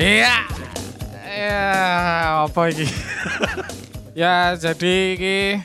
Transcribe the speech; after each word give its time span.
Iya. 0.00 0.48
Ya, 1.28 1.68
apa 2.48 2.72
iki? 2.72 2.88
ya, 4.24 4.56
jadi 4.56 5.12
iki 5.12 5.60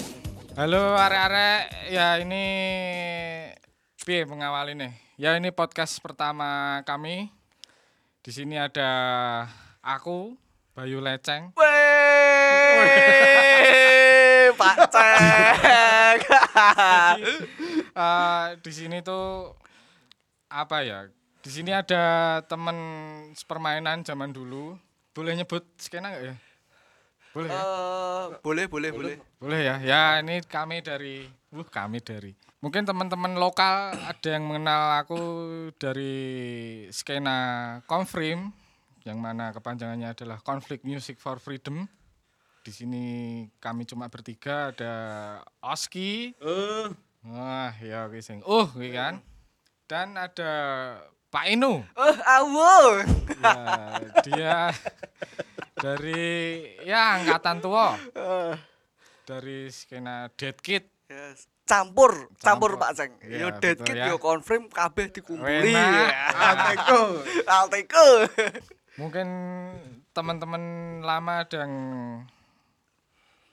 Halo 0.59 0.91
arek-arek, 0.99 1.87
ya 1.87 2.19
ini 2.19 2.43
piye 4.03 4.27
mengawali 4.27 4.75
nih? 4.75 4.91
Ya 5.15 5.39
ini 5.39 5.55
podcast 5.55 6.03
pertama 6.03 6.83
kami. 6.83 7.31
Di 8.19 8.35
sini 8.35 8.59
ada 8.59 8.91
aku, 9.79 10.35
Bayu 10.75 10.99
Leceng. 10.99 11.55
Weh, 11.55 11.71
Pak 14.51 14.75
Cek. 14.95 16.19
Eh, 17.95 18.45
di 18.59 18.71
sini 18.75 18.99
tuh 18.99 19.55
apa 20.51 20.83
ya? 20.83 21.07
Di 21.45 21.53
sini 21.53 21.69
ada 21.69 22.41
temen 22.49 22.73
sepermainan 23.37 24.01
zaman 24.01 24.33
dulu. 24.33 24.73
Boleh 25.13 25.37
nyebut 25.37 25.61
skena 25.77 26.09
nggak 26.09 26.33
ya? 26.33 26.35
Boleh 27.37 27.49
ya? 27.53 27.61
Eh, 27.61 28.25
boleh, 28.41 28.65
boleh, 28.65 28.89
boleh. 28.89 29.15
Boleh 29.37 29.61
ya. 29.61 29.75
Ya 29.85 30.01
ini 30.25 30.41
kami 30.41 30.81
dari, 30.81 31.29
uh 31.53 31.67
kami 31.69 32.01
dari. 32.01 32.33
Mungkin 32.65 32.89
teman-teman 32.89 33.37
lokal 33.37 33.93
ada 33.93 34.25
yang 34.25 34.49
mengenal 34.49 35.05
aku 35.05 35.21
dari 35.77 36.17
skena 36.89 37.37
Conframe 37.85 38.49
yang 39.05 39.21
mana 39.21 39.53
kepanjangannya 39.53 40.17
adalah 40.17 40.41
Conflict 40.41 40.81
Music 40.81 41.21
for 41.21 41.37
Freedom. 41.37 41.85
Di 42.65 42.73
sini 42.73 43.05
kami 43.61 43.85
cuma 43.85 44.09
bertiga 44.09 44.73
ada 44.73 44.93
Oski, 45.61 46.33
Eh, 46.41 46.89
wah 47.29 47.69
ya 47.85 48.09
oke 48.09 48.17
sing. 48.25 48.41
Uh, 48.41 48.65
kuwi 48.73 48.97
kan. 48.97 49.21
Dan 49.85 50.17
ada 50.17 50.49
Pak 51.35 51.51
Inu. 51.51 51.83
Eh, 51.83 52.15
awo. 52.31 53.03
Ya, 53.43 53.59
dia 54.23 54.57
dari 55.75 56.23
ya 56.87 57.19
angkatan 57.19 57.59
tua 57.59 57.99
dari 59.27 59.67
skena 59.67 60.31
Dead 60.39 60.55
Kid. 60.55 60.87
yes. 61.11 61.51
Campur, 61.65 62.29
Campur. 62.37 62.37
campur 62.39 62.71
Pak 62.77 62.91
Ceng. 62.93 63.11
Iya, 63.25 63.37
Yo 63.41 63.47
dead 63.57 63.77
kit 63.81 63.97
ya. 63.97 64.13
yo 64.13 64.21
confirm 64.21 64.69
kabeh 64.69 65.09
dikumpuli. 65.09 65.73
Wena. 65.73 66.13
Alteko. 66.29 67.25
Alteko. 67.41 68.05
Mungkin 69.01 69.27
teman-teman 70.13 70.61
lama 71.01 71.41
ada 71.41 71.65
yang 71.65 71.73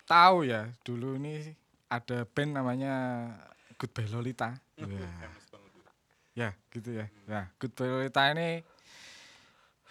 tahu 0.04 0.44
ya, 0.44 0.68
dulu 0.84 1.16
ini 1.16 1.56
ada 1.88 2.28
band 2.28 2.52
namanya 2.52 2.94
Goodbye 3.80 4.12
Lolita. 4.12 4.60
Ya. 4.76 4.86
Ya, 6.32 6.56
gitu 6.72 6.96
ya. 6.96 7.06
Ya, 7.28 7.52
Goodbye 7.60 7.92
Lolita 7.92 8.32
ini 8.32 8.64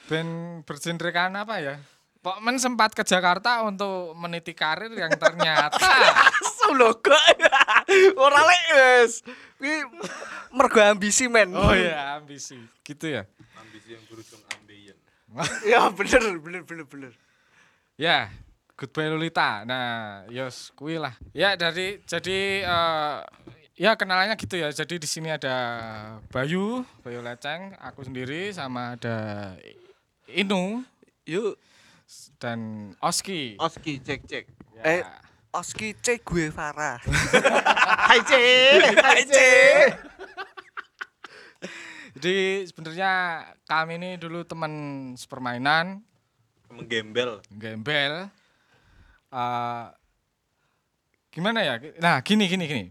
band 0.10 0.66
bergenrekan 0.66 1.38
apa 1.38 1.62
ya? 1.62 1.76
Pokmen 2.22 2.62
sempat 2.62 2.94
ke 2.94 3.02
Jakarta 3.02 3.66
untuk 3.66 4.14
meniti 4.14 4.54
karir 4.54 4.94
yang 4.94 5.10
ternyata 5.18 5.82
Asu 6.38 6.74
lho 6.78 6.94
kok. 7.02 7.18
Ora 8.18 8.42
lek 8.46 8.64
wis. 8.78 9.26
Kuwi 9.58 9.86
mergo 10.54 10.82
ambisi 10.82 11.26
men. 11.26 11.54
oh 11.54 11.74
ya 11.74 12.18
ambisi, 12.18 12.58
gitu 12.86 13.06
ya. 13.10 13.26
ambisi 13.58 13.94
yang 13.98 14.04
berujung 14.10 14.42
ambeien. 14.54 14.98
Ya 15.70 15.86
bener, 15.94 16.22
bener, 16.42 16.62
bener, 16.66 16.86
bener. 16.86 17.14
Ya, 17.98 18.34
Goodbye 18.78 19.14
Lolita. 19.14 19.62
Nah, 19.66 20.26
yos 20.34 20.74
kuwi 20.74 20.98
lah. 20.98 21.14
Ya 21.38 21.54
dari 21.54 22.02
jadi 22.06 22.66
eh, 22.66 23.18
ya 23.82 23.98
kenalannya 23.98 24.38
gitu 24.38 24.62
ya. 24.62 24.70
Jadi 24.70 25.02
di 25.02 25.08
sini 25.10 25.34
ada 25.34 25.58
Bayu, 26.30 26.86
Bayu 27.02 27.26
Leceng, 27.26 27.74
aku 27.82 28.06
sendiri 28.06 28.54
sama 28.54 28.94
ada 28.94 29.58
Inu 30.30 30.86
Yuk, 31.26 31.58
dan 32.38 32.94
Oski. 33.02 33.58
Oski 33.58 33.98
cek 33.98 34.22
cek. 34.30 34.46
Ya. 34.78 34.82
eh, 34.86 35.02
Oski 35.50 35.98
C 35.98 36.22
gue 36.22 36.54
Farah. 36.54 37.02
Hai 38.12 38.22
C, 38.28 38.32
hai 39.02 39.24
C. 39.24 39.38
Jadi 42.12 42.68
sebenarnya 42.68 43.12
kami 43.64 43.96
ini 43.96 44.10
dulu 44.20 44.44
teman 44.44 44.72
sepermainan, 45.16 46.04
Menggembel. 46.68 47.40
gembel. 47.56 48.28
Eh, 49.32 49.86
gimana 51.32 51.64
ya? 51.64 51.80
Nah, 52.04 52.20
gini 52.20 52.52
gini 52.52 52.68
gini. 52.68 52.84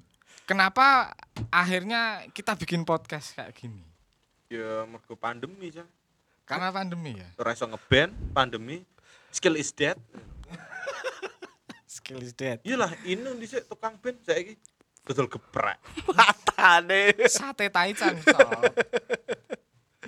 Kenapa 0.50 1.14
akhirnya 1.54 2.26
kita 2.34 2.58
bikin 2.58 2.82
podcast 2.82 3.38
kayak 3.38 3.54
gini? 3.54 3.86
Ya 4.50 4.82
mergo 4.82 5.14
pandemi 5.14 5.70
ya. 5.70 5.86
Karena 6.42 6.74
pandemi 6.74 7.14
ya. 7.14 7.30
Ora 7.38 7.54
iso 7.54 7.70
ngeband, 7.70 8.10
pandemi. 8.34 8.82
Skill 9.30 9.54
is 9.54 9.70
dead. 9.70 9.94
Skill 11.86 12.18
is 12.26 12.34
dead. 12.34 12.58
Iyalah, 12.66 12.90
ini 13.06 13.22
dhisik 13.38 13.70
tukang 13.70 13.94
band 14.02 14.26
saiki 14.26 14.58
betul 15.06 15.30
geprek. 15.30 15.78
Matane. 16.18 17.14
Sate 17.30 17.70
taichan. 17.70 18.18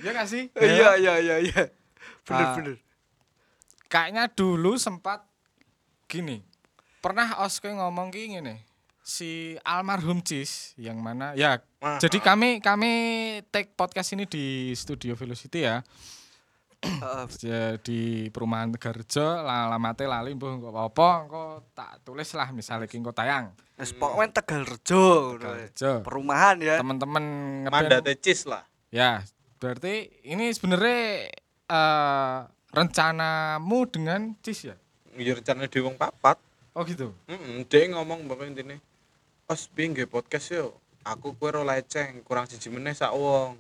Iya 0.03 0.11
gak 0.11 0.27
sih? 0.27 0.51
Iya, 0.59 0.99
iya, 0.99 1.23
iya, 1.23 1.37
iya. 1.39 1.63
Bener, 2.27 2.47
Ah. 2.51 2.55
bener. 2.59 2.77
Kayaknya 3.87 4.27
dulu 4.27 4.75
sempat 4.75 5.23
gini. 6.11 6.43
Pernah 6.99 7.47
Oske 7.47 7.71
ngomong 7.71 8.11
kayak 8.11 8.43
gini. 8.43 8.72
Si 9.03 9.59
almarhum 9.67 10.23
Cis 10.23 10.79
yang 10.79 11.03
mana 11.03 11.35
ya 11.35 11.59
Wah. 11.83 11.99
jadi 11.99 12.23
kami 12.23 12.63
kami 12.63 12.93
take 13.51 13.75
podcast 13.75 14.15
ini 14.15 14.31
di 14.31 14.71
studio 14.79 15.19
Velocity 15.19 15.67
ya. 15.67 15.83
Heeh. 16.83 17.27
Ya, 17.47 17.79
di 17.79 18.31
perumahan 18.31 18.71
Tegarjo 18.75 19.23
la- 19.43 19.67
alamatnya 19.71 20.07
lali 20.19 20.35
mbuh 20.35 20.51
engko 20.59 20.71
apa 20.75 21.09
engko 21.27 21.45
tak 21.75 22.03
tulis 22.03 22.31
lah 22.35 22.51
misalnya 22.55 22.87
engko 22.91 23.11
tayang 23.11 23.55
Wis 23.79 23.91
Tegal 24.35 24.63
Rejo. 24.67 25.39
Tegarjo 25.39 25.93
Perumahan 26.07 26.57
ya. 26.63 26.79
teman-teman 26.79 27.25
Mandate 27.67 28.15
cis 28.23 28.47
lah. 28.47 28.63
Ya, 28.95 29.27
berarti 29.59 30.11
ini 30.23 30.51
sebenarnya 30.55 31.31
eh 31.67 32.39
rencanamu 32.73 33.79
dengan 33.91 34.35
Cis 34.41 34.71
ya? 34.73 34.77
Ya 35.19 35.37
rencana 35.37 35.69
di 35.69 35.79
wong 35.83 35.99
papat. 36.01 36.41
Oh 36.73 36.83
gitu. 36.89 37.13
Heeh, 37.29 37.67
dia 37.69 37.85
ngomong 37.93 38.25
bapak 38.27 38.49
intine. 38.49 38.81
Os 39.51 39.67
piye 39.69 39.91
nggih 39.91 40.09
podcast 40.09 40.55
yo. 40.55 40.77
Aku 41.03 41.35
kowe 41.35 41.51
ora 41.51 41.67
leceng, 41.67 42.23
kurang 42.23 42.47
siji 42.47 42.71
meneh 42.71 42.95
sak 42.95 43.11
wong. 43.11 43.59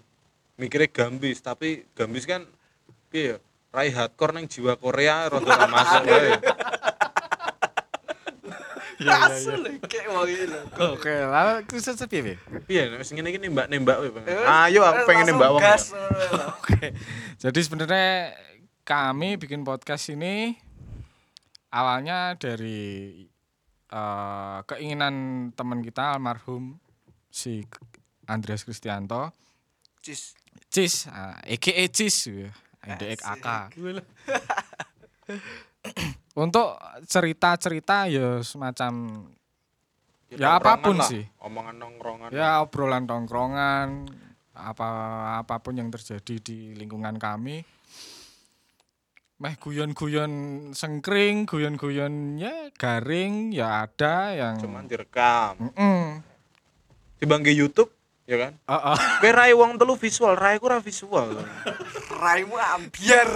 Mikirnya 0.55 0.87
gambis, 0.87 1.43
tapi 1.43 1.83
gambis 1.99 2.23
kan 2.23 2.47
piye? 3.11 3.43
Rai 3.73 3.89
hardcore 3.89 4.37
nang 4.37 4.47
jiwa 4.47 4.77
Korea 4.77 5.27
rada 5.33 5.49
ora 5.49 5.67
masuk 5.67 6.05
wae. 6.07 6.33
Asu 9.03 9.59
lho 9.59 9.83
kayak 9.91 10.07
wong 10.15 10.29
iki 10.31 10.47
lho. 10.47 10.61
Oke, 10.95 11.11
lalu 11.11 11.67
khusus 11.67 11.99
piye? 12.07 12.23
Pi? 12.23 12.35
Piye 12.69 12.83
nek 12.87 13.03
wis 13.03 13.11
ngene 13.11 13.35
iki 13.35 13.41
nembak-nembak 13.43 13.97
wae, 13.99 14.11
Bang. 14.15 14.25
Eh, 14.29 14.47
Ayo 14.47 14.87
aku 14.87 15.03
eh, 15.03 15.07
pengen 15.11 15.27
nembak 15.35 15.51
wong. 15.57 15.63
ya. 15.65 15.75
Oke. 16.55 16.95
Jadi 17.43 17.59
sebenarnya 17.65 18.37
kami 18.87 19.35
bikin 19.35 19.67
podcast 19.67 20.07
ini 20.15 20.55
awalnya 21.75 22.39
dari 22.39 23.27
eh, 23.93 24.59
keinginan 24.65 25.15
teman 25.53 25.85
kita 25.85 26.17
almarhum 26.17 26.81
si 27.29 27.61
Andreas 28.25 28.65
Kristianto, 28.65 29.29
Cis. 30.01 30.35
Cis, 30.73 31.05
uh, 31.07 31.37
EKE 31.45 31.85
Cis, 31.93 32.17
ya. 32.27 32.51
Ndek 32.83 33.21
Asik. 33.21 33.45
AK. 33.45 33.47
Untuk 36.45 36.81
cerita-cerita 37.07 38.09
ya 38.09 38.41
semacam 38.41 38.93
Ya, 40.33 40.57
nongkrongan 40.57 40.65
apa 40.65 40.73
pun 40.81 40.97
lah. 40.97 41.09
sih. 41.13 41.25
Omongan 41.45 41.77
nongkrongan. 41.77 42.29
ya 42.33 42.65
obrolan 42.65 43.05
tongkrongan 43.05 44.09
apa 44.57 44.89
apa 45.45 45.61
pun 45.61 45.77
yang 45.77 45.93
terjadi 45.93 46.41
di 46.41 46.59
lingkungan 46.73 47.21
kami 47.21 47.61
meh 49.43 49.59
guyon-guyon 49.59 50.33
sengkring 50.71 51.51
guyon-guyon 51.51 52.39
ya 52.39 52.71
garing 52.79 53.51
ya 53.51 53.91
ada 53.91 54.31
yang 54.39 54.55
cuman 54.63 54.87
direkam. 54.87 55.59
Mm-mm. 55.59 56.23
Timbang 57.19 57.43
ke 57.43 57.51
YouTube, 57.51 57.91
ya 58.23 58.39
kan? 58.39 58.53
Oh, 58.71 58.95
oh. 58.95 58.99
Kowe 59.19 59.31
rai 59.35 59.51
wong 59.51 59.83
telu 59.83 59.99
visual, 59.99 60.39
rai 60.39 60.63
ku 60.63 60.71
ora 60.71 60.79
visual. 60.79 61.43
Raimu 62.23 62.55
ambiar. 62.55 63.31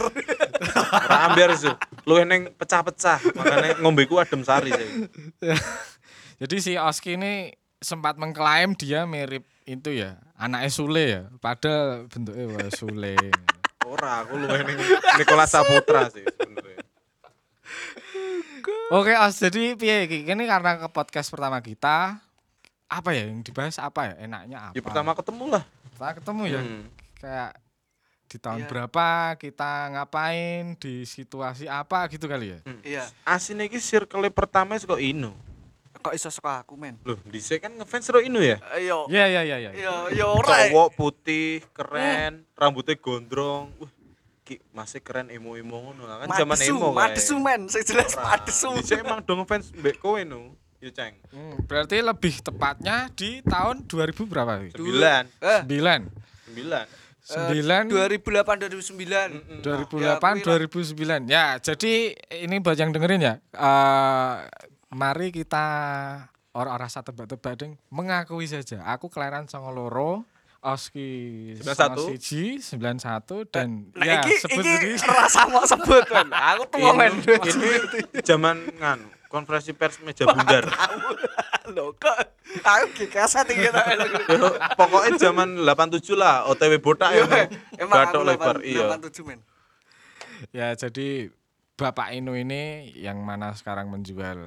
Ora 1.10 1.26
ambiar 1.26 1.58
su. 1.58 1.74
Lu 2.06 2.22
eneng 2.22 2.54
pecah-pecah, 2.54 3.34
makanya 3.34 3.82
ngombe 3.82 4.06
ku 4.06 4.22
adem 4.22 4.46
sari 4.46 4.70
sih. 4.70 5.10
jadi 6.40 6.56
si 6.62 6.72
Oski 6.78 7.18
ini 7.18 7.50
sempat 7.82 8.14
mengklaim 8.14 8.78
dia 8.78 9.02
mirip 9.10 9.42
itu 9.66 9.90
ya 9.90 10.22
anaknya 10.38 10.70
Sule 10.70 11.04
ya 11.04 11.22
padahal 11.42 12.06
bentuknya 12.06 12.46
wah 12.46 12.70
Sule 12.70 13.18
Ora, 13.86 14.26
aku 14.26 14.34
lu 14.34 14.50
eneng 14.50 14.76
Nicholas 15.16 15.54
Saputra 15.54 16.10
sih 16.10 16.26
sebenarnya. 16.26 16.82
Oke, 18.98 19.12
Os. 19.14 19.38
Jadi 19.38 19.78
piye 19.78 20.10
iki? 20.10 20.26
Ini 20.26 20.44
karena 20.46 20.78
ke 20.82 20.88
podcast 20.90 21.30
pertama 21.30 21.62
kita 21.62 22.18
apa 22.86 23.10
ya 23.14 23.30
yang 23.30 23.42
dibahas 23.46 23.78
apa 23.78 24.10
ya? 24.10 24.14
Enaknya 24.26 24.58
apa? 24.70 24.74
Ya 24.74 24.82
pertama 24.82 25.10
ketemu 25.14 25.44
lah. 25.54 25.62
Pertama 25.94 26.12
ketemu 26.18 26.42
ya. 26.50 26.60
Hmm. 26.62 26.84
Kayak 27.18 27.50
di 28.26 28.36
tahun 28.42 28.60
Iya. 28.66 28.68
berapa 28.68 29.06
kita 29.38 29.70
ngapain 29.94 30.74
di 30.82 31.06
situasi 31.06 31.70
apa 31.70 32.10
gitu 32.10 32.26
kali 32.26 32.54
ya. 32.54 32.58
Iya. 32.82 33.04
Asin 33.22 33.62
iki 33.62 33.78
circle 33.78 34.26
pertama 34.34 34.74
kok 34.78 34.98
Inu. 34.98 35.30
Kok 36.06 36.14
iso 36.14 36.30
saka 36.30 36.62
aku, 36.62 36.78
men? 36.78 37.02
Loh, 37.02 37.18
dhisik 37.26 37.66
kan 37.66 37.74
ngefans 37.74 38.06
karo 38.06 38.22
Inu 38.22 38.38
ya? 38.38 38.62
Ayo. 38.78 39.10
Iya 39.10 39.26
iya 39.26 39.42
iya 39.42 39.56
iya. 39.58 39.70
Yo 39.74 39.94
yo 40.14 40.38
ora. 40.38 40.70
Cowok 40.70 40.94
putih, 40.94 41.66
keren, 41.74 42.46
rambutnya 42.54 42.94
gondrong. 42.94 43.74
Wah, 43.82 43.90
ki 44.46 44.62
masih 44.70 45.02
keren 45.02 45.34
emo-emo 45.34 45.90
ngono 45.90 46.06
kan 46.06 46.30
zaman 46.30 46.54
emo 46.62 46.94
kae. 46.94 47.10
Madesu 47.10 47.42
men, 47.42 47.66
sing 47.66 47.82
jelas. 47.82 48.14
Madesu. 48.14 48.70
Dhisik 48.78 49.02
emang 49.02 49.18
dong 49.26 49.42
ngefans 49.42 49.74
mbek 49.74 49.98
kowe 49.98 50.22
nu. 50.22 50.54
Yo, 50.78 50.94
Ceng. 50.94 51.18
Hmm, 51.34 51.58
berarti 51.66 51.98
lebih 51.98 52.38
tepatnya 52.38 53.10
di 53.10 53.42
tahun 53.42 53.90
2000 53.90 54.30
berapa? 54.30 54.62
sih? 54.62 54.78
Sembilan. 54.78 55.22
Eh, 55.42 55.60
Sembilan. 55.66 56.00
Sembilan. 56.46 56.86
Sembilan. 57.26 57.82
2008 57.90 58.70
2009. 58.70 59.66
2008 59.66 60.46
2009 60.46 61.26
ya 61.26 61.58
jadi 61.58 62.14
ini 62.46 62.62
buat 62.62 62.78
yang 62.78 62.94
dengerin 62.94 63.18
ya 63.18 63.34
eh 63.58 64.34
mari 64.96 65.28
kita 65.28 65.66
orang 66.56 66.81
rasa 66.81 67.04
tebak-tebak 67.04 67.54
ding 67.60 67.72
mengakui 67.93 68.48
saja 68.48 68.81
aku 68.88 69.12
kelahiran 69.12 69.44
songo 69.44 69.69
loro 69.69 70.25
Oski 70.64 71.52
91. 71.62 72.16
siji 72.16 72.58
91 72.58 73.54
dan 73.54 73.93
Nah, 73.93 74.02
ya 74.02 74.25
iki 74.25 74.40
sebut 74.40 74.64
iki 74.66 74.98
rasa 74.98 75.46
mau 75.46 75.62
sebut 75.62 76.02
men. 76.10 76.26
Aku 76.34 76.62
tuh 76.66 76.90
men. 76.90 77.12
Ini 77.22 78.19
zaman 78.26 78.75
nganu 78.75 79.06
konferensi 79.31 79.70
pers 79.70 80.02
meja 80.02 80.26
bundar. 80.26 80.66
Lho 81.76 81.94
kok 81.94 82.19
aku 82.66 82.87
ki 82.99 83.06
kaset 83.06 83.46
iki 83.46 83.70
pokoknya 84.75 85.31
zaman 85.31 85.54
87 85.62 86.02
lah 86.19 86.50
OTW 86.50 86.82
botak 86.82 87.14
ya. 87.14 87.46
Emang 87.78 88.10
Batok 88.10 88.22
lebar 88.26 88.56
iya. 88.66 88.90
87 88.99 89.22
men. 89.22 89.38
ya 90.50 90.75
jadi 90.75 91.31
Bapak 91.78 92.10
Inu 92.10 92.34
ini 92.34 92.90
yang 92.96 93.22
mana 93.22 93.54
sekarang 93.54 93.87
menjual 93.87 94.42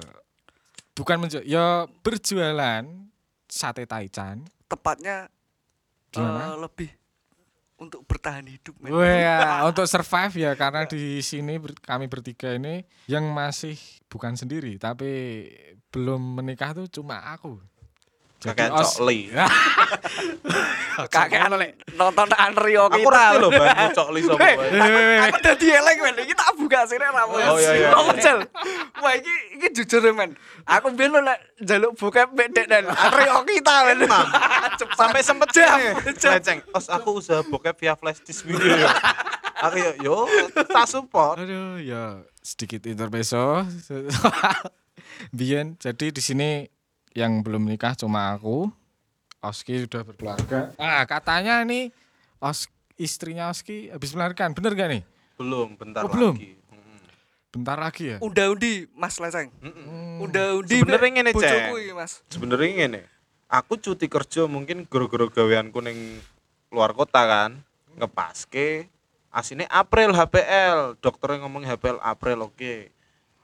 bukan 1.00 1.16
menjual 1.16 1.42
ya 1.42 1.88
berjualan 2.04 2.84
sate 3.48 3.88
taichan 3.88 4.44
Tepatnya 4.68 5.32
Gimana? 6.12 6.52
eh, 6.52 6.56
lebih 6.60 6.90
untuk 7.80 8.04
bertahan 8.04 8.44
hidup 8.44 8.76
men. 8.76 8.92
Wah, 8.92 9.08
ya, 9.08 9.38
untuk 9.72 9.88
survive 9.88 10.36
ya 10.36 10.52
karena 10.52 10.84
di 10.84 11.24
sini 11.24 11.56
ber- 11.56 11.80
kami 11.80 12.12
bertiga 12.12 12.52
ini 12.52 12.84
yang 13.08 13.24
masih 13.32 13.72
bukan 14.04 14.36
sendiri 14.36 14.76
tapi 14.76 15.48
belum 15.88 16.20
menikah 16.38 16.76
tuh 16.76 16.86
cuma 16.92 17.24
aku. 17.32 17.56
Kakek 18.40 18.72
os- 18.72 18.96
cokli. 18.96 19.28
Kakek 21.14 21.40
anu 21.44 21.56
lek 21.60 21.76
nonton 21.92 22.28
Anrio 22.32 22.88
kita. 22.88 23.22
Aku 23.32 23.38
loh 23.40 23.50
ban 23.52 23.92
cokli 23.92 24.20
sapa 24.24 24.40
Hei, 24.40 24.54
wae. 24.56 25.28
aku- 25.28 25.40
dadi 25.44 25.66
elek 25.70 25.96
men. 26.00 26.14
Iki 26.24 26.34
tak 26.34 26.50
buka 26.56 26.80
sini 26.84 27.04
ra 27.04 27.12
mau. 27.14 27.36
Oh, 27.36 27.56
iya, 27.56 27.72
iya, 27.76 27.88
Ngomong, 27.92 28.16
iya. 28.16 28.24
Jel. 28.24 28.38
Wah 28.98 29.12
iki 29.12 29.32
iki 29.56 29.68
jujur 29.76 30.00
ya, 30.02 30.12
men. 30.12 30.30
Aku 30.64 30.88
biyen 30.90 31.12
lho 31.12 31.20
nek 31.20 31.38
njaluk 31.60 31.92
bokep 31.96 32.28
mbek 32.32 32.48
Dek 32.50 32.66
dan 32.66 32.84
Anrio 32.88 33.44
kita 33.44 33.74
men. 33.86 33.98
Sampai 34.98 35.20
sempet 35.20 35.48
Jam. 35.52 35.76
Leceng. 36.04 36.64
Os 36.72 36.88
aku 36.88 37.20
usaha 37.20 37.40
bokep 37.42 37.76
via 37.76 37.92
flash 37.92 38.24
disk 38.24 38.44
video. 38.44 38.88
Aku 39.60 39.76
yo 39.76 39.90
yo 40.00 40.16
tak 40.64 40.88
support. 40.88 41.36
Aduh, 41.36 41.76
ya 41.76 42.24
sedikit 42.40 42.84
intermezzo. 42.84 43.68
Bien, 45.30 45.76
jadi 45.76 46.08
di 46.08 46.22
sini 46.24 46.64
yang 47.12 47.42
belum 47.42 47.66
nikah 47.66 47.94
cuma 47.94 48.34
aku. 48.34 48.70
Oski 49.40 49.88
sudah 49.88 50.04
berkeluarga. 50.04 50.76
Ah, 50.76 51.00
katanya 51.08 51.64
nih 51.64 51.88
Os 52.36 52.68
istrinya 53.00 53.48
Oski 53.48 53.88
habis 53.88 54.12
melahirkan. 54.12 54.52
Bener 54.52 54.76
gak 54.76 54.88
nih? 54.92 55.02
Belum, 55.40 55.72
bentar 55.80 56.04
Oh, 56.04 56.12
belum? 56.12 56.36
lagi. 56.36 56.60
Mm-mm. 56.68 56.98
Bentar 57.48 57.76
lagi 57.80 58.04
ya? 58.12 58.16
Unda-undi 58.20 58.84
Mas 58.92 59.16
Leceng. 59.16 59.48
Mm-mm. 59.64 60.20
Unda-undi 60.20 60.76
Sebenarnya 60.76 61.00
mbek 61.00 61.12
ngene, 61.16 61.30
iki, 61.32 61.92
Mas. 61.96 62.20
Sebenarnya 62.28 62.68
ngene. 62.76 63.00
Aku 63.48 63.80
cuti 63.80 64.06
kerja 64.06 64.44
mungkin 64.44 64.84
gara-gara 64.84 65.26
gaweanku 65.26 65.80
ning 65.80 66.20
luar 66.68 66.92
kota 66.92 67.24
kan. 67.24 67.50
Ngepaske 67.96 68.92
asine 69.32 69.64
April 69.72 70.12
HPL. 70.12 71.00
Dokternya 71.00 71.48
ngomong 71.48 71.64
HPL 71.64 71.98
April 72.04 72.44
oke. 72.44 72.92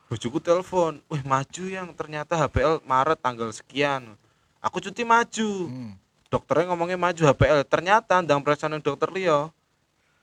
Bojoku 0.07 0.39
telepon, 0.39 1.03
"Wih, 1.11 1.23
maju 1.27 1.65
yang 1.67 1.91
ternyata 1.91 2.39
HPL 2.39 2.79
Maret 2.87 3.19
tanggal 3.19 3.51
sekian." 3.51 4.15
Aku 4.63 4.79
cuti 4.79 5.03
maju. 5.03 5.51
Hmm. 5.67 5.93
Dokternya 6.31 6.75
ngomongnya 6.75 6.99
maju 6.99 7.23
HPL. 7.31 7.63
Ternyata 7.67 8.23
ndang 8.23 8.43
periksa 8.43 8.67
ning 8.71 8.83
dokter 8.83 9.11
liya. 9.11 9.51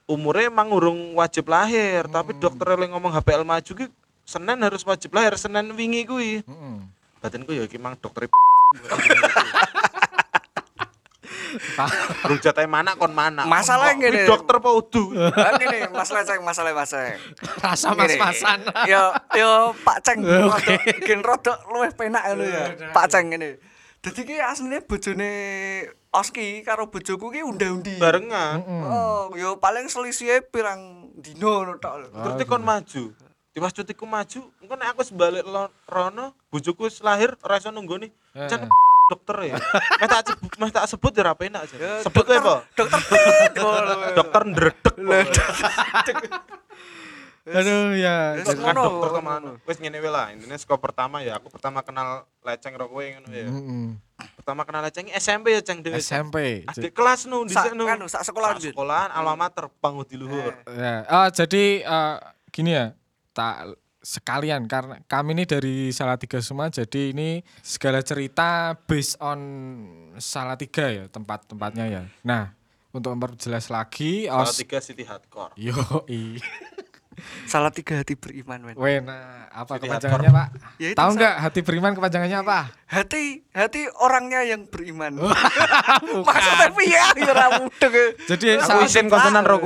Umurnya 0.03 0.51
emang 0.51 0.68
urung 0.71 1.15
wajib 1.15 1.47
lahir, 1.47 2.03
tapi 2.12 2.35
dokter 2.35 2.75
yang 2.75 2.95
ngomong 2.95 3.12
HPL 3.15 3.47
maju 3.47 3.71
ki 3.71 3.88
Senin 4.24 4.59
harus 4.63 4.83
wajib 4.88 5.12
lahir, 5.15 5.35
Senin 5.35 5.71
wingi 5.75 6.07
kuwi. 6.07 6.44
Mm-mm. 6.47 6.88
Batinku 7.24 7.56
ya 7.56 7.63
iki 7.68 7.79
mang 7.79 7.95
dokter 8.00 8.27
Rung 12.29 12.39
jatahe 12.41 12.67
mana 12.67 12.95
kon 12.97 13.13
mana. 13.13 13.45
Masalah 13.45 13.94
ngene. 13.94 14.25
dokter 14.25 14.57
apa 14.57 14.69
udu? 14.71 15.13
Ah, 15.33 15.57
Gini, 15.57 15.89
Mas 15.94 16.09
Leceng, 16.09 16.41
masalah 16.41 16.73
Mas 16.73 16.91
Leceng. 16.94 17.19
Rasa 17.61 17.94
mas-masan. 17.94 18.59
Yo 18.89 19.03
yo 19.38 19.51
Pak 19.85 19.97
Ceng 20.05 20.19
rodok 20.51 20.79
gen 21.05 21.21
rodok 21.21 21.57
luwih 21.69 21.91
penak 21.94 22.23
ngono 22.33 22.44
ya. 22.45 22.65
Pak 22.91 23.05
Ceng 23.09 23.33
ngene. 23.33 23.61
Dadi 24.03 24.21
ki 24.27 24.35
asline 24.41 24.83
bojone 24.83 25.31
Oski 26.13 26.61
karo 26.61 26.94
bojoku 26.94 27.33
ki 27.33 27.41
unda-undi. 27.41 27.97
Barengan. 27.97 28.61
Oh, 28.85 29.33
yo 29.33 29.57
paling 29.57 29.89
selisih 29.89 30.45
pirang 30.53 31.09
dino 31.17 31.65
tok. 31.81 32.13
Berarti 32.13 32.44
kon 32.45 32.61
maju. 32.61 33.09
Tiwas 33.53 33.69
cutiku 33.69 34.09
maju, 34.09 34.50
engko 34.65 34.73
nek 34.73 34.97
aku 34.97 35.05
sebalik 35.05 35.45
rono, 35.85 36.33
bojoku 36.50 36.89
lahir 37.05 37.38
ora 37.45 37.61
iso 37.61 37.69
nunggoni. 37.69 38.09
Eh. 38.33 38.50
Jan 38.50 38.65
dokter 39.13 39.38
ya. 39.54 39.56
Meh 40.01 40.10
tak 40.10 40.21
sebut, 40.25 40.51
meh 40.57 40.71
tak 40.74 40.86
sebut 40.89 41.12
ya 41.13 41.21
ora 41.21 41.33
penak 41.38 41.62
Ya, 41.69 42.01
aja. 42.01 42.01
Sebut 42.10 42.25
ae, 42.25 42.39
Po. 42.42 42.56
Dokter 42.74 43.83
Dokter 44.18 44.42
ndredeg. 44.50 44.95
Aduh 47.43 47.91
ya. 48.00 48.39
Wis 48.39 48.55
Kan 48.55 48.72
dokter 48.72 49.10
ke 49.20 49.22
mana? 49.22 49.51
Wis 49.67 49.77
ngene 49.84 50.00
wae 50.00 50.08
lah, 50.08 50.32
intine 50.32 50.55
saka 50.55 50.79
pertama 50.79 51.20
ya 51.20 51.36
aku 51.36 51.51
pertama 51.51 51.84
kenal 51.84 52.24
leceng 52.39 52.72
karo 52.72 52.88
kowe 52.88 53.03
ngono 53.03 53.27
ya. 53.36 53.48
Pertama 54.39 54.63
kenal 54.63 54.79
leceng 54.88 55.12
SMP 55.12 55.51
ya 55.51 55.60
ceng 55.60 55.84
dhewe. 55.84 56.00
SMP. 56.00 56.63
Adik 56.63 56.96
kelas 56.96 57.27
nu 57.27 57.43
nu. 57.43 57.84
anu, 57.84 58.08
sak 58.08 58.24
sekolahan, 58.24 58.55
Sak 58.55 58.63
Bin. 58.63 58.72
sekolahan 58.72 59.12
alma 59.12 59.36
mater 59.36 59.67
Pangudi 59.84 60.15
Luhur. 60.15 60.55
Ya, 60.72 61.03
oh, 61.12 61.27
jadi 61.27 61.84
eh, 61.84 62.15
gini 62.55 62.79
ya, 62.79 62.96
tak 63.36 63.75
sekalian 64.03 64.67
karena 64.67 65.00
kami 65.07 65.31
ini 65.31 65.43
dari 65.48 65.89
Salatiga 65.95 66.43
semua, 66.43 66.67
jadi 66.67 67.15
ini 67.15 67.39
segala 67.63 68.03
cerita 68.03 68.75
based 68.83 69.15
on 69.24 69.39
Salatiga 70.19 70.91
ya 70.91 71.05
tempat-tempatnya 71.07 71.86
ya. 71.88 72.03
Nah, 72.27 72.51
untuk 72.91 73.15
memperjelas 73.15 73.72
lagi, 73.72 74.27
Salah 74.27 74.43
os, 74.43 74.60
tiga 74.60 74.83
City 74.83 75.07
Hardcore. 75.07 75.55
yo 75.55 76.03
i, 76.12 76.36
Salah 77.50 77.69
tiga 77.69 78.01
hati 78.01 78.17
beriman, 78.17 78.60
men. 78.60 78.75
wena 78.75 79.48
apa 79.53 79.77
City 79.77 79.86
kepanjangannya 79.86 80.31
pak? 80.33 80.48
Ya 80.81 80.88
Tahu 80.98 81.10
nggak 81.13 81.36
hati 81.45 81.60
beriman 81.62 81.91
kepanjangannya 81.93 82.38
apa? 82.41 82.60
Hati 82.89 83.45
hati 83.53 83.81
orangnya 84.01 84.41
yang 84.43 84.65
beriman. 84.65 85.22
Maksudnya 86.27 86.67
piye 86.74 86.98
ya 86.98 87.05
ora 87.29 87.48
mudeng. 87.62 87.93
Jadi 88.25 88.45
Aku 88.57 88.81
isin 88.86 89.07
ro 89.45 89.57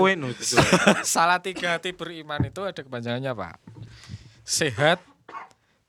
tiga 1.39 1.67
hati 1.79 1.95
beriman 1.95 2.43
itu 2.43 2.61
ada 2.67 2.81
kepanjangannya 2.83 3.31
pak. 3.31 3.55
Sehat, 4.47 5.03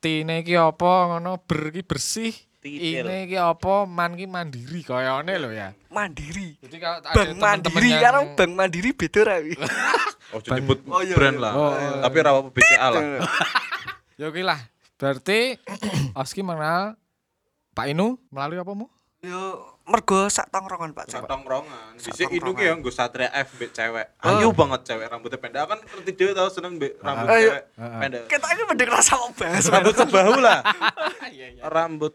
tine 0.03 0.43
ki 0.43 0.59
apa 0.59 1.15
ngono 1.15 1.39
ber 1.39 1.71
ki 1.71 1.79
bersih, 1.79 2.35
ini 2.59 3.31
ki 3.31 3.39
apa 3.39 3.87
man 3.87 4.19
ki 4.19 4.27
mandiri 4.27 4.83
koyone 4.83 5.31
lho 5.39 5.47
ya. 5.47 5.71
Mandiri. 5.87 6.59
Jadi 6.59 6.75
kalau 6.75 6.99
ada 6.99 7.15
Bank 7.15 7.39
Mandiri 7.39 7.87
yang 7.87 8.03
karo 8.03 8.19
Bank 8.35 8.51
Mandiri 8.59 8.91
beda 8.91 9.21
ra 9.23 9.37
wi. 9.39 9.55
Oh, 10.29 10.37
nyebut 10.45 10.85
Oh, 10.85 11.01
iya, 11.01 11.17
brand 11.17 11.41
iya. 11.41 11.45
lah. 11.49 11.53
Oh, 11.57 11.73
Tapi 12.05 12.17
ra 12.21 12.29
apa 12.37 12.53
BCA 12.53 12.87
lah. 12.93 13.01
ya 14.21 14.29
oke 14.29 14.45
lah. 14.45 14.61
Berarti 15.01 15.57
Oski 16.21 16.45
mengenal 16.45 16.93
Pak 17.73 17.89
Inu 17.89 18.13
melalui 18.29 18.61
apa 18.61 18.69
mu? 18.77 18.85
Yo 19.25 19.57
mergo 19.89 20.29
sak 20.29 20.47
tongkrongan 20.47 20.93
Pak. 20.93 21.09
Sak 21.09 21.25
tongkrongan. 21.25 21.97
Dhisik 21.97 22.29
ki 22.29 22.37
tongkrongan. 22.37 22.61
ya 22.63 22.71
nggo 22.77 22.89
Satria 22.89 23.29
F 23.33 23.57
mbek 23.57 23.73
cewek. 23.73 24.07
Oh. 24.21 24.29
Ayu 24.31 24.53
banget 24.53 24.81
cewek 24.85 25.05
rambutnya 25.05 25.37
pendek 25.37 25.65
kan 25.65 25.79
ngerti 25.81 26.11
dhewe 26.13 26.31
tau 26.31 26.47
seneng 26.47 26.77
mbek 26.77 26.93
rambut 26.99 27.25
Ah, 27.25 27.35
iya. 27.35 27.49
cewek 27.49 27.63
pendek. 27.97 28.21
Kita 28.29 28.47
ini 28.53 28.63
mending 28.63 28.89
rasa 28.89 29.13
bahas. 29.33 29.65
Rambut 29.65 29.95
sebahu 29.99 30.33
lah. 30.37 30.59
Iya, 31.27 31.65
Rambut 31.65 32.13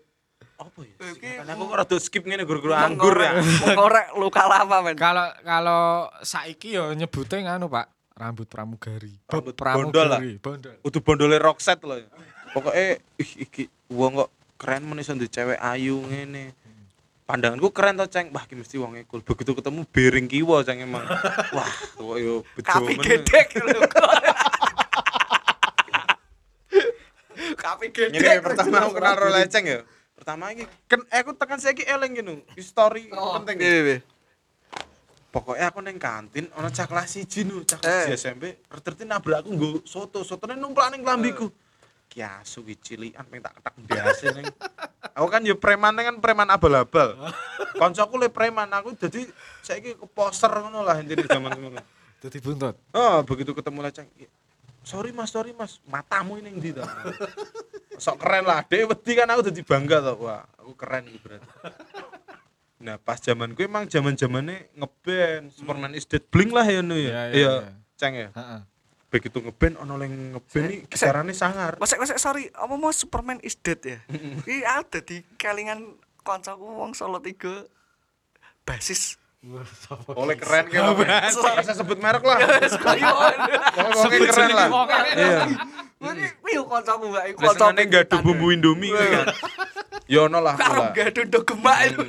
apa 0.55 0.81
ya? 0.81 0.95
Oke. 1.03 1.31
Kan 1.35 1.47
aku 1.51 1.63
kok 1.65 1.77
rada 1.77 1.97
skip 1.99 2.23
ngene 2.23 2.47
gara-gara 2.47 2.87
anggur 2.87 3.17
ya. 3.19 3.43
Mengorek 3.67 4.07
luka 4.15 4.43
lama 4.47 4.77
men. 4.81 4.95
Kalau 4.95 5.27
kalau 5.43 5.83
saiki 6.23 6.79
yo 6.79 6.95
nyebute 6.95 7.43
nganu 7.43 7.67
Pak, 7.67 7.91
rambut 8.15 8.47
pramugari. 8.47 9.19
Rambut 9.27 9.59
bondol 9.59 10.07
lah. 10.07 10.23
pramugari, 10.23 10.39
bondol. 10.39 10.75
Udah 10.81 11.01
bondole 11.03 11.37
Roxette 11.37 11.83
loh. 11.83 11.99
Pokoknya 12.55 13.03
ih 13.19 13.31
iki 13.43 13.67
wong 13.91 14.15
kok 14.17 14.31
keren 14.55 14.87
men 14.87 15.03
iso 15.03 15.11
ndek 15.11 15.27
cewek 15.29 15.59
ayu 15.59 15.99
ngene. 16.07 16.55
Pandanganku 17.25 17.73
keren 17.73 17.97
to 17.97 18.07
ceng. 18.09 18.31
Wah 18.33 18.45
ki 18.45 18.55
mesti 18.57 18.77
wong 18.77 19.01
cool 19.09 19.25
begitu 19.25 19.57
ketemu 19.57 19.81
bering 19.89 20.27
kiwa 20.29 20.65
ceng 20.65 20.85
emang. 20.85 21.05
Wah 21.57 21.73
kok 21.97 22.17
yo 22.21 22.45
bejo 22.57 22.69
Kapi 22.69 22.95
gedek 23.01 23.49
lho. 23.61 23.81
Kapi 27.65 27.87
gedek. 27.93 28.21
Ngene 28.21 28.45
pertama 28.45 28.77
aku 28.85 28.93
kenal 29.01 29.15
ro 29.17 29.29
leceng 29.33 29.65
ya. 29.65 29.81
Pertama 30.15 30.53
iki 30.55 30.65
kan 30.87 31.01
aku 31.11 31.31
tekan 31.37 31.59
saiki 31.59 31.85
eling 31.85 32.21
ngono 32.21 32.45
story 32.61 33.11
penting 33.11 33.57
Piye 33.59 33.99
pokoknya 35.35 35.75
aku 35.75 35.83
neng 35.83 35.99
kantin 35.99 36.47
ono 36.55 36.71
cak 36.71 36.95
kelas 36.95 37.11
siji 37.19 37.43
nu 37.43 37.67
cak 37.67 37.83
Eh. 37.83 38.15
SMP 38.15 38.63
reterti 38.71 39.03
nabrak 39.03 39.43
aku 39.43 39.51
nggo 39.51 39.71
soto. 39.83 40.23
Sotone 40.23 40.55
numplak 40.55 40.95
ning 40.95 41.03
lambiku 41.03 41.51
kiasu 42.15 42.63
ki 42.63 42.75
cilian 42.79 43.27
ping 43.27 43.43
tak 43.43 43.59
ketak 43.59 43.75
biasa 43.83 44.25
neng 44.31 44.47
aku 45.11 45.27
kan 45.27 45.43
yo 45.43 45.59
preman 45.59 45.91
kan 45.93 46.15
preman 46.23 46.47
abal-abal. 46.47 47.19
Koncoku 47.75 48.15
le 48.17 48.31
preman 48.31 48.71
aku 48.71 48.95
jadi 48.95 49.27
saiki 49.61 49.99
ke 49.99 50.07
poster 50.07 50.49
ngono 50.49 50.87
lah 50.87 51.03
intine 51.03 51.27
zaman 51.27 51.51
ngono 51.53 51.83
Dadi 52.23 52.39
buntut. 52.39 52.79
oh 52.95 53.21
begitu 53.27 53.51
ketemu 53.53 53.85
leceng 53.85 54.07
"Iya, 54.15 54.31
sorry 54.81 55.11
mas 55.11 55.29
sorry 55.29 55.51
mas. 55.53 55.83
Matamu 55.85 56.39
ini 56.39 56.55
ndi 56.55 56.71
to 56.73 56.87
sok 57.99 58.23
keren 58.23 58.47
lah 58.47 58.63
dek. 58.63 58.87
Wedi 58.89 59.13
kan 59.13 59.29
aku 59.29 59.51
jadi 59.51 59.61
bangga 59.61 59.99
to 60.01 60.13
wah 60.23 60.47
aku 60.55 60.73
keren 60.79 61.11
iki 61.11 61.19
berarti. 61.19 61.47
Nah 62.79 62.97
pas 62.97 63.19
zaman 63.19 63.53
gue 63.53 63.65
emang 63.65 63.85
zaman 63.87 64.15
zamannya 64.15 64.71
ngeband 64.73 65.51
Superman 65.51 65.93
is 65.93 66.07
Dead 66.07 66.23
Blink 66.31 66.51
lah 66.51 66.65
ya 66.65 66.79
nu 66.79 66.95
Iya, 66.95 67.11
ya 67.11 67.13
iya, 67.13 67.29
iya 67.35 67.51
iya. 67.61 67.73
ceng 67.97 68.15
ya. 68.15 68.29
Heeh. 68.33 68.61
Begitu 69.15 69.39
ngeband 69.39 69.79
ono 69.79 69.95
yang 69.97 70.35
ngeband 70.35 70.65
nih 70.67 70.79
gitarannya 70.91 71.31
sangar. 71.31 71.79
Masek 71.79 72.03
masek 72.03 72.19
sorry, 72.19 72.51
apa 72.51 72.75
mau 72.75 72.91
Superman 72.91 73.39
is 73.47 73.55
dead 73.55 73.79
ya? 73.79 73.99
Iki 74.43 74.67
ada 74.67 74.99
di 74.99 75.23
kelingan 75.39 75.95
kancaku 76.27 76.67
wong 76.67 76.99
Solo 76.99 77.23
3 77.23 77.39
basis. 78.67 79.23
oleh 80.17 80.41
keren 80.41 80.73
kayak 80.73 80.97
apa 80.97 81.61
bisa 81.61 81.77
sebut 81.77 82.01
merek 82.01 82.25
lah. 82.25 82.41
Pokoknya 83.93 84.29
keren 84.33 84.51
lah. 84.51 84.69
iya. 85.15 85.39
Iki 86.01 86.27
piye 86.41 86.61
kancaku 86.65 87.05
mbak. 87.13 87.25
Iku 87.31 87.39
biasanya 87.45 87.83
nggak 87.85 88.03
ada 88.09 88.17
bumbu 88.19 88.51
Indomie 88.51 88.91
kan? 88.91 89.31
Ya 90.05 90.29
ono 90.29 90.37
lah 90.37 90.53
aku 90.53 90.61
Karo 90.61 90.81
lah. 90.85 90.93
gak 90.93 91.17
ada 91.17 91.39
gemak 91.41 91.79
itu. 91.89 92.05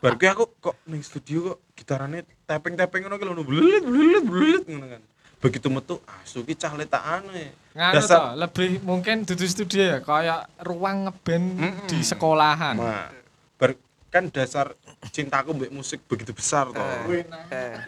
baru 0.00 0.14
gue 0.16 0.28
aku 0.32 0.44
kok 0.56 0.76
ning 0.88 1.04
studio 1.04 1.52
kok 1.52 1.58
gitarannya 1.76 2.24
tapping 2.48 2.80
tapping 2.80 3.04
ngono 3.04 3.20
ki 3.20 3.24
lho 3.28 3.44
blulit 3.44 3.82
blulit 3.84 4.22
blulit 4.24 4.62
ngono 4.64 4.86
kan 4.88 5.02
begitu 5.40 5.72
metu 5.72 5.96
asu 6.20 6.44
ki 6.44 6.52
cah 6.52 6.76
letakane 6.76 7.56
Nganu 7.70 8.02
to, 8.02 8.22
lebih 8.34 8.70
mungkin 8.82 9.22
dudu 9.22 9.46
studio 9.46 9.78
ya 9.78 9.98
kayak 10.02 10.50
ruang 10.66 11.06
ngeband 11.06 11.46
di 11.86 12.02
sekolahan. 12.02 12.74
Ma, 12.74 13.06
bar, 13.54 13.78
kan 14.10 14.26
dasar 14.26 14.74
cintaku 15.14 15.54
mbek 15.54 15.70
musik 15.70 16.02
begitu 16.10 16.34
besar 16.34 16.66
toh. 16.74 16.82
Eh. 17.14 17.24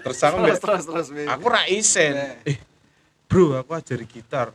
terus 0.07 0.23
aku 0.23 0.39
mbek 0.39 0.55
Terus 0.63 0.87
terus 0.87 1.11
terus. 1.11 1.27
Aku 1.27 1.45
ra 1.51 1.67
isen. 1.67 2.15
Eh. 2.47 2.63
Bro 3.27 3.59
aku 3.59 3.75
ajari 3.75 4.07
gitar. 4.07 4.55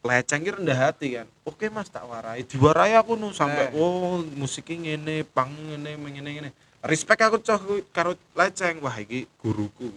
Leceng 0.00 0.42
ki 0.42 0.50
rendah 0.58 0.78
hati 0.80 1.20
kan. 1.20 1.28
Oke 1.44 1.68
mas 1.68 1.92
tak 1.92 2.08
warai. 2.08 2.40
Diwarai 2.42 2.96
aku 2.96 3.20
nu 3.20 3.36
sampai 3.36 3.68
Eh. 3.68 3.76
oh 3.76 4.24
musiknya 4.32 4.96
ngene 4.96 5.28
pang 5.28 5.52
ngene 5.52 6.00
ngene 6.00 6.30
ngene. 6.40 6.50
Respect 6.82 7.20
aku 7.20 7.36
coh 7.44 7.84
karo 7.92 8.16
leceng. 8.32 8.80
Wah 8.80 8.96
iki 8.96 9.28
guruku. 9.44 9.92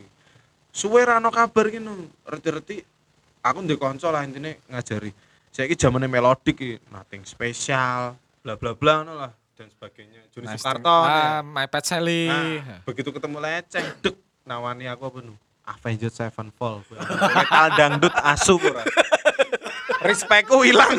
Suwe 0.75 1.07
ra 1.07 1.23
ono 1.23 1.31
kabar 1.31 1.71
ki 1.71 1.79
nu 1.79 2.11
reti-reti 2.27 2.83
aku 3.39 3.63
ndek 3.63 3.79
kanca 3.79 4.11
lah 4.11 4.27
intine 4.27 4.59
ngajari 4.67 5.15
saiki 5.55 5.79
zamane 5.79 6.11
melodik 6.11 6.59
iki 6.59 6.69
nothing 6.91 7.23
spesial 7.23 8.19
bla 8.43 8.59
bla 8.59 8.75
bla 8.75 8.93
ngono 8.99 9.13
lah 9.15 9.31
dan 9.55 9.71
sebagainya 9.71 10.27
Joni 10.35 10.51
Nice 10.51 10.59
Soekarto 10.59 10.91
ah, 10.91 11.39
My 11.39 11.63
Pet 11.71 11.87
Sally. 11.87 12.27
Nah, 12.27 12.83
begitu 12.83 13.07
ketemu 13.15 13.39
leceng, 13.39 13.87
dek 14.03 14.19
nawani 14.43 14.83
aku 14.91 15.07
apa 15.07 15.19
nu? 15.23 15.33
Avenged 15.63 16.11
Sevenfold. 16.11 16.83
Metal 17.39 17.67
dangdut 17.79 18.11
asu 18.19 18.59
ora. 18.59 18.83
Respectku 20.03 20.59
hilang. 20.59 20.91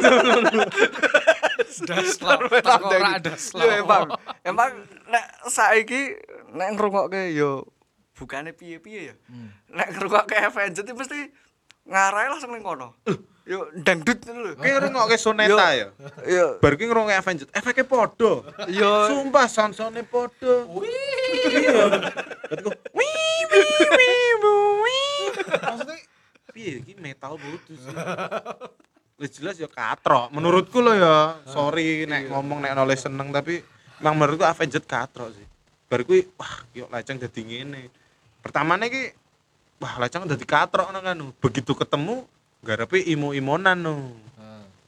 Das 1.85 2.16
lo, 2.25 2.33
ora 2.49 3.21
das 3.21 3.52
lo. 3.52 3.61
Yo 3.61 3.85
emang 3.85 4.09
emang 4.40 4.73
nek 5.12 5.25
saiki 5.52 6.16
nek 6.56 6.73
ngrungokke 6.73 7.37
yo 7.37 7.68
bukane 8.16 8.56
piye-piye 8.56 9.12
ya. 9.12 9.14
Nek 9.70 9.92
ngrungokke 9.92 10.35
Avenged 10.40 10.88
itu 10.88 10.96
mesti 10.96 11.28
ngarai 11.85 12.32
langsung 12.32 12.56
ning 12.56 12.64
kono. 12.64 12.96
Yo 13.46 13.70
dangdut 13.78 14.26
ngono 14.26 14.40
lho. 14.42 14.52
Ki 14.58 14.70
ngrungokke 14.75 15.16
soneta 15.20 15.68
ya. 15.76 15.88
Yo 16.26 16.58
Bar 16.58 16.75
ki 16.75 16.88
ngrungokke 16.88 17.14
Avenged, 17.14 17.49
efeknya 17.54 17.85
podo. 17.87 18.42
yo 18.73 19.06
Sumpah 19.06 19.46
sonsone 19.46 20.02
podo. 20.02 20.82
Iya. 21.46 21.87
Berarti 22.50 22.70
wii 22.90 23.38
wii 23.52 23.87
wii 23.87 24.30
bu, 24.42 24.52
wii. 24.82 25.18
Maksudnya 25.62 25.96
piye 26.50 26.73
iki 26.82 26.99
metal 26.99 27.38
sih. 27.38 27.78
Wis 29.16 29.30
jelas 29.37 29.61
ya 29.61 29.68
katrok. 29.70 30.32
Menurutku 30.35 30.82
lo 30.82 30.96
ya, 30.96 31.38
sorry 31.46 32.08
nek 32.08 32.32
ngomong 32.32 32.64
nek 32.64 32.75
oleh 32.75 32.99
seneng 32.99 33.30
tapi 33.30 33.62
emang 34.02 34.18
menurutku 34.18 34.42
Avenged 34.42 34.88
katrok 34.90 35.30
sih. 35.37 35.46
Bar 35.87 36.02
kuwi 36.02 36.26
wah 36.35 36.66
yo 36.75 36.90
leceng 36.90 37.23
dadi 37.23 37.46
ngene. 37.46 38.05
Pertamane 38.46 38.86
ki 38.86 39.10
wah 39.82 39.98
leceng 39.98 40.22
dadi 40.30 40.46
katrok 40.46 40.94
ngono 40.94 41.00
kan. 41.02 41.18
Begitu 41.42 41.74
ketemu 41.74 42.22
garepe 42.62 43.02
imo-imonan 43.02 43.74
no. 43.74 44.14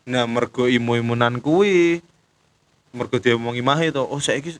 Nah, 0.06 0.24
mergo 0.30 0.70
imo-imonan 0.70 1.42
kuwi 1.42 2.00
mergo 2.94 3.18
dia 3.20 3.36
ngomongi 3.36 3.60
mahe 3.60 3.92
to, 3.92 4.00
oh 4.00 4.16
saiki 4.22 4.56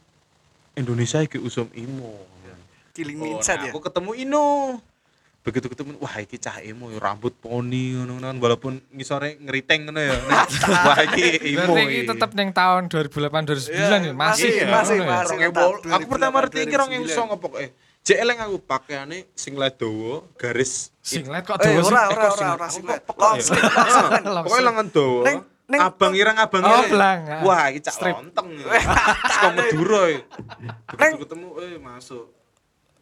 Indonesia 0.76 1.22
iki 1.24 1.38
usum 1.38 1.70
imo. 1.72 2.12
killing 2.98 3.18
Oh, 3.22 3.24
mindset 3.38 3.62
nah, 3.62 3.70
ya. 3.70 3.70
aku 3.70 3.80
ketemu 3.86 4.10
Ino. 4.18 4.46
Begitu 5.46 5.70
ketemu, 5.70 5.96
wah 6.02 6.14
iki 6.18 6.36
cah 6.36 6.58
emo 6.60 6.90
ya, 6.90 6.98
rambut 6.98 7.30
poni 7.38 7.94
ngono 7.94 8.18
kan 8.18 8.36
walaupun 8.42 8.82
ngisore 8.90 9.38
ngeriting 9.38 9.86
ngono 9.88 10.02
ya. 10.02 10.18
Wah 10.90 10.98
iki 11.06 11.54
imo. 11.54 11.72
Berarti 11.72 11.94
ini 11.94 12.04
tetap 12.04 12.30
neng 12.34 12.50
tahun 12.50 12.90
2008 12.90 13.46
2009 13.46 13.70
Iya, 13.70 13.86
ya, 13.86 14.12
masih 14.12 14.12
masih, 14.12 14.50
ya, 14.50 14.66
masih, 14.66 14.98
masih. 15.06 15.36
Tetap 15.38 15.94
aku 15.94 16.06
pertama 16.10 16.34
ngerti 16.42 16.58
iki 16.66 16.74
2008, 16.74 17.38
2009 17.38 17.40
pokoke. 17.40 17.66
Jek 18.00 18.18
eleng 18.18 18.38
aku 18.38 18.56
pakaiane 18.58 19.28
singlet 19.32 19.76
dawa, 19.76 20.24
garis 20.34 20.88
Singlet 20.98 21.44
kok 21.44 21.60
Eh 21.60 21.76
dawa 21.76 21.80
sih. 21.80 21.88
ora 21.88 22.00
eh, 22.00 22.08
ora 22.08 22.48
ora 22.54 22.68
singlet? 22.68 23.00
ora 23.04 23.28
Aku 23.28 23.40
singlet. 23.44 23.62
Pokoknya 24.38 24.48
sleeve. 24.48 24.64
lengan 24.64 24.86
dawa. 24.88 25.20
Neng- 25.22 25.44
neng- 25.66 25.82
abang 25.82 26.14
irang 26.14 26.36
abang 26.36 26.62
Oh, 26.62 26.80
ireng. 26.82 27.20
ah. 27.28 27.40
Wah, 27.42 27.64
iki 27.68 27.80
cak 27.82 27.96
lonteng. 28.02 28.48
Kok 29.34 29.50
Madura. 29.52 30.02
Begitu 30.08 30.96
Neng- 30.96 31.18
ketemu 31.18 31.48
eh 31.58 31.76
masuk. 31.78 32.26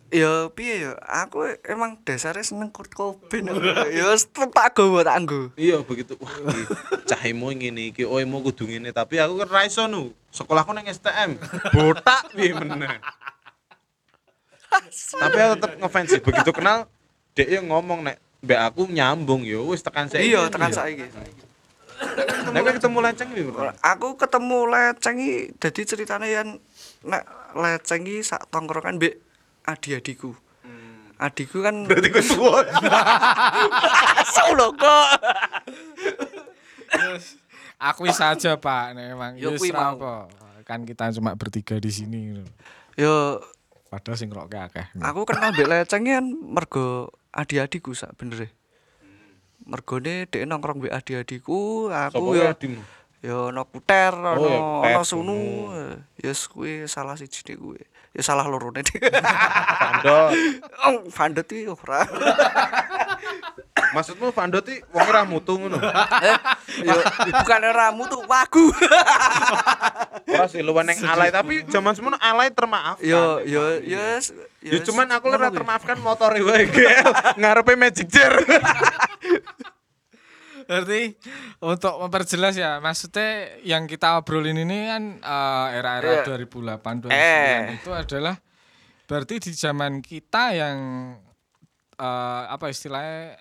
Ya 0.06 0.46
piye 0.54 0.86
ya, 0.86 0.94
aku 1.02 1.42
emang 1.66 1.98
dasarnya 2.00 2.38
seneng 2.40 2.70
Kurt 2.70 2.90
Cobain. 2.90 3.42
Ya 3.90 4.06
tak 4.48 4.70
gowo 4.72 5.02
tak 5.02 5.18
nggo. 5.20 5.50
Iya 5.54 5.82
begitu. 5.82 6.14
Wah, 6.16 6.30
iki 6.30 6.62
cah 7.04 7.22
emo 7.22 7.50
ngene 7.50 7.90
iki, 7.90 8.02
oh 8.02 8.14
emo 8.16 8.38
kudu 8.40 8.66
ngene, 8.66 8.90
tapi 8.90 9.18
aku 9.18 9.34
kan 9.36 9.48
ra 9.48 9.60
iso 9.62 9.86
nu. 9.86 10.14
Sekolahku 10.30 10.70
nang 10.70 10.86
STM. 10.86 11.34
Botak 11.72 12.30
piye 12.32 12.54
meneh. 12.54 13.02
Tapi 14.92 15.38
aku 15.42 15.54
tetep 15.60 15.72
ngefans 15.82 16.08
sih. 16.10 16.20
Begitu 16.22 16.50
kenal 16.54 16.78
dek 17.36 17.48
yang 17.48 17.66
ngomong 17.68 18.06
nek 18.06 18.16
mbak 18.40 18.60
aku 18.72 18.86
nyambung 18.88 19.42
yo 19.42 19.70
wis 19.70 19.82
tekan 19.82 20.08
saya. 20.08 20.22
Iya, 20.22 20.48
tekan 20.48 20.72
saiki. 20.72 21.06
Nek 22.52 22.60
kowe 22.60 22.72
ketemu 22.76 22.98
piye, 23.32 23.42
Bro? 23.48 23.72
Aku 23.80 24.08
ketemu 24.20 24.58
Leceng 24.68 25.16
iki 25.16 25.36
dadi 25.56 25.80
ceritane 25.88 26.26
yen 26.28 26.48
nek 27.04 27.24
Leceng 27.56 28.04
iki 28.04 28.20
sak 28.20 28.48
tongkrongan 28.52 29.00
mbek 29.00 29.16
adi-adiku. 29.64 30.36
Adikku 31.16 31.64
kan 31.64 31.88
Berarti 31.88 32.08
kowe 32.12 32.22
tuwa. 32.22 32.60
Asu 34.20 34.44
lho 34.52 34.68
kok. 34.76 35.08
Akui 37.80 38.12
saja 38.12 38.56
Pak, 38.56 38.96
nek 38.96 39.06
emang 39.16 39.32
Yes, 39.40 39.56
kuwi 39.60 39.72
ra 39.72 39.96
mau. 39.96 39.96
apa. 39.96 40.14
Kan 40.68 40.84
kita 40.84 41.08
cuma 41.16 41.32
bertiga 41.32 41.80
di 41.80 41.88
sini. 41.88 42.44
Yo 43.00 43.40
Padahal 43.96 44.20
sing 44.20 44.28
roke 44.28 44.52
akeh. 44.52 44.92
aku 45.00 45.24
kenal 45.24 45.56
mbek 45.56 45.72
Leceng 45.72 46.04
kan 46.04 46.28
mergo 46.28 47.16
adi-adiku 47.32 47.96
sak 47.96 48.12
bener 48.20 48.52
Mergone 49.64 50.28
dhek 50.28 50.44
nongkrong 50.44 50.84
mbek 50.84 50.92
adi-adiku, 50.92 51.88
aku 51.88 52.36
yo 52.36 52.44
adimu? 52.52 52.84
Ya 53.24 53.48
ono 53.48 53.64
puter, 53.64 54.12
ono 54.12 54.44
ya, 54.44 54.60
ono 54.92 55.00
sunu. 55.00 55.40
Ya 56.20 56.28
yes, 56.28 56.44
kuwi 56.52 56.84
salah 56.84 57.16
siji 57.16 57.40
nek 57.48 57.56
kuwi. 57.56 57.80
Ya 58.12 58.20
salah 58.20 58.44
lorone. 58.44 58.84
Vandot. 58.84 60.30
Oh, 60.84 61.08
Vandot 61.08 61.48
iki 61.48 61.72
ora. 61.72 62.04
Maksudmu 63.96 64.28
Vandot 64.28 64.68
iki 64.68 64.84
wong 64.92 65.08
ra 65.08 65.24
mutu 65.24 65.56
ngono. 65.56 65.80
Eh, 65.80 66.36
ya 66.84 66.94
bukan 67.32 67.60
ramu 67.72 68.04
tuh 68.06 68.20
wagu. 68.28 68.68
Ora 70.28 70.44
sih 70.46 70.60
luwih 70.60 70.84
neng 70.84 71.00
alay, 71.00 71.32
tapi 71.32 71.64
zaman 71.64 71.96
semono 71.96 72.20
alay 72.20 72.52
termaafkan. 72.52 73.00
Yo 73.00 73.40
yo 73.40 73.80
yes. 73.80 74.36
Ya 74.60 74.76
cuman 74.84 75.08
aku 75.08 75.32
ora 75.32 75.48
termaafkan 75.48 75.96
motor 75.96 76.36
wae 76.36 76.68
GL 76.68 77.08
ngarepe 77.40 77.72
Magic 77.72 78.12
Jar. 78.12 78.36
Berarti 80.66 81.14
untuk 81.62 81.94
memperjelas 82.02 82.58
ya, 82.58 82.82
maksudnya 82.82 83.54
yang 83.62 83.86
kita 83.86 84.18
obrolin 84.18 84.58
ini 84.58 84.90
kan 84.90 85.02
eh, 85.22 85.66
era-era 85.78 86.26
Iya. 86.26 86.42
2008 86.42 87.06
2009 87.06 87.14
Eh. 87.14 87.78
itu 87.78 87.90
adalah 87.94 88.34
berarti 89.06 89.38
di 89.38 89.52
zaman 89.54 90.02
kita 90.02 90.58
yang 90.58 90.78
eh, 91.94 92.42
apa 92.50 92.66
istilahnya 92.66 93.38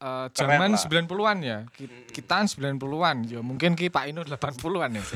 eh, 0.00 0.26
zaman 0.32 0.72
lah. 0.72 0.80
90-an 0.80 1.38
ya. 1.40 1.58
Ki- 1.70 2.08
Kita 2.10 2.42
90-an, 2.42 3.16
ya 3.24 3.40
mungkin 3.40 3.76
ki 3.76 3.86
Pak 3.86 4.04
Inu 4.06 4.24
80-an 4.24 4.90
ya. 4.92 5.04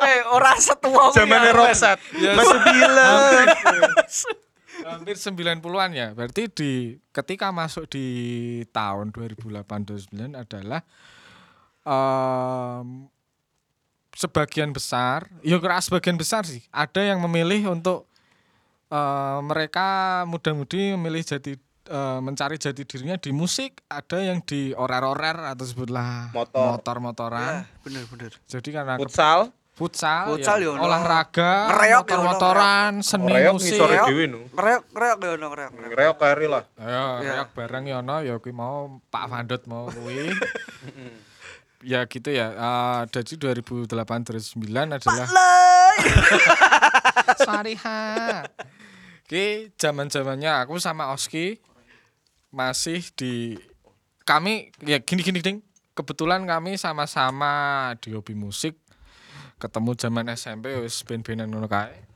Eh, 0.00 0.24
ora 0.26 0.56
setua 0.56 1.12
kuwi 1.12 1.22
Zamane 1.22 1.46
ya, 1.46 1.54
Roxette. 1.54 2.02
Masih 2.34 2.58
bilang. 2.66 3.46
hampir 4.82 5.14
90-an 5.14 5.90
ya. 5.92 6.08
Berarti 6.10 6.48
di 6.48 6.70
ketika 7.10 7.52
masuk 7.52 7.84
di 7.86 8.06
tahun 8.70 9.12
2008 9.12 9.60
2009 10.10 10.34
adalah 10.34 10.80
em, 11.84 13.06
sebagian 14.10 14.72
besar, 14.72 15.28
ya 15.40 15.56
kira 15.56 15.78
sebagian 15.78 16.16
besar 16.16 16.42
sih, 16.42 16.64
ada 16.72 17.00
yang 17.00 17.20
memilih 17.20 17.70
untuk 17.70 18.08
eh, 18.88 19.38
mereka 19.44 19.88
muda-mudi 20.26 20.96
memilih 20.96 21.22
jadi 21.22 21.54
eh, 21.90 22.18
mencari 22.22 22.54
jati 22.54 22.86
dirinya 22.86 23.18
di 23.18 23.34
musik, 23.34 23.82
ada 23.90 24.22
yang 24.22 24.38
di 24.40 24.70
orer-orer 24.70 25.50
atau 25.50 25.66
sebutlah 25.66 26.30
Motor. 26.30 26.78
motor-motoran. 26.78 27.66
Ya, 27.66 27.82
bener 27.82 28.04
bener. 28.06 28.30
Jadi 28.46 28.68
karena 28.70 28.94
Futsal. 28.94 29.50
futsal, 29.74 30.36
Futsal 30.36 30.60
ya, 30.60 30.70
ya 30.70 30.76
olahraga, 30.76 31.72
Ngereok 31.72 32.04
ya 32.04 32.16
motor-motoran, 32.20 32.92
seni 33.00 33.32
Reok 33.32 33.54
musik. 33.56 33.72
ngisore 33.74 33.94
Reok. 33.96 34.06
dhewe 34.06 34.24
nu. 34.28 34.40
Reok 34.52 34.82
reok 34.92 35.18
ya 35.18 35.30
ono 35.34 35.48
reok. 35.50 35.72
reok. 35.72 35.92
Reok 35.96 36.16
kari 36.16 36.46
lah. 36.46 36.64
Ya. 36.76 37.02
reok 37.34 37.48
bareng 37.56 37.84
ya 37.88 37.96
ono 37.98 38.16
ya 38.20 38.34
kuwi 38.36 38.52
mau 38.52 39.00
Pak 39.08 39.24
Vandut 39.26 39.62
mau 39.64 39.88
kuwi. 39.88 40.36
ya 41.90 42.04
gitu 42.04 42.28
ya. 42.28 42.52
Eh 42.52 43.00
jadi 43.08 43.56
2008 43.56 43.88
2009 43.88 45.00
adalah 45.00 45.26
Sariha. 47.40 48.44
Ki 49.24 49.70
zaman-zamannya 49.78 50.66
aku 50.66 50.76
sama 50.76 51.14
Oski 51.14 51.62
masih 52.50 53.02
di 53.14 53.58
kami 54.22 54.70
ya 54.84 55.02
gini 55.02 55.22
gini 55.22 55.40
ding. 55.42 55.58
Kebetulan 55.94 56.46
kami 56.46 56.78
sama-sama 56.78 57.92
di 57.98 58.14
hobi 58.14 58.38
musik. 58.38 58.78
Ketemu 59.60 59.92
zaman 59.98 60.26
SMP 60.32 60.72
wis 60.80 61.02
ben-benan 61.04 61.50
ngono 61.50 61.68
kae. 61.68 62.06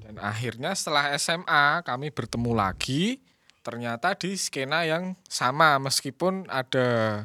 Dan 0.00 0.16
akhirnya 0.20 0.72
setelah 0.76 1.12
SMA 1.16 1.84
kami 1.84 2.12
bertemu 2.12 2.52
lagi 2.52 3.24
ternyata 3.64 4.12
di 4.12 4.36
skena 4.36 4.84
yang 4.84 5.16
sama 5.24 5.80
meskipun 5.80 6.44
ada 6.52 7.24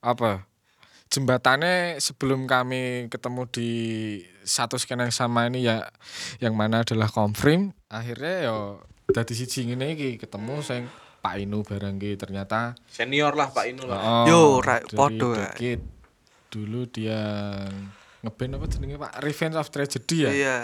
apa 0.00 0.48
jembatannya 1.12 2.00
sebelum 2.00 2.48
kami 2.48 3.12
ketemu 3.12 3.42
di 3.52 3.70
satu 4.48 4.80
skena 4.80 5.04
yang 5.04 5.14
sama 5.14 5.46
ini 5.52 5.68
ya 5.68 5.92
yang 6.40 6.56
mana 6.56 6.82
adalah 6.82 7.12
konfrim 7.12 7.76
akhirnya 7.92 8.48
yo 8.48 8.58
dadi 9.12 9.36
siji 9.36 9.68
ngene 9.68 9.92
iki 9.92 10.16
ketemu 10.16 10.64
sing 10.64 10.88
Pak 11.26 11.34
Inu 11.36 11.58
bareng 11.60 11.96
ki 11.96 12.14
ternyata 12.14 12.78
Senior 12.86 13.34
lah 13.34 13.50
Pak 13.50 13.64
Inu 13.66 13.82
lah. 13.82 13.98
oh, 13.98 14.24
Yo, 14.24 14.40
ra- 14.58 14.78
dari 14.78 14.94
podo, 14.94 15.34
ya. 15.34 15.50
Dulu 16.46 16.86
dia 16.86 17.20
ngeband 18.18 18.54
apa 18.54 18.66
jenenge 18.66 18.96
Pak 18.96 19.12
Revenge 19.18 19.56
of 19.56 19.68
Tragedy 19.68 20.16
ya 20.20 20.30
Iya. 20.30 20.58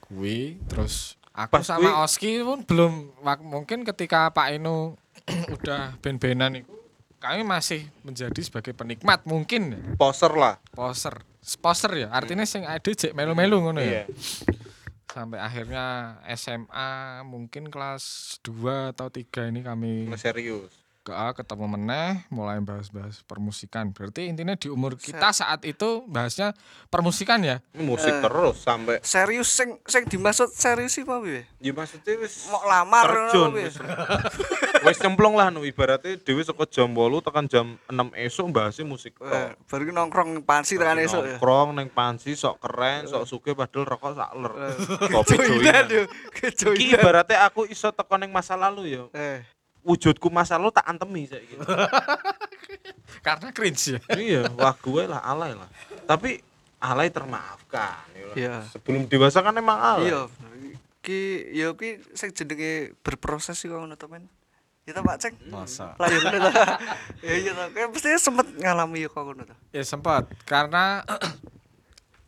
kuwi 0.00 0.58
terus 0.64 1.14
aku 1.30 1.52
Pas 1.52 1.62
sama 1.64 1.86
kuwi- 1.86 1.98
Oski 2.00 2.30
pun 2.40 2.58
belum 2.62 2.92
mungkin 3.44 3.82
ketika 3.84 4.28
Pak 4.28 4.52
Inu 4.52 4.98
udah 5.54 5.94
ben-benan 5.98 6.58
itu 6.58 6.74
kami 7.16 7.42
masih 7.42 7.82
menjadi 8.00 8.38
sebagai 8.40 8.70
penikmat 8.72 9.22
mungkin 9.24 9.62
ya. 9.70 9.78
Poser 9.94 10.30
lah. 10.32 10.58
poser 10.68 11.22
poser 11.56 11.92
ya 11.96 12.08
artinya 12.08 12.42
sing 12.42 12.62
ada 12.62 12.82
cek 12.84 13.10
melu-melu 13.10 13.58
ngono 13.60 13.78
ya 13.78 14.02
Iya. 14.02 14.04
Sampai 15.08 15.40
akhirnya 15.40 16.16
SMA 16.36 17.24
mungkin 17.24 17.72
kelas 17.72 18.36
2 18.44 18.92
atau 18.92 19.08
3 19.08 19.50
ini 19.50 19.60
kami 19.64 20.08
serius. 20.20 20.87
Ke 21.08 21.14
ketemu 21.38 21.64
meneh 21.70 22.28
mulai 22.28 22.60
bahas-bahas 22.60 23.24
permusikan 23.24 23.88
berarti 23.88 24.28
intinya 24.28 24.52
di 24.52 24.68
umur 24.68 24.94
kita 24.94 25.32
saat 25.32 25.64
itu 25.64 26.04
bahasnya 26.04 26.52
permusikan 26.86 27.40
ya 27.40 27.64
Ini 27.72 27.80
musik 27.80 28.12
terus 28.20 28.60
sampai 28.60 29.00
Serius 29.00 29.48
sing 29.48 29.80
sing 29.84 30.04
dimaksud 30.04 30.52
serius 30.52 30.92
sih 30.92 31.02
Pak 31.02 31.24
piye? 31.24 31.48
ya 31.58 31.72
maksudnya 31.72 32.12
wis 32.20 32.44
Mau 32.46 32.60
lamar 32.62 33.04
terjun 33.04 33.48
apa 33.48 33.56
piye? 33.56 33.64
wis. 33.68 33.76
Wis 34.84 34.98
cemplung 34.98 35.32
lah 35.32 35.48
nu 35.48 35.64
ibaratnya 35.64 36.14
dhewe 36.16 36.40
saka 36.40 36.68
jam 36.68 36.92
8 36.92 37.24
tekan 37.24 37.44
jam 37.46 37.66
6 37.88 37.96
esuk 38.20 38.46
bahasnya 38.50 38.84
musik 38.84 39.16
Eh, 39.18 39.26
tok. 39.26 39.64
baru 39.66 39.82
ki 39.84 39.92
nongkrong 39.92 40.30
pansi 40.42 40.76
tekan 40.76 41.00
esuk 41.00 41.24
ya. 41.24 41.34
Nongkrong 41.34 41.68
neng 41.72 41.88
pansi 41.88 42.32
sok 42.32 42.60
keren, 42.60 43.06
sok 43.06 43.24
sugih 43.24 43.54
padahal 43.54 43.88
rokok 43.88 44.12
sak 44.12 44.30
ler. 44.34 44.52
Kopi 45.08 45.34
Joinan 45.34 45.84
yo. 45.88 46.04
joinan. 46.04 46.06
Iki 46.06 46.40
Kejoinan. 46.54 46.94
ibaratnya 46.94 47.38
aku 47.42 47.64
iso 47.64 47.88
teko 47.90 48.14
ning 48.16 48.28
masa 48.28 48.54
lalu 48.54 48.92
ya. 48.92 49.02
Eh, 49.12 49.40
Wujudku 49.88 50.28
masa 50.28 50.60
lalu 50.60 50.68
tak 50.76 50.84
antemi 50.84 51.24
saiki. 51.24 51.56
karena 53.26 53.48
cringe 53.56 53.96
ya 53.96 54.00
iya, 54.20 54.42
wah 54.52 54.76
gue 54.76 55.08
lah 55.08 55.24
alay 55.24 55.56
lah. 55.56 55.64
Tapi 56.04 56.44
alay 56.76 57.08
termaafkan. 57.08 58.04
ya. 58.12 58.28
Iya. 58.36 58.56
Sebelum 58.68 59.08
dewasa 59.08 59.40
kan 59.40 59.56
emang 59.56 59.80
alay. 59.80 60.12
iya. 60.12 60.28
Ki 61.00 61.48
yo 61.56 61.72
ki 61.80 62.04
sing 62.12 62.36
jenenge 62.36 62.92
berproses 63.00 63.56
sih 63.56 63.72
kok 63.72 63.80
ngono 63.80 63.96
to 63.96 64.12
men. 64.12 64.28
Ya 64.84 64.92
ta 64.92 65.00
Pak 65.00 65.16
Ceng? 65.20 65.34
masa 65.48 65.96
Lah 65.96 66.08
ya 66.12 66.18
ngono. 66.20 66.48
Ya 67.26 67.34
iya 67.40 67.50
to. 67.56 67.64
Kayak 67.72 67.88
mesti 67.96 68.08
sempet 68.20 68.46
ngalami 68.60 69.04
yo 69.04 69.08
kok 69.08 69.24
ngono. 69.24 69.48
Ya 69.72 69.82
sempat 69.88 70.28
karena 70.44 71.00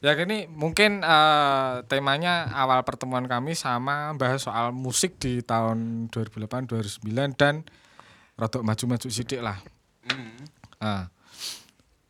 ya 0.01 0.17
gini 0.17 0.49
mungkin 0.49 1.05
eh, 1.05 1.73
temanya 1.87 2.49
awal 2.57 2.81
pertemuan 2.85 3.29
kami 3.29 3.53
sama 3.53 4.17
bahas 4.17 4.45
soal 4.45 4.73
musik 4.73 5.21
di 5.21 5.45
tahun 5.45 6.09
2008 6.09 6.69
2009 7.05 7.37
dan 7.37 7.65
rodok 8.41 8.65
maju-maju 8.65 9.09
sidik 9.13 9.45
lah. 9.45 9.61
Hmm. 10.09 10.41
Nah, 10.81 11.13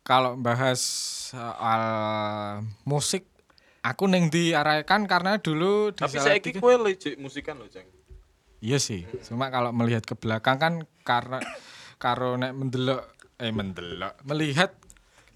kalau 0.07 0.39
bahas 0.39 0.79
soal 1.35 1.83
musik 2.87 3.27
aku 3.83 4.07
neng 4.07 4.31
diarahkan 4.31 5.03
karena 5.09 5.35
dulu 5.43 5.91
di 5.91 5.99
Tapi 5.99 6.17
saiki 6.17 6.55
tiga- 6.55 6.63
kowe 6.63 6.75
musikan 7.19 7.59
lho, 7.59 7.67
Ceng. 7.67 7.87
Iya 8.61 8.77
sih. 8.77 9.03
Cuma 9.25 9.51
kalau 9.51 9.73
melihat 9.73 10.05
ke 10.05 10.13
belakang 10.15 10.61
kan 10.61 10.73
karena 11.01 11.41
karo 11.97 12.37
nek 12.37 12.53
mendelok 12.53 13.09
eh 13.41 13.49
mendelok 13.49 14.21
melihat 14.21 14.77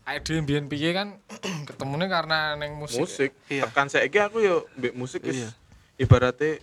ide 0.08 0.38
mbiyen 0.38 0.65
piye 0.65 0.91
kan 0.91 1.18
ketemunya 1.68 2.06
karena 2.06 2.54
neng 2.54 2.78
musik. 2.78 3.02
Musik. 3.02 3.32
Iya. 3.48 3.65
Tekan 3.65 3.88
saiki 3.88 4.18
aku 4.18 4.38
yo 4.38 4.70
mbek 4.76 4.94
musik 4.94 5.22
wis 5.22 5.36
Iya. 5.36 5.50
ibaratnya 5.98 6.62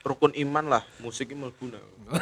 rukun 0.00 0.32
iman 0.32 0.64
lah, 0.68 0.82
musik 0.98 1.28
ini 1.28 1.44
mlebu 1.44 1.68
nah. 1.68 1.82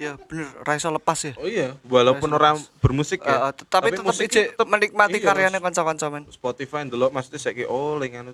Ya 0.00 0.16
bener, 0.16 0.48
ra 0.58 0.72
iso 0.72 0.88
lepas 0.88 1.20
ya. 1.20 1.36
Oh 1.36 1.44
iya, 1.44 1.76
walaupun 1.84 2.32
orang 2.32 2.56
bermusik 2.80 3.20
ya. 3.20 3.52
eh, 3.52 3.62
tapi 3.68 3.92
musik 4.00 4.26
ijek 4.26 4.56
tetep- 4.56 4.64
menikmati 4.64 5.18
iya, 5.18 5.26
karyanya 5.26 5.60
kanca-kanca 5.60 6.08
men. 6.08 6.24
Spotify 6.30 6.82
ndelok 6.82 7.12
maksudnya 7.12 7.36
saiki 7.36 7.62
oh 7.64 7.94
ling 7.94 8.16
anu 8.16 8.32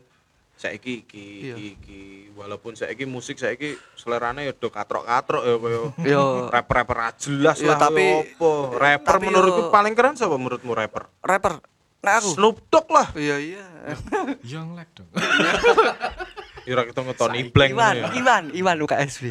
saiki 0.57 1.05
iki 1.05 1.27
Iya. 1.43 1.55
iki 1.55 1.67
iki 1.71 2.03
walaupun 2.33 2.73
saiki 2.73 3.05
musik 3.05 3.37
saiki 3.37 3.77
selerane 3.93 4.43
ya 4.43 4.53
do 4.53 4.67
katrok-katrok 4.67 5.43
ya 5.43 5.55
kaya 5.55 5.81
Yo 6.03 6.23
rapper-rapper 6.49 6.97
ra 6.97 7.09
jelas 7.13 7.57
Iya, 7.59 7.69
lah 7.69 7.79
tapi- 7.79 8.25
tapi 8.25 8.35
apa 8.35 8.51
rapper 8.75 9.13
tapi 9.13 9.25
menurutku 9.27 9.63
yo- 9.63 9.71
paling 9.71 9.93
keren 9.93 10.15
siapa 10.15 10.35
menurutmu 10.35 10.73
rapper 10.73 11.05
rapper. 11.21 11.61
Nah 11.99 12.13
aku. 12.17 12.33
Snoop 12.33 12.57
Dogg 12.67 12.89
lah 12.89 13.09
Iya 13.13 13.37
iya. 13.37 13.65
Young 14.51 14.73
Lek 14.75 14.89
dong. 14.93 15.09
Ira 16.65 16.83
kita 16.83 17.01
ngetoni 17.01 17.47
blank 17.47 17.73
Iwan, 17.73 17.95
ya. 17.95 18.07
Iwan, 18.13 18.45
Iwan 18.51 18.77
UKSB. 18.81 19.31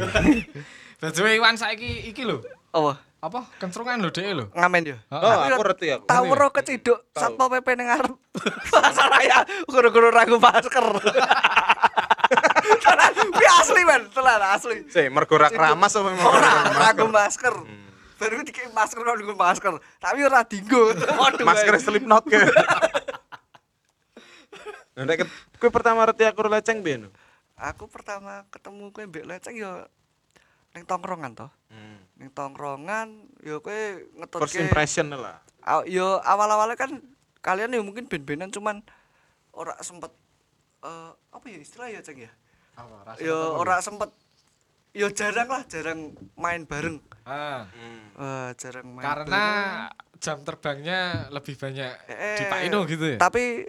Dadi 0.96 1.20
Iwan 1.36 1.56
saiki 1.56 2.08
iki 2.08 2.24
lho. 2.24 2.40
Apa? 2.70 3.00
Apa 3.26 3.42
kencrungan 3.58 4.06
lho 4.06 4.14
dhek 4.14 4.38
lho. 4.38 4.46
Ngamen 4.54 4.82
yo. 4.86 4.98
Oh, 5.10 5.18
Tapi 5.18 5.58
aku 5.58 5.62
ngerti 5.66 5.86
aku. 5.98 6.06
Tahu 6.06 6.26
ro 6.38 6.48
keciduk 6.54 7.00
satpol 7.18 7.50
PP 7.58 7.68
ning 7.74 7.90
ngarep. 7.90 8.14
Pasar 8.74 9.10
raya 9.10 9.42
guru-guru 9.66 10.14
ragu 10.14 10.38
masker. 10.38 10.86
Tenan, 12.86 13.14
kuwi 13.34 13.48
asli 13.50 13.82
men, 13.86 14.02
tenan 14.14 14.42
asli. 14.42 14.78
Sih, 14.90 15.10
mergo 15.10 15.38
ra 15.38 15.50
keramas 15.50 15.94
apa 15.98 16.10
keramas? 16.14 16.78
ragu 16.78 17.06
masker. 17.10 17.56
Baru 18.22 18.46
dikei 18.46 18.70
masker 18.70 19.02
kok 19.02 19.18
nggo 19.18 19.34
masker, 19.34 19.74
tapi 19.98 20.22
ora 20.22 20.46
dinggo. 20.46 20.94
Masker. 21.50 21.82
Slipknot 21.82 22.26
ke. 22.30 22.40
Nek 25.02 25.26
kowe 25.58 25.70
pertama 25.74 26.06
ngerti 26.06 26.30
aku 26.30 26.46
leceng 26.46 26.86
ben. 26.86 27.10
Aku 27.58 27.90
pertama 27.90 28.46
ketemu 28.54 28.94
kowe 28.94 29.04
mbek 29.06 29.26
leceng 29.26 29.58
yo 29.58 29.82
ning 30.78 30.86
tongkrongan 30.86 31.34
toh. 31.34 31.50
Hmm. 31.74 32.05
Ning 32.15 32.32
tongkrongan 32.32 33.08
yo 33.41 33.60
kowe 33.60 33.75
First 33.75 34.15
ngetutke 34.15 34.60
impression 34.62 35.12
lah. 35.12 35.43
Aw- 35.62 35.84
yo 35.86 36.21
awal-awalnya 36.21 36.78
kan 36.78 36.91
kalian 37.39 37.71
yo 37.71 37.82
mungkin 37.82 38.06
ben-benan 38.06 38.49
cuman 38.49 38.80
ora 39.51 39.75
sempet 39.80 40.12
eh 40.82 41.12
apa 41.12 41.45
ya 41.45 41.60
istilah 41.60 41.88
ya 41.88 41.99
ceng 41.99 42.19
ya 42.19 42.32
yo 43.17 43.36
ora 43.56 43.80
sempet 43.80 44.12
yo 44.91 45.12
jarang 45.12 45.49
lah, 45.49 45.63
jarang 45.65 46.15
main 46.34 46.63
bareng. 46.63 47.04
Ah, 47.28 47.67
Eh, 48.15 48.49
jarang 48.56 48.88
main. 48.89 49.04
karena 49.04 49.43
jam 50.17 50.39
terbangnya 50.39 51.28
lebih 51.28 51.60
banyak 51.60 51.91
Eh, 52.08 52.39
di 52.39 52.43
Pak 52.47 52.60
Ino 52.63 52.88
gitu 52.88 53.04
ya. 53.04 53.17
Tapi 53.19 53.67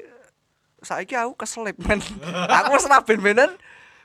saiki 0.78 1.18
aku 1.18 1.34
keselip 1.34 1.74
men. 1.82 1.98
aku 2.62 2.78
wis 2.78 2.86
ra 2.86 3.02
ben-benan 3.02 3.58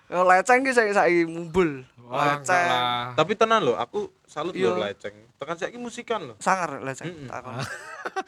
yo 0.10 0.26
leceng 0.26 0.66
ki 0.66 0.74
saiki 0.74 0.94
saiki 0.94 1.22
mumbul. 1.24 1.86
Leceng. 2.10 3.14
Tapi 3.14 3.32
tenan 3.38 3.62
lho, 3.62 3.78
aku 3.78 4.10
salut 4.32 4.56
Iya. 4.56 4.72
lho 4.72 4.80
leceng. 4.80 5.16
Tekan 5.36 5.56
saiki 5.56 5.76
musikan 5.76 6.24
lho. 6.24 6.36
Sangar 6.40 6.80
leceng. 6.80 7.28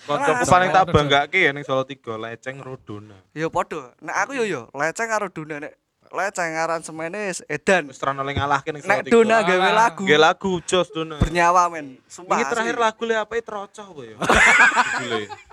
Kancaku 0.04 0.44
Ah, 0.44 0.50
paling 0.54 0.70
tak 0.70 0.92
banggake 0.92 1.40
ya 1.40 1.52
ning 1.52 1.64
Solo 1.64 1.88
3 1.88 1.96
leceng 2.20 2.60
Rodona. 2.60 3.16
Yo 3.32 3.48
padha. 3.48 3.96
Nek 3.98 4.16
aku 4.20 4.32
yo 4.36 4.44
yo 4.44 4.62
leceng 4.74 5.08
karo 5.08 5.32
Duna 5.32 5.64
nek 5.64 5.74
leceng 6.12 6.54
aransemene 6.54 7.32
edan. 7.48 7.88
Wis 7.88 7.98
terano 7.98 8.20
le 8.22 8.36
ngalahke 8.36 8.70
ning 8.70 8.84
Solo 8.84 8.92
Nek 8.92 9.08
3. 9.08 9.10
Duna 9.10 9.36
gawe 9.42 9.56
Alah. 9.64 9.76
lagu 9.80 10.04
Nggih 10.04 10.20
lagu 10.20 10.52
jos 10.62 10.92
Dona. 10.92 11.16
bernyawa 11.18 11.72
men. 11.72 11.96
Sumpah. 12.06 12.36
Ini 12.36 12.44
terakhir 12.46 12.76
lagu 12.76 13.02
le 13.08 13.16
apa 13.16 13.34
trocoh 13.40 13.88
apa 13.88 14.02
ya? 14.04 14.16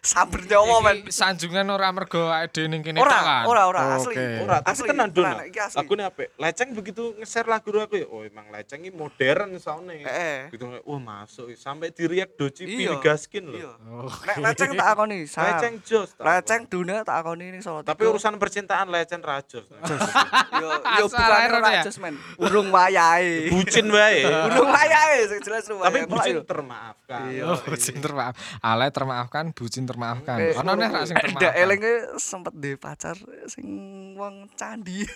Sabar 0.00 0.40
nyawa 0.48 0.76
men. 0.80 0.96
Sanjungan 1.12 1.68
ora 1.68 1.92
mergo 1.92 2.32
awake 2.32 2.56
dhewe 2.56 2.72
ning 2.72 2.80
kene 2.80 2.96
tok 2.96 3.04
Ora, 3.04 3.20
kan. 3.20 3.44
ora, 3.44 3.62
ora, 3.68 3.80
asli. 4.00 4.16
Ora, 4.40 4.56
Asli, 4.64 4.88
tenan 4.88 5.12
iki 5.44 5.60
asli. 5.60 5.76
Lagune 5.76 6.02
apik. 6.08 6.28
Leceng 6.40 6.72
begitu 6.72 7.12
nge-share 7.20 7.44
lagu 7.44 7.68
aku 7.76 8.00
ya, 8.00 8.06
oh 8.08 8.24
emang 8.24 8.48
Leceng 8.48 8.80
ini 8.80 8.96
modern. 8.96 9.60
Heeh. 9.60 10.48
Gitu 10.56 10.64
wah 10.64 11.00
masuk 11.00 11.52
sampai 11.52 11.92
di 11.92 12.08
react 12.08 12.40
Doci 12.40 12.64
Iya. 12.64 12.96
Gaskin 12.96 13.44
loh. 13.52 13.60
Iya. 13.60 13.72
Oke. 14.08 14.24
Nek 14.24 14.36
leceng 14.40 14.70
tak 14.72 14.88
akoni, 14.88 15.18
Sar. 15.30 15.44
Leceng 15.60 15.74
jos. 15.84 16.10
Leceng 16.16 16.62
Duna 16.64 17.04
tak 17.04 17.16
akoni 17.20 17.52
ning 17.52 17.60
Solo. 17.60 17.84
Tapi 17.84 18.02
urusan 18.08 18.40
percintaan 18.40 18.88
Leceng 18.88 19.20
rajos. 19.20 19.68
yo 20.64 20.68
yo 20.96 21.04
bukan 21.12 21.50
ora 21.60 21.70
ya? 21.76 21.84
just 21.84 22.00
men. 22.00 22.16
Urung 22.40 22.72
wayahe. 22.72 23.48
Bucin 23.52 23.92
wae. 23.92 24.24
Urung 24.24 24.72
wayahe 24.72 25.28
sing 25.28 25.40
jelas 25.44 25.68
lu 25.68 25.76
Tapi 25.84 26.08
bucin 26.08 26.40
termaafkan. 26.40 27.20
Iya. 27.28 27.44
Oh, 27.52 27.58
bucin 27.60 27.96
termaaf. 28.00 28.32
Ale 28.64 28.88
termaafkan, 28.88 29.44
bucin 29.52 29.84
termaafkan. 29.90 30.36
Eh, 30.38 30.54
Ono 30.56 30.72
nek 30.72 30.88
ra 30.88 31.02
sing 31.02 31.16
Ndak 31.18 31.26
termaafkan. 31.26 31.60
elinge 31.60 31.92
sempet 32.16 32.54
duwe 32.54 32.76
pacar 32.78 33.16
sing 33.50 33.66
wong 34.14 34.46
candi. 34.54 35.02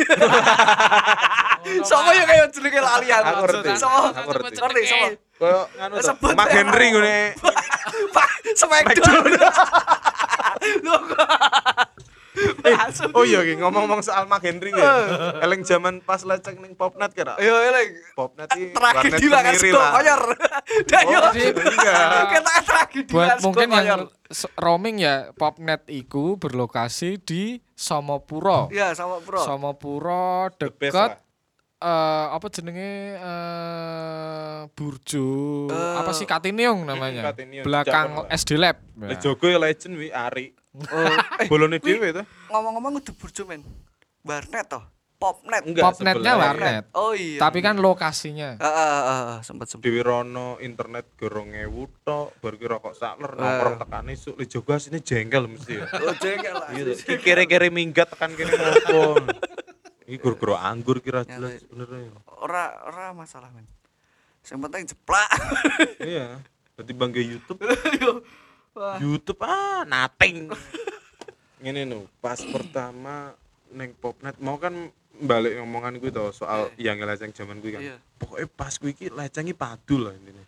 Sopo 1.89 2.11
yo 2.13 2.25
kaya 2.29 2.45
jenenge 2.53 2.81
lali 2.83 3.09
aku. 3.09 3.25
Aku 3.25 3.41
ngerti. 3.47 3.71
Sopo? 3.79 4.01
Aku 4.11 4.29
ngerti. 4.35 4.59
Ngerti 4.59 4.83
sopo? 4.85 5.07
Koyo 5.35 5.61
nganu 5.79 5.95
to. 5.97 6.13
Ya. 6.35 6.45
Henry 6.51 6.87
ngene. 6.93 7.19
Pak 8.17 8.31
Smackdown. 8.55 9.25
Lho 10.85 10.97
Langsung. 12.61 13.11
Oh 13.13 13.23
iya 13.23 13.41
iki 13.41 13.55
ngomong-ngomong 13.57 14.01
soal 14.01 14.25
Mark 14.25 14.43
Henry 14.43 14.69
ya. 14.69 14.83
Eleng 15.39 15.63
zaman 15.63 15.99
pas 16.01 16.21
Leceng 16.21 16.59
ning 16.59 16.75
Popnet 16.75 17.11
kira. 17.11 17.39
Yo 17.39 17.55
eling. 17.55 17.95
Popnet 18.13 18.51
iki 18.51 18.71
Terakhir 18.71 19.07
warnet 19.07 19.21
di 19.21 19.27
makan 19.29 19.45
kemiri 19.47 19.61
sego 19.65 19.79
lah. 19.79 19.91
koyor. 19.93 20.23
Dah 20.85 21.03
yo. 21.05 21.19
Oh, 21.21 21.31
enggak. 21.71 21.95
Kita 22.29 22.53
terakhir 22.61 23.01
di 23.01 23.13
Buat 23.13 23.29
sego 23.33 23.45
mungkin 23.45 23.69
koyor. 23.69 23.85
yang 23.85 24.01
roaming 24.57 24.97
ya, 24.99 25.15
Popnet 25.33 25.87
iku 25.87 26.35
berlokasi 26.35 27.17
di 27.17 27.43
Somopuro. 27.73 28.67
Iya. 28.69 28.99
Somopuro 29.39 30.51
deket 30.53 30.91
lah. 30.91 31.19
eh 31.77 32.27
apa 32.33 32.47
jenenge 32.49 32.91
eh 33.15 34.61
Burjo 34.71 35.69
Eh, 35.69 35.95
apa 35.95 36.11
sih 36.11 36.25
Katiniung 36.25 36.81
namanya 36.83 37.29
Katiniung, 37.29 37.61
belakang. 37.61 38.25
SD 38.27 38.57
Lab 38.57 38.81
Wis 38.97 39.21
Jogo 39.21 39.45
ya 39.45 39.59
legend 39.59 39.95
wi 39.95 40.09
Ari. 40.09 40.54
Oh, 40.75 41.07
eh, 41.39 41.47
Bolone 41.47 41.79
dhewe 41.79 42.11
to. 42.11 42.23
ngomong-ngomong 42.51 42.99
udah 42.99 43.15
burjo 43.15 43.43
men. 43.45 43.63
Warnet 44.21 44.67
toh. 44.67 44.83
Popnet. 45.15 45.63
Enggak, 45.63 45.95
Popnetnya 45.95 46.35
warnet 46.35 46.85
Oh 46.93 47.15
iya. 47.15 47.39
tapi 47.39 47.63
kan 47.63 47.79
lokasinya 47.79 48.59
Heeh 48.59 48.99
heeh 49.07 49.39
sempet 49.41 49.71
sempet. 49.71 49.87
Dewi 49.87 50.03
Rono 50.03 50.59
internet 50.59 51.15
gorong 51.15 51.55
ewu 51.55 51.87
tok, 52.03 52.35
baru 52.39 52.55
ki 52.55 52.67
rokok 52.67 52.93
sakler 52.93 53.31
Eh. 53.31 53.39
nongkrong 53.39 53.77
tekan 53.79 54.11
isuk 54.11 54.35
li 54.35 54.45
jogo 54.45 54.75
asine 54.75 54.99
jengkel 54.99 55.47
mesti 55.47 55.79
ya. 55.79 55.87
Oh 56.03 56.15
jengkel 56.15 56.53
lah. 56.53 56.69
Iya, 56.69 56.93
kere-kere 57.17 57.71
minggat 57.71 58.11
tekan 58.11 58.35
kene 58.35 58.53
ngopo. 58.53 59.01
Iki 60.05 60.17
goro-goro 60.19 60.59
anggur 60.59 60.99
kira 60.99 61.23
jelas 61.23 61.63
sebenarnya. 61.63 62.11
Ora 62.35 62.75
ora 62.85 63.15
masalah 63.15 63.49
men. 63.49 63.65
Yang 64.43 64.61
penting 64.61 64.83
jeplak. 64.91 65.29
Iya. 66.03 66.43
Berarti 66.75 66.93
bangga 66.93 67.23
YouTube. 67.23 67.63
Wah. 68.75 68.99
YouTube 68.99 69.39
ah 69.47 69.87
nothing. 69.87 70.51
Ngene 71.63 71.87
no, 71.87 72.11
pas 72.19 72.37
pertama 72.43 73.33
neng 73.71 73.95
Popnet 73.99 74.35
mau 74.43 74.59
kan 74.59 74.91
balik 75.15 75.63
ngomongan 75.63 76.03
gue 76.03 76.11
tau 76.11 76.35
soal 76.35 76.75
yang 76.75 76.99
leceng 76.99 77.31
zaman 77.31 77.63
gue 77.63 77.71
kan. 77.71 77.83
Iya. 77.83 77.97
Pokoknya 78.19 78.49
pas 78.51 78.75
gue 78.75 78.91
iki 78.91 79.07
lecengi 79.15 79.55
padu 79.55 80.03
lah 80.03 80.13
intinya. 80.13 80.45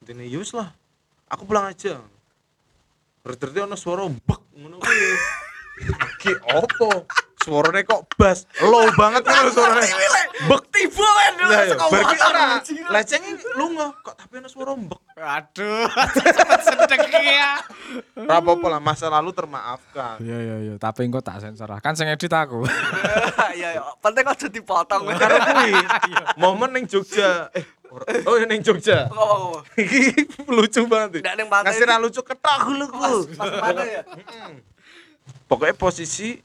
Intinya 0.00 0.24
yus 0.24 0.56
lah. 0.56 0.72
Aku 1.28 1.44
pulang 1.44 1.68
aja. 1.68 2.00
Berarti 3.20 3.60
ono 3.60 3.76
suara 3.76 4.08
bek 4.08 4.40
ngono 4.56 4.80
kuwi. 4.80 5.10
Ki 6.20 6.32
opo? 6.56 7.04
Suaranya 7.40 7.80
kok 7.82 8.04
bass, 8.14 8.44
low 8.60 8.84
banget 8.92 9.24
kan 9.24 9.48
suaranya. 9.56 9.96
Bek 10.44 10.62
Tiba 10.68 11.00
men. 11.02 11.34
Lah 11.40 11.62
ya, 11.64 11.74
ngomong, 11.74 12.04
ora. 12.04 12.44
anjir. 12.60 12.84
Lecengi 12.84 13.32
lunga 13.56 13.96
kok 14.00 14.14
tapi 14.14 14.38
ono 14.38 14.48
suara 14.48 14.72
bek. 14.76 15.00
aduh 15.20 15.84
cepet 16.16 16.60
sedek 16.64 17.00
ya 17.12 17.60
apa-apa 18.16 18.66
lah, 18.72 18.80
masa 18.80 19.12
lalu 19.12 19.36
termaafkan. 19.36 20.16
iya 20.24 20.32
iya 20.40 20.56
iya 20.64 20.74
tapi 20.80 21.04
engko 21.04 21.20
tak 21.20 21.44
sensor 21.44 21.68
kan 21.84 21.92
sing 21.92 22.08
edit 22.08 22.32
aku 22.32 22.64
Iya 23.58 23.76
iya. 23.76 23.82
Penting 24.00 24.24
aja 24.24 24.46
dipotong. 24.48 25.12
Karena 25.12 25.38
kuwi 25.44 25.72
momen 26.36 26.72
ning 26.72 26.84
Jogja. 26.86 27.52
Eh, 27.52 27.64
oh 28.24 28.40
ya 28.40 28.48
ning 28.48 28.64
Jogja. 28.64 29.12
Ngomong. 29.12 29.60
Iki 29.76 30.24
lucu 30.48 30.88
banget. 30.88 31.20
Ndak 31.20 31.34
ning 31.36 31.48
pantai 31.52 31.76
ra 31.84 32.00
lucu 32.00 32.24
ketok 32.24 32.60
lu 32.70 32.86
ku. 32.88 33.28
Pas 33.36 33.50
mana 33.60 33.82
ya? 33.84 34.02
Pokoknya 35.44 35.76
posisi 35.76 36.38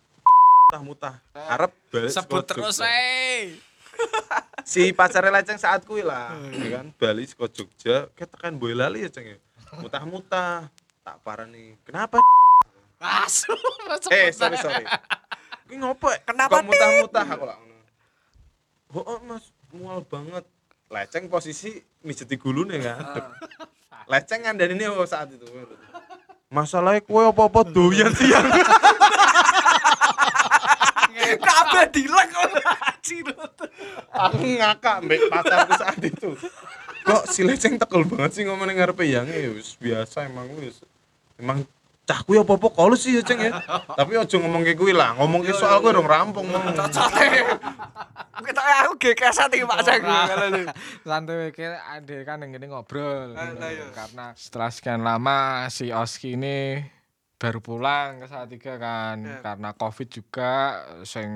mutah-mutah. 0.66 1.22
Arep 1.38 1.72
balik 1.94 2.10
sebut 2.10 2.42
terus 2.42 2.82
eh 2.82 3.54
Si 4.66 4.90
pacarnya 4.98 5.30
leceng 5.30 5.62
saat 5.62 5.86
kuwi 5.86 6.02
lah, 6.02 6.34
ya 6.52 6.82
kan? 6.82 6.90
Bali 6.98 7.24
saka 7.30 7.46
Jogja, 7.54 8.10
kayak 8.18 8.34
tekan 8.34 8.58
Boyolali 8.58 9.06
ya, 9.06 9.14
Ceng 9.14 9.38
ya. 9.38 9.40
Mutah-mutah. 9.78 10.74
Tak 11.06 11.22
parani. 11.22 11.78
Kenapa? 11.86 12.18
asu 13.24 13.54
Eh, 14.10 14.34
sorry 14.34 14.58
sorry. 14.58 14.84
Kuwi 15.70 15.78
ngopo? 15.78 16.10
ya? 16.10 16.18
Kenapa, 16.26 16.60
Kok 16.60 16.66
mutah-mutah 16.66 17.26
aku 17.30 17.46
lah 17.46 17.56
ngono. 17.62 17.78
Oh, 18.98 19.04
oh, 19.06 19.18
Mas, 19.22 19.54
mual 19.70 20.02
banget. 20.02 20.44
Leceng 20.90 21.30
posisi 21.30 21.78
mijeti 22.02 22.36
gulune 22.42 22.82
kan. 22.82 23.32
Leceng 24.10 24.50
ngandani 24.50 24.82
ini 24.82 24.90
saat 25.06 25.30
itu. 25.30 25.46
Masalahnya 26.50 27.06
kue 27.06 27.22
apa-apa 27.22 27.70
doyan 27.70 28.10
siang. 28.18 28.50
Kabeh 31.40 31.86
dilek. 31.92 32.30
Anjir. 32.64 33.28
aku 34.16 34.46
ngakak 34.58 34.98
mbek 35.06 35.22
pacarku 35.30 35.74
saat 35.78 36.00
itu. 36.02 36.30
Kok 37.06 37.24
si 37.30 37.46
leceng 37.46 37.78
tekel 37.78 38.02
banget 38.10 38.32
sih 38.34 38.44
ngomongin 38.50 38.82
ngarepe 38.82 39.06
yang 39.06 39.30
ya 39.30 39.54
wis 39.54 39.78
biasa 39.78 40.26
emang 40.26 40.50
wis. 40.58 40.82
Emang 41.38 41.62
cah 42.06 42.22
kuwi 42.22 42.38
apa-apa 42.42 42.70
kalau 42.74 42.98
sih 42.98 43.18
ya 43.18 43.22
ceng 43.22 43.42
ya. 43.42 43.62
Tapi 43.98 44.14
ojo 44.18 44.36
ngomong 44.42 44.62
kayak 44.62 44.78
kuwi 44.78 44.94
lah, 44.94 45.18
ngomong 45.18 45.42
ke 45.46 45.54
soal 45.54 45.82
kuwi 45.82 45.94
dong 45.94 46.10
rampung 46.10 46.50
mau. 46.50 46.62
Kita 48.46 48.62
aku 48.86 48.94
gekesan 49.02 49.50
iki 49.58 49.66
Pak 49.66 49.80
Ceng. 49.82 50.02
santai 51.02 51.50
wae 51.50 51.68
ade 51.98 52.18
kan 52.26 52.42
yang 52.42 52.54
gini 52.58 52.70
ngobrol 52.70 53.34
iya. 53.34 53.90
karena 53.94 54.34
setelah 54.38 54.70
sekian 54.70 55.02
lama 55.02 55.70
si 55.70 55.90
Oski 55.90 56.38
ini 56.38 56.82
baru 57.46 57.60
pulang 57.60 58.18
ke 58.18 58.26
Salatiga 58.26 58.74
kan 58.76 59.22
Iya. 59.22 59.40
karena 59.40 59.70
covid 59.72 60.08
juga 60.10 60.52
sing 61.04 61.30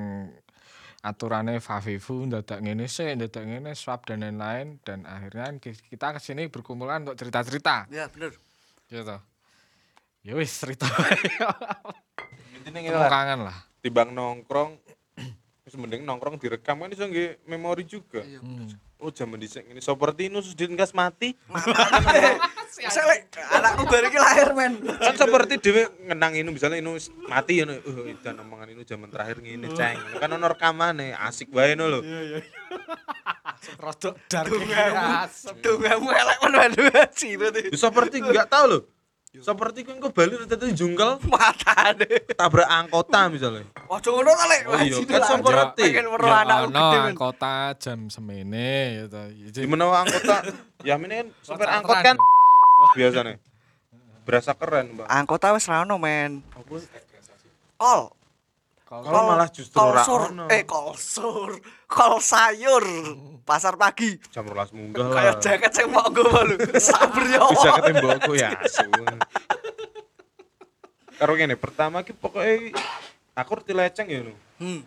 aturannya 0.99 1.57
Favivu 1.59 2.25
ndadak 2.25 2.59
ngene 2.59 2.85
sih 2.85 3.13
ndadak 3.13 3.45
ngene 3.45 3.71
swab 3.71 4.03
dan 4.03 4.19
lain-lain 4.19 4.81
dan 4.81 5.05
akhirnya 5.05 5.53
ki- 5.55 5.85
kita 5.87 6.11
ke 6.11 6.19
sini 6.19 6.49
berkumpulan 6.49 7.05
untuk 7.05 7.15
cerita-cerita 7.15 7.85
Ya 7.87 8.09
bener. 8.09 8.33
gitu 8.85 9.15
ya 10.19 10.33
wis 10.35 10.51
cerita 10.51 10.89
lah, 12.91 13.07
kangen 13.07 13.39
lah 13.47 13.57
timbang 13.79 14.11
nongkrong 14.11 14.75
wis 15.63 15.73
mending 15.73 16.03
nongkrong 16.03 16.35
direkam 16.35 16.81
kan 16.81 16.89
iso 16.89 17.05
nggih 17.05 17.45
memori 17.45 17.85
juga. 17.85 18.19
Iya. 18.19 18.41
Oh 18.99 19.15
zaman 19.15 19.39
seperti 19.79 20.27
ini 20.27 20.43
Susdin 20.43 20.75
gas 20.75 20.91
mati. 20.91 21.31
Misalnya 21.47 23.23
anakku 23.55 23.87
baru 23.87 24.11
iki 24.11 24.19
lahir 24.19 24.51
men. 24.51 24.75
kan 24.83 25.15
seperti 25.15 25.55
dhewe 25.55 25.87
ngenang 26.03 26.35
ini 26.35 26.49
misalnya 26.51 26.83
ini 26.83 26.99
mati 27.31 27.63
ya 27.63 27.65
oh 27.71 27.79
dan 28.19 28.43
omongan 28.43 28.75
ini 28.75 28.83
zaman 28.83 29.07
terakhir 29.07 29.39
ngene 29.39 29.71
ceng. 29.71 29.95
Kan 30.19 30.35
ono 30.35 30.51
rekamane 30.51 31.15
asik 31.15 31.47
wae 31.55 31.79
no 31.79 31.87
lho. 31.87 32.03
Rodok 33.79 34.19
dark. 34.27 34.51
Tunggamu 35.63 36.09
elek 36.11 36.39
men 36.43 36.71
seperti 37.79 38.19
nggak 38.19 38.51
tahu 38.51 38.65
loh 38.67 38.83
Seperti 39.29 39.85
kowe 39.85 39.93
engko 39.93 40.09
bali 40.09 40.33
rete 40.33 40.57
jungkel 40.73 41.21
Matane. 41.29 42.09
tabrak 42.33 42.65
angkota 42.65 43.29
misalnya. 43.29 43.61
Ojo 43.85 44.09
ngono 44.09 44.33
ta, 44.33 44.45
Lek. 44.49 44.61
Oh 44.65 44.73
iya, 44.81 44.97
kan 45.05 45.37
ngerti? 45.37 45.83
Pengen 45.85 46.07
weruh 46.09 46.27
Ya 46.27 46.37
anakku 46.41 46.65
ono 46.65 46.79
gede, 46.81 46.97
men. 47.05 47.13
kota 47.13 47.55
jam 47.77 47.99
semene 48.09 48.69
gitu. 49.05 49.21
Di 49.53 49.69
menawa 49.69 50.01
angkota 50.01 50.49
ya 50.81 50.97
ini 50.97 51.13
kan 51.13 51.27
supir 51.45 51.67
angkot 51.69 51.97
kan 52.01 52.17
biasanya 52.97 53.37
berasa 54.25 54.57
keren, 54.57 54.97
Mbak. 54.97 55.05
Angkota 55.05 55.53
wis 55.53 55.69
ra 55.69 55.85
ono, 55.85 56.01
men. 56.01 56.41
Apa? 56.49 58.09
Kol. 58.89 59.05
Kalau 59.05 59.21
malah 59.29 59.49
justru 59.53 59.77
kol 59.77 59.93
ora 59.93 60.01
sur. 60.01 60.33
ono. 60.33 60.45
Eh, 60.49 60.65
kol 60.65 60.97
sur. 60.97 61.53
Kol 61.85 62.17
sayur. 62.17 62.81
Pasar 63.45 63.77
pagi. 63.77 64.17
Jam 64.33 64.49
12 64.49 64.73
munggah 64.73 65.13
Kayak 65.13 65.35
jaket 65.45 65.71
sing 65.77 65.93
mau 65.93 66.09
gue 66.09 66.25
malu. 66.25 66.57
Sabar 66.81 67.21
ya. 67.29 67.37
Bisa 67.53 67.69
Allah. 67.69 67.77
ketembokku 67.85 68.33
ya. 68.33 68.49
Karo 71.21 71.37
ngene, 71.37 71.53
pertama 71.53 72.01
ki 72.01 72.17
pokoknya 72.17 72.73
aku 73.37 73.61
reti 73.61 73.77
leceng 73.77 74.09
ya 74.09 74.25
lho. 74.25 74.33
Hmm. 74.57 74.81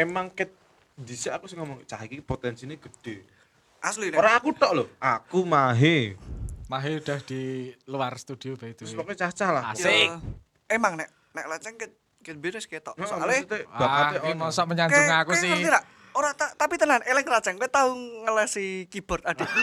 Emang 0.00 0.32
ket 0.32 0.48
dhisik 0.96 1.28
aku 1.28 1.44
sing 1.44 1.60
ngomong 1.60 1.84
cah 1.84 2.00
iki 2.08 2.24
potensinya 2.24 2.72
gede. 2.80 3.20
Asli 3.84 4.08
nek. 4.08 4.16
Ora 4.16 4.40
aku 4.40 4.56
tok 4.56 4.72
lho, 4.72 4.84
aku 4.96 5.44
mahe. 5.44 6.16
Mahe 6.72 7.04
udah 7.04 7.20
di 7.20 7.68
luar 7.84 8.16
studio 8.16 8.56
by 8.56 8.72
the 8.72 8.88
Terus 8.88 8.96
pokoknya 8.96 9.28
cah-cah 9.28 9.50
lah. 9.60 9.62
Asik. 9.76 10.08
Ya, 10.08 10.16
Emang 10.72 10.96
nek 10.96 11.12
nek 11.36 11.50
leceng 11.52 11.76
ket 11.76 11.92
ket 12.24 12.34
beres 12.34 12.64
ketok. 12.64 12.96
Nah, 12.96 13.04
Soale 13.04 13.44
Ah, 13.70 14.16
ini 14.18 14.32
ono. 14.32 14.48
mosok 14.48 14.64
menyanjung 14.66 14.96
Kayak- 14.98 15.20
aku 15.20 15.30
kayak 15.30 15.42
sih. 15.44 15.50
ngerti 15.52 15.68
nggak? 15.68 15.84
Ora 16.14 16.30
ta- 16.30 16.54
tapi 16.54 16.74
tenan 16.74 17.02
elek 17.02 17.26
raceng 17.26 17.54
kowe 17.54 17.68
tau 17.68 17.92
ngelesi 17.92 18.88
keyboard 18.88 19.22
adik. 19.22 19.44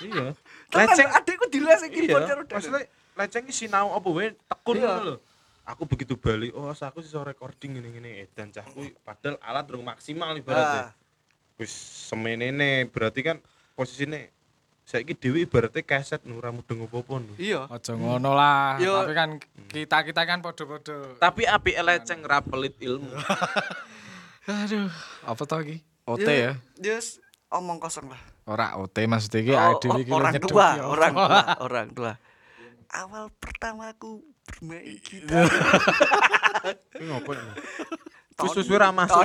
Iya. 0.00 0.32
Leceng 0.72 1.12
adikku 1.12 1.44
dilesi 1.46 1.86
keyboard 1.86 2.24
iya. 2.24 2.30
karo 2.30 2.40
Deden. 2.42 2.56
Maksudnya 2.56 2.82
leceng 3.14 3.44
ki 3.44 3.52
sinau 3.52 3.92
apa 3.92 4.08
wae 4.08 4.32
tekun 4.32 4.74
Iya. 4.74 4.88
ngono 4.90 5.02
lho. 5.04 5.16
Aku 5.62 5.84
begitu 5.84 6.16
balik, 6.16 6.50
oh 6.50 6.66
aku 6.66 6.98
sih 6.98 7.12
recording 7.14 7.76
ngene-ngene 7.76 8.24
edan 8.24 8.50
cah 8.50 8.64
kuwi 8.66 8.96
padahal 8.98 9.36
alat 9.38 9.64
durung 9.64 9.84
maksimal 9.84 10.32
ibaratnya. 10.34 10.88
Ah. 10.88 10.90
Wis 11.54 11.70
semenene 12.08 12.88
berarti 12.88 13.20
kan 13.20 13.36
posisine 13.76 14.32
saiki 14.90 15.14
dhewe 15.14 15.46
ibaratnya 15.46 15.86
keset 15.86 16.26
nu 16.26 16.42
ora 16.42 16.50
mudeng 16.50 16.82
nu. 16.82 17.34
Iya. 17.38 17.70
Ojo 17.70 17.92
ngono 17.94 18.34
lah. 18.34 18.74
Yo. 18.82 19.06
Tapi 19.06 19.14
kan 19.14 19.30
kita-kita 19.70 20.26
kan 20.26 20.42
podo-podo. 20.42 21.14
Tapi 21.22 21.46
api 21.46 21.78
leceng 21.78 22.26
ra 22.26 22.42
pelit 22.42 22.74
ilmu. 22.82 23.06
Aduh, 24.50 24.90
apa 25.22 25.42
to 25.46 25.56
iki? 25.62 25.76
OT 26.10 26.26
Ya, 26.26 26.34
ya. 26.34 26.52
Yes, 26.82 27.22
omong 27.54 27.78
kosong 27.78 28.10
lah. 28.10 28.18
Ora 28.50 28.74
OT 28.82 29.06
maksudnya 29.06 29.38
iki 29.46 29.52
Oh, 29.54 29.78
ade 29.78 29.86
iki 30.02 30.10
orang 30.10 30.34
tua, 30.42 30.68
orang 30.82 31.12
tua, 31.22 31.40
orang 31.62 31.88
tua. 31.94 32.12
Awal 32.90 33.30
pertama 33.38 33.94
aku 33.94 34.26
bermain 34.42 34.98
gitar. 35.06 35.46
Ngopo 37.06 37.30
ini? 37.38 37.50
Wis 38.42 38.66
masuk. 38.66 39.22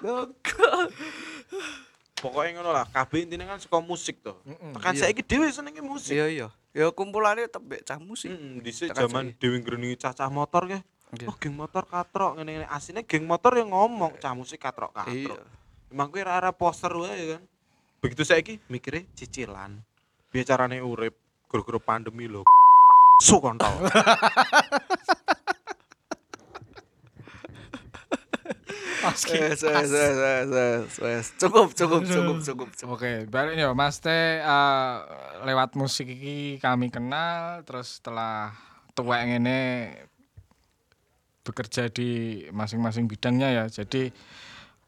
Logo. 0.00 0.72
Pokoknya 2.20 2.60
ngono 2.60 2.70
lah, 2.76 2.84
kabeh 2.84 3.24
intine 3.24 3.48
kan 3.48 3.56
suka 3.56 3.80
musik 3.80 4.20
to. 4.20 4.36
Tekan 4.76 4.92
iya. 4.92 5.00
saiki 5.08 5.24
dhewe 5.24 5.48
senenge 5.48 5.80
musik. 5.80 6.12
Iya 6.12 6.26
iya. 6.28 6.48
Ya 6.76 6.92
kumpulannya 6.92 7.48
tetep 7.48 7.64
mbek 7.64 7.80
cah 7.82 7.96
musik. 7.96 8.28
Heeh, 8.28 8.60
dhisik 8.60 8.92
Tekan 8.92 9.08
jaman 9.08 9.24
dhewe 9.40 9.56
ngreningi 9.64 9.96
cacah 9.96 10.28
motor. 10.28 10.68
Iya. 10.68 10.84
Oh, 11.26 11.34
geng 11.40 11.56
motor 11.58 11.82
katrok 11.88 12.38
ngene-ngene. 12.38 12.68
Asine 12.70 13.02
geng 13.02 13.26
motor 13.26 13.56
yang 13.56 13.74
ngomong, 13.74 14.20
cah 14.20 14.36
musik 14.36 14.60
katrok 14.60 14.92
katrok. 14.94 15.40
Iya. 15.40 15.42
Emang 15.90 16.12
kuwi 16.12 16.22
ora 16.22 16.52
poster 16.54 16.92
wae 16.94 17.34
kan. 17.34 17.42
Begitu 18.04 18.22
saiki 18.22 18.54
mikire 18.70 19.08
cicilan. 19.16 19.80
Biar 20.30 20.44
carane 20.46 20.78
urip 20.78 21.16
gara-gara 21.50 21.80
pandemi 21.82 22.28
lho. 22.30 22.44
Su 23.26 23.40
kontol. 23.42 23.68
Oke. 29.00 29.38
Wes, 29.56 29.62
wes, 29.64 29.90
wes, 30.52 30.90
wes. 31.00 31.26
Cukup, 31.40 31.72
cukup, 31.72 32.04
cukup, 32.04 32.36
cukup, 32.44 32.68
cukup. 32.76 32.94
Oke, 33.00 33.24
balik 33.32 33.56
nih 33.56 33.64
Mas 33.72 33.96
Teh 34.04 34.44
eh, 34.44 34.94
lewat 35.48 35.72
musik 35.76 36.04
iki 36.04 36.60
kami 36.60 36.92
kenal 36.92 37.64
terus 37.64 38.00
setelah 38.00 38.52
tua 38.92 39.24
ngene 39.24 39.92
bekerja 41.40 41.88
di 41.88 42.44
masing-masing 42.52 43.08
bidangnya 43.08 43.48
ya. 43.48 43.64
Jadi 43.72 44.12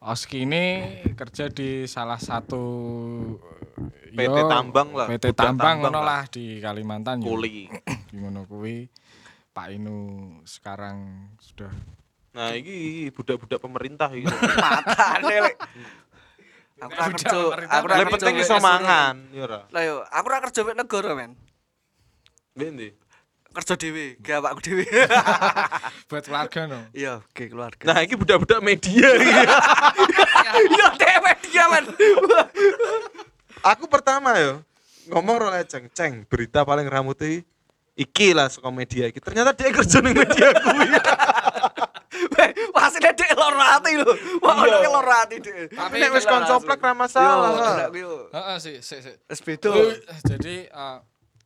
Oski 0.02 0.42
ini 0.42 0.82
kerja 1.14 1.46
di 1.46 1.86
salah 1.86 2.18
satu 2.18 2.64
PT 4.10 4.18
yo, 4.26 4.50
tambang 4.50 4.90
lah, 4.98 5.06
PT 5.06 5.30
tambang 5.30 5.78
tambang 5.78 5.94
lah. 6.02 6.02
lah 6.02 6.22
di 6.26 6.58
Kalimantan 6.58 7.22
yo. 7.22 7.30
Kuli. 7.30 7.70
Ngono 8.18 8.42
kuwi 8.50 8.90
Pak 9.54 9.68
Inu 9.70 9.98
sekarang 10.42 11.30
sudah 11.38 11.70
Nah, 12.32 12.56
iki 12.56 13.12
budak-budak 13.12 13.60
pemerintah 13.60 14.08
iki. 14.08 14.24
Matane 14.64 15.36
lek. 15.52 15.56
Aku 16.82 16.92
ra 16.98 17.06
kerja, 17.14 17.28
aku 17.30 17.86
ra 17.86 17.94
Lek 17.94 18.06
kerja 18.10 18.14
penting 18.18 18.34
iso 18.42 18.56
mangan, 18.58 19.14
ya 19.30 19.42
ora. 19.46 19.60
Lah 19.70 19.82
yo, 19.86 19.96
aku 20.02 20.26
ra 20.26 20.38
kerja 20.42 20.60
wek 20.66 20.74
negara, 20.74 21.14
men. 21.14 21.38
Ndek 22.58 22.68
ndi? 22.74 22.88
Kerja 23.52 23.74
dhewe, 23.76 24.16
gak 24.18 24.36
awakku 24.42 24.60
dhewe. 24.64 24.82
buat 26.08 26.24
keluarga 26.24 26.60
no. 26.66 26.80
Iya, 26.96 27.20
oke 27.20 27.44
keluarga. 27.52 27.84
Nah, 27.86 28.00
iki 28.02 28.16
budak-budak 28.18 28.58
media 28.64 29.08
iki. 29.14 29.30
Iya, 30.52 30.86
dhewe 30.98 31.32
dia, 31.48 31.64
men. 31.70 31.84
Aku 33.62 33.86
pertama 33.86 34.34
yo 34.42 34.58
ngomong 35.06 35.36
ro 35.38 35.48
leceng, 35.54 35.86
ceng, 35.94 36.26
berita 36.26 36.66
paling 36.66 36.88
rambut 36.90 37.14
iki 37.22 37.46
iki 37.94 38.34
lah 38.34 38.50
saka 38.50 38.72
media 38.74 39.06
iki. 39.06 39.20
Ternyata 39.22 39.54
dia 39.54 39.70
kerja 39.70 40.02
ning 40.02 40.16
media 40.16 40.48
kuwi. 40.50 40.86
Weh, 42.12 42.48
Hasilnya 42.82 43.12
dek 43.12 43.30
loro 43.32 43.56
ati 43.58 43.92
lho. 43.96 44.12
Wah, 44.38 44.54
Iya. 44.62 44.78
ono 44.78 44.88
loro 44.92 45.12
ati 45.14 45.36
dek. 45.38 45.72
Tapi 45.72 45.94
nek 45.96 46.10
wis 46.12 46.24
kon 46.24 46.42
coplak 46.42 46.78
ra 46.78 46.92
masalah. 46.92 47.50
lah. 47.52 47.88
Heeh 48.30 48.56
sih, 48.58 48.76
sih, 48.80 49.00
sih. 49.00 49.14
Wis 49.26 49.40
beda. 49.40 49.70
jadi 50.22 50.54
eh, 50.66 50.98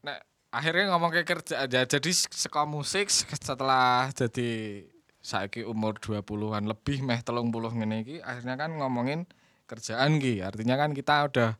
nek 0.03 0.19
akhirnya 0.49 0.91
ngomong 0.91 1.11
ke 1.11 1.23
kerja 1.23 1.65
ya, 1.65 1.83
jadi 1.85 2.11
seka 2.13 2.65
musik 2.65 3.11
setelah 3.11 4.09
jadi 4.11 4.83
saiki 5.19 5.63
umur 5.63 5.99
20-an 5.99 6.65
lebih 6.65 7.03
meh 7.03 7.19
30 7.19 7.51
ngene 7.51 7.97
iki 8.01 8.17
akhirnya 8.23 8.55
kan 8.55 8.71
ngomongin 8.73 9.27
kerjaan 9.67 10.17
ki 10.17 10.39
artinya 10.39 10.79
kan 10.79 10.95
kita 10.95 11.27
udah 11.27 11.51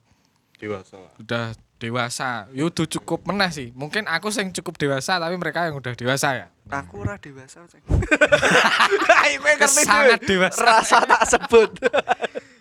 Dewasa. 0.57 0.97
udah 1.19 1.51
dewasa 1.77 2.49
yo 2.57 2.73
udah 2.73 2.87
cukup 2.89 3.25
meneh 3.29 3.51
sih 3.53 3.69
mungkin 3.77 4.09
aku 4.09 4.33
sing 4.33 4.53
cukup 4.53 4.81
dewasa 4.81 5.21
tapi 5.21 5.37
mereka 5.37 5.69
yang 5.69 5.77
udah 5.77 5.93
dewasa 5.93 6.29
ya 6.35 6.47
Aku 6.67 7.07
ora 7.07 7.15
dewasa, 7.15 7.63
kowe 9.39 9.53
ngerti 9.55 9.87
Sangat 9.87 10.21
dewasa. 10.27 10.59
Rasa 10.67 10.99
tak 11.07 11.23
sebut. 11.31 11.71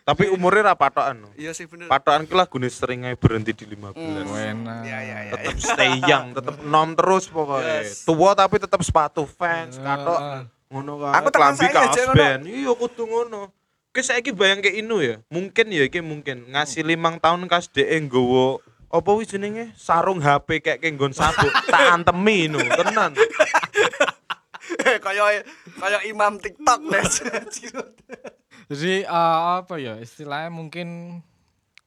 Tapi 0.06 0.30
umurnya 0.30 0.70
ra 0.70 0.74
patokan. 0.78 1.26
Iya 1.34 1.58
sih 1.58 1.66
bener. 1.66 1.90
Patokan 1.90 2.30
ki 2.30 2.38
lagune 2.38 2.70
sering 2.70 3.10
ae 3.10 3.18
berhenti 3.18 3.58
di 3.58 3.66
15. 3.66 3.98
enak 3.98 4.86
Iya, 4.86 5.00
iya, 5.02 5.18
iya. 5.26 5.32
Tetep 5.34 5.58
stay 5.58 5.98
young, 6.06 6.38
tetep 6.38 6.62
nom 6.62 6.94
terus 6.94 7.26
pokoknya. 7.26 7.82
Yes. 7.82 8.06
Tua 8.06 8.38
tapi 8.38 8.62
tetep 8.62 8.78
sepatu 8.86 9.26
fans, 9.26 9.82
Heeh. 9.82 9.86
katok 9.90 10.20
ngono 10.70 10.94
kae. 11.02 11.14
Aku 11.18 11.28
tekan 11.34 11.54
kaos 11.58 11.90
aja 11.90 12.02
ngono. 12.06 12.14
band. 12.14 12.42
Iya 12.46 12.72
kudu 12.78 13.04
ngono. 13.10 13.42
Ki 13.90 14.02
saiki 14.06 14.30
bayang 14.30 14.62
ke 14.62 14.70
Inu 14.70 15.02
ya. 15.02 15.18
Mungkin 15.34 15.66
ya 15.74 15.82
iki 15.90 16.06
mungkin 16.06 16.46
ngasih 16.54 16.86
limang 16.86 17.18
tahun 17.18 17.50
kas 17.50 17.66
DE 17.74 17.98
nggowo 18.06 18.62
apa 18.96 19.10
wis 19.14 19.28
jenenge 19.28 19.76
sarung 19.76 20.24
HP 20.24 20.64
kayak 20.64 20.80
ke 20.80 20.88
nggon 20.96 21.12
sabuk 21.12 21.52
tak 21.72 21.84
antemi 21.92 22.48
Inu 22.48 22.60
tenan. 22.64 23.12
Kayak 24.86 25.46
kayak 25.78 26.04
imam 26.10 26.42
TikTok 26.42 26.80
deh. 26.94 27.06
jadi 28.66 29.06
eh, 29.06 29.38
apa 29.62 29.78
ya 29.78 29.98
istilahnya 30.02 30.50
mungkin 30.50 31.22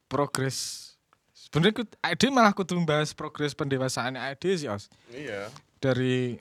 progres 0.06 0.94
sebenarnya 1.34 1.86
ide 2.06 2.26
malah 2.30 2.54
kudu 2.54 2.78
bahas 2.86 3.10
progres 3.14 3.54
pendewasaan 3.58 4.14
ide 4.14 4.50
sih 4.54 4.70
os 4.70 4.86
Iya. 5.10 5.50
dari 5.82 6.38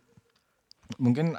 mungkin 1.02 1.34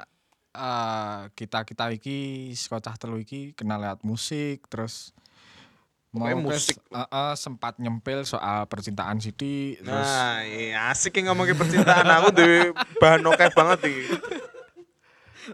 kita 1.35 1.63
kita 1.63 1.85
iki 1.95 2.51
sekocah 2.51 2.95
telu 2.99 3.23
iki 3.23 3.55
kenal 3.55 3.79
lewat 3.79 4.03
musik 4.03 4.67
terus 4.67 5.15
Pokoknya 6.11 6.35
ke- 6.35 6.41
musik. 6.43 6.75
eh, 6.81 6.99
eh, 6.99 7.33
sempat 7.35 7.77
nyempil 7.77 8.23
soal 8.23 8.65
percintaan 8.65 9.17
Siti 9.17 9.77
terus 9.77 9.93
Nah, 10.01 10.41
iya 10.41 10.89
asik 10.89 11.13
yang 11.13 11.29
ngomongin 11.29 11.53
percintaan 11.53 12.01
aku 12.03 12.33
duwe 12.33 12.59
bahan 12.97 13.21
oke 13.23 13.45
banget 13.51 13.79
iki. 13.85 14.03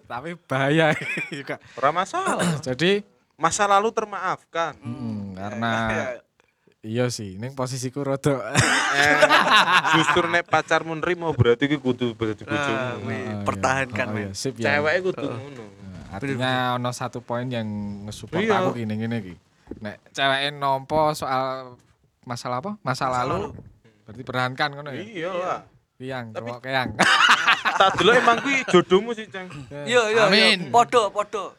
tapi 0.04 0.36
bahaya 0.42 0.92
juga 1.34 1.56
Ora 1.74 1.92
masalah. 1.92 2.40
jadi 2.64 3.04
Masa 3.36 3.64
lalu 3.66 3.92
termaafkan. 3.92 4.80
hmm, 4.80 5.36
karena 5.36 5.72
iya 6.82 7.10
sih 7.10 7.36
ini 7.36 7.52
posisiku 7.52 8.00
rada 8.02 8.56
Eh, 8.96 9.20
justru 9.94 10.24
nek 10.26 10.46
pacarmu 10.46 10.96
nrimo 10.96 11.28
berarti 11.32 11.68
iki 11.68 11.76
kudu 11.76 12.14
berarti 12.14 12.42
Nah, 12.42 12.56
bojomu. 12.96 13.12
Oh, 13.12 13.44
pertahankan, 13.44 14.08
Oh, 14.08 14.16
iya, 14.18 14.32
sip 14.32 14.56
ya 14.56 14.80
Cewek 14.80 15.04
kudu 15.06 15.28
ngono. 15.28 15.64
artinya 16.08 16.52
ono 16.74 16.90
satu 16.90 17.20
poin 17.20 17.44
yang 17.46 17.68
nge-support 18.06 18.40
Iya. 18.40 18.64
aku 18.64 18.72
gini 18.78 18.96
gini 18.96 19.16
iki 19.20 19.36
nek 19.78 19.98
cewek 20.10 20.52
nompo 20.52 21.12
soal 21.12 21.76
masalah 22.22 22.58
apa 22.58 22.78
masa, 22.80 23.06
lalu, 23.08 23.54
berarti 24.04 24.22
pertahankan 24.22 24.70
ngono 24.72 24.90
ya 24.90 25.02
Iya 25.02 25.32
lah. 25.32 25.60
Yang, 25.96 26.26
kok 26.36 26.60
yang. 26.62 26.90
Tak 27.76 27.96
dulu 27.96 28.12
emang 28.12 28.38
kuwi 28.40 28.68
jodohmu 28.68 29.12
sih, 29.12 29.26
Ceng. 29.26 29.48
Iya 29.84 30.12
iya 30.12 30.24
Amin. 30.28 30.68
iya. 30.68 30.70
Padha 30.70 31.08
padha. 31.08 31.56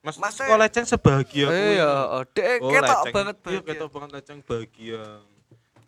Mas 0.00 0.16
Mas, 0.16 0.34
kok 0.34 0.50
leceng 0.50 0.82
sebahagia 0.82 1.46
kuwi. 1.46 1.76
Iya, 1.76 1.90
dek 2.26 2.58
Oh, 2.58 2.70
ketok 2.70 3.02
banget 3.12 3.36
Iya, 3.44 3.60
ketok 3.62 3.88
banget 3.88 4.10
leceng 4.12 4.38
bahagia. 4.40 5.02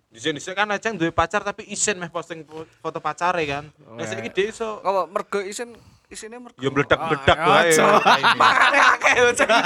Disen-disen 0.08 0.54
kan 0.54 0.66
leceng 0.66 0.94
duwe 0.94 1.10
pacar 1.10 1.42
tapi 1.42 1.66
isen 1.66 1.94
meh 1.96 2.06
posting 2.06 2.42
fo- 2.42 2.66
foto 2.78 2.98
pacare 2.98 3.42
kan. 3.44 3.64
Nek 3.94 4.06
saiki 4.06 4.28
dhek 4.28 4.46
iso 4.50 4.78
Apa 4.80 5.06
mergo 5.06 5.38
isin 5.40 5.74
isine 6.06 6.36
mergo. 6.36 6.58
ya 6.58 6.68
meledak-meledak 6.68 7.36
Ah, 7.36 7.46
wae. 7.62 7.74
Makane 8.34 8.78
akeh 8.88 9.14
Ceng. 9.34 9.50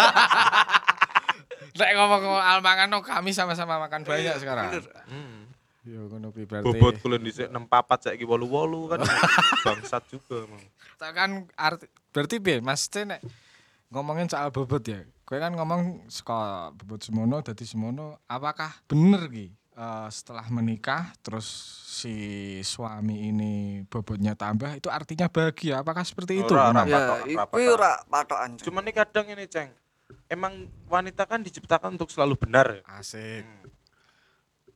Nek 1.74 1.90
ngomong 1.92 2.22
almangan 2.38 2.86
no 2.86 3.02
kami 3.02 3.34
sama-sama 3.34 3.82
makan 3.82 4.06
banyak 4.06 4.38
sekarang. 4.38 4.70
bener. 4.70 4.84
Hmm. 5.10 5.50
Yo 5.84 6.06
ngono 6.06 6.30
kuwi 6.30 6.46
berarti. 6.46 6.64
Bobot 6.64 6.96
kulen 6.98 7.20
dhisik 7.20 7.50
64 7.50 8.06
saiki 8.08 8.24
88 8.24 8.88
kan 8.88 9.00
bangsat 9.66 10.02
juga 10.08 10.46
emang. 10.46 10.62
Tak 10.96 11.10
kan 11.12 11.30
arti 11.52 11.86
berarti 12.08 12.36
piye 12.38 12.62
Mas 12.62 12.86
T 12.86 13.02
nek 13.02 13.20
ngomongin 13.90 14.30
soal 14.30 14.48
bobot 14.48 14.80
ya. 14.80 15.02
Kowe 15.24 15.36
kan 15.36 15.52
ngomong 15.52 16.06
saka 16.06 16.70
bobot 16.72 17.02
semono 17.02 17.40
dadi 17.40 17.64
semono, 17.64 18.22
apakah 18.24 18.70
bener 18.86 19.26
ki 19.26 19.46
eh, 19.74 20.08
setelah 20.08 20.46
menikah 20.48 21.10
terus 21.20 21.48
si 21.84 22.14
suami 22.60 23.28
ini 23.28 23.52
bobotnya 23.84 24.32
tambah 24.32 24.72
itu 24.72 24.86
artinya 24.88 25.26
bahagia? 25.26 25.82
Apakah 25.82 26.06
seperti 26.06 26.38
itu? 26.38 26.54
Ora, 26.54 26.70
ora. 26.70 26.82
Ya, 26.86 26.96
Patok- 26.96 27.28
patok. 27.50 27.72
ora 27.72 27.92
patokan. 28.06 28.50
Ceng. 28.56 28.64
Cuman 28.68 28.82
ini 28.84 28.92
kadang 28.92 29.26
ini, 29.26 29.44
Ceng. 29.44 29.68
Emang 30.28 30.68
wanita 30.86 31.24
kan 31.24 31.40
diciptakan 31.40 31.94
untuk 31.94 32.10
selalu 32.10 32.34
benar 32.38 32.66
ya. 32.70 32.82
Asik. 32.98 33.44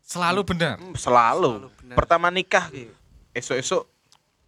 Selalu 0.01 0.41
benar. 0.47 0.81
Hmm, 0.81 0.97
selalu. 0.97 1.53
Selalu 1.61 1.69
benar. 1.85 1.97
Pertama 2.01 2.27
nikah 2.33 2.73
ki. 2.73 2.89
Esok-esok 3.37 3.85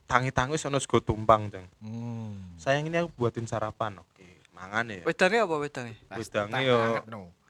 tangi-tangi 0.09 0.57
sono 0.57 0.81
sego 0.81 1.05
tumpang. 1.05 1.53
Hmm. 1.79 2.57
Sayang 2.57 2.89
ini 2.89 2.97
aku 3.05 3.13
buatin 3.15 3.45
sarapan. 3.45 4.01
Oke, 4.01 4.41
mangan 4.57 4.89
ya. 4.89 5.05
Wedane 5.05 5.37
apa 5.45 5.55
wedane? 5.61 5.93
Wedange 6.17 6.59
yo. 6.65 6.79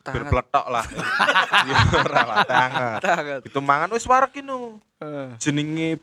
Tangan. 0.01 0.17
berpletok 0.17 0.67
lah. 0.73 0.85
Ya 1.69 1.77
ora 1.93 2.23
lah 2.25 2.37
tangan. 2.49 2.99
Tangan. 3.05 3.39
Itu 3.45 3.61
mangan 3.61 3.93
wis 3.93 4.09
warek 4.09 4.41
inu. 4.41 4.81
Eh. 4.97 5.29
Jenenge 5.37 6.01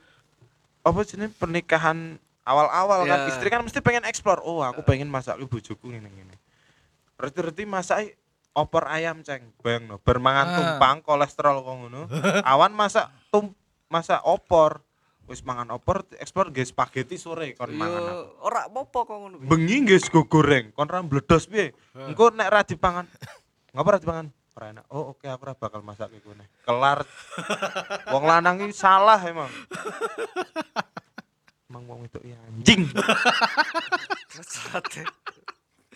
apa 0.86 1.02
jenenge 1.02 1.34
pernikahan 1.34 2.21
awal-awal 2.45 3.10
kan 3.10 3.26
Ya. 3.26 3.30
istri 3.34 3.50
kan 3.50 3.65
mesti 3.65 3.82
pengen 3.82 4.06
explore. 4.06 4.39
Oh, 4.45 4.62
aku 4.62 4.86
pengen 4.86 5.10
masak 5.10 5.36
bojoku 5.50 5.89
ngene 5.89 6.08
ngene. 6.13 6.37
Reti-reti 7.17 7.65
masak 7.65 8.13
opor 8.53 8.86
ayam, 8.86 9.21
Ceng. 9.21 9.53
Bayang 9.60 9.86
no, 9.86 9.95
bermangan 9.97 10.45
Ah. 10.45 10.56
tumpang 10.56 10.97
kolesterol 11.01 11.60
kok 11.60 11.75
ngono. 11.75 12.01
Awan 12.47 12.71
masak 12.71 13.10
tum 13.27 13.53
masak 13.88 14.21
opor. 14.23 14.82
Wis 15.25 15.43
mangan 15.43 15.67
opor, 15.69 16.08
ekspor 16.15 16.47
nggih 16.47 16.63
spaghetti 16.63 17.19
sore 17.19 17.51
kon 17.51 17.67
mangan. 17.69 17.99
aku. 17.99 18.08
Yo 18.08 18.17
ora 18.39 18.62
apa-apa 18.63 18.99
kok 19.03 19.17
ngono 19.17 19.36
bengi 19.43 19.84
nggih 19.84 19.99
sego 19.99 20.23
goreng 20.23 20.71
kon 20.71 20.88
ra 20.88 21.03
mbledos 21.03 21.45
piye 21.45 21.75
engko 21.93 22.32
nek 22.32 22.47
ra 22.47 22.63
dipangan 22.63 23.03
ngapa 23.75 23.89
ra 23.89 23.99
dipangan 23.99 24.27
ora 24.56 24.65
enak 24.71 24.86
oh 24.88 25.12
oke 25.12 25.27
aku 25.27 25.43
ra 25.43 25.53
bakal 25.53 25.84
masak 25.84 26.15
iku 26.15 26.32
nih 26.32 26.47
kelar 26.63 27.03
wong 28.08 28.23
lanang 28.23 28.63
iki 28.63 28.71
salah 28.71 29.19
emang 29.19 29.51
emang 31.67 31.84
wong 31.86 32.08
itu 32.08 32.23
ya 32.23 32.39
anjing. 32.47 32.88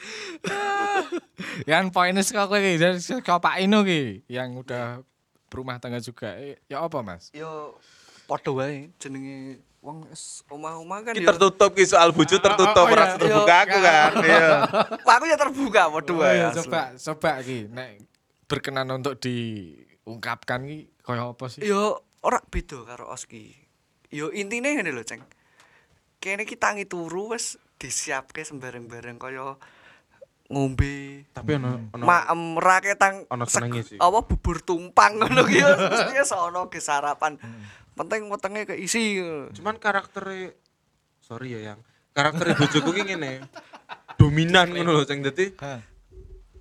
Yang 1.70 1.86
poinnya 1.94 2.24
saka 2.26 2.50
kowe 2.50 2.60
ki, 2.60 2.80
dari 2.82 3.00
saka 3.02 3.38
Pak 3.38 3.62
Ino 3.62 3.86
ki 3.86 4.26
yang 4.32 4.58
udah 4.58 5.06
berumah 5.52 5.78
tangga 5.78 6.00
juga. 6.00 6.34
Eh, 6.40 6.58
Ya 6.72 6.82
apa, 6.82 7.04
Mas? 7.04 7.30
Yo 7.36 7.76
padha 8.32 8.52
wae 8.56 8.88
jenenge 8.96 9.60
wong 9.84 10.08
omah-omah 10.48 11.04
kan 11.04 11.14
iki 11.18 11.26
yo. 11.26 11.36
tertutup 11.36 11.76
ki 11.76 11.84
soal 11.84 12.16
bojo 12.16 12.38
tertutup 12.40 12.86
oh, 12.86 12.88
oh, 12.88 12.96
ora 12.96 13.12
iya, 13.12 13.18
terbuka 13.20 13.52
iya. 13.52 13.64
aku 13.66 13.78
kan 13.82 14.12
iya 14.24 14.50
Aku 15.20 15.26
ya 15.28 15.38
terbuka 15.38 15.82
padha 15.92 16.14
wae. 16.16 16.36
Iya, 16.40 16.48
coba 16.64 16.82
coba 16.96 17.32
ki 17.44 17.60
nek 17.68 17.90
berkenan 18.48 18.88
untuk 18.96 19.20
diungkapkan 19.20 20.64
ki 20.64 20.80
kaya 21.04 21.28
apa 21.28 21.46
sih? 21.52 21.60
Yo 21.68 22.00
ora 22.24 22.40
beda 22.40 22.88
karo 22.88 23.12
Oski. 23.12 23.52
Yo 24.12 24.32
intine 24.32 24.80
ngene 24.80 24.92
lho, 24.96 25.04
Ceng. 25.04 25.24
Kene 26.22 26.46
iki 26.46 26.56
tangi 26.56 26.86
turu 26.88 27.34
wis 27.36 27.58
disiapke 27.82 28.46
sembarang-barang 28.46 29.18
kaya 29.18 29.58
ngombe, 30.52 31.26
tapi 31.32 31.56
ono 31.56 31.88
ono 31.96 32.04
maem 32.04 32.42
ra 32.60 32.84
ketang 32.84 33.24
ono 33.32 33.48
senenge 33.48 33.82
sih. 33.88 33.98
apa 33.98 34.20
bubur 34.28 34.60
tumpang 34.60 35.18
ngono 35.18 35.48
ki 35.48 35.64
mesti 35.92 36.14
sono 36.28 36.68
ge 36.68 36.84
sarapan. 36.84 37.40
Penting 37.96 38.28
wetenge 38.28 38.68
keisi. 38.68 39.20
cuman 39.56 39.80
karaktere 39.80 40.60
sorry 41.24 41.56
ya 41.56 41.74
yang. 41.74 41.80
Karakter 42.12 42.52
bojoku 42.60 42.92
ki 42.92 43.04
ngene. 43.08 43.48
Dominan 44.20 44.76
ngono 44.76 45.02
lho 45.02 45.04
ceng. 45.08 45.24
Dadi 45.24 45.56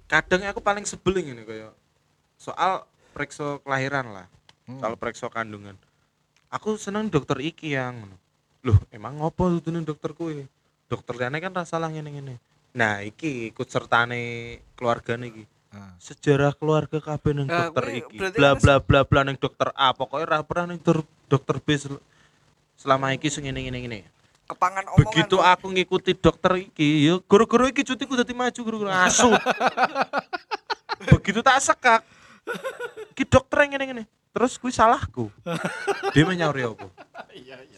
kadang 0.07 0.47
aku 0.47 0.63
paling 0.63 0.87
sebel 0.87 1.21
ngene 1.21 1.43
kaya 1.43 1.75
soal 2.39 2.87
periksa 3.13 3.59
kelahiran 3.67 4.15
lah. 4.15 4.27
Hmm. 4.71 4.79
soal 4.79 4.95
periksa 4.95 5.27
kandungan. 5.27 5.75
Aku 6.49 6.79
seneng 6.79 7.11
dokter 7.11 7.43
iki 7.43 7.75
yang. 7.75 8.07
Ngono. 8.07 8.17
loh 8.61 8.77
emang 8.93 9.17
ngopo 9.17 9.49
tuh 9.65 9.73
dokter 9.81 10.13
kuwi 10.13 10.45
dokter 10.85 11.17
kan 11.17 11.53
ra 11.57 11.65
salah 11.65 11.89
ngene 11.89 12.13
ngene 12.13 12.35
nah 12.73 13.01
iki 13.01 13.51
ikut 13.51 13.67
sertane 13.67 14.23
keluargane 14.75 15.27
iki 15.27 15.45
Ah. 15.71 15.95
sejarah 15.99 16.51
keluarga 16.53 16.99
kabeh 16.99 17.31
ning 17.33 17.47
dokter 17.47 17.85
kuwi 17.85 17.99
iki 18.01 18.17
berarti 18.17 18.37
bla 18.37 18.51
bla 18.55 18.75
bla 18.79 19.01
bla 19.03 19.21
ning 19.23 19.37
dokter 19.37 19.71
A 19.73 19.91
pokoknya 19.91 20.27
ra 20.29 20.39
pernah 20.43 20.67
ning 20.67 20.79
dor- 20.79 21.07
dokter 21.25 21.57
B 21.57 21.69
sel- 21.73 22.03
selama 22.75 23.15
iki 23.15 23.27
sing 23.27 23.47
ngene 23.47 23.63
ngene 23.63 23.79
ngene 23.81 23.99
Kepangan 24.45 24.83
omongan. 24.85 24.99
begitu 25.01 25.37
kok. 25.37 25.47
aku 25.47 25.67
ngikuti 25.71 26.13
dokter 26.13 26.53
iki 26.61 27.07
ya 27.07 27.23
guru-guru 27.23 27.71
iki 27.71 27.83
cutiku 27.85 28.19
dadi 28.19 28.35
maju 28.35 28.61
guru-guru 28.61 28.91
asu 28.91 29.31
begitu 31.13 31.39
tak 31.39 31.59
sekak 31.61 32.03
iki 33.11 33.23
dokter 33.25 33.63
yang 33.63 33.71
ngene 33.73 33.85
ngene 33.87 34.05
terus 34.31 34.59
kuwi 34.59 34.71
salahku. 34.75 35.29
Dia 36.15 36.25
menyauri 36.27 36.67
aku 36.67 36.89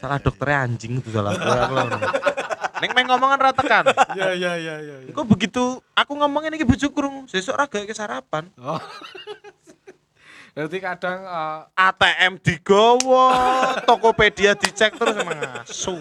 salah 0.02 0.18
dokternya 0.18 0.58
anjing 0.66 0.98
itu 0.98 1.14
salah 1.14 1.30
aku. 1.38 1.74
Neng 2.82 2.90
main 2.98 3.06
ngomongan 3.06 3.38
ra 3.38 3.52
tekan. 3.54 3.84
Ya 4.18 4.34
ya 4.34 4.58
ya. 4.58 4.74
Engko 5.06 5.22
begitu 5.22 5.78
aku 5.94 6.18
ngomongin 6.18 6.58
iki 6.58 6.66
bojoku 6.66 6.90
krungu 6.90 7.30
sesuk 7.30 7.54
ra 7.54 7.70
gawe 7.70 7.86
sarapan. 7.94 8.50
Oh. 8.58 8.82
Berarti 10.52 10.84
kadang 10.84 11.24
eh, 11.24 11.60
ATM 11.80 12.36
digowo 12.44 13.32
Tokopedia 13.88 14.52
dicek 14.52 14.98
terus 15.00 15.16
emang 15.16 15.40
asu. 15.64 15.96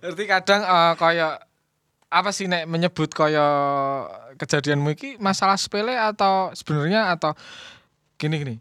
Berarti 0.00 0.24
kadang 0.24 0.62
eh, 0.62 0.92
kaya 0.96 1.28
apa 2.08 2.30
sih 2.30 2.46
nek 2.46 2.70
menyebut 2.70 3.10
kaya 3.10 3.44
kejadianmu 4.38 4.94
iki? 4.94 5.18
Masalah 5.18 5.58
sepele 5.58 5.98
atau 5.98 6.54
sebenarnya 6.54 7.12
atau 7.12 7.34
gini 8.24 8.36
gini. 8.38 8.56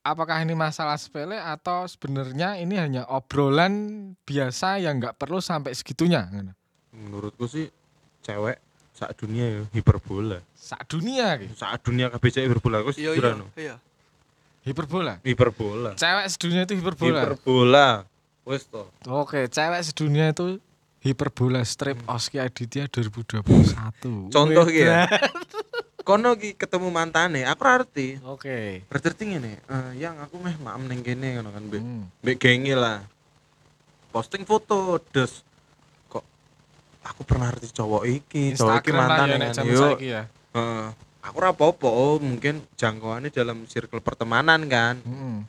Apakah 0.00 0.38
ini 0.38 0.54
masalah 0.54 0.94
sepele 0.94 1.36
atau 1.36 1.84
sebenarnya 1.84 2.56
ini 2.56 2.72
hanya 2.74 3.04
obrolan 3.06 3.74
biasa 4.22 4.78
yang 4.78 4.96
nggak 4.96 5.18
perlu 5.18 5.38
sampai 5.38 5.74
segitunya? 5.74 6.24
menurutku 6.90 7.44
sih 7.44 7.68
cewek 8.20 8.56
saat 8.90 9.14
dunia 9.14 9.46
ya 9.46 9.62
hiperbola 9.70 10.42
Sak 10.52 10.84
dunia 10.86 11.36
ki. 11.36 11.54
saat 11.54 11.80
dunia 11.80 12.08
kabeh 12.08 12.28
cewek 12.28 12.46
hiperbola 12.48 12.76
aku 12.80 12.90
Iya 12.94 13.10
iya 13.12 13.32
iya. 13.56 13.74
Hiperbola. 14.60 15.14
hiperbola 15.20 15.94
Cewek 15.94 16.26
sedunia 16.28 16.62
itu 16.64 16.74
hiperbola. 16.76 17.20
hiperbola 17.22 17.88
wes 18.42 18.64
to 18.66 18.82
Oke, 19.06 19.46
cewek 19.46 19.80
sedunia 19.82 20.30
itu 20.30 20.58
hiperbola 21.00 21.60
strip 21.62 21.96
Oski 22.04 22.36
Aditya 22.36 22.84
2021. 22.84 23.40
Contoh 24.28 24.66
ya? 24.68 25.08
Kono 26.10 26.34
ki 26.34 26.58
ketemu 26.58 26.90
mantane 26.90 27.46
aku 27.46 27.62
ngerti. 27.62 28.18
Oke. 28.26 28.82
berarti 28.90 29.22
ngene 29.30 29.62
eh 29.62 29.90
yang 29.94 30.18
aku 30.18 30.42
meh 30.42 30.58
maem 30.58 30.90
ning 30.90 31.06
kene 31.06 31.38
ngono 31.38 31.54
kan 31.54 31.62
mbek. 31.62 31.78
Hmm. 31.78 32.10
mbek 32.26 32.36
gengi 32.42 32.74
lah. 32.74 33.06
Posting 34.10 34.42
foto 34.42 34.98
des. 35.14 35.46
Kok 36.10 36.24
aku 37.06 37.20
pernah 37.22 37.54
ngerti 37.54 37.70
cowok 37.70 38.02
iki 38.10 38.58
cowok 38.58 38.82
iki 38.82 38.90
Instagram 38.90 38.98
lah 38.98 39.06
mantan 39.06 39.26
ya 39.30 39.38
kan 39.54 39.64
Yo, 39.70 39.86
ya. 40.02 40.22
Heeh. 40.50 40.86
aku 41.22 41.34
ora 41.38 41.54
apa-apa 41.54 41.86
oh 41.86 42.18
mungkin 42.18 42.58
jangkauannya 42.74 43.30
dalam 43.30 43.70
circle 43.70 44.02
pertemanan 44.02 44.66
kan. 44.66 44.98
Hmm. 45.06 45.46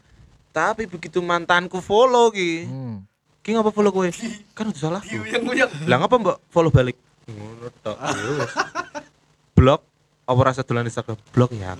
tapi 0.54 0.86
begitu 0.86 1.26
mantanku 1.26 1.82
follow 1.82 2.30
ki 2.30 2.70
Hmm. 2.70 3.02
ki 3.42 3.58
ngapa 3.58 3.74
follow 3.74 3.90
kowe? 3.90 4.06
Kan 4.54 4.70
udah 4.70 4.78
salah 4.78 5.02
Yang 5.10 5.42
lah 5.90 5.98
ngapa 6.06 6.22
mbak 6.22 6.38
follow 6.54 6.70
balik. 6.70 7.02
Ngono 7.26 7.66
tok 7.82 7.98
ya 7.98 8.46
blok 9.58 9.82
apa 10.32 10.42
rasa 10.48 10.64
dolan 10.64 10.88
Instagram 10.88 11.20
blok 11.36 11.52
ya 11.52 11.76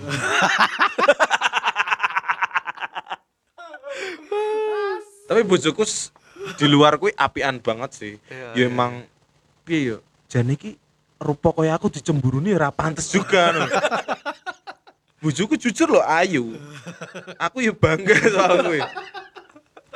tapi 5.28 5.40
bojoku 5.48 5.84
di 6.60 6.66
luar 6.68 7.00
kuwi 7.00 7.16
apian 7.16 7.56
banget 7.56 7.90
sih 7.96 8.20
ya 8.28 8.52
iya. 8.52 8.68
emang 8.68 9.08
piye 9.64 9.96
yo 9.96 10.04
jane 10.28 10.52
iki 10.52 10.76
rupa 11.16 11.56
kaya 11.56 11.72
aku 11.78 11.88
dicemburuni 11.88 12.52
ora 12.52 12.68
pantes 12.68 13.08
juga 13.08 13.56
no. 13.56 13.64
bojoku 15.24 15.56
jujur 15.56 15.88
loh 15.88 16.04
ayu 16.04 16.60
aku 17.40 17.64
ya 17.64 17.72
bangga 17.72 18.16
soal 18.28 18.60
kuwi 18.68 18.84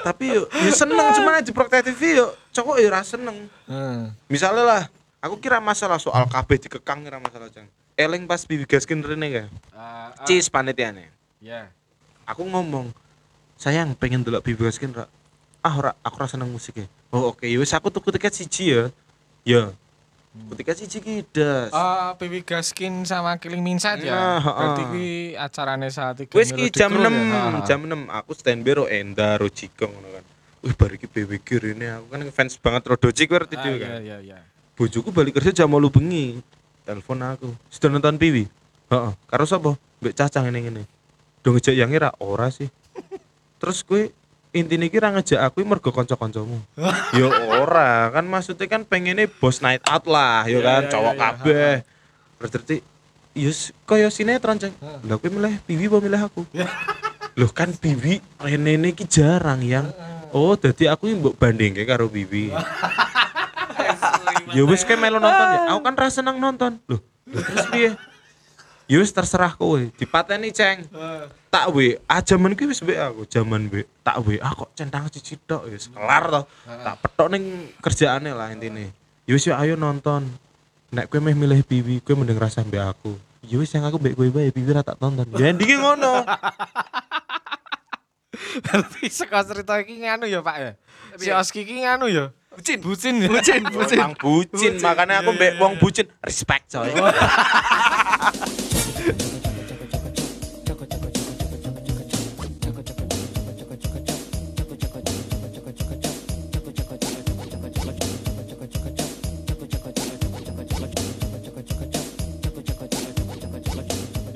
tapi 0.01 0.39
yo 0.39 0.49
ya 0.49 0.73
seneng 0.73 1.13
cuman 1.19 1.45
di 1.45 1.53
Proktek 1.53 1.93
TV 1.93 2.25
yo 2.25 2.33
cowok 2.57 2.77
ya 2.81 2.89
ra 2.89 3.03
seneng. 3.05 3.37
Heeh. 3.69 4.01
Misalnya 4.33 4.65
lah, 4.65 4.83
aku 5.21 5.37
kira 5.37 5.61
masalah 5.61 6.01
soal 6.01 6.25
kabeh 6.25 6.57
dikekang 6.57 7.05
kira 7.05 7.21
masalah 7.21 7.53
jang. 7.53 7.69
Eling 7.97 8.29
pas 8.29 8.45
Bibi 8.45 8.69
Gaskin 8.69 9.01
rene 9.01 9.29
kan. 9.33 9.49
Ah, 9.73 10.13
ah, 10.13 10.27
Cis 10.29 10.53
panitiane. 10.53 11.09
Ya. 11.41 11.73
Aku 12.29 12.45
ngomong, 12.45 12.93
"Sayang, 13.57 13.97
pengen 13.97 14.21
delok 14.21 14.45
Bibi 14.45 14.69
Gaskin 14.69 14.93
ra?" 14.93 15.09
Ah, 15.65 15.73
ora, 15.73 15.93
aku 16.05 16.21
ra 16.21 16.29
seneng 16.29 16.47
musiknya. 16.47 16.85
Oh, 17.09 17.33
oke, 17.33 17.49
ya 17.49 17.57
wis 17.57 17.73
aku 17.73 17.89
tuku 17.89 18.13
tiket 18.13 18.37
siji 18.37 18.65
ya. 18.71 18.85
Ya. 19.43 19.63
Tuku 20.37 20.53
tiket 20.61 20.77
siji 20.77 20.99
ki 21.01 21.15
das. 21.33 21.73
Oh, 21.73 22.13
Pipi 22.21 22.45
Gaskin 22.45 23.01
sama 23.03 23.41
Killing 23.41 23.65
Minsat 23.65 24.05
ya. 24.05 24.13
Nah, 24.13 24.45
Berarti 24.45 24.83
kuwi 24.93 25.09
acarane 25.33 25.89
saat 25.89 26.21
tiga 26.21 26.37
Wis 26.37 26.53
ki 26.53 26.69
jam 26.69 26.93
Crew 26.93 27.01
6, 27.01 27.09
ya? 27.09 27.41
Heeh. 27.49 27.65
jam 27.65 27.81
6 27.81 28.13
aku 28.13 28.31
standby 28.37 28.73
ro 28.77 28.85
Enda 28.85 29.41
ro 29.41 29.49
Jikong 29.49 29.89
ngono 29.89 30.09
kan. 30.13 30.25
Wih, 30.61 30.75
bar 30.77 30.93
iki 30.93 31.09
BWG 31.09 31.49
rene 31.65 31.87
aku 31.97 32.07
kan 32.13 32.21
fans 32.29 32.61
banget 32.61 32.83
ro 32.85 33.01
Doji 33.01 33.25
kuwi 33.25 33.41
ngerti 33.41 33.55
Ah, 33.57 33.63
dhewe 33.65 33.73
iya 33.73 33.87
kan. 33.89 33.91
iya 34.05 34.17
iya. 34.21 34.39
Bojoku 34.77 35.09
balik 35.09 35.41
kerja 35.41 35.65
jam 35.65 35.73
8 35.73 35.89
bengi. 35.89 36.45
Telepon 36.87 37.19
aku. 37.19 37.51
Sudah 37.67 37.91
nonton 37.91 38.15
Piwi? 38.15 38.47
Heeh. 38.95 39.13
Karo 39.27 39.43
sapa? 39.43 39.75
Mbek 39.99 40.15
Cacah 40.15 40.41
ngene 40.47 40.59
ngene. 40.63 40.83
Do 41.43 41.51
ngejak 41.51 41.75
yang 41.75 41.91
ra 41.99 42.15
ora 42.23 42.47
sih. 42.55 42.71
Terus 43.59 43.83
kowe 43.83 44.07
intine 44.55 44.87
iki 44.87 45.03
ra 45.03 45.11
ngejak 45.11 45.43
aku 45.43 45.67
mergo 45.67 45.91
kanca-kancamu. 45.91 46.63
ya 47.19 47.27
ora, 47.59 48.15
kan 48.15 48.23
maksudnya 48.31 48.71
kan 48.71 48.87
pengennya 48.87 49.27
bos 49.27 49.59
night 49.59 49.83
out 49.83 50.07
lah, 50.07 50.47
ya 50.47 50.57
Iya, 50.57 50.59
kan, 50.63 50.83
iya, 50.87 50.91
cowok 50.95 51.15
iya, 51.15 51.21
kabeh. 51.27 51.75
Berarti 52.39 52.77
Yus, 53.37 53.75
kaya 53.85 54.09
sinetron 54.09 54.57
ceng. 54.57 54.73
Lah 54.81 55.19
kowe 55.19 55.29
milih 55.29 55.59
Piwi 55.67 55.91
apa 55.91 55.99
milih 55.99 56.21
aku? 56.23 56.47
Loh 57.43 57.51
kan 57.53 57.75
Bibi 57.75 58.23
rene 58.41 58.79
iki 58.95 59.05
jarang 59.11 59.61
yang. 59.61 59.91
Oh, 60.31 60.55
jadi 60.55 60.95
aku 60.95 61.11
yang 61.11 61.19
mbok 61.19 61.35
bandingke 61.35 61.83
karo 61.83 62.07
Bibi. 62.07 62.49
ya 64.53 64.63
wis 64.67 64.87
kayak 64.87 65.01
melu 65.03 65.19
nonton 65.19 65.47
ya. 65.51 65.61
Aku 65.75 65.81
kan 65.83 65.95
rasa 65.99 66.23
seneng 66.23 66.37
nonton. 66.39 66.79
Loh, 66.87 67.01
terus 67.27 67.67
piye? 67.73 67.91
Ya 68.87 69.03
wis 69.03 69.11
terserah 69.11 69.51
kowe. 69.59 69.83
Dipateni, 69.99 70.55
Ceng. 70.55 70.87
Tak 71.51 71.75
we, 71.75 71.99
ah 72.07 72.23
jaman 72.23 72.55
kuwi 72.55 72.71
wis 72.71 72.85
mbek 72.85 72.99
aku, 73.03 73.27
jaman 73.27 73.67
mbek. 73.67 73.91
Tak 74.07 74.23
we, 74.23 74.39
ah 74.39 74.55
kok 74.55 74.71
centang 74.79 75.11
cici 75.11 75.35
tok 75.43 75.67
wis 75.67 75.91
kelar 75.91 76.31
to. 76.31 76.43
Tak 76.67 76.95
petok 77.03 77.29
ning 77.35 77.75
kerjaane 77.83 78.31
lah 78.31 78.55
intine. 78.55 78.95
Ya 79.27 79.35
wis 79.35 79.49
ayo 79.51 79.75
nonton. 79.75 80.31
Nek 80.95 81.11
kowe 81.11 81.19
meh 81.19 81.35
milih 81.35 81.67
Bibi, 81.67 81.99
kowe 81.99 82.15
mending 82.15 82.39
rasa 82.39 82.63
mbek 82.63 82.79
aku. 82.95 83.19
Ya 83.43 83.59
wis 83.59 83.75
yang 83.75 83.83
aku 83.91 83.99
mbek 83.99 84.15
kowe 84.15 84.31
bae, 84.31 84.55
Bibi 84.55 84.71
ra 84.71 84.87
tak 84.87 85.03
tonton. 85.03 85.27
Ya 85.35 85.51
endinge 85.51 85.83
ngono. 85.83 86.23
Tapi 88.57 89.11
saka 89.11 89.43
cerita 89.43 89.83
iki 89.83 89.99
nganu 90.07 90.31
ya, 90.31 90.41
Pak 90.45 90.57
ya. 90.63 90.73
Si 91.19 91.29
Oski 91.35 91.67
iki 91.67 91.83
nganu 91.83 92.07
ya. 92.07 92.31
Bucin. 92.57 92.81
Bucin. 92.81 93.15
Bucin, 93.29 93.63
bucin. 93.77 93.99
Emang 94.01 94.17
bucin, 94.17 94.73
makanya 94.81 95.21
aku 95.21 95.31
mbek 95.37 95.61
wong 95.61 95.77
bucin 95.77 96.09
respect 96.25 96.73
coy. 96.73 96.89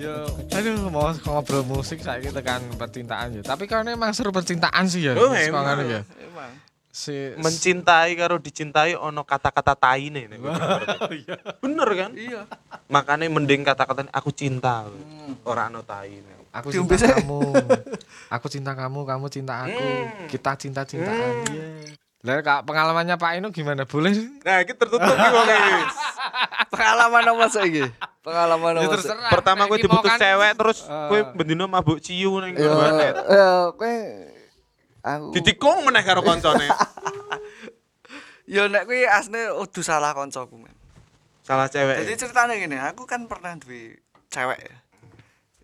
Yo, 0.01 0.25
aduh 0.57 0.89
mau 0.89 1.13
ngobrol 1.13 1.61
musik 1.69 2.01
saya 2.01 2.25
kita 2.25 2.41
kan 2.41 2.65
percintaan 2.77 3.37
ya. 3.37 3.43
Tapi 3.45 3.69
kan 3.69 3.85
emang 3.85 4.17
seru 4.17 4.33
percintaan 4.33 4.89
sih 4.89 5.09
ya. 5.09 5.13
Oh, 5.13 5.29
emang. 5.33 5.65
ya. 5.85 6.01
Emang. 6.25 6.70
Si 6.91 7.15
Mencintai 7.39 8.13
karo 8.13 8.37
dicintai 8.37 8.93
ono 8.93 9.23
kata-kata 9.23 9.75
taine 9.75 10.27
nek. 10.27 10.39
iya. 11.17 11.37
Bener 11.57 11.89
kan? 11.95 12.11
Iya. 12.13 12.51
Makanya 12.87 13.27
mending 13.27 13.63
kata-kata 13.63 14.11
aku 14.11 14.31
cinta. 14.31 14.91
Ora 15.43 15.67
ono 15.67 15.81
taine. 15.81 16.51
Aku 16.51 16.69
cinta 16.69 16.99
sih. 16.99 17.07
kamu. 17.07 17.55
Aku 18.29 18.47
cinta 18.47 18.75
kamu, 18.75 19.07
kamu 19.07 19.27
cinta 19.29 19.63
aku. 19.63 19.79
Hmm. 19.79 20.27
Kita 20.27 20.59
cinta-cintaan. 20.59 21.47
Iya. 21.47 21.95
Lah 22.21 22.43
kak 22.43 22.67
pengalamannya 22.67 23.17
Pak 23.17 23.33
Inu 23.35 23.49
gimana? 23.49 23.87
Boleh? 23.87 24.13
Nah, 24.43 24.61
iki 24.61 24.75
tertutup 24.75 25.01
iki 25.01 25.29
wong 25.31 25.47
iki. 25.49 25.83
Pengalaman 26.69 27.23
apa 27.25 27.47
saiki? 27.49 27.85
Pengalaman 28.21 28.73
Ya 28.75 28.81
apa? 28.83 28.93
terserah. 28.93 29.31
Pertama 29.31 29.63
mau 29.65 29.79
dibutuh 29.79 30.05
kan- 30.05 30.19
cewek 30.19 30.53
terus 30.53 30.79
Eh. 30.85 31.07
kowe 31.09 31.21
bendino 31.33 31.65
mabuk 31.65 31.97
ciu 31.97 32.37
ning 32.41 32.53
Ya, 32.53 32.69
warnet. 32.69 33.15
ya 33.17 33.49
kowe 33.73 33.95
aku 35.05 35.33
Ditikung 35.37 35.85
meneh 35.85 36.03
karo 36.05 36.21
koncone. 36.25 36.69
Ya 38.51 38.67
nek 38.67 38.91
kuwi 38.91 39.07
asline 39.07 39.55
udu 39.55 39.79
salah 39.79 40.11
koncoku 40.11 40.59
men. 40.59 40.75
Salah 41.47 41.71
cewek. 41.71 42.03
Jadi 42.03 42.19
ceritanya 42.19 42.59
gini, 42.59 42.83
aku 42.83 43.07
kan 43.07 43.31
pernah 43.31 43.55
duwe 43.55 44.03
cewek 44.27 44.59
ya. 44.59 44.77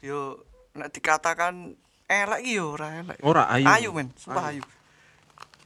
Yo 0.07 0.39
nek 0.71 0.95
dikatakan 0.95 1.75
elek 2.07 2.47
iki 2.47 2.63
yo 2.63 2.79
ora 2.79 3.03
elek. 3.03 3.19
Ora 3.27 3.51
ayu. 3.51 3.67
Ayu 3.67 3.89
men, 3.91 4.15
sumpah 4.15 4.55
ayu. 4.55 4.63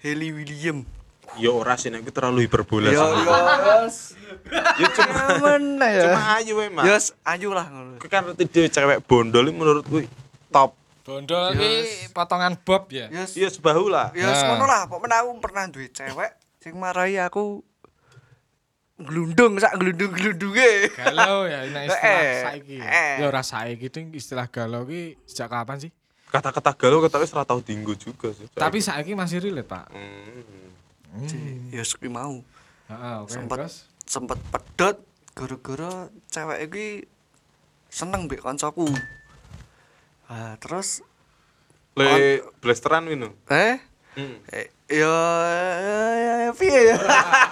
Haley 0.01 0.33
William. 0.33 0.81
Ya 1.37 1.53
ora 1.53 1.77
sih 1.77 1.93
nek 1.93 2.09
terlalu 2.09 2.49
hiperbola. 2.49 2.89
Yo 2.89 3.05
yo 3.05 3.37
yes. 3.85 4.17
Ya 4.81 4.89
cuma 4.89 5.23
meneh 5.45 5.91
ya. 5.93 6.03
cuma 6.09 6.23
ayu 6.41 6.55
emang. 6.65 6.85
Yes, 6.89 7.13
ayu 7.29 7.53
lah 7.53 7.69
ngono. 7.69 8.01
Kan 8.09 8.33
dhewe 8.33 8.73
cewek 8.73 9.05
bondol 9.05 9.53
gue 9.53 10.09
top. 10.49 10.80
Bondol 11.11 11.51
iki 11.53 11.71
potongan 12.11 12.55
bob 12.57 12.87
ya. 12.89 13.11
Yes. 13.11 13.35
Iya 13.35 13.51
sebahu 13.51 13.91
lah. 13.91 14.15
Yes 14.15 14.31
Nah. 14.39 14.55
ngono 14.55 14.65
lah, 14.65 14.87
pokoknya 14.87 15.17
aku 15.21 15.31
pernah 15.39 15.67
duwe 15.67 15.91
cewek 15.91 16.31
sing 16.57 16.75
marai 16.77 17.19
aku 17.19 17.67
glundung 18.97 19.57
sak 19.57 19.75
glundung-glundunge. 19.75 20.93
Galau 20.93 21.45
ya 21.45 21.65
ini 21.67 21.89
istilah 21.89 22.21
Eh, 22.21 22.43
saiki. 22.45 22.77
eh. 22.79 23.15
Ya 23.19 23.27
ora 23.27 23.43
saiki 23.43 23.87
ding 23.89 24.07
istilah 24.13 24.47
galau 24.47 24.85
ki 24.85 25.19
sejak 25.25 25.49
kapan 25.49 25.81
sih? 25.81 25.91
Kata-kata 26.29 26.77
galau 26.77 27.01
kata 27.01 27.19
wis 27.19 27.33
ora 27.33 27.43
tau 27.43 27.59
dinggo 27.59 27.97
juga 27.97 28.31
sih. 28.31 28.47
Tapi 28.53 28.79
saiki 28.79 29.19
masih 29.19 29.41
relate, 29.41 29.67
Pak. 29.67 29.91
Hmm. 31.11 31.73
Ya 31.73 31.83
kuwi 31.83 32.07
mau. 32.07 32.39
Heeh, 32.87 33.15
oke. 33.19 33.33
Sempet 33.33 33.57
Terus 33.59 33.77
sempet 34.05 34.39
pedot 34.47 34.97
gara-gara 35.33 35.93
cewek 36.29 36.59
iki 36.69 36.87
seneng 37.89 38.29
mbek 38.29 38.45
kancaku. 38.45 38.87
Ah, 40.31 40.55
terus 40.57 41.03
Le 41.93 42.39
blasteran 42.59 43.05
wino. 43.05 43.35
eh 43.47 43.83
Hmm. 44.11 44.43
eh, 44.49 44.67
ya 44.87 45.07
ya, 45.79 46.07
ya, 46.17 46.35
ya 46.43 46.53
piye 46.53 46.81
ya? 46.85 46.97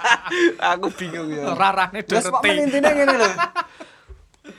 aku 0.75 0.91
bingung 0.91 1.31
ya. 1.31 1.55
rarane 1.55 2.03
Wes 2.03 2.23
pokoknya 2.25 2.35
Dorothy. 2.51 2.67
intine 2.67 2.89
ngene 2.89 3.15
lho. 3.15 3.29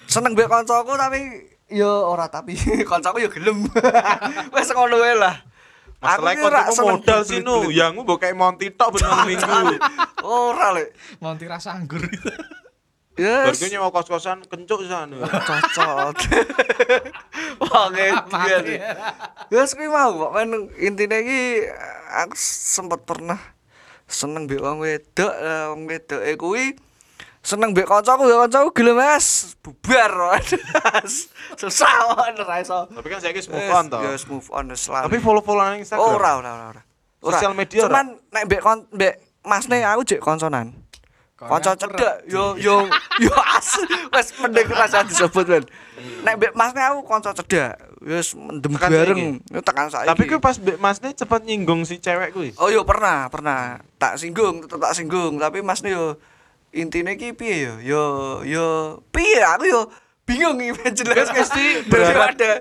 Seneng 0.07 0.33
mbek 0.33 0.49
kancaku 0.49 0.97
tapi 0.97 1.21
ya 1.69 1.87
ora 1.87 2.27
tapi 2.27 2.57
kancaku 2.91 3.21
ya 3.21 3.29
gelem. 3.29 3.69
Wes 4.55 4.69
ngono 4.71 4.97
wae 4.97 5.13
lah. 5.15 5.45
Masalah 6.01 6.33
Aku 6.33 6.41
ki 6.41 6.43
ora 6.43 6.61
kok 6.63 6.73
seneng 6.73 6.97
modal 6.97 7.21
sih 7.21 7.39
nu, 7.39 7.55
blit-blit. 7.61 7.77
yang 7.77 7.93
mbok 7.95 8.17
kayak 8.19 8.33
Monty 8.33 8.67
tok 8.73 8.97
ben 8.97 9.05
malam 9.05 9.27
minggu. 9.29 9.77
Ora 10.23 10.67
lek. 10.73 10.89
Monti 11.21 11.45
rasa 11.45 11.77
anggur. 11.77 12.01
Yes. 13.19 13.59
Bargo 13.59 13.67
nyewa 13.67 13.89
kos-kosan 13.91 14.47
kencuk 14.47 14.87
sana. 14.87 15.19
cocok. 15.27 16.15
Oke, 17.61 18.07
Mati. 18.31 18.77
Ya 19.51 19.63
kuwi 19.67 19.89
mau 19.91 20.15
kok 20.15 20.33
men 20.39 20.71
intine 20.79 21.17
iki 21.21 21.41
aku 22.23 22.35
sempet 22.39 23.03
pernah 23.03 23.37
seneng 24.07 24.47
mbek 24.47 24.63
wong 24.63 24.79
wedok, 24.83 25.35
wong 25.75 25.91
wedoke 25.91 26.33
kuwi 26.39 26.79
seneng 27.43 27.75
mbek 27.75 27.91
kancaku 27.91 28.31
ya 28.31 28.47
kancaku 28.47 28.69
gelem 28.79 28.97
Mas, 29.03 29.59
bubar. 29.59 30.39
Susah 31.59 31.91
kok 32.15 32.31
ora 32.47 32.57
iso. 32.63 32.87
Tapi 32.89 33.07
kan 33.11 33.19
saya 33.19 33.35
move 33.35 33.71
on 33.75 33.85
toh. 33.91 34.01
Ya 34.07 34.11
wis 34.15 34.25
move 34.31 34.49
on 34.55 34.65
wis. 34.71 34.87
Tapi 34.87 35.19
follow-followan 35.19 35.83
Instagram. 35.83 36.15
ora 36.15 36.31
ora 36.39 36.51
ora. 36.73 36.83
Sosial 37.21 37.53
media? 37.59 37.85
Cuman 37.85 38.17
nek 38.33 38.45
mbek 38.49 38.63
mbek 38.95 39.15
Masne 39.41 39.81
aku 39.85 40.05
jek 40.05 40.21
konsonan. 40.21 40.73
Kanca 41.41 41.73
cedek 41.73 42.29
yo 42.29 42.53
yo 42.61 42.85
yo 43.17 43.33
as 43.57 43.81
wis 44.13 44.29
mending 44.45 44.69
rasa 44.69 45.01
disebut 45.09 45.49
men. 45.49 45.65
Nek 46.21 46.37
mbek 46.37 46.53
Masne 46.53 46.85
aku 46.85 47.01
kanca 47.09 47.33
cedek. 47.33 47.81
Wis 48.05 48.37
mendem 48.37 48.77
Tekan 48.77 48.91
bareng. 48.93 49.21
Yo 49.49 49.61
tekan 49.65 49.89
saiki. 49.89 50.09
Tapi 50.13 50.23
kuwi 50.29 50.41
pas 50.41 50.61
Mbak 50.61 50.77
Masne 50.77 51.09
cepet 51.17 51.41
nyinggung 51.49 51.89
si 51.89 51.97
cewek 51.97 52.37
kuwi. 52.37 52.53
Oh 52.61 52.69
yo 52.69 52.85
pernah, 52.85 53.33
pernah. 53.33 53.81
Tak 53.97 54.21
singgung, 54.21 54.69
tetep 54.69 54.77
tak 54.85 54.93
singgung, 54.93 55.41
tapi 55.41 55.65
Mas 55.65 55.81
yo 55.81 56.21
intine 56.77 57.17
iki 57.17 57.33
piye 57.33 57.57
yo? 57.65 57.75
Yo 57.81 58.05
yo 58.45 58.67
piye 59.09 59.41
aku 59.41 59.65
yo 59.65 59.81
bingung 60.29 60.61
iki 60.61 60.93
jelas 60.93 61.33
Kan 61.33 61.41
mesti 61.41 61.89
ada 61.89 62.53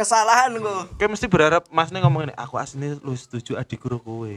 kesalahan 0.00 0.56
kok. 0.56 0.96
Kayak 0.96 1.10
mesti 1.12 1.26
berharap 1.28 1.62
Masne 1.68 2.00
ngomong 2.00 2.32
ini, 2.32 2.34
aku 2.34 2.56
aslinya 2.56 2.96
lu 3.04 3.12
setuju 3.12 3.60
adikku 3.60 3.84
karo 3.92 4.00
kowe. 4.00 4.32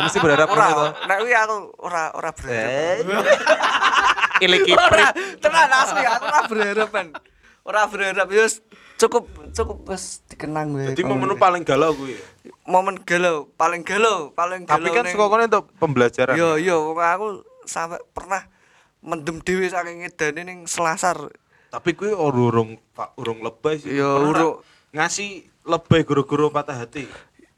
mesti 0.00 0.18
berharap 0.24 0.48
Ora, 0.48 0.66
to. 0.72 0.86
nek 1.04 1.16
kuwi 1.20 1.34
aku 1.36 1.56
ora 1.84 2.02
ora 2.16 2.30
berharap. 2.32 2.64
Eh. 2.64 2.96
Ilik 4.44 4.66
Ora, 4.74 5.12
tenan 5.38 5.70
asli 5.70 6.02
aku 6.08 6.24
ora 6.24 6.40
berharap 6.48 6.88
men. 6.96 7.08
Ora 7.64 7.80
berharap 7.84 8.28
yo 8.32 8.44
cukup 8.96 9.24
cukup 9.52 9.78
wis 9.92 10.24
dikenang 10.32 10.72
wae. 10.72 10.96
Jadi 10.96 11.04
momen 11.04 11.36
paling 11.36 11.62
galau 11.62 11.92
kuwi. 11.92 12.16
momen 12.64 12.96
galau, 13.04 13.48
paling 13.60 13.84
galau, 13.84 14.32
paling 14.32 14.64
galau. 14.64 14.80
Tapi 14.80 14.88
kan 14.88 15.04
kono 15.12 15.44
untuk 15.44 15.64
pembelajaran. 15.76 16.32
Yo 16.36 16.56
yo 16.56 16.96
aku 16.96 17.44
sampai 17.68 18.00
pernah 18.16 18.48
mendem 19.04 19.44
dhewe 19.44 19.68
saking 19.68 20.00
ngedane 20.08 20.40
ning 20.48 20.58
Selasar. 20.64 21.28
Tapi 21.68 21.92
kuwi 21.92 22.16
urung 22.16 22.80
urung 23.20 23.38
lebay 23.44 23.76
sih. 23.82 24.00
Ya, 24.00 24.08
urung. 24.16 24.64
Ngasih 24.94 25.42
lebay 25.66 26.06
guru-guru 26.06 26.54
patah 26.54 26.86
hati. 26.86 27.10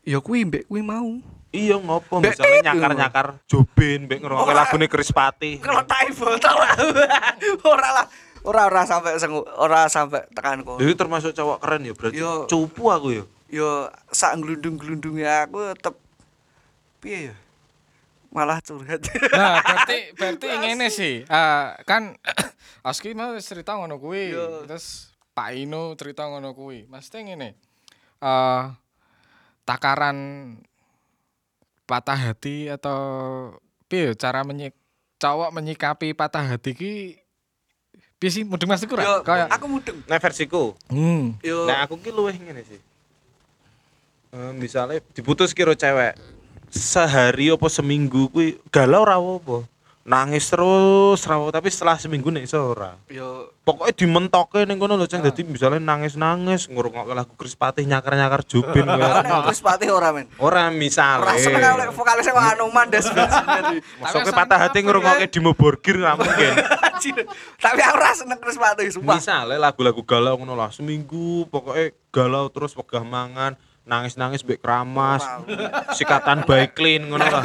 Ya 0.03 0.19
kuwi 0.25 0.49
mbek 0.49 0.65
kuwi 0.67 0.81
mau. 0.81 1.21
Iya 1.53 1.79
ngopo 1.79 2.21
misalnya 2.21 2.73
nyakar-nyakar 2.73 3.27
Jobin 3.49 4.09
mbek 4.09 4.19
ngrungokne 4.25 4.53
Ora. 4.53 4.61
lagune 4.65 4.87
Krispati. 4.89 5.61
Kalau 5.61 5.85
tai 5.85 6.11
botol 6.17 6.57
ora 7.65 7.89
lah. 8.03 8.07
Ora 8.47 8.71
ora 8.71 8.83
sampai 8.87 9.19
sengu, 9.19 9.43
ora 9.59 9.91
sampai 9.91 10.23
tekan 10.31 10.63
kok. 10.63 10.79
Jadi 10.79 10.95
termasuk 10.95 11.35
cowok 11.35 11.59
keren 11.59 11.83
ya 11.83 11.93
berarti. 11.99 12.19
Yo. 12.23 12.47
Cupu 12.47 12.89
aku 12.89 13.09
ya. 13.13 13.25
Yo 13.51 13.91
sak 14.11 14.39
glundung-glundungnya 14.39 15.51
aku 15.51 15.75
tetep 15.75 15.95
piye 17.03 17.31
ya? 17.33 17.35
Malah 18.31 18.61
curhat. 18.63 19.01
Nah, 19.33 19.59
berarti 19.67 19.99
berarti 20.15 20.47
ngene 20.47 20.87
sih. 20.93 21.15
Eh, 21.27 21.67
kan 21.89 22.15
Aski 22.87 23.19
mau 23.19 23.35
cerita 23.43 23.75
ngono 23.75 23.99
kuwi. 23.99 24.31
Yo. 24.31 24.63
Terus 24.71 25.11
Pak 25.37 25.53
Ino 25.53 25.93
cerita 26.01 26.25
ngono 26.25 26.57
kuwi. 26.57 26.89
Mesti 26.89 27.29
ngene. 27.29 27.53
Eh 28.25 28.65
takaran 29.69 30.17
patah 31.85 32.17
hati 32.17 32.73
atau 32.73 32.99
piye 33.91 34.17
cara 34.17 34.47
menyik 34.49 34.73
cowok 35.21 35.53
menyikapi 35.53 36.17
patah 36.17 36.57
hati 36.57 36.73
ki 36.73 36.93
piye 38.17 38.31
sih 38.33 38.43
mudeng 38.49 38.73
Mas 38.73 38.81
ra? 38.89 39.21
Kayak 39.21 39.53
aku 39.53 39.67
mudeng. 39.69 40.01
Nah 40.09 40.17
versiku. 40.17 40.73
hmm. 40.89 41.37
Yo 41.45 41.69
Nah 41.69 41.85
aku 41.85 42.01
ki 42.01 42.09
luwih 42.09 42.41
ngene 42.41 42.65
sih. 42.65 42.81
Eh, 44.33 44.53
misalnya 44.57 45.05
diputus 45.13 45.53
kira 45.53 45.77
cewek 45.77 46.17
sehari 46.73 47.53
apa 47.53 47.67
seminggu 47.69 48.33
kuwi 48.33 48.57
galau 48.73 49.05
ra 49.05 49.21
apa. 49.21 49.69
Nangis 50.07 50.47
terus 50.47 51.27
tapi 51.27 51.67
setelah 51.67 51.99
seminggu 51.99 52.31
iso 52.39 52.73
ora. 52.73 52.95
yo 53.11 53.51
Pokoknya 53.67 53.99
dimentoke 53.99 54.63
ning 54.63 54.79
kono 54.79 54.95
lho 54.95 55.11
Ceng. 55.11 55.27
Dadi 55.27 55.43
misalnya 55.43 55.83
nangis-nangis 55.83 56.71
ngurungokke 56.71 57.11
lagu 57.11 57.35
Chris 57.35 57.59
Patih 57.59 57.83
nyakar-nyakar 57.83 58.47
Jobin 58.47 58.87
kowe. 58.95 59.03
Nek 59.03 59.51
wis 59.51 59.59
patih 59.59 59.91
ora 59.91 60.15
men. 60.15 60.31
Ora 60.39 60.71
Ora 60.71 60.71
misale. 60.71 61.35
seneng 61.43 61.91
vokalisnya 61.91 62.31
kok 62.31 62.47
Anoman 62.55 62.87
des 62.87 63.03
bener. 63.11 63.83
Masuknya 64.07 64.31
patah 64.31 64.59
hati 64.63 64.79
ngurungokke 64.87 65.27
Dimo 65.27 65.59
Borgir 65.59 65.99
nggak 65.99 66.15
mungkin. 66.15 66.53
Tapi 67.59 67.81
aku 67.83 67.97
ora 67.99 68.11
seneng 68.15 68.39
Chris 68.39 68.55
Patih 68.55 68.87
sumpah. 68.95 69.19
Misalnya 69.19 69.59
lagu-lagu 69.59 70.07
galau 70.07 70.39
ngono 70.39 70.55
lah 70.55 70.71
seminggu 70.71 71.51
pokoknya 71.51 71.91
galau 72.15 72.47
terus 72.55 72.79
wegah 72.79 73.03
mangan 73.03 73.59
nangis-nangis 73.87 74.43
mbek 74.43 74.59
keramas 74.59 75.23
sikatan 75.95 76.43
baik 76.43 76.75
clean 76.75 77.07
ngono 77.07 77.23
lah. 77.23 77.43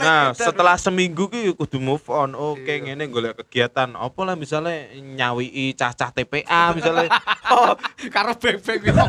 Nah, 0.00 0.24
setelah 0.32 0.78
seminggu 0.78 1.26
ki 1.26 1.50
kudu 1.58 1.82
move 1.82 2.06
on. 2.06 2.38
Oke, 2.38 2.78
ngene 2.78 3.10
golek 3.10 3.42
kegiatan. 3.42 3.90
Apa 3.98 4.20
lah 4.22 4.38
misalnya 4.38 4.86
nyawii 4.94 5.74
cacah 5.74 6.14
TPA 6.14 6.72
misalnya. 6.72 7.10
Oh, 7.50 7.74
karo 8.14 8.30
bebek 8.38 8.78
gitu. 8.78 9.02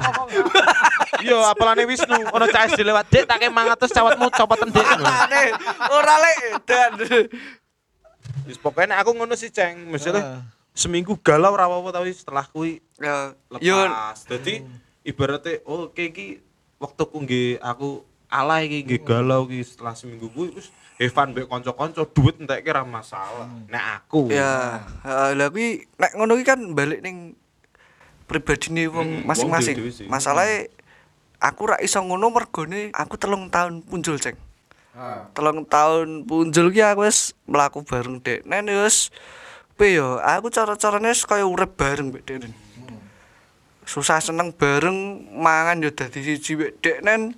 Yo, 1.22 1.45
apalane 1.45 1.86
Wisnu 1.86 2.26
ono 2.34 2.49
cah 2.49 2.66
SD 2.66 2.82
lewat, 2.82 3.06
"Dek, 3.14 3.30
tak 3.30 3.38
terus 3.78 3.93
cawatmu 3.93 4.34
copoten 4.34 4.74
Dek." 4.74 4.82
Ora 5.93 6.16
lek 6.18 6.38
edan. 6.58 6.91
Wis 8.49 8.58
pokoknya 8.58 8.97
aku 8.97 9.14
ngono 9.14 9.38
sih, 9.38 9.54
Ceng. 9.54 9.93
Misalnya 9.93 10.41
seminggu 10.74 11.14
galau 11.22 11.54
ra 11.54 11.70
apa-apa 11.70 12.02
tapi 12.02 12.18
setelah 12.18 12.49
kuwi 12.49 12.82
Ya, 12.97 13.38
lepas. 13.54 14.26
Jadi 14.26 14.66
ibaratnya 15.02 15.62
oh 15.66 15.89
kayak 15.89 16.12
ki 16.14 16.28
waktu 16.78 17.04
ku 17.10 17.20
aku 17.62 17.89
alay 18.32 18.70
ki 18.70 18.80
nggih 18.88 19.02
galau 19.04 19.45
ki 19.49 19.62
setelah 19.66 19.93
seminggu 19.93 20.30
kuwi 20.32 20.56
wis 20.56 20.70
Evan 21.02 21.34
mbek 21.34 21.49
kanca-kanca 21.49 22.06
duit 22.14 22.38
entek 22.38 22.62
ki 22.62 22.70
ra 22.70 22.86
masalah. 22.86 23.49
Nek 23.66 24.06
aku 24.06 24.30
ya 24.30 24.86
heeh, 25.02 25.30
lha 25.34 25.49
kuwi 25.49 25.89
nek 25.97 26.14
ngono 26.14 26.38
ki 26.38 26.45
kan 26.45 26.62
balik 26.78 27.02
ning 27.02 27.34
pribadine 28.30 28.86
wong 28.86 29.26
Hmm, 29.26 29.26
masing-masing. 29.26 29.76
sih. 29.89 30.06
Masalahe 30.06 30.70
aku 31.41 31.74
ra 31.74 31.82
iso 31.82 31.97
ngono 32.06 32.30
mergone 32.30 32.93
aku 32.93 33.18
telung 33.18 33.49
tahun 33.49 33.82
punjul, 33.82 34.22
Ceng. 34.22 34.38
telung 35.34 35.66
tahun 35.66 36.30
punjul 36.30 36.70
ki 36.70 36.86
aku 36.86 37.08
wis 37.10 37.34
mlaku 37.49 37.82
bareng 37.82 38.22
Dek 38.22 38.43
Nen 38.45 38.70
wis 38.70 39.10
piye 39.80 39.97
yo 40.04 40.22
aku 40.22 40.54
cara-carane 40.54 41.10
wis 41.10 41.26
kaya 41.26 41.47
urip 41.49 41.74
bareng 41.82 42.14
mbek 42.14 42.24
Dek. 42.30 42.52
Susah 43.84 44.22
seneng 44.22 44.54
bareng 44.54 44.98
mangan 45.34 45.82
yo 45.82 45.90
dadi 45.90 46.22
siji 46.22 46.56
Dek 46.80 47.02
Nen. 47.02 47.34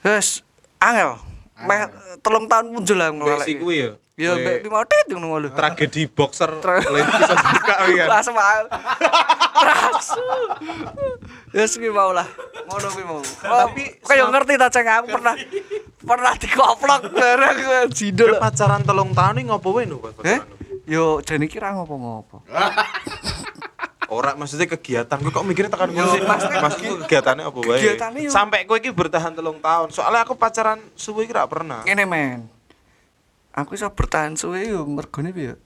Wis 0.00 0.40
angel. 0.78 1.20
Meh 1.60 1.86
telung 2.20 2.48
tahun 2.48 2.72
punjul 2.72 2.98
aku 2.98 3.14
mbek 3.16 3.38
si 3.44 3.52
kuwi 3.60 3.76
ya. 3.78 3.90
Yo 4.16 4.32
Kowe 4.32 4.40
mbek 4.40 4.56
pimotit 4.64 5.06
ngono 5.12 5.36
lho. 5.38 5.48
tragedi 5.52 6.08
boxer 6.08 6.48
lain 6.56 7.04
bisa 7.04 7.34
buka 7.36 7.74
kan. 7.76 8.06
Langsung 8.16 8.36
aku. 8.36 8.64
Rasu. 9.60 10.24
Wis 11.52 11.72
kuwi 11.76 11.92
mau 11.92 12.10
lah. 12.10 12.24
Ngono 12.64 12.86
kuwi 12.90 13.04
mau. 13.04 13.20
Tapi 13.20 14.00
kaya 14.00 14.24
ngerti 14.24 14.56
ta 14.56 14.72
ceng 14.72 14.88
aku 14.88 15.06
pernah 15.12 15.36
pernah 16.00 16.32
dikoplok 16.32 17.12
bareng 17.12 17.56
jidul. 17.96 18.40
Pacaran 18.40 18.80
telung 18.80 19.12
tahun 19.12 19.36
iki 19.36 19.52
ngopo 19.52 19.68
wae 19.70 19.84
pas 19.84 20.16
Eh? 20.24 20.40
pacaran? 20.40 20.58
Yo 20.88 21.20
jane 21.20 21.44
kira 21.44 21.76
ngopo-ngopo. 21.76 22.40
Ora 24.10 24.34
maksudnya 24.34 24.66
kegiatan 24.66 25.16
kowe 25.16 25.30
kok 25.30 25.46
mikirnya 25.46 25.70
tekan 25.70 25.94
ngono 25.94 26.10
sih. 26.10 26.22
maksudnya 26.26 27.06
kegiatannya 27.06 27.44
apa 27.46 27.58
wae? 27.62 27.78
kegiatannya 27.78 28.20
yo- 28.26 28.34
Sampai 28.34 28.66
kowe 28.66 28.74
iki 28.74 28.90
bertahan 28.90 29.32
telung 29.32 29.62
tahun. 29.62 29.88
Soalnya 29.88 30.26
aku 30.26 30.34
pacaran 30.34 30.82
suwe 30.98 31.24
iki 31.24 31.32
ra 31.32 31.46
pernah. 31.46 31.86
Ngene 31.86 32.04
men. 32.04 32.50
Aku 33.54 33.78
iso 33.78 33.86
bertahan 33.86 34.34
suwe 34.34 34.66
yo 34.66 34.82
mergone 34.82 35.30
piye 35.30 35.54
yo. 35.54 35.56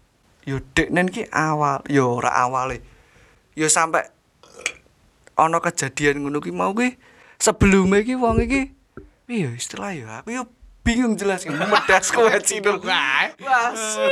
Yo 0.45 0.57
dek 0.77 0.93
nen 0.93 1.09
ki 1.09 1.25
awal, 1.33 1.81
yo 1.89 2.13
ora 2.13 2.37
awale. 2.37 2.85
Yo 3.57 3.65
sampai 3.65 4.05
ana 5.35 5.57
kejadian 5.59 6.21
ngono 6.21 6.39
ki 6.39 6.53
mau 6.53 6.77
ki 6.77 7.01
sebelumnya 7.41 8.05
ki 8.05 8.15
wong 8.15 8.45
iki 8.45 8.77
piye 9.25 9.57
istilah 9.57 9.97
yo 9.97 10.05
aku 10.07 10.31
yo 10.31 10.45
bingung 10.85 11.17
jelas 11.17 11.43
ki 11.43 11.51
medas 11.51 12.13
kowe 12.13 12.29
cidul. 12.45 12.77
Wasu. 13.41 14.05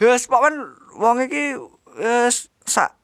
Wes 0.00 0.24
pokoke 0.24 0.56
wong 0.96 1.20
iki 1.20 1.52
wis 2.00 2.48
sak 2.64 2.95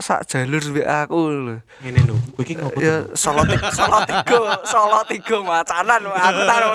sak 0.00 0.24
jalur 0.28 0.62
mbek 0.72 0.88
aku 0.88 1.18
lho. 1.28 1.56
Ngene 1.84 2.00
lho, 2.08 2.16
kowe 2.32 2.42
iki 2.44 2.54
ngopo? 2.56 2.78
Ya 2.80 3.06
solo 3.12 3.44
tiga, 3.44 3.68
solo 3.70 3.98
tiga, 4.08 4.40
solo 4.64 5.00
tiga 5.04 5.36
macanan 5.44 6.00
aku 6.08 6.40
taruh. 6.48 6.72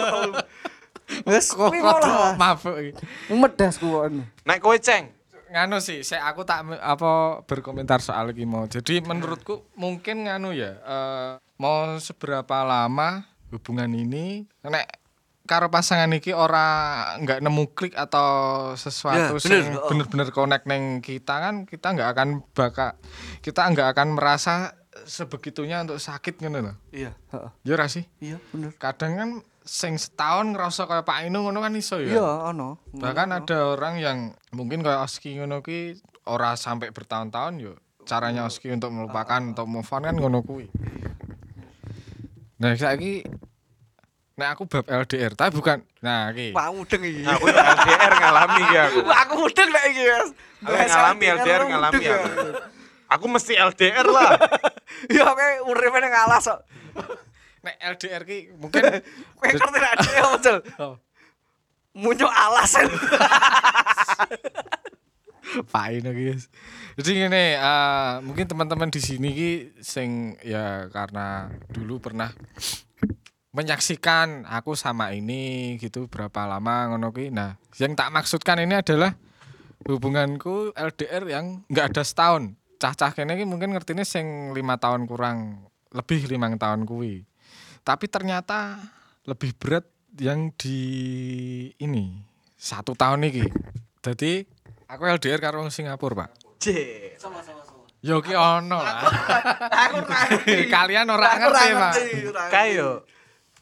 Wes 1.23 1.55
Kok 1.55 1.71
kuwi 1.71 2.93
iki. 2.93 3.03
Medas 3.33 3.81
kuwon. 3.81 4.27
Nek 4.45 4.59
kowe 4.61 4.77
ceng, 4.77 5.17
nganu 5.47 5.79
sih 5.79 6.03
saya 6.03 6.27
aku 6.27 6.43
tak 6.43 6.67
apa 6.67 7.41
berkomentar 7.47 8.03
soal 8.03 8.35
iki 8.35 8.43
mau 8.43 8.67
jadi 8.67 8.99
menurutku 8.99 9.63
mungkin 9.79 10.27
nganu 10.27 10.51
ya 10.51 10.75
eh, 10.83 11.31
mau 11.55 11.95
seberapa 12.03 12.67
lama 12.67 13.23
hubungan 13.51 13.87
ini 13.95 14.43
nek 14.67 15.06
karo 15.47 15.71
pasangan 15.71 16.11
iki 16.11 16.35
ora 16.35 16.67
nggak 17.17 17.39
nemu 17.39 17.63
klik 17.71 17.95
atau 17.95 18.27
sesuatu 18.75 19.39
Ya, 19.39 19.41
sing 19.41 19.73
Oh. 19.73 19.87
bener-bener 19.87 20.29
connect 20.29 20.67
neng 20.67 20.99
kita 20.99 21.39
kan 21.39 21.55
kita 21.63 21.95
nggak 21.95 22.09
akan 22.13 22.27
baka 22.51 22.99
kita 23.39 23.63
nggak 23.63 23.95
akan 23.95 24.19
merasa 24.19 24.75
sebegitunya 25.07 25.79
untuk 25.81 25.97
sakit 25.97 26.43
ngono 26.43 26.59
loh 26.61 26.75
Iya, 26.91 27.15
heeh. 27.31 27.51
ya 27.63 27.87
sih 27.87 28.03
Iya, 28.19 28.37
bener. 28.51 28.75
kadang 28.75 29.13
kan 29.15 29.29
sing 29.63 29.95
setahun 29.95 30.51
ngerasa 30.51 30.87
kayak 30.87 31.03
Pak 31.03 31.27
Inu 31.27 31.43
ngono 31.43 31.59
kan 31.59 31.75
iso 31.75 31.99
ya 31.99 32.15
Iya, 32.15 32.27
ono. 32.51 32.79
Bahkan 32.91 33.29
ada 33.31 33.57
orang 33.71 33.99
yang 33.99 34.17
mungkin 34.51 34.79
kayak 34.79 35.03
Oski 35.03 35.35
ngono 35.35 35.59
ki 35.59 35.99
ora 36.27 36.55
sampai 36.55 36.91
bertahun-tahun 36.91 37.53
yo. 37.59 37.73
Caranya 38.07 38.47
Oski 38.47 38.71
untuk 38.71 38.95
melupakan 38.95 39.43
untuk 39.43 39.67
move 39.67 39.87
on 39.87 40.03
kan 40.03 40.15
ngono 40.15 40.39
kuwi. 40.39 40.71
Nah, 42.57 42.73
saiki 42.73 43.21
Nek 44.37 44.53
aku 44.53 44.69
bab 44.69 44.85
LDR, 44.85 45.33
tapi 45.33 45.57
bukan. 45.57 45.81
Nah, 45.97 46.29
iki. 46.29 46.53
Wah, 46.53 46.69
mudeng 46.69 47.01
iki. 47.01 47.25
aku 47.25 47.49
LDR 47.49 48.13
ngalami 48.21 48.63
ya 48.69 48.81
aku. 48.85 48.99
Wah, 49.01 49.17
aku 49.25 49.33
mudeng 49.41 49.69
nek 49.73 49.83
iki, 49.89 50.03
Mas. 50.05 50.29
Aku 50.61 50.75
ngalami 50.77 51.25
LDR 51.25 51.61
ngalami 51.65 52.03
ya. 52.05 52.17
aku. 52.21 52.29
Aku 53.17 53.25
mesti 53.33 53.53
LDR 53.57 54.05
lah. 54.05 54.37
Ya 55.13 55.29
kowe 55.29 55.69
uripe 55.69 55.97
ning 56.01 56.09
alas 56.09 56.49
kok. 56.49 56.61
Nek 57.61 57.75
LDR 57.97 58.25
ki 58.25 58.49
mungkin 58.57 58.81
Kowe 59.37 59.45
ngerti 59.45 59.77
nek 59.77 59.93
dhewe 60.01 60.21
muncul. 60.25 60.57
Muncul 61.93 62.29
alas. 62.29 62.71
Pak 65.69 65.85
Ino 65.93 66.09
guys. 66.13 66.49
Jadi 66.97 67.09
gini, 67.13 67.45
eh, 67.57 68.13
mungkin 68.25 68.49
teman-teman 68.49 68.89
di 68.89 69.01
sini 69.01 69.29
ki 69.33 69.51
sing 69.85 70.37
ya 70.41 70.89
karena 70.89 71.53
dulu 71.69 72.01
pernah 72.01 72.33
menyaksikan 73.57 74.45
aku 74.45 74.77
sama 74.77 75.09
ini 75.17 75.73
gitu 75.81 76.05
berapa 76.05 76.45
lama 76.45 76.93
ngono 76.93 77.09
ki. 77.09 77.33
Nah, 77.33 77.57
yang 77.81 77.97
tak 77.97 78.13
maksudkan 78.13 78.61
ini 78.61 78.77
adalah 78.77 79.17
hubunganku 79.89 80.77
LDR 80.77 81.25
yang 81.25 81.65
nggak 81.65 81.97
ada 81.97 82.05
setahun. 82.05 82.53
Cah-cah 82.77 83.17
kene 83.17 83.33
ki 83.33 83.49
mungkin 83.49 83.73
ngertine 83.73 84.05
sing 84.05 84.53
lima 84.53 84.77
tahun 84.77 85.09
kurang 85.09 85.65
lebih 85.89 86.29
limang 86.29 86.61
tahun 86.61 86.85
kuwi. 86.85 87.25
Tapi 87.81 88.05
ternyata 88.05 88.77
lebih 89.25 89.57
berat 89.57 89.89
yang 90.21 90.53
di 90.53 90.77
ini 91.81 92.21
satu 92.53 92.93
tahun 92.93 93.25
iki. 93.25 93.49
Jadi 94.05 94.45
aku 94.85 95.01
LDR 95.17 95.41
karo 95.41 95.65
wong 95.65 95.73
Singapura, 95.73 96.29
Pak. 96.29 96.61
J. 96.61 96.65
Sama-sama 97.17 97.65
sama. 97.65 97.81
Yo 98.05 98.21
ki 98.21 98.37
ono 98.37 98.77
lah. 98.77 99.01
Aku. 99.89 100.05
Kalian 100.77 101.09
ora 101.09 101.33
Aku 101.33 101.49
ngerti, 101.49 101.67
Pak. 101.73 101.73
ora 101.73 101.89
ngerti. 101.97 102.53
Kae 102.53 102.69
yo 102.77 103.01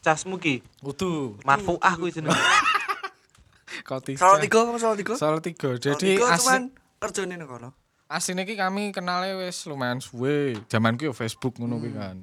casmu 0.06 0.38
ki 0.38 0.62
Utuh, 0.86 1.34
marfuah 1.42 1.98
kuwi 1.98 2.14
jenenge. 2.14 2.38
Kotisa. 3.88 4.22
Soal 4.22 4.38
tiga 4.38 4.62
apa 4.62 4.78
soal 4.78 4.94
tiga? 4.94 5.14
Soal 5.18 5.38
tiga. 5.42 5.74
Soal 5.74 5.82
Jadi 5.82 6.14
tiga 6.14 6.30
asli, 6.30 6.46
cuman 6.46 6.62
kerjane 7.02 7.34
nang 7.34 7.50
kono. 7.50 7.70
asline 8.06 8.46
iki 8.46 8.54
kami 8.54 8.94
kenalnya 8.94 9.34
wis 9.42 9.66
lumayan 9.66 9.98
suwe. 9.98 10.54
Zaman 10.70 10.94
ku 10.94 11.10
yo 11.10 11.14
Facebook 11.14 11.58
ngono 11.58 11.82
kuwi 11.82 11.90
kan. 11.90 12.22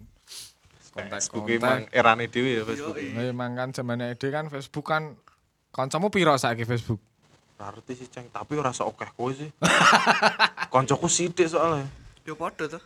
Facebook 0.94 1.44
ki 1.44 1.60
emang 1.60 1.84
erane 1.92 2.32
dhewe 2.32 2.62
ya 2.62 2.64
Facebook. 2.64 2.96
Nah, 2.96 3.28
emang 3.28 3.52
kan 3.60 3.70
zaman 3.76 4.00
ED 4.16 4.24
kan 4.32 4.48
Facebook 4.48 4.86
kan 4.88 5.20
kancamu 5.76 6.08
piro 6.08 6.32
saiki 6.40 6.64
Facebook? 6.64 7.02
Ngerti 7.60 7.94
sih 7.96 8.08
ceng, 8.12 8.28
tapi 8.32 8.56
ora 8.56 8.72
sok 8.72 8.96
akeh 8.96 9.12
kowe 9.16 9.32
sih. 9.36 9.50
Koncoku 10.74 11.08
sithik 11.12 11.52
soalnya. 11.52 11.88
Yo 12.24 12.40
padha 12.40 12.68
to. 12.68 12.80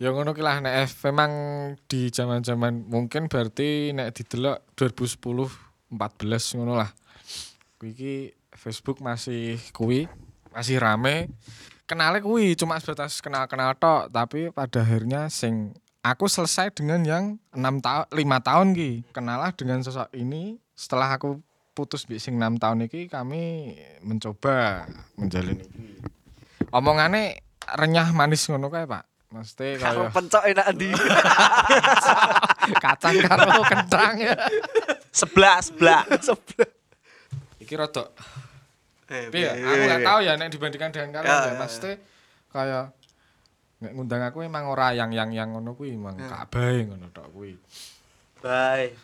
Ya 0.00 0.16
ngono 0.16 0.32
ki 0.32 0.40
lah 0.40 0.64
nek 0.64 0.96
memang 1.04 1.32
di 1.84 2.08
zaman-zaman 2.08 2.88
mungkin 2.88 3.28
berarti 3.28 3.92
nek 3.92 4.16
didelok 4.16 4.72
2010 4.72 5.92
14 5.92 6.56
ngono 6.56 6.72
lah. 6.72 6.88
Kuwi 7.76 8.32
Facebook 8.56 9.04
masih 9.04 9.60
kuwi 9.76 10.08
masih 10.56 10.80
rame. 10.80 11.28
Kenalnya 11.84 12.24
kuwi 12.24 12.56
cuma 12.56 12.80
sebatas 12.80 13.20
kenal-kenal 13.20 13.76
tok, 13.76 14.08
tapi 14.08 14.48
pada 14.48 14.80
akhirnya 14.80 15.28
sing 15.28 15.76
aku 16.00 16.32
selesai 16.32 16.72
dengan 16.72 17.04
yang 17.04 17.24
enam 17.52 17.84
tahun 17.84 18.08
lima 18.16 18.40
tahun 18.40 18.72
ki 18.72 19.12
kenalah 19.12 19.52
dengan 19.52 19.84
sosok 19.84 20.08
ini 20.16 20.56
setelah 20.72 21.20
aku 21.20 21.44
putus 21.76 22.08
di 22.08 22.16
sing 22.16 22.40
enam 22.40 22.56
tahun 22.56 22.88
iki 22.88 23.04
kami 23.12 23.76
mencoba 24.00 24.88
menjalin 25.20 25.60
iki 25.60 26.00
omongane 26.72 27.44
renyah 27.76 28.16
manis 28.16 28.48
ngono 28.48 28.72
kae 28.72 28.88
pak 28.88 29.09
mesti 29.30 29.78
Karo 29.78 30.10
pencok 30.10 30.42
enak 30.44 30.66
ndi. 30.74 30.90
kacang 32.82 33.16
karo 33.22 33.62
kentang 33.64 34.14
ya 34.18 34.34
Sebelah, 35.10 35.58
sebelah. 35.58 36.02
iki 37.58 37.74
rodok 37.74 38.10
Eh, 39.06 39.26
Piye, 39.26 39.50
aku 39.50 39.74
piye. 39.90 40.06
tahu 40.06 40.18
ya 40.22 40.32
nek 40.34 40.48
dibandingkan 40.48 40.90
dengan 40.90 41.10
kalian 41.16 41.26
Ya, 41.26 41.34
ya, 41.36 41.46
ya, 41.48 41.58
mesti 41.58 41.90
kayak 42.46 42.86
nek 43.80 43.92
ngundang 43.92 44.22
aku 44.22 44.38
emang 44.40 44.66
ora 44.66 44.92
yang 44.92 45.10
yang 45.10 45.30
yang 45.30 45.50
ngono 45.50 45.74
kuwi 45.74 45.94
emang 45.94 46.14
Ya. 46.14 46.30
gak 46.30 46.46
bae 46.48 46.86
ngono 46.86 47.10
tok 47.10 47.26
kuwi 47.30 47.58
Bye. 48.40 48.96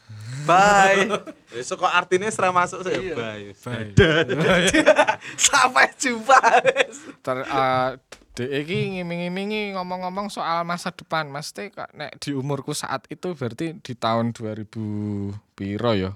Bye. 0.49 1.13
Wis 1.53 1.69
kok 1.69 1.85
artine 1.85 2.33
serah 2.33 2.57
masuk 2.57 2.81
saya. 2.81 2.97
Iya. 2.97 3.13
Bye. 3.13 3.53
bae 3.53 3.93
Sampai 5.37 5.93
jumpa. 5.95 6.41
ter 7.21 7.37
uh, 7.45 8.01
DE 8.37 8.53
iki 8.63 9.01
ngiming-imingi 9.01 9.73
ngomong-ngomong 9.73 10.29
soal 10.29 10.61
masa 10.63 10.93
depan 10.93 11.25
mesti 11.27 11.73
kok 11.73 11.89
nek 11.97 12.21
di 12.21 12.37
umurku 12.37 12.77
saat 12.77 13.09
itu 13.09 13.33
berarti 13.33 13.81
di 13.81 13.93
tahun 13.97 14.37
2000 14.37 14.69
piro 15.57 15.93
ya 15.97 16.13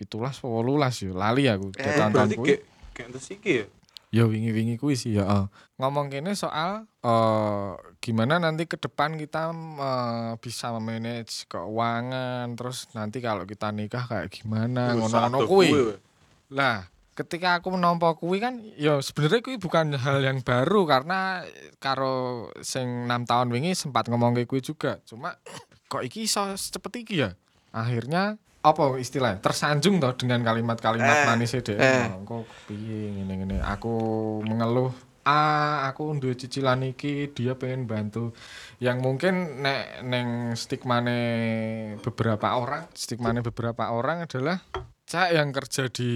17 0.00 0.40
18 0.40 1.04
ya 1.04 1.12
lali 1.12 1.44
aku 1.44 1.68
Eh, 1.76 1.92
Berarti 2.08 2.36
kayak 2.40 2.60
kayak 2.96 3.10
iki 3.20 3.52
ya. 3.52 3.64
ya 4.08 4.24
wingi-wingi 4.24 4.80
kuwi 4.80 4.96
sih 4.96 5.20
ya 5.20 5.28
eh. 5.28 5.44
ngomong 5.76 6.08
kene 6.08 6.32
soal 6.32 6.88
eh 7.04 7.70
gimana 8.00 8.40
nanti 8.40 8.64
ke 8.64 8.80
depan 8.80 9.20
kita 9.20 9.52
eh, 9.52 10.32
bisa 10.40 10.72
memanage 10.72 11.44
keuangan 11.46 12.48
terus 12.56 12.88
nanti 12.96 13.20
kalau 13.20 13.44
kita 13.44 13.68
nikah 13.68 14.08
kayak 14.08 14.32
gimana 14.32 14.96
ngono-ngono 14.96 15.44
kuwi 15.44 15.68
kuwi. 15.68 15.94
lah 16.48 16.88
ketika 17.18 17.58
aku 17.58 17.74
menompo 17.74 18.06
kuwi 18.14 18.38
kan 18.38 18.62
ya 18.78 19.02
sebenarnya 19.02 19.42
kuwi 19.42 19.58
bukan 19.58 19.98
hal 19.98 20.22
yang 20.22 20.38
baru 20.46 20.86
karena 20.86 21.42
karo 21.82 22.46
sing 22.62 23.10
enam 23.10 23.26
tahun 23.26 23.50
wingi 23.50 23.74
sempat 23.74 24.06
ngomong 24.06 24.38
kayak 24.38 24.46
kuwi 24.46 24.62
juga. 24.62 25.02
Cuma 25.02 25.34
kok 25.90 26.06
iki 26.06 26.30
iso 26.30 26.54
cepet 26.54 27.02
iki 27.02 27.14
ya? 27.26 27.34
Akhirnya 27.74 28.38
apa 28.62 28.94
istilahnya? 29.02 29.42
Tersanjung 29.42 29.98
toh 29.98 30.14
dengan 30.14 30.46
kalimat-kalimat 30.46 31.16
Eh, 31.22 31.26
manis 31.26 31.58
e 31.58 31.60
dhek 31.66 31.78
eh. 31.78 32.06
Kok 32.22 32.70
piye 32.70 33.10
ngene-ngene 33.18 33.66
aku 33.66 33.94
mengeluh 34.46 34.94
ah 35.28 35.84
aku 35.90 36.16
duwe 36.16 36.38
cicilan 36.38 36.86
iki 36.86 37.34
dia 37.34 37.58
pengen 37.58 37.90
bantu. 37.90 38.30
Yang 38.78 38.98
mungkin 39.02 39.34
nek 39.66 40.06
neng 40.06 40.54
stigmane 40.54 41.18
beberapa 41.98 42.54
orang 42.54 42.86
stigmane 42.94 43.42
beberapa 43.42 43.90
orang 43.90 44.24
adalah 44.24 44.62
cak 45.08 45.34
yang 45.34 45.50
kerja 45.50 45.90
di 45.90 46.12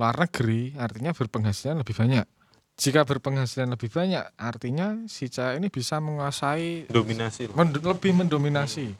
luar 0.00 0.14
negeri 0.16 0.72
artinya 0.78 1.12
berpenghasilan 1.12 1.80
lebih 1.80 1.96
banyak. 1.96 2.24
Jika 2.72 3.04
berpenghasilan 3.04 3.68
lebih 3.76 3.92
banyak 3.92 4.24
artinya 4.40 5.04
si 5.04 5.28
cak 5.28 5.60
ini 5.60 5.68
bisa 5.68 6.00
menguasai 6.00 6.88
Dominasi 6.88 7.52
mend- 7.52 7.84
lebih 7.84 8.16
mendominasi. 8.16 8.96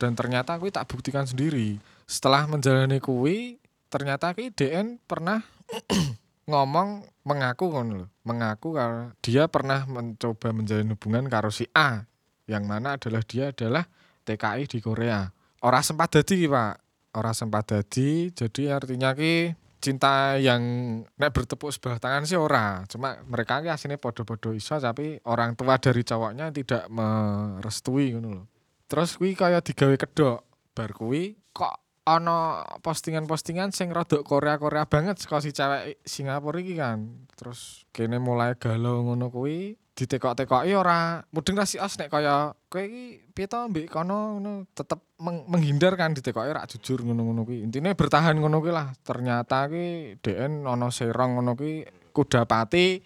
Dan 0.00 0.16
ternyata 0.16 0.56
aku 0.56 0.72
tak 0.72 0.88
buktikan 0.88 1.28
sendiri. 1.28 1.76
Setelah 2.08 2.48
menjalani 2.48 2.96
kui 3.02 3.60
ternyata 3.92 4.32
ki 4.32 4.54
DN 4.56 4.96
pernah 5.04 5.44
ngomong 6.50 7.04
mengaku 7.28 7.68
ngono 7.68 7.92
lho. 8.02 8.06
Mengaku 8.24 8.72
kalau 8.72 9.12
dia 9.20 9.44
pernah 9.52 9.84
mencoba 9.84 10.48
menjalin 10.56 10.88
hubungan 10.96 11.28
karo 11.28 11.52
si 11.52 11.68
A. 11.76 12.08
Yang 12.48 12.64
mana 12.64 12.96
adalah 12.96 13.20
dia 13.28 13.52
adalah 13.52 13.84
TKI 14.24 14.64
di 14.64 14.78
Korea. 14.80 15.28
Ora 15.60 15.84
sempat 15.84 16.16
dadi 16.16 16.48
Pak. 16.48 16.74
Ora 17.20 17.36
sempat 17.36 17.68
dadi 17.68 18.32
jadi 18.32 18.80
artinya 18.80 19.12
ki 19.12 19.67
cinta 19.78 20.36
yang 20.38 20.62
nek 21.06 21.30
bertepuk 21.30 21.70
sebelah 21.70 21.98
tangan 22.02 22.26
sih 22.26 22.38
ora. 22.38 22.82
Cuma 22.90 23.18
mereka 23.26 23.62
ki 23.62 23.70
aslinya 23.70 23.98
podo-podo 23.98 24.52
iso 24.54 24.78
tapi 24.78 25.18
orang 25.26 25.54
tua 25.54 25.78
dari 25.78 26.02
cowoknya 26.02 26.50
tidak 26.50 26.86
merestui 26.90 28.14
ngono 28.14 28.28
lho. 28.42 28.44
Terus 28.88 29.16
kuwi 29.16 29.38
kaya 29.38 29.62
digawe 29.62 29.96
kedok 29.96 30.38
bar 30.74 30.90
kuwi 30.94 31.36
kok 31.52 31.87
ana 32.08 32.64
postingan-postingan 32.80 33.76
sing 33.76 33.92
rodok 33.92 34.24
Korea-Korea 34.24 34.88
banget 34.88 35.20
saka 35.20 35.44
si 35.44 35.52
cewek 35.52 36.00
Singapura 36.08 36.56
iki 36.56 36.80
kan. 36.80 37.28
Terus 37.36 37.84
kene 37.92 38.16
mulai 38.16 38.56
galau 38.56 39.04
ngono 39.04 39.28
kuwi 39.28 39.76
ditekok-tekoki 39.92 40.72
ora 40.78 41.20
mudeng 41.34 41.58
ra 41.58 41.66
si 41.66 41.76
os 41.76 41.98
nek 41.98 42.08
kaya 42.08 42.54
kowe 42.70 42.80
iki 42.80 43.34
piye 43.34 43.50
to 43.50 43.66
mbek 43.66 43.90
kono 43.90 44.38
ngono 44.38 44.70
tetep 44.70 45.02
meng- 45.18 45.44
menghindar 45.50 45.98
kan 45.98 46.14
ditekoki 46.14 46.48
ora 46.48 46.64
jujur 46.64 47.04
ngono-ngono 47.04 47.44
kuwi. 47.44 47.60
Intine 47.66 47.92
bertahan 47.92 48.40
ngono 48.40 48.64
kuwi 48.64 48.72
lah. 48.72 48.88
Ternyata 49.04 49.68
ki 49.68 50.16
DN 50.24 50.64
ana 50.64 50.88
serong 50.88 51.36
ngono 51.36 51.52
kuwi 51.58 51.84
kuda 52.16 52.48
pati 52.48 53.02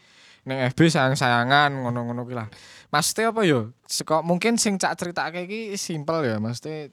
ning 0.47 0.59
FB 0.71 0.81
sayang-sayangan 0.87 1.75
ngono-ngono 1.83 2.23
kuwi 2.23 2.37
lah. 2.39 2.49
Maksudnya 2.93 3.33
apa 3.33 3.43
yo? 3.49 3.73
Seko 3.89 4.21
mungkin 4.21 4.61
sing 4.61 4.77
cak 4.77 5.01
ceritake 5.01 5.49
iki 5.49 5.61
simpel 5.81 6.29
ya, 6.29 6.37
mesti 6.37 6.93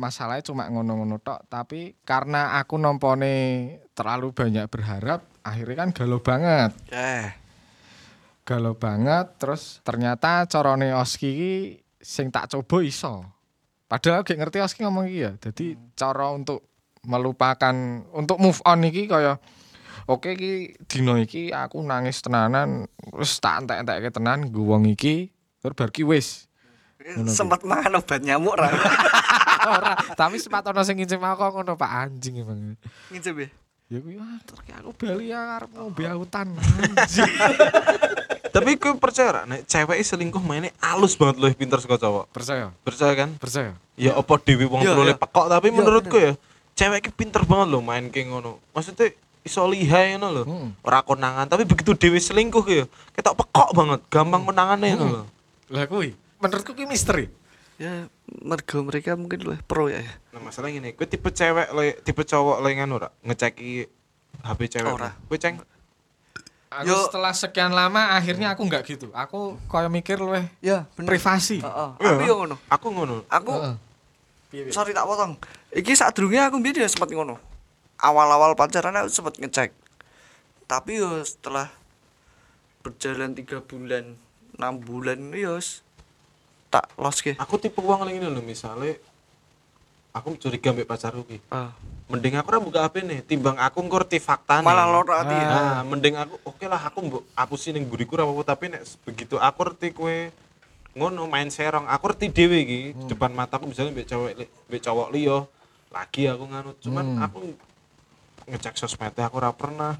masalahnya 0.00 0.46
cuma 0.46 0.66
ngono-ngono 0.70 1.22
tok, 1.22 1.46
tapi 1.46 1.94
karena 2.02 2.58
aku 2.58 2.78
nompone 2.78 3.34
terlalu 3.94 4.34
banyak 4.34 4.66
berharap, 4.66 5.24
akhirnya 5.46 5.76
kan 5.86 5.90
galau 5.94 6.20
banget. 6.20 6.70
Eh, 6.90 7.44
Galau 8.44 8.76
banget 8.76 9.40
terus 9.40 9.80
ternyata 9.80 10.44
corone 10.44 10.92
Oski 10.92 11.72
sing 11.96 12.28
tak 12.28 12.52
coba 12.52 12.84
iso. 12.84 13.24
Padahal 13.88 14.20
gak 14.20 14.36
ngerti 14.36 14.60
Oski 14.60 14.84
ngomong 14.84 15.08
iki 15.08 15.24
ya. 15.24 15.32
Jadi 15.40 15.80
cara 15.96 16.28
untuk 16.28 16.60
melupakan 17.08 17.72
untuk 18.12 18.36
move 18.36 18.60
on 18.68 18.84
iki 18.84 19.08
kaya 19.08 19.40
Oke 20.04 20.36
iki 20.36 20.76
dino 20.84 21.16
iki 21.16 21.48
aku 21.56 21.80
nangis 21.80 22.20
tenanan 22.20 22.84
wis 23.16 23.40
tak 23.40 23.64
entek-entekke 23.64 24.12
tenan 24.12 24.52
nggo 24.52 24.76
wong 24.76 24.84
iki 24.92 25.32
terus 25.64 25.72
bar 25.72 25.88
wis. 26.04 26.44
Sempat 27.24 27.64
makan 27.64 28.04
obat 28.04 28.20
nyamuk 28.20 28.52
ra. 28.60 28.68
Ora, 29.64 29.92
tapi 30.12 30.36
sempat 30.36 30.64
ono 30.68 30.84
sing 30.84 31.00
ngincim 31.00 31.20
aku 31.24 31.42
ngono 31.48 31.72
Pak 31.74 31.90
anjing 31.90 32.44
emang. 32.44 32.76
Ngicip 33.08 33.36
ya. 33.40 33.48
Ya 33.92 33.98
kuwi 34.00 34.16
aku 34.16 34.90
bali 34.96 35.32
ya 35.32 35.60
arep 35.60 35.70
ngombe 35.76 36.04
autan. 36.08 36.56
Anjing. 36.56 37.28
Tapi 38.54 38.78
kowe 38.78 38.94
percaya 38.94 39.28
ra 39.34 39.42
nek 39.50 39.66
cewek 39.66 39.98
selingkuh 39.98 40.38
mainnya 40.38 40.70
halus 40.78 41.18
banget 41.18 41.42
loh 41.42 41.50
pinter 41.58 41.82
saka 41.82 41.98
cowok. 41.98 42.30
Percaya? 42.30 42.70
Percaya 42.86 43.12
kan? 43.18 43.34
Percaya? 43.34 43.74
Ya 43.98 44.14
apa 44.14 44.30
dhewe 44.38 44.70
wong 44.70 44.86
Iya, 44.86 44.94
perlu 44.94 45.10
iya. 45.10 45.18
pekok 45.18 45.46
tapi 45.50 45.66
Iya, 45.68 45.74
menurutku 45.74 46.16
ya 46.22 46.32
cewek 46.78 46.98
ki 47.02 47.10
pinter 47.18 47.42
banget 47.42 47.74
loh 47.74 47.82
main 47.82 48.06
kayak 48.14 48.30
ngono. 48.30 48.62
Maksudnya 48.70 49.10
iso 49.42 49.66
lihai 49.66 50.14
ngono 50.14 50.28
lho. 50.30 50.42
Hmm. 50.46 50.70
Ora 50.86 51.02
konangan 51.02 51.50
tapi 51.50 51.66
begitu 51.66 51.98
dhewe 51.98 52.14
selingkuh 52.22 52.62
ya 52.70 52.86
ketok 53.18 53.42
pekok 53.42 53.74
banget, 53.74 54.00
gampang 54.06 54.46
konangane 54.46 54.86
ngono 54.94 55.06
lho. 55.10 55.22
Lah 55.74 55.90
kuwi 55.90 56.14
menurutku 56.38 56.78
ki 56.78 56.86
misteri. 56.86 57.26
Ya, 57.74 58.06
mergo 58.42 58.86
mereka 58.86 59.18
mungkin 59.18 59.42
lu 59.42 59.58
pro 59.66 59.90
ya. 59.90 59.98
Nah, 60.30 60.38
masalah 60.38 60.70
gini, 60.70 60.94
kowe 60.94 61.10
tipe 61.10 61.26
cewek 61.34 61.74
le, 61.74 61.98
tipe 62.06 62.22
cowok 62.22 62.62
le 62.62 62.68
ngono 62.78 63.02
ora 63.02 63.08
ngeceki 63.26 63.90
HP 64.46 64.60
cewek. 64.70 64.92
Ora. 64.94 65.10
Kowe 65.26 65.38
ceng 65.38 65.58
Aku 66.74 66.90
Yo. 66.90 67.06
setelah 67.06 67.30
sekian 67.30 67.70
lama 67.70 68.18
akhirnya 68.18 68.50
aku 68.50 68.66
nggak 68.66 68.82
gitu. 68.82 69.06
Aku 69.14 69.54
koyo 69.70 69.86
mikir 69.86 70.18
luweh 70.18 70.50
Ya, 70.58 70.90
bener. 70.98 71.14
privasi. 71.14 71.62
Heeh. 71.62 71.90
Aku 72.02 72.22
yo 72.26 72.34
ngono. 72.34 72.56
Aku 72.66 72.86
ngono. 72.90 73.22
Aku 73.30 73.50
Heeh. 73.54 74.74
sorry 74.74 74.90
tak 74.90 75.06
potong. 75.06 75.38
Iki 75.70 75.94
saat 75.94 76.18
durungnya 76.18 76.50
aku 76.50 76.58
biar 76.58 76.82
sempat 76.90 77.14
ngono. 77.14 77.38
Awal-awal 78.02 78.58
pacaran 78.58 78.90
aku 78.98 79.06
sempat 79.06 79.38
ngecek. 79.38 79.70
Tapi 80.66 80.98
yo 80.98 81.22
setelah 81.22 81.70
berjalan 82.82 83.38
tiga 83.38 83.62
bulan, 83.62 84.18
enam 84.58 84.74
bulan 84.82 85.30
yo 85.30 85.62
tak 86.74 86.90
los 86.98 87.18
ke. 87.22 87.38
Aku 87.38 87.54
tipe 87.54 87.78
wong 87.78 88.02
ngene 88.02 88.26
lho 88.26 88.42
misale 88.42 88.98
aku 90.10 90.34
curiga 90.34 90.74
mbek 90.74 90.86
pacarku 90.86 91.22
ki. 91.22 91.38
Ah. 91.50 91.70
Mending 92.04 92.36
aku 92.36 92.46
ora 92.52 92.60
buka 92.60 92.78
HP 92.84 93.00
nih, 93.00 93.20
timbang 93.24 93.56
aku 93.56 93.80
ngerti 93.80 94.20
faktane. 94.20 94.60
Malah 94.66 94.86
lor 94.90 95.08
hati. 95.08 95.32
ya. 95.32 95.48
Nah, 95.48 95.80
mending 95.86 96.14
aku 96.18 96.34
oke 96.44 96.64
lah 96.66 96.82
aku 96.82 96.98
mbok 97.00 97.22
hapusin 97.32 97.78
ning 97.78 97.86
buriku 97.86 98.18
ora 98.18 98.26
apa-apa 98.26 98.42
tapi 98.44 98.74
nek 98.74 98.82
begitu 99.06 99.38
aku 99.38 99.58
ngerti 99.64 99.88
kowe 99.94 100.16
ngono 100.94 101.26
main 101.26 101.50
serong, 101.50 101.90
aku 101.90 102.06
ngerti 102.10 102.26
dhewe 102.30 102.58
iki 102.62 102.80
di 102.94 103.04
depan 103.10 103.34
mataku 103.34 103.66
misalnya 103.66 103.90
mbek 103.90 104.06
cewek 104.06 104.32
li- 104.38 104.52
mbek 104.70 104.78
cowok 104.78 105.08
liya 105.10 105.38
lagi 105.90 106.22
aku 106.30 106.44
nganut 106.46 106.76
cuman 106.78 107.06
aku 107.18 107.38
ngecek 108.46 108.74
sosmednya 108.76 109.26
aku 109.26 109.36
ora 109.38 109.50
pernah. 109.50 109.98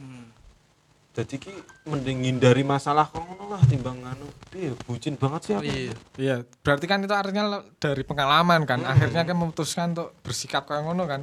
Jadi 1.14 1.38
ki 1.38 1.54
mending 1.86 2.26
ngindari 2.26 2.66
masalah 2.66 3.06
kok 3.06 3.22
ngono 3.22 3.54
lah 3.54 3.62
timbang 3.70 4.02
nganu. 4.02 4.26
Piye 4.50 4.74
bucin 4.82 5.14
banget 5.14 5.40
sih 5.46 5.54
aku. 5.54 5.62
Iya. 5.62 5.94
Iya, 6.18 6.36
berarti 6.66 6.86
kan 6.90 7.06
itu 7.06 7.14
artinya 7.14 7.62
dari 7.78 8.02
pengalaman 8.02 8.66
kan. 8.66 8.82
Akhirnya 8.82 9.22
kan 9.22 9.38
memutuskan 9.38 9.94
untuk 9.94 10.10
bersikap 10.26 10.66
kayak 10.66 10.82
ngono 10.82 11.06
kan. 11.06 11.22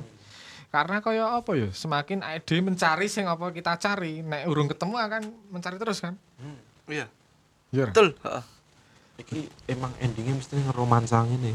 Karena 0.72 1.04
kaya 1.04 1.36
apa 1.36 1.52
ya, 1.60 1.68
semakin 1.76 2.24
ide 2.24 2.64
mencari 2.64 3.12
sing 3.12 3.28
apa 3.28 3.52
kita 3.52 3.76
cari, 3.76 4.24
nek 4.24 4.48
urung 4.48 4.72
ketemu 4.72 4.96
akan 4.96 5.22
mencari 5.52 5.76
terus 5.76 6.00
kan. 6.00 6.16
Iya. 6.88 7.12
Iya. 7.76 7.92
Betul. 7.92 8.16
Heeh. 8.24 8.44
Iki 9.28 9.40
emang 9.76 9.92
endingnya 10.00 10.40
mesti 10.40 10.56
ngeromansa 10.56 11.28
ngene. 11.28 11.52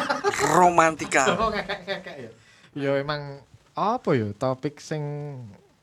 Romantika. 0.58 1.38
Oh, 1.38 1.54
kayak 1.54 1.86
kayak 1.86 2.02
kayak 2.02 2.18
ya. 2.18 2.30
Ya 2.74 2.90
emang 2.98 3.46
apa 3.78 4.10
ya 4.18 4.34
topik 4.34 4.82
sing 4.82 5.00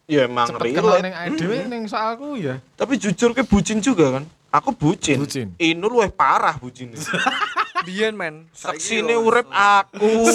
Ya 0.03 0.27
emang 0.27 0.51
cepet 0.51 0.75
kenal 0.75 0.99
relate. 0.99 1.03
ning 1.07 1.13
dhewe 1.39 1.57
ning 1.65 1.83
soalku 1.87 2.35
ya. 2.35 2.59
Tapi 2.75 2.99
jujur 2.99 3.31
ke 3.31 3.47
bucin 3.47 3.79
juga 3.79 4.19
kan. 4.19 4.23
Aku 4.51 4.75
bucin. 4.75 5.23
Bucin. 5.23 5.55
Inu 5.55 5.87
luwih 5.87 6.11
parah 6.11 6.59
bucin. 6.59 6.91
Biyen 7.87 8.13
men. 8.13 8.47
Saksine 8.51 9.15
urip 9.15 9.47
aku. 9.49 10.27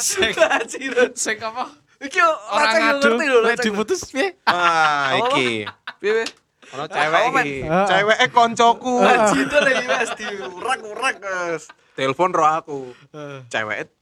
Sing 0.00 0.32
sing 1.14 1.36
apa? 1.38 1.64
Iki 2.02 2.18
Orang 2.18 2.74
yo 2.74 2.80
ngadu 2.82 2.98
ngerti 2.98 3.24
lho. 3.30 3.38
lek 3.46 3.56
diputus 3.62 4.00
piye? 4.10 4.34
Ah, 4.42 5.14
iki. 5.22 5.68
Piye? 6.02 6.26
Ono 6.74 6.84
cewek 6.90 7.20
Apa, 7.22 7.30
men? 7.30 7.44
iki. 7.46 7.58
Ceweke 7.62 8.26
koncoku. 8.34 8.94
Cinta 9.30 9.58
lagi 9.60 9.86
Mas 9.86 10.10
diurak-urak 10.16 11.14
Mas. 11.20 11.62
Telepon 11.94 12.34
ro 12.34 12.44
aku. 12.44 12.80
Cewek 13.46 13.92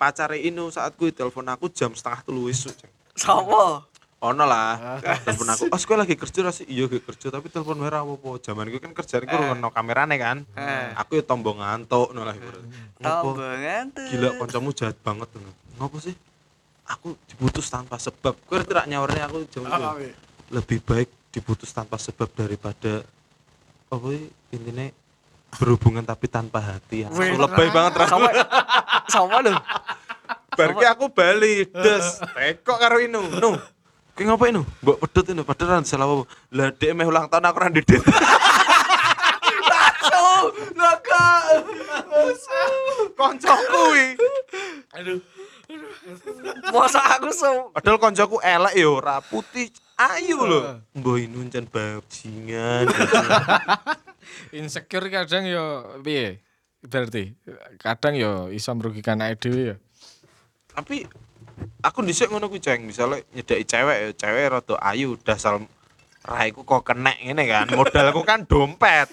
pacare 0.00 0.40
Inu 0.40 0.72
saat 0.72 0.96
kuwi 0.96 1.12
telepon 1.12 1.44
aku 1.50 1.68
jam 1.68 1.92
setengah 1.92 2.24
telu. 2.24 2.48
Ceng. 2.48 2.88
Sapa? 3.12 3.84
Ono 4.20 4.44
lah. 4.44 5.00
Telepon 5.00 5.48
aku. 5.48 5.64
Oh, 5.72 5.80
kowe 5.80 5.96
lagi 5.96 6.12
kerja 6.12 6.52
sih? 6.52 6.68
Iya, 6.68 6.84
lagi 6.92 7.00
kerja, 7.00 7.32
tapi 7.32 7.48
telepon 7.48 7.80
wae 7.80 7.88
ra 7.88 8.04
apa-apa. 8.04 8.36
Zaman 8.44 8.68
iku 8.68 8.76
kan 8.84 8.92
kerjaan 8.92 9.24
iku 9.24 9.36
ono 9.56 9.72
kamerane 9.72 10.20
kan. 10.20 10.44
Eh. 10.60 10.92
Aku 11.00 11.16
ya 11.16 11.24
tombo 11.24 11.56
ngantuk 11.56 12.12
ngono 12.12 12.28
lah? 12.28 12.36
Tambangan 13.00 13.84
tuh. 13.96 14.04
Gila 14.12 14.28
kancamu 14.36 14.70
jahat 14.76 14.96
banget 15.00 15.28
ngono. 15.32 15.52
Ngopo 15.80 15.96
sih? 16.04 16.12
Aku 16.84 17.16
diputus 17.32 17.72
tanpa 17.72 17.96
sebab. 17.96 18.36
Ngerti 18.44 18.72
rak 18.76 18.86
nyawarnya 18.92 19.24
aku 19.24 19.48
jam 19.48 19.64
itu. 19.64 20.12
Lebih 20.52 20.78
baik 20.84 21.08
diputus 21.32 21.72
tanpa 21.72 21.96
sebab 21.96 22.28
daripada 22.36 23.00
apa 23.88 24.06
sih 24.12 24.28
intinya 24.52 24.84
berhubungan 25.56 26.04
tapi 26.04 26.28
tanpa 26.28 26.60
hati. 26.60 27.08
Aku 27.08 27.16
Wih, 27.16 27.40
lebay 27.40 27.72
banget 27.72 27.96
ra. 27.96 28.04
Sama 28.04 28.28
sama 29.08 29.40
lho. 29.40 29.56
Bar 30.52 30.76
ki 30.76 30.86
aku 30.92 31.08
bali, 31.08 31.64
des. 31.64 32.20
Tekok 32.36 32.76
karo 32.76 33.00
Inu. 33.00 33.22
Nu. 33.40 33.56
Kowe 34.20 34.28
ngapain 34.28 34.52
nu? 34.52 34.68
Mbok 34.84 35.00
pedut 35.00 35.32
Inu, 35.32 35.48
padahal 35.48 35.80
salah 35.88 36.04
apa. 36.04 36.28
Lah 36.52 36.68
dhek 36.76 36.92
meh 36.92 37.08
ulang 37.08 37.32
tahun 37.32 37.40
aku 37.40 37.56
ra 37.56 37.72
ndedit. 37.72 38.04
Oh, 40.12 40.52
naga. 40.76 41.28
Koncoku 43.16 43.64
kuwi. 43.64 44.20
Masa 46.68 47.00
aku 47.16 47.32
so 47.32 47.72
Padahal 47.72 47.96
koncoku 47.96 48.36
elek 48.44 48.76
ya 48.76 48.92
ora 48.92 49.24
putih 49.24 49.72
ayu 49.96 50.36
lho. 50.44 50.84
Mbah 51.00 51.16
Inu 51.16 51.48
jan 51.48 51.64
bajingan. 51.64 52.92
Insecure 54.60 55.08
kadang 55.08 55.48
yo 55.48 55.96
piye? 56.04 56.44
Berarti 56.84 57.32
kadang 57.80 58.20
yo 58.20 58.52
iso 58.52 58.68
merugikan 58.76 59.24
awake 59.24 59.48
dhewe 59.48 59.62
ya. 59.72 59.76
Tapi 60.76 61.08
aku 61.80 62.04
dhisik 62.04 62.28
ngono 62.28 62.46
kuwi 62.52 62.60
ceng, 62.60 62.84
misale 62.84 63.24
nyedaki 63.32 63.64
cewek 63.64 63.96
ya, 63.96 64.08
cewek 64.16 64.44
rada 64.52 64.76
ayu 64.84 65.16
dasar 65.20 65.60
raiku 66.20 66.64
kok 66.68 66.84
kenek 66.84 67.16
ngene 67.24 67.44
kan. 67.48 67.66
Modalku 67.72 68.20
kan 68.24 68.44
dompet. 68.44 69.08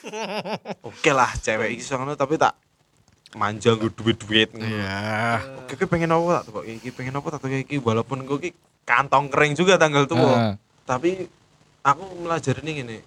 Oke 0.84 1.12
lah 1.16 1.32
cewek 1.39 1.80
iki 1.80 1.84
ngono 1.95 2.20
tapi 2.20 2.36
tak 2.36 2.56
manja 3.36 3.76
nggo 3.76 3.91
duit-duit 3.91 4.52
ngono. 4.56 4.68
Iya. 4.68 5.39
Oke, 5.64 5.76
iki 5.76 5.86
pengen 5.88 6.12
apa 6.16 6.43
tak 6.43 6.52
kok 6.52 6.66
iki 6.68 6.89
pengen 6.91 7.16
apa 7.16 7.28
tak 7.32 7.39
kok 7.43 7.52
iki 7.52 7.78
walaupun 7.80 8.24
kok 8.28 8.39
iki 8.43 8.52
kantong 8.88 9.28
kering 9.28 9.54
juga 9.56 9.76
tanggal 9.76 10.08
tua. 10.08 10.56
Tapi 10.88 11.28
aku 11.84 12.04
melajari 12.24 12.64
nih 12.64 12.74
gini, 12.84 12.98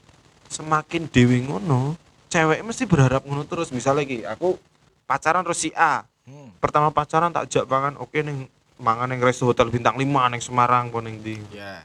semakin 0.53 1.09
dewi 1.09 1.49
ngono, 1.49 1.97
cewek 2.29 2.61
mesti 2.61 2.85
berharap 2.85 3.25
ngono 3.25 3.49
terus. 3.49 3.73
Misalnya 3.73 4.05
iki, 4.05 4.21
aku 4.25 4.61
pacaran 5.09 5.41
terus 5.45 5.65
si 5.65 5.73
A. 5.73 6.05
Hmm. 6.29 6.53
Pertama 6.61 6.93
pacaran 6.93 7.33
tak 7.33 7.49
jak 7.49 7.65
pangan, 7.65 7.97
oke 7.97 8.21
ning 8.21 8.45
mangan 8.81 9.13
ning 9.13 9.21
resto 9.21 9.45
hotel 9.45 9.69
bintang 9.69 9.95
5 9.95 10.33
ning 10.33 10.43
Semarang 10.43 10.89
apa 10.89 10.99
ning 11.05 11.21
ndi. 11.21 11.37
Ya. 11.53 11.85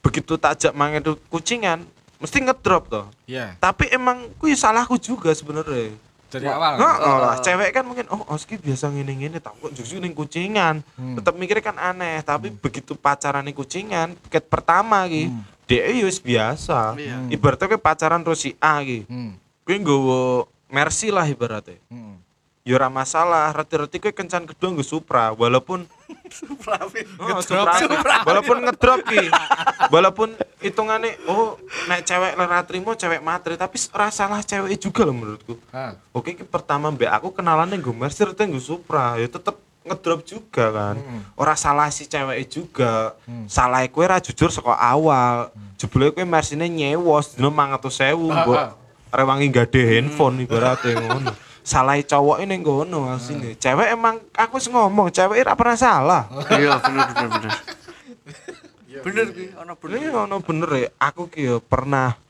Begitu 0.00 0.40
tak 0.40 0.58
jak 0.58 0.72
mangan 0.72 1.00
itu 1.04 1.14
kucingan, 1.28 1.84
mesti 2.18 2.40
ngedrop 2.40 2.88
toh. 2.88 3.06
Ya. 3.28 3.54
Tapi 3.60 3.92
emang 3.92 4.32
kuwi 4.40 4.56
salahku 4.56 4.96
juga 4.96 5.30
sebenarnya. 5.36 5.92
Dari 6.34 6.50
awal. 6.50 6.82
Heeh 6.82 7.16
lah, 7.22 7.36
cewek 7.38 7.70
kan 7.70 7.84
mungkin 7.86 8.10
oh 8.10 8.26
Oski 8.34 8.58
biasa 8.58 8.90
ngene-ngene 8.90 9.38
tak 9.38 9.54
kok 9.54 9.70
justru 9.70 10.02
ning 10.02 10.10
kucingan. 10.10 10.82
Hmm. 10.98 11.14
Tetep 11.14 11.34
mikirnya 11.38 11.62
kan 11.62 11.78
aneh, 11.78 12.18
tapi 12.26 12.50
begitu 12.50 12.98
pacaran 12.98 13.46
ning 13.46 13.54
kucingan, 13.54 14.18
ket 14.26 14.50
pertama 14.50 15.06
ki, 15.06 15.30
dia 15.70 15.86
ya 15.86 16.02
wis 16.02 16.18
biasa. 16.18 16.98
Iya. 16.98 17.30
Ibaratnya 17.30 17.70
kayak 17.76 17.84
pacaran 17.86 18.20
terus 18.26 18.42
si 18.42 18.58
A 18.58 18.82
ki. 18.82 19.06
Hmm. 19.06 19.38
Kuwi 19.62 19.78
nggowo 19.78 20.50
Mercy 20.74 21.14
lah 21.14 21.22
ibaratnya. 21.30 21.78
Hmm. 21.86 22.18
Ya 22.64 22.80
ora 22.80 22.88
masalah, 22.90 23.52
reti-reti 23.54 24.00
kuwi 24.02 24.10
kencan 24.16 24.48
kedua 24.48 24.72
nggo 24.74 24.82
Supra, 24.82 25.30
walaupun 25.36 25.86
Oh, 27.20 27.40
Supra. 27.40 28.24
Walaupun 28.26 28.56
ngedrop 28.64 29.00
ki. 29.06 29.28
Walaupun 29.92 30.28
hitungane 30.64 31.14
oh 31.28 31.60
nek 31.86 32.02
cewek 32.08 32.34
ora 32.40 32.64
trimo 32.64 32.96
cewek 32.96 33.20
matre, 33.20 33.54
tapi 33.54 33.76
ora 33.92 34.08
salah 34.08 34.40
cewek 34.40 34.80
juga 34.80 35.04
loh 35.04 35.14
menurutku. 35.14 35.54
Ah. 35.70 35.94
Oke, 36.16 36.34
ki 36.34 36.44
pertama 36.48 36.88
mbak 36.90 37.10
aku 37.20 37.36
kenalan 37.36 37.68
ning 37.68 37.84
nggo 37.84 37.92
Mercy 37.92 38.24
rete 38.24 38.48
nggo 38.48 38.58
Supra, 38.58 39.20
ya 39.20 39.28
tetep 39.28 39.60
ngedrop 39.84 40.24
juga 40.24 40.72
kan. 40.72 40.96
Ora 41.36 41.54
salah 41.54 41.92
si 41.92 42.08
cewek 42.08 42.48
juga. 42.48 43.12
Salah 43.46 43.84
kowe 43.92 44.02
ora 44.02 44.18
jujur 44.18 44.48
saka 44.48 44.72
awal. 44.74 45.52
Jebule 45.76 46.10
kowe 46.10 46.24
Mercy-ne 46.24 46.66
nyewos 46.70 47.36
dino 47.36 47.52
500.000 47.52 48.16
mbok 48.16 48.60
rewangi 49.14 49.46
gade 49.52 49.78
handphone 49.78 50.42
ibaratnya 50.42 50.98
ngono. 50.98 51.30
Salah 51.64 51.96
cowok 51.96 52.44
ini 52.44 52.60
ngono 52.60 53.08
asine. 53.08 53.56
Cewek 53.56 53.96
emang 53.96 54.20
aku 54.36 54.60
wis 54.60 54.68
ngomong, 54.68 55.08
cewek 55.08 55.40
ora 55.40 55.56
pernah 55.56 55.78
salah. 55.80 56.22
Iya, 56.52 56.76
bener 56.76 57.04
bener 57.08 57.28
bener. 57.32 57.52
Bener 59.00 59.26
ki, 59.32 59.44
ana 59.56 59.72
bener. 59.72 59.96
Ini 59.96 60.06
ono 60.12 60.36
bener 60.44 60.70
ya, 60.76 60.88
aku 61.00 61.32
ki 61.32 61.40
ya 61.40 61.56
pernah 61.64 62.20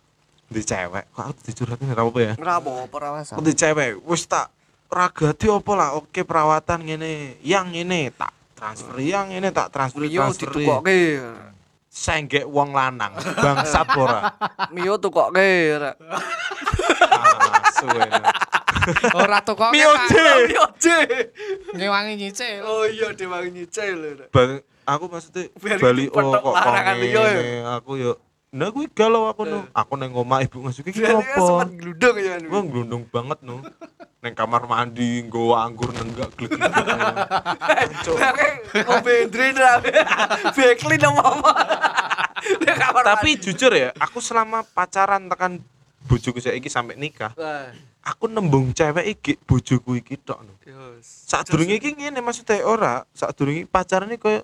di 0.47 0.63
cewek. 0.63 1.11
Kok 1.11 1.25
aku 1.35 1.41
dicurhatin 1.51 1.91
ora 1.91 2.03
apa 2.07 2.19
ya? 2.23 2.33
Ora 2.39 2.53
apa-apa 2.63 2.95
ora 2.95 3.09
masalah. 3.19 3.37
Aku 3.37 3.43
di 3.43 3.55
cewek, 3.59 3.91
wis 4.07 4.23
tak 4.31 4.55
ragati 4.87 5.47
apa 5.51 5.73
lah, 5.75 5.89
oke 5.99 6.21
perawatan 6.23 6.79
ngene, 6.87 7.43
yang 7.43 7.75
ini 7.75 8.15
tak 8.15 8.31
transfer 8.55 9.03
yang 9.03 9.35
ini 9.35 9.51
tak 9.51 9.75
transfer 9.75 10.07
Mio 10.07 10.31
transfer. 10.31 10.47
ditukokke. 10.47 10.99
Senggek 11.91 12.47
wong 12.47 12.71
lanang, 12.75 13.19
bangsat 13.19 13.87
ora. 13.99 14.31
Mio 14.71 14.95
tukokke 15.03 15.75
ora. 15.75 15.91
Ah, 17.85 17.93
suwe. 17.93 19.21
Ora 19.21 19.39
tuh 19.45 19.55
kok. 19.57 19.71
Mio 19.73 19.93
J. 20.09 20.13
Mio 20.49 20.67
J. 20.81 20.87
Ngewangi 21.77 22.15
nyicil. 22.17 22.61
Oh 22.65 22.85
iya 22.89 23.13
dewangi 23.13 23.51
nyicil 23.53 23.97
lho. 23.97 24.27
Bang, 24.33 24.61
aku 24.85 25.05
maksudnya 25.09 25.49
bali 25.81 26.09
oh 26.13 26.33
kok 26.33 26.55
larangan 26.55 26.97
liya 27.01 27.23
ya. 27.33 27.43
aku 27.81 27.93
yo 28.01 28.13
Nah, 28.55 28.71
kuwi 28.71 28.87
galau 28.87 29.27
aku 29.27 29.51
no. 29.51 29.67
Aku 29.75 29.99
neng 29.99 30.15
omah 30.15 30.47
ibu 30.47 30.63
ngasuki 30.63 30.95
kan 30.95 31.19
sempat 31.27 31.67
apa? 31.67 31.75
gludung 31.75 32.15
ya. 32.23 32.39
Gua 32.47 32.63
glundung 32.63 33.03
banget 33.11 33.43
no. 33.43 33.59
Neng 34.23 34.31
kamar 34.39 34.71
mandi 34.71 35.27
nggawa 35.27 35.67
anggur 35.67 35.91
nenggak 35.91 36.31
glek. 36.39 36.55
Oke, 38.15 38.49
ngombe 38.87 39.13
ndrin 39.27 39.59
ra. 39.59 39.83
Bekli 40.55 41.03
nang 41.03 41.19
mama. 41.19 41.51
Nek 42.63 42.77
kamar 42.79 43.03
Tapi 43.03 43.43
jujur 43.43 43.75
ya, 43.75 43.91
aku 43.99 44.23
selama 44.23 44.63
pacaran 44.63 45.27
tekan 45.27 45.59
bojoku 46.05 46.39
saiki 46.41 46.69
sampai 46.69 47.01
nikah, 47.01 47.33
Wah, 47.35 47.73
aku 48.05 48.29
nembung 48.29 48.77
cewek 48.77 49.07
iki 49.17 49.33
bojoku 49.41 49.97
iki 49.99 50.21
tok. 50.21 50.45
no. 50.45 50.53
yo. 50.65 51.01
Saat 51.01 51.49
durunge 51.49 51.81
iki 51.81 51.97
ngene 51.97 52.21
maksudnya 52.21 52.61
ora, 52.65 53.09
pacaran 53.73 54.13
iki 54.13 54.21
koyo 54.21 54.41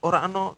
ora 0.00 0.24
ano 0.24 0.56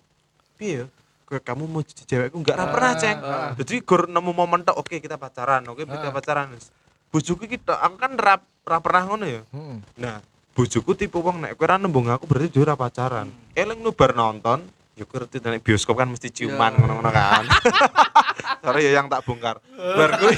piye 0.55 0.83
ya? 0.83 0.87
Kayak 1.29 1.45
kamu 1.45 1.69
mau 1.69 1.85
jadi 1.85 2.03
cewekku 2.09 2.41
enggak 2.41 2.57
ra 2.57 2.73
pernah, 2.73 2.97
Ceng. 2.97 3.19
Jadi 3.61 3.85
gur 3.85 4.09
nemu 4.09 4.33
momen 4.33 4.65
tok, 4.65 4.81
oke 4.81 4.97
kita 4.97 5.21
pacaran, 5.21 5.61
oke 5.69 5.85
kita 5.85 6.09
pacaran. 6.09 6.57
Bojoku 7.13 7.45
iki 7.45 7.61
tok, 7.61 7.77
aku 7.77 7.97
kan 8.01 8.13
ra 8.17 8.35
ra 8.65 8.79
pernah 8.81 9.03
ngono 9.05 9.25
ya. 9.29 9.43
Hmm. 9.53 9.85
Nah, 10.01 10.25
bojoku 10.57 10.97
tipe 10.97 11.21
wong 11.21 11.45
nek 11.45 11.61
kowe 11.61 11.69
ra 11.69 11.77
nembung 11.77 12.09
aku 12.09 12.25
berarti 12.25 12.49
dia 12.49 12.65
ora 12.65 12.81
pacaran. 12.81 13.29
Eling 13.53 13.85
nu 13.85 13.93
bar 13.93 14.17
nonton, 14.17 14.65
ya 14.99 15.07
kowe 15.07 15.23
ngerti 15.23 15.39
nek 15.39 15.63
bioskop 15.63 15.95
kan 15.95 16.11
mesti 16.11 16.29
ciuman 16.35 16.75
Ya. 16.75 16.79
ngono-ngono 16.83 17.11
kan. 17.15 17.45
Sorry 18.67 18.91
ya 18.91 18.99
yang 18.99 19.07
tak 19.07 19.23
bongkar. 19.23 19.63
Bar 19.79 20.11
kuwi 20.19 20.35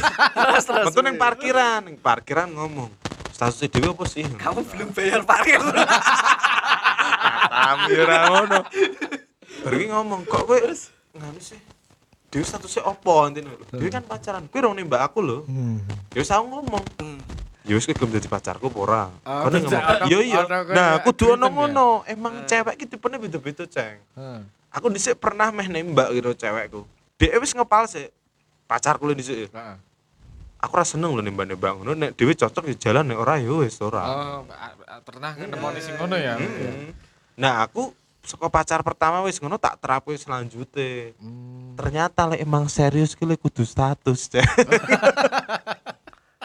metu 0.84 1.00
ning 1.00 1.16
parkiran, 1.16 1.80
ning 1.88 1.96
parkiran 1.96 2.48
ngomong. 2.52 2.92
Statusnya 3.32 3.72
dhewe 3.72 3.96
apa 3.96 4.04
sih? 4.04 4.28
Kamu 4.28 4.60
belum 4.68 4.88
bayar 4.92 5.24
parkir. 5.24 5.64
Kami 7.50 7.92
ora 7.96 8.16
ngono. 8.28 8.58
Bar 9.64 9.72
ngomong, 9.72 10.20
kok 10.28 10.44
kowe 10.44 10.60
nganu 11.16 11.40
sih? 11.40 11.56
Dewi 12.30 12.44
statusnya 12.46 12.86
opo 12.86 13.26
lho. 13.26 13.56
Dewi 13.74 13.90
kan 13.90 14.04
pacaran. 14.04 14.46
Kowe 14.46 14.60
rong 14.60 14.76
nembak 14.76 15.08
aku 15.08 15.18
lho. 15.24 15.38
Ya 16.12 16.20
wis 16.20 16.30
aku 16.30 16.46
ngomong. 16.46 16.84
Ya 17.70 17.78
wis 17.78 17.86
gelem 17.86 18.10
dadi 18.10 18.26
pacarku 18.26 18.66
apa 18.66 18.78
ora? 18.82 19.02
Kono 19.22 19.56
ngomong, 19.62 19.78
ada- 19.78 20.06
Iya 20.10 20.18
iya. 20.26 20.42
Nah, 20.74 20.98
kudu 21.06 21.38
ono 21.38 21.46
agreement 21.46 21.46
ya? 21.46 21.50
ngono. 21.54 21.86
Emang 22.02 22.34
cewek 22.42 22.74
ki 22.74 22.84
tipene 22.90 23.14
beda-beda, 23.14 23.62
Ceng. 23.62 24.02
Heeh. 24.18 24.40
Aku 24.74 24.90
dhisik 24.90 25.22
pernah 25.22 25.54
meh 25.54 25.70
nembak 25.70 26.10
gitu 26.10 26.34
cewekku. 26.34 26.82
Dia 27.14 27.38
wis 27.38 27.54
ngepal 27.54 27.86
sih. 27.86 28.10
Pacarku 28.66 29.06
lho 29.06 29.14
dhisik. 29.14 29.54
Heeh. 29.54 29.76
Aku 30.58 30.74
ora 30.74 30.82
seneng 30.82 31.14
lho 31.14 31.22
nembak-nembak 31.22 31.78
ngono. 31.78 31.94
Nek 31.94 32.18
dhewe 32.18 32.34
cocok 32.34 32.74
ya 32.74 32.90
jalan 32.90 33.06
nek 33.06 33.22
ora 33.22 33.38
ya 33.38 33.54
wis 33.54 33.78
ora. 33.78 34.02
Oh, 34.02 34.42
pernah 35.06 35.30
ketemu 35.38 35.66
sing 35.78 35.94
ngono 35.94 36.18
ya. 36.18 36.34
Mm. 36.42 36.90
Nah, 37.38 37.62
aku 37.62 37.94
saka 38.26 38.50
pacar 38.50 38.82
pertama 38.82 39.22
wis 39.22 39.38
ngono 39.38 39.62
tak 39.62 39.78
terapke 39.78 40.18
selanjutnya. 40.18 41.14
Hmm. 41.22 41.78
Ternyata 41.78 42.34
lek 42.34 42.42
emang 42.42 42.66
serius 42.66 43.14
ki 43.14 43.30
kudu 43.38 43.62
status, 43.62 44.26
Ceng. 44.26 44.42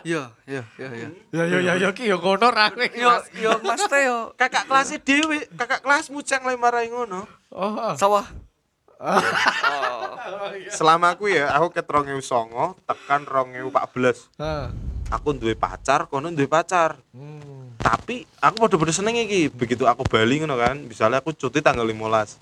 Iya, 0.05 0.29
iya, 0.45 0.61
iya, 0.77 0.89
iya. 0.93 1.09
Ya 1.33 1.43
ya 1.49 1.59
ya 1.65 1.73
ya 1.81 1.89
ki 1.89 2.05
yo 2.05 2.21
ngono 2.21 2.53
ra 2.53 2.69
kowe. 2.69 2.85
Yo, 2.93 3.09
yo 3.41 3.57
Mas 3.65 3.81
Teo. 3.89 4.29
kakak 4.39 4.69
kelasnya 4.69 5.01
dhewe, 5.01 5.49
kakak 5.57 5.81
kelasmu 5.81 6.21
Ceng 6.21 6.45
lek 6.45 6.61
marai 6.61 6.93
ngono. 6.93 7.25
Oh. 7.49 7.97
Sawah. 7.97 8.29
Selama 10.69 11.17
aku 11.17 11.33
ya, 11.33 11.49
aku 11.57 11.73
ket 11.73 11.89
2009 11.89 12.21
tekan 12.85 13.21
2014. 13.25 14.29
Heeh. 14.37 14.65
Aku 15.09 15.33
duwe 15.33 15.57
pacar, 15.57 16.05
kono 16.05 16.29
duwe 16.29 16.45
pacar. 16.45 17.01
Hmm. 17.09 17.73
Tapi 17.81 18.29
aku 18.37 18.55
padha-padha 18.61 18.93
seneng 18.93 19.17
iki. 19.17 19.49
Begitu 19.49 19.89
aku 19.89 20.05
bali 20.05 20.37
ngono 20.37 20.53
kan, 20.53 20.85
misalnya 20.85 21.17
aku 21.17 21.33
cuti 21.33 21.65
tanggal 21.65 21.81
15. 21.81 22.37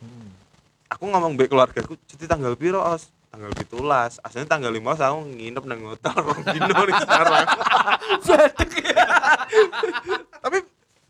Aku 0.92 1.04
ngomong 1.08 1.40
mbek 1.40 1.48
keluargaku, 1.48 1.96
cuti 1.96 2.28
tanggal 2.28 2.60
piro, 2.60 2.84
Os? 2.84 3.08
Tanggal 3.34 3.50
17. 3.50 4.22
Aslinya 4.22 4.46
tanggal 4.46 4.70
15 4.70 4.94
aku 5.02 5.20
nginep 5.34 5.64
nang 5.66 5.80
hotel 5.90 6.14
rong 6.22 6.42
dino 6.46 6.70
nih 6.70 6.96
sekarang. 7.04 7.46
Tapi 10.38 10.58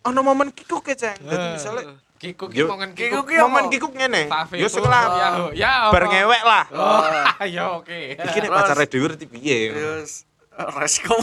ono 0.04 0.20
momen 0.24 0.48
kikuk 0.50 0.88
ya, 0.88 0.96
Ceng. 0.96 1.20
Dadi 1.20 1.48
misalnya 1.52 1.84
Kikuk 2.16 2.56
Yo, 2.56 2.64
ki 2.64 2.72
mongen 2.72 2.90
Kikuk 2.96 3.28
ki 3.28 3.36
momen 3.36 3.68
kikuk 3.68 3.92
ngene. 3.92 4.32
Yo 4.56 4.72
sekolah 4.72 5.02
Ya, 5.12 5.28
ya. 5.52 5.72
apa? 5.84 6.00
bar 6.00 6.04
ngewek 6.08 6.44
lah. 6.48 6.64
Oh, 6.72 7.04
ya 7.44 7.76
oke. 7.76 8.16
Iki 8.16 8.38
nek 8.40 8.48
Terus? 8.48 8.56
pacare 8.64 8.84
dhewe 8.88 9.06
ngerti 9.12 9.26
piye. 9.28 9.58
Yes. 9.76 10.24
Resiko. 10.56 11.20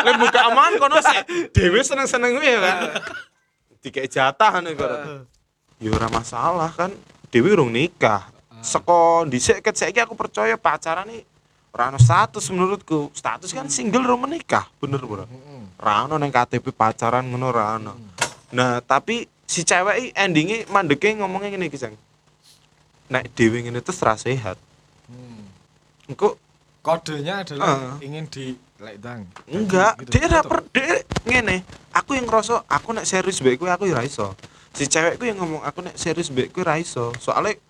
Lek 0.00 0.14
buka 0.16 0.40
aman 0.48 0.80
kono 0.80 1.04
sik 1.04 1.28
dhewe 1.52 1.84
seneng-seneng 1.84 2.40
ya 2.40 2.56
kan. 2.64 2.76
Dikek 3.84 4.08
jatah 4.08 4.48
ngono 4.56 4.72
ibarat. 4.72 5.00
Ya 5.76 5.92
ora 5.92 6.08
masalah 6.08 6.72
kan. 6.72 6.96
Dewi 7.28 7.52
urung 7.52 7.68
nikah. 7.68 8.32
Seko 8.62 9.24
dhisik 9.26 9.62
ket 9.62 9.76
saiki 9.76 10.00
aku 10.02 10.18
percaya 10.18 10.58
pacaran 10.58 11.06
nih 11.06 11.22
ora 11.70 11.94
ono 11.94 11.98
status 12.00 12.50
menurutku. 12.50 13.12
Status 13.14 13.52
kan 13.52 13.70
single 13.70 14.02
ora 14.02 14.16
menikah, 14.18 14.66
bener 14.80 14.98
bro. 15.00 15.24
Ora 15.78 16.04
ono 16.04 16.18
nang 16.18 16.32
KTP 16.32 16.74
pacaran 16.74 17.22
ngono 17.28 17.46
ora 17.48 17.78
ono. 17.78 17.92
Nah, 18.50 18.80
tapi 18.82 19.28
si 19.44 19.62
cewek 19.62 20.16
endinge 20.16 20.64
mandeke 20.72 21.12
ngomongnya 21.14 21.52
ngene 21.54 21.68
iki, 21.68 21.78
Jang. 21.78 21.94
Nek 23.08 23.30
dhewe 23.36 23.62
ngene 23.62 23.78
terus 23.80 24.00
ra 24.02 24.16
sehat. 24.16 24.56
Engko 26.08 26.40
Kodenya 26.80 27.44
adalah 27.44 27.66
Ah. 27.68 27.96
ingin 28.00 28.24
di 28.32 28.56
like 28.80 28.96
dang. 29.02 29.28
Enggak, 29.50 30.00
Gitu, 30.08 30.10
dia 30.16 30.24
ora 30.24 30.40
gitu. 30.40 30.72
dia 30.72 30.96
ngene. 31.28 31.56
Aku 31.92 32.16
yang 32.16 32.24
ngerasa 32.24 32.64
aku 32.64 32.96
nek 32.96 33.04
serius 33.04 33.42
kowe 33.44 33.68
aku 33.68 33.84
ya 33.92 34.00
iso. 34.00 34.32
Si 34.72 34.88
cewekku 34.88 35.26
yang 35.28 35.36
ngomong 35.36 35.60
aku 35.68 35.84
nek 35.84 36.00
serius 36.00 36.32
mbek 36.32 36.48
kowe 36.48 36.64
ra 36.64 36.80
iso. 36.80 37.12
Soale 37.20 37.60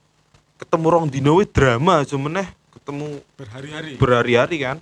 ketemu 0.59 0.87
rong 0.91 1.07
dino 1.09 1.39
wis 1.39 1.49
drama 1.49 2.03
aja 2.03 2.19
meneh 2.19 2.47
ketemu 2.75 3.23
berhari-hari. 3.39 3.91
berhari-hari 3.97 4.57
kan. 4.61 4.77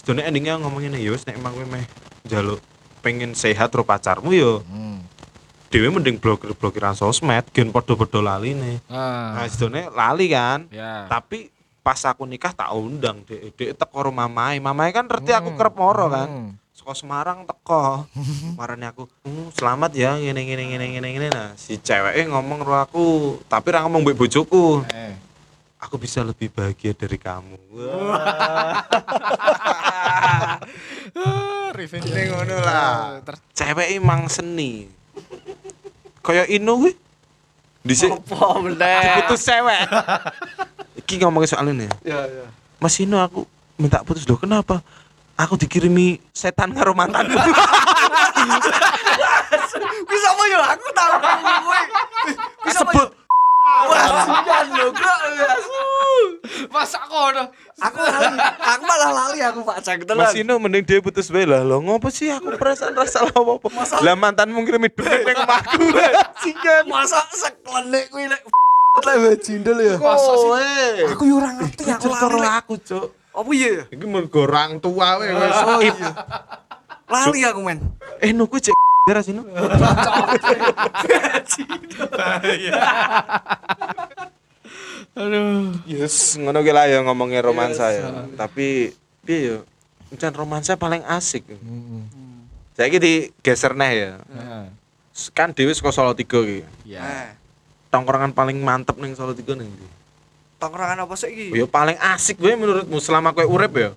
Sedone 0.00 0.24
endingnya 0.26 0.58
ngomong 0.58 0.80
ngene 0.82 0.98
ya 0.98 1.10
wis 1.14 1.22
nek 1.28 1.38
emang 1.38 1.54
kowe 1.54 1.66
meh 1.68 1.84
njaluk 2.26 2.60
pengen 3.00 3.32
sehat 3.32 3.70
ro 3.72 3.86
pacarmu 3.86 4.34
yo. 4.34 4.60
Hmm. 4.66 5.00
Dewe 5.70 5.86
mending 5.86 6.18
blokir-blokiran 6.18 6.98
sosmed 6.98 7.46
gen 7.54 7.70
padha-padha 7.70 8.18
lali 8.18 8.58
nih. 8.58 8.76
Ah. 8.90 9.38
Nah, 9.38 9.46
sedone 9.46 9.86
lali 9.94 10.26
kan. 10.34 10.66
Ya. 10.74 11.06
Tapi 11.06 11.46
pas 11.80 12.00
aku 12.04 12.28
nikah 12.28 12.52
tak 12.52 12.68
undang 12.76 13.24
dek 13.24 13.56
dek 13.56 13.70
teko 13.72 14.04
ro 14.04 14.12
mamae 14.12 14.60
mamae 14.60 14.92
kan 14.92 15.08
ngerti 15.08 15.32
aku 15.32 15.56
kerep 15.56 15.74
moro 15.80 16.12
kan 16.12 16.28
Hmm. 16.28 16.50
Saka 16.90 17.06
Semarang 17.06 17.46
teko. 17.46 18.02
Marane 18.58 18.90
aku, 18.90 19.06
"Hmm, 19.22 19.54
selamat 19.54 19.94
ya 19.94 20.18
ngene 20.18 20.42
ngene 20.42 20.74
ngene 20.74 20.86
ngene 20.90 21.08
ngene." 21.14 21.28
Nah, 21.30 21.54
si 21.54 21.78
ceweknya 21.78 22.34
ngomong 22.34 22.66
ro 22.66 22.82
aku, 22.82 23.38
tapi 23.46 23.70
ra 23.70 23.86
ngomong 23.86 24.02
mbek 24.02 24.18
bojoku. 24.18 24.82
Eh. 24.90 25.14
Aku 25.78 26.02
bisa 26.02 26.26
lebih 26.26 26.50
bahagia 26.50 26.90
dari 26.90 27.14
kamu. 27.14 27.62
Revenge 31.78 32.10
ngono 32.10 32.58
lah. 32.58 33.22
Ter- 33.22 33.38
Cewek 33.54 33.94
emang 33.94 34.26
seni. 34.26 34.90
Kayak 36.26 36.50
Inu 36.50 36.74
kuwi. 36.74 36.92
Dhisik 37.86 38.18
meneh? 38.66 38.98
diputus 39.14 39.46
cewek. 39.46 39.86
Iki 41.06 41.22
ngomongin 41.22 41.54
soal 41.54 41.70
ini. 41.70 41.86
Ya, 42.02 42.26
ya. 42.26 42.50
Mas 42.82 42.98
Inu 42.98 43.14
aku 43.22 43.46
minta 43.78 44.02
putus 44.02 44.26
loh. 44.26 44.42
Kenapa? 44.42 44.82
Aku 45.40 45.56
dikirimi 45.56 46.20
setan 46.36 46.76
karo 46.76 46.92
mantanku. 46.92 47.32
Kuwi 50.04 50.18
sapa 50.20 50.42
yo? 50.52 50.60
Aku 50.60 50.86
tahu 50.92 51.12
kamu 51.16 51.44
sapa 51.48 51.72
yo? 51.72 51.86
Sebut 52.76 53.08
Wah, 53.70 54.02
lho, 54.66 54.90
kok. 54.92 55.18
Masa 56.74 56.98
kono? 57.06 57.44
Aku 57.80 57.98
lali. 58.02 58.36
Aku 58.60 58.82
malah 58.84 59.10
lali 59.14 59.38
aku 59.40 59.62
Pak 59.62 59.78
Cak 59.80 60.04
tenan. 60.04 60.26
Mas 60.26 60.34
Ino 60.36 60.58
mending 60.58 60.84
dia 60.84 60.98
putus 61.00 61.30
bae 61.30 61.46
lah. 61.46 61.62
Lo 61.64 61.78
ngopo 61.80 62.10
sih 62.10 62.28
aku 62.34 62.58
perasaan 62.58 62.98
rasa 62.98 63.24
apa-apa. 63.24 63.70
Lah 64.04 64.18
mantanmu 64.18 64.60
ngirimi 64.66 64.90
duit 64.90 65.22
ning 65.22 65.38
omahku. 65.38 65.86
Sian. 66.42 66.84
Masa 66.90 67.24
seklenik 67.30 68.10
kuwi 68.10 68.26
lek 68.28 68.42
lek 69.06 69.38
jindel 69.40 69.78
ya. 69.78 69.94
Masa 69.96 70.32
sih? 70.34 70.48
Kowe. 70.50 70.72
Aku 71.14 71.22
yo 71.24 71.34
ora 71.38 71.50
ngerti 71.56 71.82
aku 71.88 72.06
lali. 72.10 72.48
aku, 72.50 72.74
Cuk. 72.82 73.19
Apa 73.30 73.50
iya 73.54 73.68
ya? 73.82 73.84
Iki 73.94 74.06
mergo 74.10 74.42
orang 74.42 74.82
tua 74.82 75.18
we 75.22 75.30
wis. 75.30 75.58
Oh 75.62 75.80
iya. 75.80 76.10
Lali 77.06 77.40
aku 77.46 77.60
men. 77.62 77.78
Eh 78.18 78.34
no 78.34 78.46
kuwi 78.50 78.62
cek 78.62 78.74
Dera 79.08 79.22
sini. 79.22 79.40
Aduh. 85.16 85.74
Yes, 85.88 86.38
ngono 86.38 86.62
ki 86.62 86.70
lah 86.70 86.86
ya 86.86 87.02
ngomongin 87.02 87.42
romansa 87.42 87.90
ya. 87.90 88.28
Tapi 88.38 88.94
piye 89.26 89.38
yo? 89.56 89.58
Encen 90.14 90.34
romansa 90.34 90.78
paling 90.78 91.02
asik. 91.06 91.46
Saiki 92.76 92.98
digeser 93.02 93.74
neh 93.74 93.90
ya. 93.94 94.12
Nah. 94.30 94.70
Kan 95.34 95.52
dhewe 95.52 95.74
saka 95.74 95.90
Solo 95.90 96.14
3 96.14 96.24
ki. 96.24 96.58
Ya. 96.86 97.02
Eh, 97.02 97.28
Tongkrongan 97.90 98.30
paling 98.30 98.62
mantep 98.62 98.96
ning 99.02 99.18
Solo 99.18 99.34
3 99.34 99.42
ning 99.58 99.68
ndi? 99.68 99.86
Tongkrongan 100.60 101.00
apa 101.00 101.14
sih 101.16 101.28
iki? 101.28 101.46
Ya 101.52 101.64
paling 101.64 101.96
asik 101.96 102.36
gue 102.36 102.52
menurutmu 102.52 103.00
selama 103.00 103.32
kowe 103.32 103.42
urip 103.42 103.72
ya. 103.72 103.90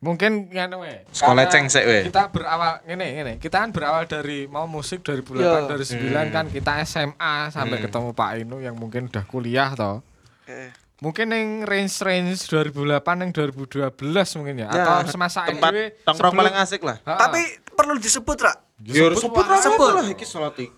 Mungkin 0.00 0.48
ngene 0.48 0.76
we. 0.76 0.92
Sekolah 1.12 1.44
ceng 1.46 1.68
sik 1.68 1.84
we. 1.84 2.08
Kita 2.08 2.26
berawal 2.26 2.80
ngene 2.82 3.06
ngene. 3.12 3.32
Kita 3.36 3.60
kan 3.60 3.68
berawal 3.68 4.04
dari 4.04 4.48
mau 4.48 4.64
musik 4.64 5.00
dari 5.00 5.20
bulan 5.20 5.44
Iya. 5.44 5.68
dari 5.68 5.84
9 5.84 6.00
Hmm. 6.26 6.32
kan 6.32 6.44
kita 6.48 6.72
SMA 6.82 7.34
sampai 7.48 7.76
Hmm. 7.76 7.84
ketemu 7.84 8.08
Pak 8.10 8.30
Inu 8.38 8.56
yang 8.58 8.74
mungkin 8.74 9.06
udah 9.06 9.24
kuliah 9.24 9.70
toh. 9.70 10.00
eh. 10.44 10.72
Mungkin 10.98 11.32
yang 11.32 11.48
range-range 11.64 12.44
2008 12.44 13.16
yang 13.18 13.30
2012 13.30 14.36
mungkin 14.36 14.60
ya, 14.60 14.68
atau 14.68 15.08
semasa 15.08 15.46
tempat 15.46 15.72
dhewe 15.72 15.96
tongkrong 16.02 16.34
paling 16.34 16.56
asik 16.58 16.84
lah. 16.84 17.00
Ha-ha. 17.00 17.16
Tapi 17.24 17.40
perlu 17.72 17.96
disebut, 17.96 18.36
Ra? 18.36 18.52
Ya 18.82 19.08
harus 19.08 19.16
sebut 19.16 19.40
Wah, 19.40 19.48
lah 19.48 19.60
sebut. 19.62 19.90
lah 19.96 20.04
iki 20.04 20.24
Solo 20.24 20.52
3. 20.52 20.76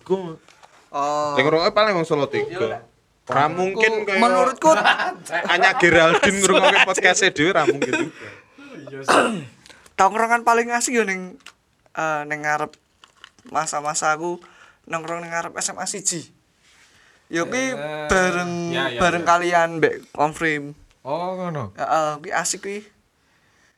Oh. 3.23 3.31
Ning 3.31 3.71
rokok 3.73 3.79
paling 3.79 3.79
wong 3.79 3.79
Solo 3.79 3.79
3. 3.79 3.79
Ora 3.83 3.83
mungkin 3.87 3.91
kaya 4.03 4.19
menurutku 4.19 4.69
hanya 5.51 5.69
Geraldine 5.79 6.37
ngrungokke 6.39 6.79
podcast 6.83 7.23
dhewe 7.31 7.51
ra 7.51 7.63
mungkin 7.63 7.93
juga. 7.95 8.27
tongkrongan 9.95 10.41
paling 10.43 10.67
asik 10.71 10.97
yo 10.97 11.03
ning 11.03 11.39
eh, 11.93 12.21
ning 12.27 12.43
ngarep 12.43 12.75
masa-masa 13.47 14.11
aku 14.11 14.41
nongkrong 14.85 15.23
ning 15.23 15.31
ngarep 15.31 15.55
SMA 15.57 15.87
siji. 15.87 16.27
Yo 17.31 17.47
ki 17.47 17.73
Eh, 17.73 18.07
bareng 18.11 18.51
ya, 18.69 18.91
ya, 18.91 18.99
bareng 18.99 19.23
ya. 19.23 19.29
kalian 19.29 19.69
mbek 19.79 20.11
konfrim. 20.11 20.75
Oh 21.01 21.39
ngono. 21.39 21.71
Heeh, 21.73 22.19
ki 22.19 22.29
asik 22.31 22.59
kuwi. 22.61 22.79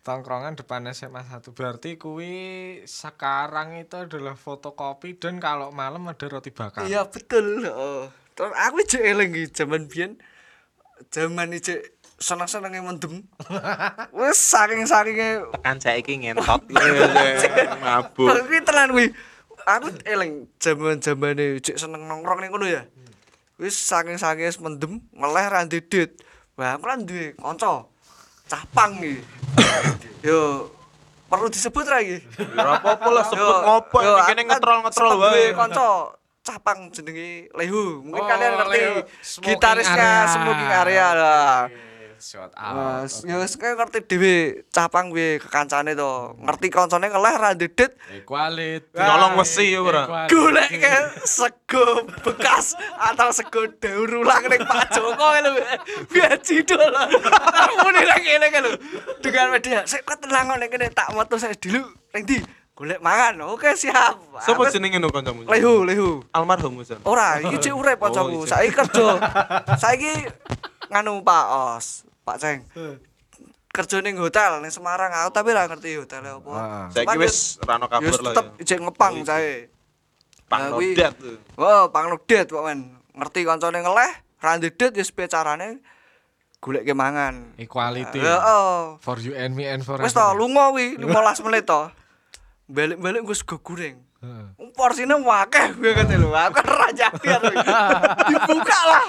Tongkrongan 0.02 0.54
depan 0.54 0.86
SMA 0.89 1.22
1 1.22 1.50
berarti 1.50 1.98
kuwi 1.98 2.34
sekarang 2.86 3.74
itu 3.76 3.98
adalah 4.00 4.34
fotokopi 4.34 5.18
dan 5.18 5.38
kalau 5.38 5.70
malam 5.70 6.06
ada 6.06 6.26
roti 6.26 6.50
bakar. 6.50 6.86
Iya 6.86 7.06
betul. 7.06 7.62
Heeh. 7.62 8.25
Terus 8.36 8.52
aku 8.52 8.78
jek 8.84 9.04
eling 9.04 9.32
iki 9.32 9.48
jaman 9.56 9.88
biyen 9.88 10.20
jaman 11.08 11.56
iki 11.56 11.80
seneng-senenge 12.20 12.84
mendem. 12.84 13.24
Wes 14.20 14.40
saking-sakinge 14.40 15.52
Tekan 15.56 15.78
saiki 15.80 16.20
ngentot 16.20 16.64
mabuk. 17.84 18.28
kuwi 18.28 18.60
tenan 18.64 18.92
kuwi. 18.92 19.08
Aku 19.66 19.88
eling 20.04 20.52
jaman-jamane 20.60 21.64
jek 21.64 21.80
seneng 21.80 22.08
nongkrong 22.12 22.44
ning 22.44 22.52
kono 22.52 22.68
ya. 22.68 22.84
Wis 23.56 23.76
saking-sakinge 23.76 24.52
mendem 24.60 25.00
ngeleh 25.16 25.46
ra 25.48 25.64
ndedet. 25.64 26.20
Wah, 26.60 26.76
aku 26.76 26.88
lan 26.88 27.08
duwe 27.08 27.36
kanca 27.40 27.88
capang 28.52 29.00
iki. 29.00 29.20
Yo 30.28 30.72
perlu 31.32 31.48
disebut 31.48 31.88
ra 31.88 32.04
iki. 32.04 32.20
Ora 32.52 32.84
apa-apa 32.84 33.10
lah 33.16 33.24
sebut 33.32 33.58
ngopo 33.64 33.98
iki 34.04 34.22
kene 34.28 34.42
kan 34.44 34.48
ngetrol-ngetrol 34.60 35.12
wae. 35.24 35.56
kanca 35.56 35.88
capang 36.46 36.93
jenenge 36.93 37.50
Lehu. 37.58 38.06
Mungkin 38.06 38.22
Oh, 38.22 38.30
kalian 38.30 38.52
ngerti 38.62 38.78
Lehu. 38.78 38.96
Smoking 39.20 39.48
gitarisnya 39.58 39.98
Area. 39.98 40.30
smoking 40.30 40.72
area 40.72 41.08
lah. 41.18 41.58
Nah, 42.16 43.04
out. 43.04 43.12
ya 43.28 43.36
wis 43.38 43.54
kayak 43.60 43.76
ngerti 43.76 44.00
dhewe 44.08 44.36
capang 44.72 45.12
kuwi 45.12 45.38
kekancane 45.38 45.93
to. 45.93 46.34
Ngerti 46.41 46.68
kancane 46.72 47.12
ngeleh 47.12 47.34
ra 47.38 47.50
ndedet. 47.54 47.91
Equality. 48.16 48.96
Nyolong 48.96 49.34
wesi 49.36 49.76
ya 49.76 49.80
ora. 49.84 50.04
Equality. 50.08 50.32
golek 50.32 50.72
sego 51.28 51.86
bekas 52.24 52.74
atau 52.98 53.30
sego 53.36 53.68
daur 53.78 54.10
ulang 54.26 54.48
ning 54.48 54.64
Pak 54.64 54.96
Joko 54.96 55.28
lho. 55.43 55.52
Biar 56.08 56.39
cidol. 56.39 56.88
Muni 57.84 58.02
lagi 58.08 58.28
ngene 58.32 58.48
kan 58.48 58.62
lho. 58.64 58.72
Dengan 59.20 59.52
media, 59.52 59.84
sik 59.84 60.08
kok 60.08 60.24
tenang 60.24 60.56
kene 60.72 60.88
tak 60.96 61.12
metu 61.14 61.36
saya 61.36 61.54
dulu. 61.54 61.84
Ning 62.16 62.24
ndi? 62.26 62.38
Golek 62.76 63.00
mangan. 63.00 63.40
Oke, 63.48 63.72
siap. 63.74 64.20
Sopo 64.44 64.68
jenenge 64.68 65.00
no 65.00 65.08
kancamu? 65.08 65.48
Lehu, 65.48 65.88
Lehu. 65.88 66.10
Almarhum 66.30 66.76
Musan. 66.76 67.00
Ora, 67.08 67.40
iki 67.40 67.56
cek 67.58 67.72
urip 67.72 67.96
Oh, 67.96 68.12
kancaku. 68.12 68.44
iya. 68.44 68.52
Saiki 68.52 68.72
kerja. 68.76 69.06
Saiki 69.82 70.12
nganu 70.92 71.24
Pak 71.24 71.46
Os, 71.72 72.04
Pak 72.22 72.36
Ceng. 72.36 72.68
Kerja 73.72 74.00
ning 74.00 74.16
hotel 74.16 74.60
ning 74.60 74.72
Semarang 74.72 75.08
aku 75.08 75.32
tapi 75.32 75.52
ora 75.52 75.68
ngerti 75.68 75.96
hotelnya 75.96 76.36
apa. 76.36 76.52
Ah. 76.52 76.86
Saiki 76.92 77.08
Cuman 77.10 77.24
wis 77.24 77.36
ra 77.60 77.74
ono 77.76 77.86
ya 77.86 77.90
kabar 77.90 78.04
wis 78.06 78.20
lah 78.20 78.32
tetep 78.32 78.46
ya. 78.46 78.62
ijek 78.62 78.80
ngepang 78.84 79.14
Oh, 79.14 79.18
iya. 79.18 79.26
saya. 79.26 79.54
Pang 80.46 80.62
kuwi- 80.70 80.94
Rodet 80.94 81.14
tuh. 81.16 81.38
Oh, 81.56 81.84
panglodet 81.90 82.46
kok 82.46 82.60
men. 82.62 82.80
Ngerti 83.12 83.40
kancane 83.42 83.80
ngeleh, 83.80 84.12
ra 84.38 84.52
ndedet 84.54 84.92
ya 84.92 85.04
piye 85.06 85.28
carane 85.28 85.80
golek 86.60 86.84
mangan. 86.92 87.56
Equality. 87.56 88.20
Heeh. 88.20 89.00
For 89.00 89.16
you 89.18 89.32
and 89.32 89.56
me 89.56 89.64
and 89.64 89.80
for 89.80 89.96
Wis 89.98 90.12
to 90.12 90.24
lunga 90.34 90.68
kuwi 90.70 91.00
15 91.00 91.08
menit 91.42 91.64
to. 91.64 91.88
Balik-balik 92.66 93.22
gue 93.22 93.38
sego 93.38 93.61
goreng. 93.61 94.01
Heeh. 94.26 94.47
Porsine 94.74 95.16
wakeh 95.22 95.78
gue 95.78 95.91
kate 95.93 96.18
lho. 96.18 96.34
Aku 96.34 96.59
ra 96.66 96.89
nyakian. 96.89 97.41
Dibuka 98.30 98.80
lah. 98.89 99.05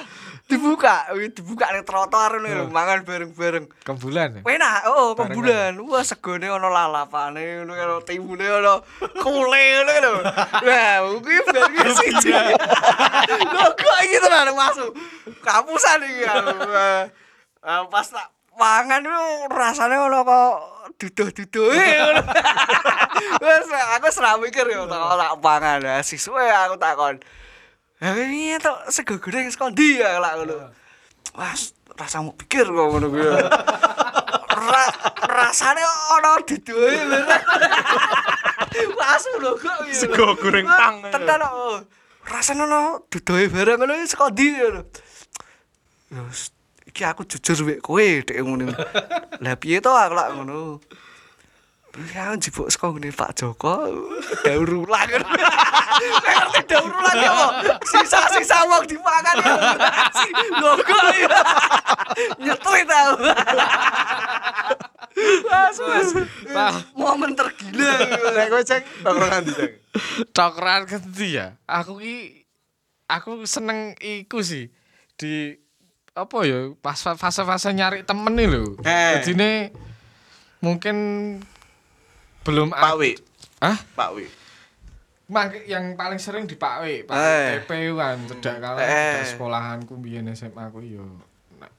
Dibuka, 0.46 1.10
Wih, 1.10 1.34
dibuka 1.34 1.74
ning 1.74 1.82
trotoar 1.82 2.38
ngene 2.38 2.54
lho, 2.54 2.64
mangan 2.70 3.02
bareng-bareng. 3.02 3.66
Kembulan 3.82 4.38
ya? 4.38 4.40
Enak, 4.46 4.86
oh, 4.86 5.18
pembulan. 5.18 5.74
Wah, 5.82 6.06
segone 6.06 6.46
ono 6.46 6.70
lalapane, 6.70 7.58
ngono 7.58 7.74
karo 7.74 7.98
timbune 8.06 8.46
ono 8.46 8.78
kule 9.18 9.62
ngono 9.82 9.98
lho. 9.98 10.12
Lah, 10.62 11.02
kuwi 11.18 11.42
ben 11.50 11.90
siji. 11.98 12.30
Lho, 12.30 13.64
kok 13.82 13.98
iki 14.06 14.22
tenan 14.22 14.54
masuk. 14.54 14.94
Kapusan 15.42 16.06
iki 16.14 16.22
aku. 16.30 16.62
Wah, 16.62 17.10
ah, 17.66 17.82
Pas 17.90 18.06
tak 18.06 18.30
mangan 18.54 19.02
itu 19.02 19.50
rasanya 19.50 20.06
ono 20.06 20.22
kok 20.22 20.54
duduh-duduh 20.96 21.68
ngono. 21.72 22.22
Wes 23.44 23.68
aku 23.68 24.08
serak 24.12 24.40
mikir 24.40 24.64
yo 24.68 24.88
tak 24.88 25.00
tak 25.20 25.32
pangan. 25.44 25.78
Lah, 25.84 26.00
Siswe 26.00 26.48
aku 26.48 26.76
takon. 26.80 27.20
Lah 28.00 28.12
ini 28.16 28.56
tuh 28.60 28.76
sego 28.92 29.20
goreng 29.20 29.48
saka 29.52 29.72
ndi 29.72 30.00
ya 30.00 30.20
lak 30.20 30.40
ngono. 30.40 30.72
Wah, 31.36 31.52
rasa 31.96 32.24
mau 32.24 32.32
pikir 32.32 32.64
kok 32.68 32.86
ngono 32.92 33.06
kuwi. 33.12 33.28
Ra, 34.56 34.84
rasane 35.28 35.84
ono 36.16 36.30
didoe 36.48 36.92
lho. 36.96 37.18
Langsung 38.96 39.34
lho 39.40 39.52
kok 39.60 39.76
iki. 39.84 39.96
Sego 39.96 40.32
goreng 40.36 40.64
pang. 40.64 41.04
Tenan 41.12 41.44
kok. 41.44 41.88
Rasane 42.24 42.64
ono 42.64 43.04
didoe 43.12 43.52
bareng 43.52 43.84
ngono 43.84 44.00
saka 44.08 44.32
ndi. 44.32 44.48
Ya 46.06 46.20
wis, 46.24 46.55
iki 46.96 47.04
aku 47.04 47.28
jujur 47.28 47.68
wek 47.68 47.84
kowe 47.84 48.00
dek 48.24 48.40
ngono. 48.40 48.72
Lah 49.44 49.54
piye 49.60 49.84
to 49.84 49.92
aku 49.92 50.16
lak 50.16 50.32
ngono. 50.32 50.80
Ya 52.12 52.32
jebuk 52.36 52.72
saka 52.72 52.92
ngene 52.92 53.12
Pak 53.12 53.36
Joko 53.36 53.84
daur 54.40 54.68
ulang. 54.68 55.08
Ngerti 56.24 56.60
daur 56.72 56.88
ulang 56.88 57.16
ya 57.20 57.30
kok. 57.36 57.52
Sisa-sisa 57.84 58.64
wong 58.64 58.88
dipangan 58.88 59.36
ya. 59.44 59.54
Kok 60.56 61.04
ya. 61.20 61.40
Nyetri 62.40 62.80
tau. 62.88 63.10
Mas, 65.48 65.76
mas. 66.52 66.74
Momen 66.96 67.36
tergila. 67.36 67.92
Nek 68.32 68.46
kowe 68.48 68.62
cek 68.64 68.82
tongkrongan 69.04 69.40
di 69.44 69.52
cek. 69.52 69.70
Kendi 70.88 71.28
ya. 71.28 71.60
Aku 71.68 72.00
ki 72.00 72.44
aku 73.08 73.44
seneng 73.44 73.92
iku 74.00 74.40
sih 74.40 74.72
di 75.16 75.56
apa 76.16 76.38
ya 76.42 76.72
pas 76.74 76.96
fase-fase 76.96 77.68
nyari 77.70 78.00
temen 78.00 78.32
nih 78.32 78.48
lho. 78.48 78.72
Eh. 78.80 79.20
Jadine 79.20 79.68
mungkin 80.58 80.96
belum 82.40 82.72
Pak 82.72 82.94
Wi, 82.96 83.12
Hah? 83.60 83.76
Pak 83.92 84.10
Wi. 84.16 84.24
Mak 85.26 85.66
yang 85.66 85.92
paling 85.92 86.16
sering 86.16 86.46
di 86.46 86.54
Pak 86.54 86.80
W, 86.80 87.04
Pak 87.04 87.14
Eh. 87.14 87.46
TP 87.60 87.70
kan 87.92 88.16
cedak 88.24 88.56
kala 88.58 88.78
Eh. 88.80 89.26
sekolahanku 89.26 89.98
biyen 89.98 90.30
SMA 90.30 90.70
ku 90.70 90.80
yo 90.80 91.04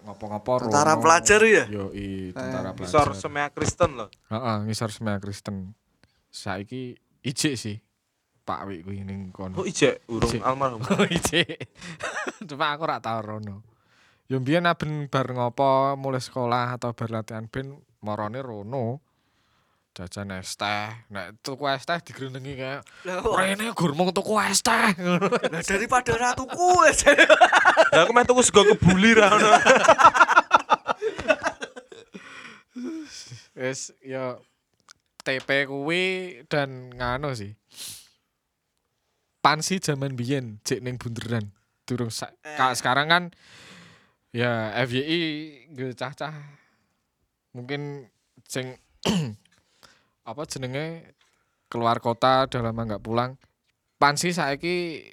ngopo-ngopo 0.03 0.67
Tentara 0.67 0.93
rono. 0.93 1.01
pelajar 1.01 1.41
ya? 1.41 1.63
Yo 1.65 1.89
i 1.91 2.29
tentara 2.29 2.71
pelajar. 2.71 3.07
Isor 3.07 3.09
semea 3.15 3.47
Kristen 3.49 3.95
loh. 3.95 4.09
Heeh, 4.27 4.55
ngisor 4.67 4.91
semea 4.91 5.17
Kristen. 5.17 5.71
Saiki 6.27 6.93
ijik 7.23 7.55
sih. 7.55 7.79
Pak 8.43 8.67
Wi 8.67 8.83
kuwi 8.83 9.01
ning 9.01 9.31
kono. 9.31 9.59
Oh 9.59 9.65
ijek 9.65 10.03
urung 10.07 10.27
Ijek. 10.29 10.43
almarhum. 10.43 10.79
Oh 10.91 11.03
ijik. 11.03 11.47
Cuma 12.43 12.75
aku 12.75 12.83
ora 12.83 12.99
tau 12.99 13.19
rono. 13.19 13.63
Yo 14.27 14.43
mbiyen 14.43 14.67
aben 14.67 15.07
bar 15.07 15.31
ngopo 15.31 15.95
mulai 15.95 16.19
sekolah 16.19 16.75
atau 16.75 16.91
bar 16.91 17.07
latihan 17.09 17.47
ben 17.47 17.79
marane 18.03 18.43
rono. 18.43 18.99
Jajan 19.95 20.29
es 20.35 20.53
teh. 20.53 20.91
Nek 21.09 21.39
tuku 21.41 21.63
es 21.65 21.81
teh 21.81 21.97
digrenengi 22.03 22.53
kayak 22.53 22.81
Rene 23.33 23.71
gur 23.73 23.95
mung 23.95 24.11
tuku 24.11 24.35
es 24.43 24.59
teh. 24.59 24.93
Ngono. 24.99 25.31
Lah 25.31 25.63
daripada 25.63 26.11
ratuku 26.13 26.67
wes. 26.83 27.07
Lah 27.07 28.03
aku 28.03 28.11
meh 28.11 28.27
tuku 28.27 28.41
sego 28.43 28.61
kebuli 28.67 29.15
ra 29.15 29.31
ono. 29.31 29.47
Wis 33.57 33.89
ya 34.03 34.37
TP 35.23 35.65
kuwi 35.65 36.03
dan 36.45 36.91
ngano 36.93 37.31
sih. 37.33 37.55
Pansi 39.41 39.79
zaman 39.79 40.13
biyen 40.13 40.59
cek 40.61 40.83
ning 40.83 40.99
bunderan. 40.99 41.49
Durung 41.87 42.11
sa- 42.11 42.35
ka- 42.43 42.75
sekarang 42.75 43.07
kan 43.07 43.23
ya 44.29 44.51
FYI 44.79 45.19
gue 45.71 45.91
cah-cah 45.91 46.33
mungkin 47.51 48.05
sing 48.43 48.75
apa 50.29 50.41
jenenge 50.45 51.15
keluar 51.67 51.97
kota 51.97 52.45
udah 52.45 52.61
lama 52.61 52.81
nggak 52.85 53.03
pulang. 53.03 53.35
Pansi 53.97 54.29
saiki 54.29 55.03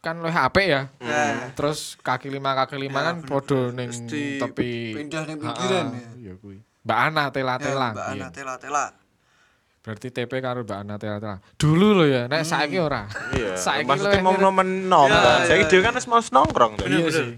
kan 0.00 0.16
luwih 0.16 0.32
apik 0.32 0.64
ya. 0.64 0.82
Nah. 0.98 1.50
Terus 1.52 1.98
kaki 1.98 2.30
lima 2.30 2.54
kaki 2.54 2.78
lima 2.78 3.00
Ya, 3.00 3.06
kan 3.10 3.16
podo 3.20 3.68
ning 3.70 3.90
di- 4.06 4.38
tepi 4.38 4.94
pindah 4.94 5.22
ning 5.26 5.36
pinggiran 5.36 5.86
ya. 5.90 6.08
Iya 6.16 6.32
kuwi. 6.36 6.58
Mbak 6.80 6.98
Ana 7.02 7.24
tela-tela. 7.28 7.88
Mbak 7.92 8.06
biyen. 8.06 8.16
Ana 8.16 8.28
tela-tela. 8.30 8.84
Berarti 9.80 10.08
TP 10.08 10.32
karo 10.38 10.60
Mbak 10.62 10.78
Ana 10.78 10.94
tela-tela. 10.96 11.36
Dulu 11.56 12.00
lho 12.00 12.04
ya, 12.06 12.22
nek 12.26 12.44
saiki 12.44 12.78
ora. 12.78 13.04
Iya. 13.34 13.56
Saiki 13.56 13.84
Maksudnya 13.84 14.16
luwih 14.16 14.24
mau 14.24 14.32
mirip- 14.32 14.44
nomen 14.46 14.68
nom. 14.88 15.08
Ya, 15.08 15.44
Saiki 15.44 15.64
ya, 15.64 15.68
dhewe 15.68 15.82
kan 15.82 15.94
wis 15.94 16.06
mau 16.06 16.20
nongkrong. 16.22 16.72
tuh. 16.76 16.86
Iya 16.86 17.06
sih. 17.10 17.28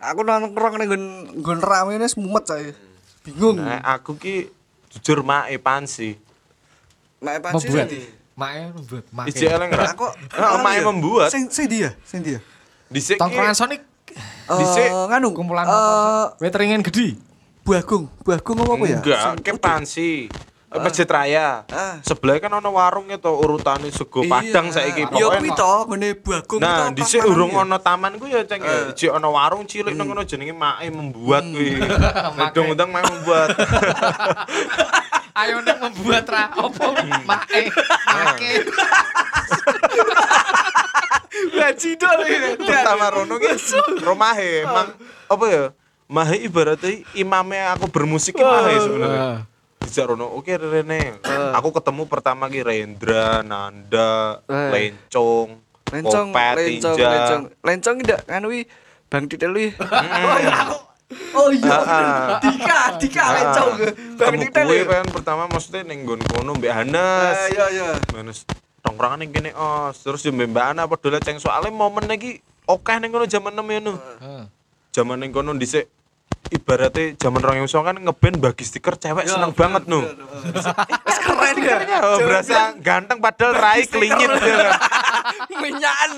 Aku 0.00 0.24
nongkrong 0.24 0.80
ning 0.80 0.88
nggon 0.88 1.04
nggon 1.44 1.58
rame 1.60 2.00
ini 2.00 2.08
mumet 2.16 2.44
saya. 2.48 2.72
Bingung. 3.20 3.60
Nah, 3.60 3.84
aku 3.84 4.16
ki 4.16 4.48
jujur 4.96 5.20
mae 5.20 5.60
pansi. 5.60 6.16
Mak 7.20 7.44
pansi 7.44 7.68
Membuat. 7.68 7.88
Mae 8.32 8.60
membuat. 8.72 9.04
Ijek 9.28 9.48
eleng 9.52 9.70
ra. 9.76 9.92
Aku 9.92 10.08
mae 10.64 10.80
membuat. 10.80 11.28
Sing 11.28 11.52
sing 11.52 11.68
dia, 11.68 11.92
sing 12.08 12.24
dia. 12.24 12.40
Dhisik 12.88 13.20
ki 13.20 13.22
Tongkrongan 13.22 13.54
Sonic 13.54 13.90
Eh, 14.50 14.90
nganu 15.06 15.30
Kumpulan 15.30 15.62
eh, 15.62 15.70
motor. 15.70 16.42
Weteringin 16.42 16.82
gede. 16.82 17.14
Buagung, 17.62 18.10
Buagung 18.24 18.56
apa 18.66 18.72
apa 18.74 18.84
ya? 18.88 18.98
Enggak, 18.98 19.46
ke 19.46 19.52
putih. 19.54 20.26
Pansi. 20.70 20.86
Masjid 20.86 21.08
Raya. 21.10 21.66
Ah. 21.66 21.98
Sebelah 22.00 22.38
kan 22.38 22.54
ono 22.54 22.70
warung 22.70 23.10
itu 23.10 23.26
urutane 23.26 23.90
sego 23.90 24.22
Padang 24.22 24.70
Iya. 24.70 24.74
saiki 24.78 25.02
Ya 25.02 25.10
pokoknya. 25.10 25.38
kuwi 25.42 25.50
to, 25.50 25.72
ngene 25.90 26.08
Buagung 26.14 26.60
Nah, 26.62 26.94
dhisik 26.94 27.26
urung 27.26 27.52
ono 27.52 27.76
taman 27.82 28.14
ku 28.16 28.30
ya 28.30 28.46
ceng 28.46 28.62
ya. 28.62 28.94
Jek 28.94 29.10
ono 29.10 29.34
warung 29.34 29.66
cilik 29.66 29.90
nang 29.92 30.06
kono 30.06 30.22
jenenge 30.22 30.54
Mae 30.54 30.86
membuat 30.86 31.42
kuwi. 31.42 31.74
Undang-undang 32.38 32.86
Mae 32.86 33.02
membuat. 33.02 33.50
Ayo 35.40 35.58
nek 35.58 35.78
membuat 35.80 36.26
ra 36.26 36.54
opo 36.54 36.94
mae 36.94 37.18
make. 37.22 37.62
ya. 41.50 41.66
Cidol 41.74 42.18
iki. 42.26 42.62
Pertama 42.62 43.06
rono 43.10 43.34
ki 43.38 43.48
romahe, 44.02 44.62
mang 44.74 44.88
apa 45.26 45.44
ya? 45.46 45.64
Mahe 46.10 46.42
ibaratnya 46.42 47.06
imamnya 47.14 47.74
aku 47.74 47.86
bermusik 47.86 48.34
ki 48.34 48.42
mahe 48.42 48.74
sebenarnya. 48.78 49.46
Dijak 49.80 50.06
rono, 50.06 50.28
oke 50.30 50.52
Rene. 50.52 51.18
Aku 51.56 51.72
ketemu 51.72 52.04
pertama 52.04 52.46
ki 52.46 52.60
Rendra, 52.60 53.40
Nanda, 53.40 54.44
Eh. 54.44 54.68
Lencong, 54.70 55.56
Lencong, 55.90 56.28
Kopet, 56.30 56.54
lencong, 56.54 56.94
Tinja. 56.94 57.08
lencong. 57.08 57.42
Lencong 57.60 57.96
tidak 57.98 58.20
nganu 58.24 58.46
wi 58.48 58.60
Bang 59.08 59.24
Titel 59.26 59.50
wi. 59.50 59.66
Oh 60.20 60.38
iya. 60.38 60.54
aku- 60.62 60.84
Oh 61.34 61.50
iya. 61.50 61.74
Ah. 61.74 62.38
Dika, 62.38 62.78
Dika 62.96 63.24
lencong. 63.34 63.70
Bang 64.14 64.38
kuwi 64.38 64.78
ya? 64.78 64.84
kan 64.86 65.06
pertama 65.10 65.42
maksudnya 65.46 65.82
ning 65.82 66.06
nggon 66.06 66.22
kono 66.22 66.54
Mbak 66.54 66.70
Hanes. 66.72 67.36
Eh, 67.42 67.48
Iya, 67.50 67.66
iya. 67.72 67.88
Manus 68.14 68.46
tongkrongan 68.78 69.18
ning 69.18 69.34
kene 69.34 69.50
os. 69.50 69.98
Terus 69.98 70.22
yo 70.22 70.30
Mbak 70.30 70.66
Ana 70.70 70.86
padha 70.86 71.18
ceng 71.18 71.42
soalnya 71.42 71.74
momen 71.74 72.06
iki 72.06 72.38
akeh 72.62 72.96
ning 72.96 73.10
kono 73.10 73.26
jaman 73.26 73.50
6 73.50 73.66
ya. 73.66 73.80
Heeh. 73.90 74.42
Jaman 74.92 75.18
ning 75.18 75.34
kono 75.34 75.50
dhisik 75.52 75.90
ibaratnya 76.50 77.14
jaman 77.14 77.40
2009 77.62 77.86
kan 77.86 77.96
ngeband 78.02 78.36
bagi 78.42 78.64
stiker 78.66 78.98
cewek 78.98 79.22
Ya, 79.22 79.38
seneng 79.38 79.54
bener, 79.54 79.78
banget. 79.78 79.82
Wes 81.06 81.18
keren 81.26 81.56
ya. 81.62 81.98
Oh, 82.02 82.18
berasa 82.18 82.74
ganteng 82.82 83.22
padahal 83.22 83.54
rai 83.54 83.86
klinyit 83.86 84.30
ya 84.34 84.56
kan. 84.58 84.70
Minyakan. 85.62 86.10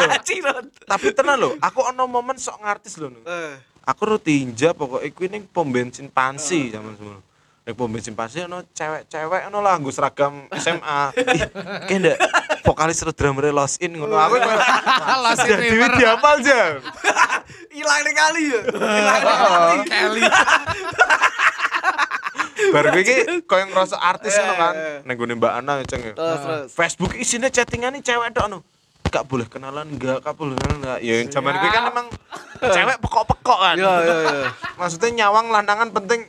Tapi 0.92 1.06
tenan 1.12 1.36
lho, 1.36 1.50
aku 1.60 1.84
ono 1.84 2.08
momen 2.08 2.40
sok 2.40 2.64
ngartis 2.64 2.96
lho. 2.96 3.12
no. 3.12 3.20
Eh. 3.28 3.54
Aku 3.84 4.08
rutinja 4.08 4.72
pokoknya 4.72 5.12
kuwi 5.12 5.28
ning 5.28 5.44
pom 5.44 5.68
bensin 5.68 6.08
Pansi 6.08 6.72
zaman 6.72 6.96
semono. 6.96 7.20
Ning 7.64 7.72
pom 7.72 7.88
bensin 7.88 8.12
Pansi 8.12 8.44
ono 8.44 8.60
cewek-cewek 8.76 9.48
ono 9.48 9.64
lah 9.64 9.80
nggo 9.80 9.88
seragam 9.88 10.44
SMA. 10.52 11.16
Kayak 11.88 11.96
ndak 11.96 12.16
vokalis 12.60 13.00
drummer 13.16 13.48
Lost 13.56 13.80
In 13.80 13.96
ngono. 13.96 14.20
Aku 14.20 14.36
Lost 15.24 15.48
In 15.48 15.56
River. 15.56 15.96
Dewi 15.96 15.96
dihafal 15.96 16.36
jam. 16.44 16.84
Hilang 17.72 18.00
nih 18.04 18.12
kali 18.12 18.42
ya. 18.52 18.60
Hilang 18.68 19.20
nih 19.24 19.36
kali. 19.40 19.80
Kelly. 19.88 20.22
Bar 22.68 22.84
kuwi 22.92 23.00
iki 23.00 23.16
koyo 23.48 23.64
ngerasa 23.72 23.96
artis 23.96 24.36
ngono 24.36 24.54
kan. 24.60 24.74
Eh, 24.76 24.84
eh. 24.84 24.96
Ning 25.08 25.16
gone 25.16 25.32
Mbak 25.32 25.52
Ana 25.56 25.72
ceng. 25.88 26.04
Terus 26.12 26.40
terus. 26.44 26.68
Facebook 26.76 27.16
isinya 27.16 27.48
chattingan 27.48 27.96
cewek 28.04 28.28
tok 28.36 28.44
no. 28.52 28.60
Gak 29.08 29.24
boleh 29.24 29.48
kenalan 29.48 29.88
enggak, 29.88 30.20
gak 30.20 30.36
boleh 30.36 30.52
kenalan 30.60 30.84
enggak. 30.84 30.98
Ya 31.00 31.16
zaman 31.32 31.56
gue 31.56 31.70
kan 31.72 31.84
emang 31.88 32.06
cewek 32.60 32.96
pekok-pekok 33.00 33.58
kan. 33.72 33.76
Iya 33.80 33.94
iya 34.04 34.16
iya. 34.20 34.44
Maksudnya 34.76 35.08
nyawang 35.24 35.48
lanangan 35.48 35.88
penting 35.96 36.28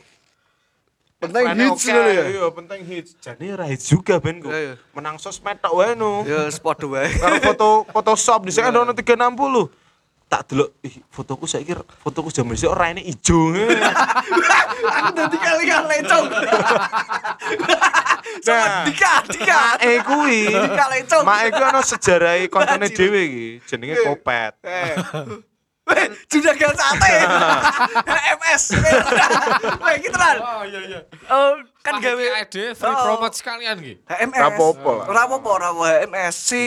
Penting 1.26 1.46
hits 1.58 1.82
oke, 1.82 1.92
dulu 1.92 2.10
ya. 2.10 2.24
Iya, 2.30 2.44
penting 2.54 2.80
hits. 2.86 3.10
Jadi 3.18 3.46
ra 3.52 3.66
hits 3.66 3.86
juga 3.90 4.14
ben 4.22 4.38
kok. 4.38 4.50
Iya, 4.50 4.60
iya. 4.62 4.74
Menang 4.94 5.16
sosmed 5.18 5.58
tok 5.58 5.74
wae 5.74 5.92
no. 5.98 6.22
Ya 6.22 6.46
spot 6.48 6.80
wae. 6.86 7.10
Karo 7.22 7.36
foto 7.42 7.68
Photoshop 7.90 8.46
di 8.46 8.52
sana 8.54 8.72
ono 8.72 8.94
360. 8.94 9.86
Tak 10.26 10.42
delok 10.50 10.74
ih 10.82 11.06
fotoku 11.06 11.46
saiki 11.46 11.70
fotoku 12.02 12.34
zaman 12.34 12.58
dhisik 12.58 12.66
ora 12.66 12.90
ini 12.90 13.06
ijo. 13.06 13.54
Aku 14.86 15.10
tadi 15.14 15.38
kali 15.38 15.64
kan 15.70 15.86
lecong. 15.86 16.26
Sama 18.42 18.58
Nah. 18.66 18.84
Dika, 18.84 19.14
Dika. 19.30 19.60
Eh 19.80 20.02
kuwi. 20.02 20.50
Dika 20.50 20.84
lecong. 20.92 21.22
Mak 21.22 21.40
iku 21.46 21.62
ono 21.62 21.80
sejarah 21.82 22.42
kontene 22.50 22.90
dhewe 22.90 23.20
iki, 23.22 23.46
jenenge 23.70 24.02
Kopet. 24.02 24.54
Eh. 25.86 25.94
Weh, 25.94 26.06
juragan 26.28 26.74
sate. 26.74 27.14
MS. 28.36 28.62
Weh, 29.78 29.94
gitu 30.02 30.16
kan. 30.18 30.36
Oh 30.38 30.62
iya 30.66 30.80
iya. 30.82 31.00
Oh, 31.30 31.62
kan 31.78 32.02
gawe 32.02 32.22
ide 32.42 32.74
free 32.74 32.90
Oh. 32.90 33.02
promote 33.14 33.34
sekalian 33.38 33.78
iki. 33.78 33.94
HMS. 34.02 34.42
Rapopo 34.42 34.90
lah. 34.98 35.06
Rapopo, 35.06 35.50
rapopo 35.54 35.84
HMS. 35.86 36.34
Si 36.34 36.62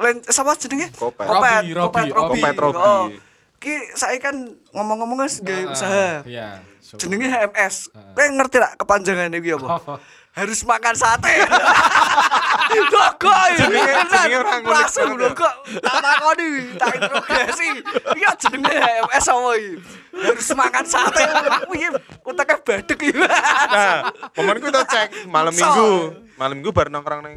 Len 0.00 0.24
sama 0.24 0.56
jenenge? 0.56 0.88
Kopet. 0.96 1.28
Kopet, 1.28 1.62
Robi, 1.68 2.00
Robi, 2.08 2.40
Kopet, 2.40 2.54
Robi. 2.56 2.80
Oh. 2.80 3.12
Ki 3.60 3.76
saya 3.92 4.16
kan 4.18 4.34
ngomong-ngomong 4.72 5.20
guys 5.20 5.44
gawe 5.44 5.62
usaha. 5.68 6.24
Iya. 6.24 6.64
Jenenge 6.96 7.28
HMS. 7.28 7.92
Kowe 7.92 8.24
ngerti 8.24 8.56
tak 8.56 8.72
kepanjangannya 8.80 9.38
kuwi 9.38 9.52
apa? 9.52 10.00
Harus 10.32 10.64
makan 10.64 10.94
sate. 10.96 11.28
Logo 12.92 13.28
ya. 13.28 13.68
Jenenge- 13.68 14.08
jenenge 14.08 14.36
ora 14.40 14.52
ngulik 14.58 14.72
Langsung 14.72 15.10
lho 15.12 15.28
kok 15.36 15.54
tak 15.84 15.96
takoni, 16.00 16.50
tak 16.80 16.88
interogasi. 16.96 17.68
Iya 18.16 18.30
jenenge 18.40 18.72
HMS 18.72 19.26
apa 19.28 19.50
iki? 19.54 19.72
Harus 20.16 20.48
makan 20.56 20.84
sate. 20.88 21.22
Piye 21.68 21.88
utake 22.24 22.54
badek 22.64 22.96
iki. 22.96 23.12
Nah, 23.12 24.08
momen 24.32 24.56
ku 24.58 24.72
tak 24.72 24.88
cek 24.88 25.08
malam 25.28 25.52
minggu. 25.52 26.16
Malam 26.40 26.54
minggu 26.56 26.72
bar 26.72 26.88
nongkrong 26.88 27.22
ning 27.22 27.36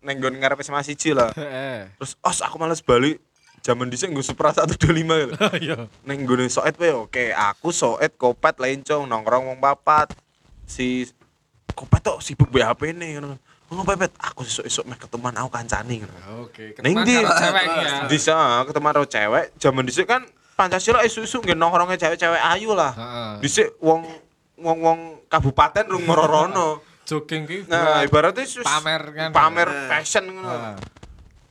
ning 0.00 0.16
nggon 0.16 0.40
ngarep 0.40 0.64
SMA 0.64 0.80
siji 0.82 1.12
lah. 1.12 1.28
Heeh. 1.36 1.92
Terus 2.00 2.16
os 2.16 2.38
aku 2.40 2.56
males 2.56 2.80
balik. 2.80 3.20
Zaman 3.60 3.90
dhisik 3.90 4.08
nggo 4.08 4.24
Supra 4.24 4.56
125 4.56 4.72
gitu. 4.88 5.34
Iya. 5.68 5.76
Ning 6.08 6.24
nggone 6.24 6.48
soet 6.48 6.80
wae 6.80 6.96
oke, 6.96 7.28
aku 7.34 7.76
soet 7.76 8.16
kopet 8.16 8.56
lencong 8.56 9.04
nongkrong 9.04 9.52
wong 9.52 9.58
papat. 9.60 10.16
Si 10.64 11.06
kopet 11.76 12.00
tok 12.00 12.18
sibuk 12.18 12.48
BHP 12.48 12.90
nih 12.90 13.20
ngono. 13.20 13.36
Ngono 13.66 13.82
pepet, 13.84 14.14
aku 14.16 14.42
esuk-esuk 14.42 14.86
meh 14.86 14.94
ketemuan 14.94 15.34
aku 15.34 15.50
kancane 15.50 16.00
ngono. 16.00 16.16
Oke. 16.42 16.72
Ning 16.80 16.96
ketemuan 16.96 17.04
di 17.04 17.14
karo 17.18 17.34
cewek 17.36 17.64
ya. 17.66 17.94
Bisa 18.06 18.34
ketemu 18.64 18.86
karo 18.88 19.04
cewek, 19.04 19.44
zaman 19.56 19.84
dhisik 19.84 20.06
kan 20.06 20.22
Pancasila 20.56 21.04
isu-isu 21.04 21.36
nggih 21.38 21.52
nongkrongnya 21.52 22.00
cewek-cewek 22.00 22.40
ayu 22.40 22.72
lah. 22.72 22.96
Heeh. 22.96 23.32
Dhisik 23.44 23.76
wong 23.76 24.08
wong-wong 24.56 25.28
kabupaten 25.28 25.84
rung 25.84 26.00
ngororono. 26.02 26.80
Jogging 27.06 27.44
ki 27.44 27.68
Nah, 27.68 28.00
ibaratnya 28.02 28.42
sus, 28.42 28.64
pamer 28.64 29.02
kan. 29.12 29.30
pamer 29.30 29.68
Eh. 29.68 29.86
fashion 29.86 30.24
ngono. 30.26 30.80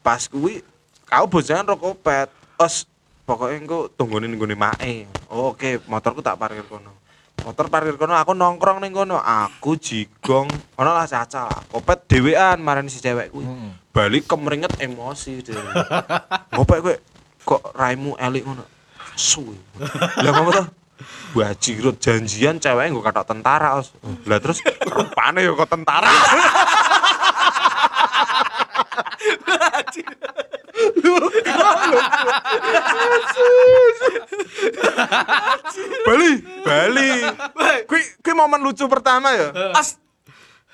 Pas 0.01 0.25
kuwi 0.25 0.65
kau 1.05 1.29
bojangan 1.29 1.69
rokok 1.69 2.01
pet. 2.01 2.27
Os 2.57 2.89
pokoknya 3.23 3.61
engko 3.61 3.87
tungguin 3.93 4.25
nggone 4.25 4.57
mae. 4.57 5.05
Oh, 5.29 5.53
Oke, 5.53 5.77
motorku 5.85 6.19
tak 6.19 6.35
parkir 6.35 6.65
kono. 6.65 7.04
Motor 7.43 7.67
parkir 7.67 7.99
kono, 7.99 8.15
aku 8.15 8.31
nongkrong 8.31 8.79
ning 8.79 8.95
kono. 8.95 9.19
Aku 9.19 9.75
jigong, 9.75 10.47
ono 10.79 10.91
lah 10.95 11.03
caca. 11.03 11.51
Kopet 11.67 12.07
dhewean 12.07 12.63
marani 12.63 12.87
si 12.87 13.03
cewek 13.03 13.33
kuwi. 13.33 13.43
Hmm. 13.43 13.75
Balik 13.91 14.29
kemeringet 14.29 14.79
emosi 14.79 15.43
dhewe. 15.43 15.71
Ngopek 16.55 16.79
kowe 16.79 16.95
kok 17.43 17.63
raimu 17.75 18.15
elik 18.15 18.47
ngono. 18.47 18.63
Suwe. 19.19 19.55
Lah 20.23 20.31
ngapa 20.31 20.51
to? 20.55 20.63
Bajirut 21.35 21.99
janjian 21.99 22.57
cewek 22.57 22.87
nggo 22.87 23.03
katok 23.03 23.35
tentara, 23.35 23.75
Os. 23.75 23.91
Lah 24.23 24.39
terus 24.39 24.63
rupane 24.87 25.43
yo 25.43 25.59
kok 25.59 25.67
tentara. 25.67 26.07
Bali, 36.05 36.31
Bali. 36.65 37.09
Kuwi 37.89 38.01
kuwi 38.21 38.33
momen 38.35 38.61
lucu 38.61 38.85
pertama 38.91 39.31
ya. 39.33 39.49
As 39.73 39.97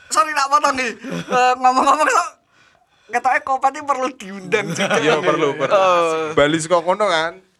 sorry 0.09 0.33
tak 0.35 0.47
potong 0.51 0.75
nih. 0.75 0.91
Eh, 1.11 1.53
ngomong-ngomong 1.59 2.07
so 2.09 2.23
katanya 3.11 3.39
Kopet 3.43 3.75
ini 3.75 3.83
perlu 3.83 4.07
diundang 4.15 4.67
juga. 4.71 4.95
Iya 4.99 5.19
perlu, 5.19 5.55
perlu. 5.59 5.75
Oh. 5.75 6.31
Bali 6.33 6.57
saka 6.59 6.79
kono 6.79 7.05
kan. 7.07 7.50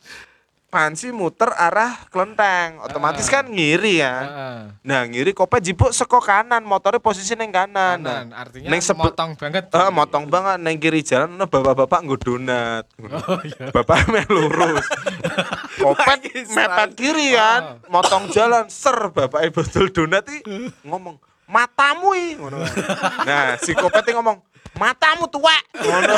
Pansi 0.72 1.12
muter 1.12 1.52
arah 1.52 2.08
Klenteng, 2.08 2.80
otomatis 2.80 3.28
kan 3.28 3.44
ngiri 3.44 4.00
ya. 4.00 4.16
Heeh. 4.18 4.60
Nah, 4.82 5.04
ngiri 5.04 5.36
kopet 5.36 5.60
jipuk 5.62 5.92
saka 5.92 6.16
kanan, 6.18 6.64
motornya 6.64 6.98
posisi 6.98 7.36
ning 7.36 7.52
kanan. 7.52 8.00
Kanan, 8.00 8.32
Nah, 8.32 8.40
artinya 8.40 8.72
sebe- 8.80 9.04
motong 9.04 9.36
banget. 9.36 9.68
Eh, 9.68 9.92
motong 9.92 10.26
banget 10.26 10.58
neng 10.58 10.80
kiri 10.80 11.04
jalan 11.04 11.36
ono 11.36 11.44
bapak-bapak 11.44 12.00
nggo 12.02 12.16
donat. 12.18 12.88
Oh 13.28 13.44
iya. 13.44 13.68
Bapak 13.70 14.08
meh 14.08 14.24
lurus. 14.26 14.88
Kopet 15.84 16.24
mepet 16.48 16.90
kiri 16.96 17.36
kan, 17.36 17.84
motong 17.86 18.32
jalan 18.32 18.66
ser 18.66 19.12
bapak 19.12 19.52
betul 19.52 19.92
donat 19.92 20.24
i 20.32 20.40
ngomong 20.82 21.20
matamu 21.46 22.16
i. 22.16 22.40
Nah, 23.28 23.60
si 23.60 23.76
kopet 23.76 24.08
ngomong 24.08 24.40
matamu 24.82 25.30
tuwek 25.30 25.62
ngono. 25.78 26.18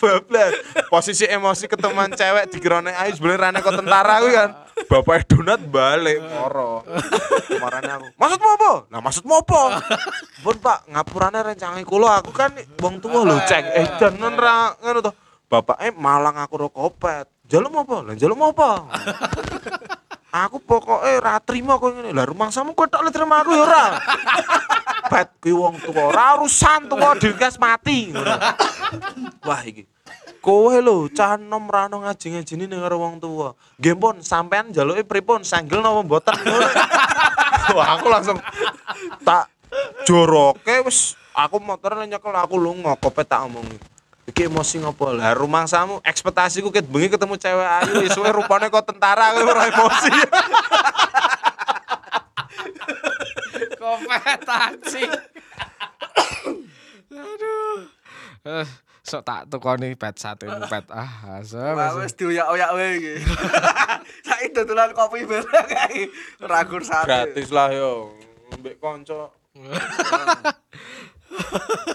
Bablas. 0.00 0.52
Posisi 0.88 1.28
emosi 1.28 1.68
ketemuan 1.68 2.08
cewek 2.16 2.48
dikirane 2.48 2.96
ayo 2.96 3.12
sebenarnya 3.12 3.52
rane 3.52 3.58
kok 3.60 3.76
tentara 3.76 4.24
kuwi 4.24 4.32
kan. 4.32 4.50
Bapak 4.88 5.28
donat 5.28 5.60
balik 5.68 6.24
moro. 6.32 6.80
Marane 7.60 7.90
aku. 7.92 8.06
Maksudmu 8.16 8.48
apa? 8.60 8.72
Nah, 8.92 9.00
maksudmu 9.04 9.34
apa? 9.36 9.60
Pun 10.44 10.56
Pak, 10.60 10.88
ngapurane 10.88 11.40
rencange 11.52 11.82
kula 11.84 12.20
aku 12.24 12.32
kan 12.32 12.52
wong 12.80 13.00
tuwa 13.04 13.24
lho 13.24 13.36
cek. 13.44 13.64
Eh 13.76 13.86
dan 14.00 14.16
ra 14.36 14.72
ngono 14.80 15.00
to. 15.04 15.12
Bapaknya 15.46 15.94
malang 15.94 16.36
aku 16.40 16.54
ro 16.56 16.68
kopet. 16.72 17.28
Jaluk 17.46 17.70
apa? 17.86 17.96
Lah 18.02 18.14
jaluk 18.18 18.40
apa? 18.42 18.70
Aku 20.44 20.60
pokoknya 20.60 21.24
ra 21.24 21.40
trimo 21.40 21.80
kok 21.80 21.96
ngene. 21.96 22.12
Lah 22.12 22.28
rumangsamu 22.28 22.76
kok 22.76 22.92
tok 22.92 23.02
le 23.06 23.10
terima 23.14 23.40
aku 23.40 23.56
ya 23.56 23.64
ora. 23.64 23.84
Bet 25.12 25.38
kuwi 25.38 25.54
wong 25.54 25.78
tuwa, 25.80 26.10
ora 26.10 26.34
urusan 26.36 26.90
tuwa 26.90 27.14
digas 27.16 27.56
mati 27.56 28.10
ngono. 28.10 28.36
Wah 29.46 29.62
iki. 29.64 29.86
Kowe 30.42 30.74
lho 30.82 31.06
cah 31.14 31.38
nom 31.38 31.66
rano 31.70 32.02
ngaji-ngajini 32.02 32.66
ning 32.66 32.82
karo 32.82 33.00
wong 33.00 33.22
tuwa. 33.22 33.54
Nggih 33.78 33.96
pun 33.96 34.14
sampean 34.20 34.74
jaluke 34.74 35.06
pripun? 35.06 35.46
Sanggel 35.46 35.80
napa 35.80 36.02
mboten? 36.02 36.34
Ngono. 36.34 36.68
Wah 37.78 37.98
aku 37.98 38.06
langsung 38.10 38.38
tak 39.22 39.50
joroke 40.06 40.86
wis 40.86 41.18
aku 41.34 41.58
motor 41.58 41.98
nyekel 42.06 42.34
aku 42.34 42.58
lunga 42.58 42.94
kope 42.98 43.22
tak 43.22 43.46
omongi. 43.46 43.95
Iki 44.26 44.50
emosi 44.50 44.82
ngopo 44.82 45.14
lah 45.14 45.38
rumangsamu 45.38 46.02
ekspektasiku 46.02 46.74
ket 46.74 46.82
bengi 46.82 47.06
ketemu 47.06 47.38
cewek 47.38 47.68
ayu 47.78 48.02
isuwe 48.10 48.34
rupane 48.34 48.66
kok 48.66 48.82
tentara 48.90 49.30
kowe 49.38 49.46
ora 49.46 49.70
emosi. 49.70 50.10
Kompetasi. 53.86 55.06
Aduh. 57.14 57.86
Eh, 58.46 58.66
sok 59.06 59.22
tak 59.22 59.46
tukoni 59.46 59.94
pet 59.94 60.18
satu 60.18 60.50
ini 60.50 60.66
pet. 60.66 60.90
Ah, 60.90 61.38
asem. 61.38 61.78
Wah, 61.78 61.94
wis 61.94 62.18
dioyak-oyak 62.18 62.70
wae 62.74 62.88
iki. 62.98 63.14
Saiki 64.26 64.50
dodolan 64.50 64.90
kopi 64.90 65.22
bareng 65.22 65.66
kae. 65.70 66.10
Ragur 66.42 66.82
sate. 66.82 67.06
Gratis 67.06 67.54
lah 67.54 67.70
yo. 67.70 68.10
Mbek 68.58 68.82
kanca. 68.82 69.30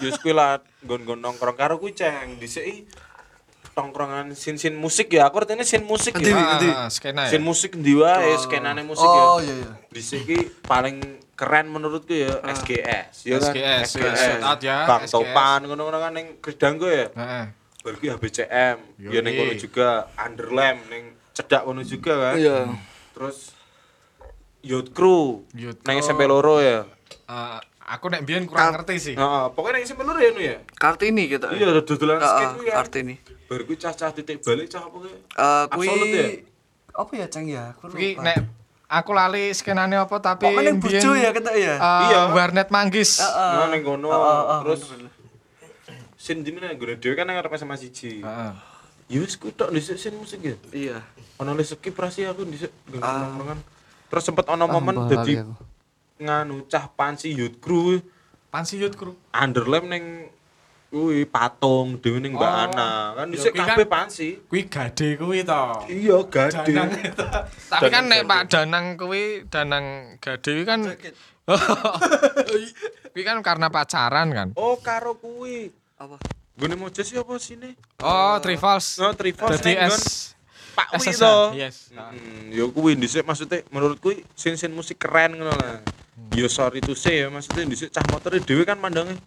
Yus 0.02 0.18
kuwi 0.20 0.34
lah 0.34 0.60
nggon-nggon 0.84 1.18
nongkrong 1.18 1.56
karo 1.56 1.78
kuwi 1.78 1.94
ceng 1.96 2.38
dhisik 2.38 2.86
tongkrongan 3.72 4.36
sin-sin 4.36 4.76
musik 4.76 5.08
ya. 5.08 5.28
Aku 5.32 5.40
artinya 5.40 5.64
sin 5.64 5.84
musik 5.88 6.12
ya. 6.20 6.36
endi? 6.36 6.68
Ah, 6.68 6.88
skena 6.92 7.24
ya. 7.28 7.36
Sin 7.36 7.42
musik 7.42 7.72
ndi 7.72 7.96
wae 7.96 8.36
skenane 8.36 8.84
musik 8.84 9.08
ya. 9.08 9.24
Oh 9.24 9.40
iya 9.40 9.54
iya. 9.64 9.70
Dhisik 9.88 10.28
paling 10.68 11.00
keren 11.32 11.72
menurutku 11.72 12.12
ya 12.12 12.36
SGS. 12.44 13.24
Ya 13.24 13.40
kan? 13.40 13.52
SGS, 13.56 13.88
ya, 13.96 14.12
shout 14.12 14.44
out 14.44 14.60
ya, 14.60 14.76
Bang 14.84 15.08
SGS. 15.08 15.12
Topan 15.16 15.60
ngono-ngono 15.64 15.98
kan 15.98 16.12
ning 16.12 16.36
Gedanggo 16.44 16.88
ya. 16.92 17.08
Heeh. 17.16 17.44
Ki 17.82 18.06
HBCM, 18.14 18.78
ya 19.10 19.20
ning 19.26 19.34
kono 19.34 19.52
juga 19.58 20.06
Underlam 20.14 20.78
ning 20.86 21.18
cedak 21.34 21.66
kono 21.66 21.82
juga 21.82 22.30
kan. 22.30 22.34
Iya. 22.38 22.70
Terus 23.16 23.56
Youth 24.62 24.94
Crew 24.94 25.42
Youth. 25.56 25.82
SMP 25.82 26.28
loro 26.30 26.62
ya. 26.62 26.86
Aku 27.84 28.06
nek 28.06 28.22
biyen 28.22 28.46
kurang 28.46 28.62
Kal- 28.62 28.74
ngerti 28.76 28.94
sih. 29.02 29.14
Heeh, 29.14 29.44
pokoknya 29.50 29.74
nang 29.74 29.84
SMP 29.84 30.00
loro 30.00 30.16
ya 30.16 30.30
nu 30.30 30.40
ya. 30.40 30.56
Kartini 30.72 31.26
kita. 31.26 31.50
Iya, 31.50 31.66
dodolan 31.76 32.16
skate 32.16 32.30
Heeh, 32.38 32.50
kuwi 32.54 32.64
kan. 32.64 32.76
Kartini. 32.78 33.14
Baru 33.44 33.62
kuwi 33.64 33.76
cah-cah 33.76 34.10
titik 34.12 34.38
balik 34.40 34.66
cah 34.66 34.80
apa 34.80 34.94
kuwi? 34.94 35.10
Eh 35.10 35.64
kuwi 35.68 35.86
ya? 36.08 36.26
apa 36.92 37.10
ya 37.12 37.26
Ceng 37.26 37.46
ya? 37.46 37.64
Aku 37.72 37.88
lupa. 37.88 38.20
nek 38.22 38.36
aku 38.86 39.10
lali 39.10 39.44
skenane 39.50 39.96
apa 39.96 40.16
tapi 40.18 40.44
Pokoknya 40.46 40.72
bojo 40.74 41.10
ya 41.12 41.30
kita 41.32 41.50
ya. 41.52 41.74
eh, 41.74 42.00
Iya. 42.06 42.20
warnet 42.30 42.68
manggis. 42.68 43.18
Heeh. 43.18 43.52
Nah, 43.56 43.66
ning 43.66 43.82
kono. 43.82 44.08
Terus 44.62 44.80
sin 46.16 46.40
dine 46.40 46.60
nang 46.60 46.76
gone 46.76 46.94
dhewe 46.96 47.14
kan 47.14 47.24
nang 47.24 47.36
arep 47.36 47.50
SMA 47.52 47.74
siji. 47.74 48.22
Heeh. 48.22 48.52
Ya 49.08 49.18
wis 49.18 49.34
kuwi 49.34 49.50
tok 49.50 49.68
dhisik 49.68 49.96
sin 49.96 50.14
musik 50.14 50.38
ya. 50.38 50.54
Iya. 50.70 50.96
Ono 51.36 51.50
le 51.50 51.62
skip 51.62 51.92
rasi 51.94 52.22
aku 52.22 52.46
dhisik 52.46 52.70
Ah. 52.96 53.26
nongkrongan. 53.26 53.58
Terus 54.06 54.22
sempet 54.22 54.46
ono 54.46 54.64
momen 54.66 54.94
dadi 55.04 55.34
lali 55.34 55.42
aku. 55.42 55.54
Nganu 56.22 56.64
cah 56.66 56.86
pansi 56.88 57.30
youth 57.30 57.58
crew 57.58 57.98
Pansi 58.48 58.76
Youth 58.76 59.00
Crew. 59.00 59.16
underlam 59.32 59.88
ning 59.88 60.28
kuwi 60.92 61.24
patung 61.24 61.96
dhewe 61.96 62.20
ning 62.20 62.36
Mbak 62.36 62.44
Oh. 62.44 62.64
Ana. 62.68 62.88
Kan 63.16 63.26
Ya, 63.26 63.32
dhisik 63.32 63.52
kabeh 63.56 63.88
kan- 63.88 63.88
pansi. 63.88 64.28
Kuwi 64.44 64.68
gade 64.68 65.08
kuwi 65.16 65.40
to. 65.40 65.62
Iya, 65.88 66.20
gade. 66.28 66.60
Tapi 67.64 67.86
kan 67.88 68.04
nek. 68.06 68.28
Pak 68.28 68.42
Danang 68.46 69.00
kuwi 69.00 69.48
Danang 69.48 70.20
gade 70.20 70.52
kuwi 70.52 70.68
kan 70.68 70.84
kuwi 73.12 73.22
kan 73.22 73.40
karena 73.40 73.68
pacaran 73.68 74.28
kan. 74.30 74.48
Oh, 74.52 74.76
karo 74.76 75.16
kuwi. 75.16 75.72
Apa? 75.96 76.20
Gune 76.52 76.76
Mojo 76.76 77.00
sih 77.00 77.16
apa 77.16 77.32
sini? 77.38 77.72
Oh, 78.04 78.36
Trivals. 78.36 79.00
No, 79.00 79.16
Trivals 79.16 79.56
Dadi 79.56 79.72
S 79.74 80.36
Pak 80.72 80.92
Wi 80.94 81.08
to. 81.08 81.36
Yes. 81.54 81.88
Hmm, 81.90 82.48
ya 82.48 82.64
kuwi 82.66 82.96
dhisik 82.96 83.24
maksudnya 83.24 83.64
menurut 83.68 83.96
kuwi 83.96 84.28
sin-sin 84.32 84.68
musik 84.70 85.00
keren 85.00 85.36
ngono 85.36 85.52
lah. 85.52 85.80
Ya 86.32 86.48
sorry 86.48 86.80
to 86.80 86.94
say 86.94 87.22
ya 87.22 87.28
maksudnya 87.28 87.66
dhisik 87.66 87.90
cah 87.90 88.04
motor 88.08 88.38
dhewe 88.38 88.62
kan 88.64 88.78
mandangnya 88.78 89.18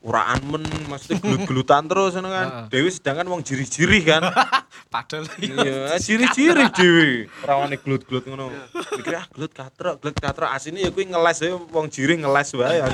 uraan 0.00 0.40
men 0.48 0.64
maksudnya 0.88 1.20
gelut-gelutan 1.20 1.84
terus 1.84 2.16
kan. 2.16 2.24
Heeh. 2.24 2.64
Dewi 2.72 2.88
sedangkan 2.88 3.26
wong 3.28 3.40
jirih-jirih 3.44 4.02
kan. 4.04 4.22
Padahal 4.92 5.28
Iya, 5.38 5.96
jirih-jirih 6.00 6.68
dhewe. 6.72 7.28
Rawane 7.44 7.76
gelut-gelut 7.76 8.24
ngono. 8.24 8.48
Mikir 8.98 9.14
ah 9.20 9.26
gelut 9.28 9.52
katrok, 9.52 10.00
gelut 10.00 10.16
katrok. 10.16 10.48
Asine 10.48 10.80
ya 10.84 10.90
kuwi 10.92 11.08
ngeles 11.08 11.38
ya 11.44 11.52
wong 11.56 11.86
jirih 11.92 12.16
ngeles 12.16 12.48
wae. 12.56 12.80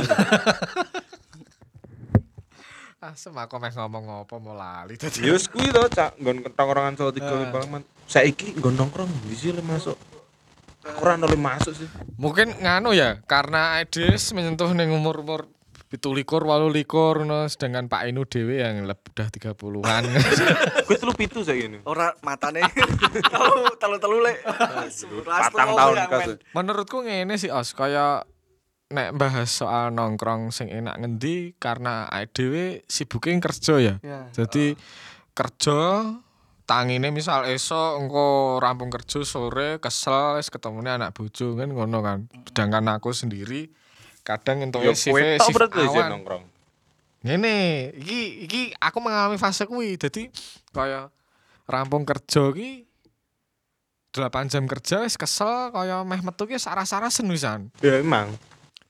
Asem 3.07 3.39
aku 3.39 3.63
meh 3.63 3.71
ngomong 3.71 4.27
apa 4.27 4.35
mau 4.43 4.59
lali 4.59 4.99
tadi. 4.99 5.23
Ya 5.23 5.31
wis 5.31 5.47
kuwi 5.47 5.71
to, 5.71 5.87
Cak, 5.87 6.19
nggon 6.19 6.43
tongkrongan 6.59 6.99
Solo 6.99 7.15
tiga 7.15 7.31
Heeh. 7.39 7.55
Palembang. 7.55 7.87
Saiki 8.11 8.59
nggon 8.59 8.75
nongkrong 8.75 9.07
ndi 9.07 9.35
sih 9.39 9.55
le 9.55 9.63
masuk? 9.63 9.95
Aku 10.95 11.01
ora 11.03 11.19
oleh 11.19 11.41
masuk 11.41 11.73
sih. 11.75 11.89
Mungkin 12.21 12.63
nganu 12.63 12.95
ya, 12.95 13.19
karena 13.27 13.81
Aedes 13.81 14.31
menyentuh 14.31 14.71
ning 14.73 14.95
umur-umur 14.95 15.51
pitulikur, 15.87 16.43
walu 16.43 16.69
likur, 16.71 17.23
no, 17.23 17.47
sedangkan 17.47 17.87
Pak 17.87 18.11
Inu 18.11 18.27
dewe 18.27 18.59
yang 18.59 18.83
udah 18.85 18.99
30-an. 19.31 20.03
Gue 20.83 20.97
telu 21.01 21.15
pitu 21.15 21.47
saya 21.47 21.63
ini. 21.63 21.79
Ora 21.87 22.11
matane. 22.27 22.67
Telu 23.83 23.97
telu. 24.03 24.19
Sebelas 24.91 25.51
Patang 25.51 25.79
tahun 25.79 25.97
men. 26.11 26.31
Menurutku 26.53 27.07
ngene 27.07 27.39
sih 27.39 27.55
Os, 27.55 27.71
kaya 27.73 28.27
nek 28.87 29.19
bahas 29.19 29.51
soal 29.51 29.91
nongkrong 29.91 30.55
sing 30.55 30.71
enak 30.71 30.99
ngendi 31.03 31.59
karena 31.59 32.07
dhewe 32.31 32.83
sibuke 32.91 33.31
kerja 33.39 33.75
ya. 33.79 33.95
Ya. 34.03 34.27
Jadi 34.35 34.75
kerja 35.35 35.79
tangine 36.67 37.15
misal 37.15 37.47
esok 37.47 38.03
engko 38.03 38.59
rampung 38.59 38.91
kerja 38.91 39.23
sore 39.23 39.79
kesel 39.79 40.37
wis 40.37 40.51
ketemune 40.51 40.91
anak 40.91 41.15
bojo 41.15 41.55
kan 41.55 41.71
ngono 41.71 41.99
kan. 42.03 42.19
Sedangkan 42.51 42.91
aku 42.91 43.15
sendiri 43.15 43.71
kadang 44.27 44.67
entuk 44.67 44.83
Ya 44.83 44.93
berarti 44.93 45.87
sih 45.87 45.95
awan. 45.95 46.11
nongkrong. 46.19 46.45
Ngene, 47.23 47.91
iki 47.95 48.51
iki 48.51 48.63
aku 48.83 48.99
mengalami 48.99 49.39
fase 49.39 49.65
kuwi. 49.65 49.95
Dadi 49.95 50.27
kaya 50.75 51.09
rampung 51.71 52.03
kerja 52.03 52.51
ki 52.51 52.87
8 54.17 54.49
jam 54.51 54.65
kerja 54.67 55.05
wis 55.07 55.15
kesel 55.15 55.71
kaya 55.71 56.03
meh 56.03 56.19
metu 56.19 56.51
ki 56.51 56.59
sarah-sarasen 56.59 57.31
wisan. 57.31 57.71
Ya 57.79 58.03
emang. 58.03 58.35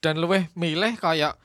Dan 0.00 0.22
luweh 0.22 0.48
milih 0.56 0.96
kaya 0.96 1.36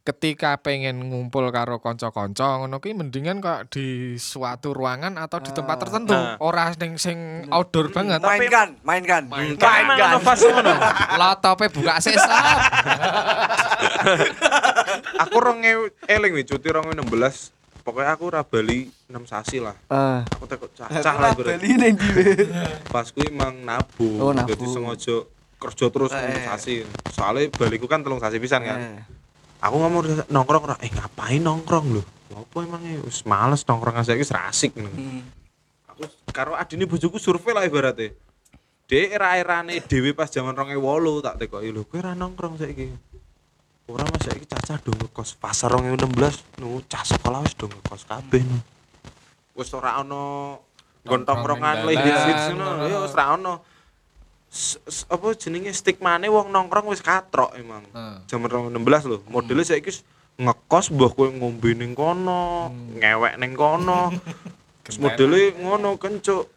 ketika 0.00 0.56
pengen 0.56 1.06
ngumpul 1.06 1.44
karo 1.48 1.76
kanca-kanca 1.76 2.56
ngono 2.56 2.78
ki 2.78 2.92
mendingan 2.92 3.38
kok 3.38 3.68
di 3.68 4.16
suatu 4.16 4.70
ruangan 4.70 5.14
atau 5.14 5.38
di 5.38 5.50
tempat 5.50 5.76
tertentu, 5.78 6.12
Nah. 6.12 6.34
ora 6.40 6.72
ning 6.74 6.96
sing 6.96 7.46
outdoor 7.48 7.88
banget. 7.88 8.18
Mainkan, 8.18 8.74
mainkan. 8.82 9.22
Ono 10.10 10.18
fase 10.20 10.46
ngono. 10.48 10.72
Laptope 11.20 11.68
buka 11.68 11.98
sesap. 11.98 12.30
Aku 15.20 15.36
rong 15.36 15.60
eling 16.06 16.32
wi 16.32 16.42
cuti 16.42 16.66
2016. 16.66 17.52
Pokoknya 17.80 18.12
aku 18.12 18.28
ora 18.28 18.40
bali 18.44 18.92
6 19.08 19.24
sasi 19.24 19.56
lah. 19.56 19.72
Ah. 19.88 20.20
Aku 20.28 20.44
tekok 20.44 20.68
cacah 20.74 21.14
lah 21.16 21.30
berarti. 21.32 21.58
Bali 21.58 21.68
ning 21.76 21.94
diwe. 21.96 22.44
Pas 22.86 23.08
kuwi 23.08 23.26
emang 23.26 23.56
nabung. 23.58 24.20
Oh, 24.20 24.30
Jadi 24.32 24.52
nabung. 24.52 24.68
sengaja 24.68 25.16
kerja 25.56 25.84
terus 25.88 26.10
Eh. 26.12 26.44
6 26.44 26.46
sasi. 26.46 26.74
Soalnya 27.08 27.48
baliku 27.50 27.84
kan 27.84 28.00
telung 28.00 28.20
sasi 28.20 28.36
pisan 28.36 28.62
kan. 28.62 28.78
Eh. 28.78 29.00
Aku 29.60 29.76
ngomong 29.76 30.24
nongkrong 30.32 30.80
eh 30.80 30.88
ngapain 30.88 31.40
nongkrong 31.44 31.86
lho? 32.00 32.02
Apa 32.32 32.64
emangnya 32.64 33.04
wis 33.04 33.20
males 33.28 33.60
nongkrong 33.68 34.00
saiki 34.00 34.24
wis 34.24 34.32
ra 34.32 34.48
asik 34.48 34.72
ngono. 34.72 34.96
Hmm. 34.96 35.22
Aku 35.92 36.08
karo 36.32 36.56
adine 36.56 36.88
bojoku 36.88 37.20
survei 37.20 37.52
lah 37.52 37.68
ibaratnya. 37.68 38.16
Dek 38.88 39.12
era-erane 39.12 39.78
dhewe 39.84 40.16
pas 40.16 40.32
zaman 40.32 40.56
2008 40.56 41.22
tak 41.22 41.34
tekoki 41.44 41.70
lho, 41.70 41.84
kowe 41.84 42.00
ra 42.00 42.16
nongkrong 42.16 42.56
saiki. 42.56 42.88
Ora 43.90 44.08
mas 44.08 44.24
saiki 44.24 44.48
cacah 44.48 44.80
do 44.80 44.96
ngekos 44.96 45.36
pasar 45.36 45.76
2016 45.76 46.62
nu 46.62 46.80
cah 46.88 47.04
sekolah 47.04 47.44
wis 47.44 47.52
do 47.52 47.68
ngekos 47.68 48.08
kabeh 48.08 48.40
nu. 48.40 48.58
Wis 49.52 49.68
ora 49.76 50.00
Nongkrong 50.00 51.24
tongkrongan 51.24 51.74
ning 51.80 51.86
le 51.88 51.92
dalan, 51.96 52.04
hits-hits 52.04 52.44
ngono 52.56 52.84
ya 52.88 52.98
wis 53.04 53.14
ra. 53.16 53.24
Apa 55.06 55.30
jenenge 55.38 55.70
stigmane 55.70 56.26
wong 56.26 56.50
nongkrong 56.50 56.90
wis 56.90 56.98
katrok 56.98 57.54
emang. 57.54 57.86
Zaman 58.26 58.50
2016 58.74 59.06
lho, 59.06 59.18
modelnya 59.30 59.62
saiki 59.62 59.94
wis 59.94 60.02
ngekos 60.40 60.90
mbah 60.90 61.12
kowe 61.14 61.30
ngombe 61.30 61.70
ning 61.76 61.94
kono, 61.94 62.74
ngewek 62.98 63.38
ning 63.38 63.54
kono. 63.54 64.10
Modele 65.02 65.54
ngono 65.54 65.94
kencuk. 66.02 66.50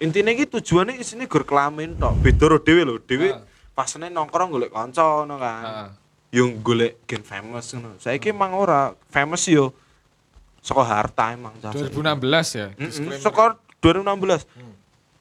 Intine 0.00 0.32
iki 0.32 0.48
tujuane 0.48 0.96
isine 0.96 1.28
gur 1.28 1.44
kelamin 1.44 1.96
tok. 2.00 2.16
Beda 2.24 2.48
ro 2.48 2.56
dhewe 2.56 2.82
lho. 2.88 2.96
Dhewe 3.04 3.36
Heeh. 3.36 3.44
pasane 3.76 4.08
nongkrong 4.08 4.48
golek 4.48 4.72
kanca 4.72 5.04
ngono 5.04 5.36
kan. 5.36 5.64
Heeh. 5.64 5.88
Yo 6.40 6.48
golek 6.64 7.04
gen 7.04 7.20
famous 7.20 7.68
ngono. 7.76 8.00
Saiki 8.00 8.32
emang 8.32 8.56
ora 8.56 8.96
famous 9.12 9.44
yo 9.44 9.76
saka 10.64 10.88
harta 10.88 11.36
emang 11.36 11.52
cah. 11.60 11.72
2016 11.76 11.84
ya. 12.56 12.72
Heeh, 12.72 12.88
disclaimer. 12.88 13.20
Saka 13.20 13.44
2016. 13.84 14.48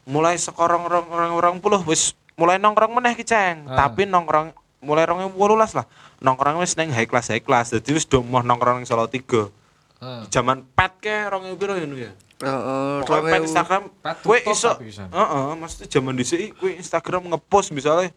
Mulai 0.06 0.38
sekorong 0.38 0.86
orang 0.86 1.06
orang 1.08 1.32
orang 1.34 1.56
puluh 1.58 1.82
wis 1.82 2.14
mulai 2.36 2.56
nongkrong 2.56 2.94
meneh 2.94 3.14
ki 3.14 3.24
ceng 3.24 3.66
Ah. 3.66 3.86
tapi 3.86 4.06
nongkrong 4.06 4.54
mulai 4.80 5.04
rong 5.04 5.34
wolulas 5.34 5.74
lah 5.74 5.90
nongkrong 6.20 6.62
wis 6.62 6.78
neng 6.78 6.94
high 6.94 7.10
class 7.10 7.28
high 7.28 7.42
class 7.42 7.74
jadi 7.74 7.90
wis 7.92 8.06
do 8.06 8.22
mau 8.22 8.40
nongkrong 8.40 8.80
ning 8.80 8.86
Solo 8.86 9.10
tiga 9.10 9.50
Heeh. 9.98 10.30
zaman 10.30 10.62
pet 10.72 10.94
ke 11.00 11.16
rong 11.26 11.48
ewu 11.48 11.58
ya 11.58 11.86
nu 11.86 11.98
ya 11.98 12.14
Heeh, 12.36 13.00
Pokoknya 13.02 13.32
pet 13.32 13.42
Instagram 13.44 13.84
kowe 14.22 14.38
iso 14.38 14.76
bisa. 14.78 15.08
heeh 15.08 15.46
maksudnya 15.56 15.88
zaman 15.90 16.14
dhisik 16.14 16.54
kowe 16.54 16.70
Instagram 16.70 17.32
ngepost 17.32 17.72
misalnya 17.72 18.12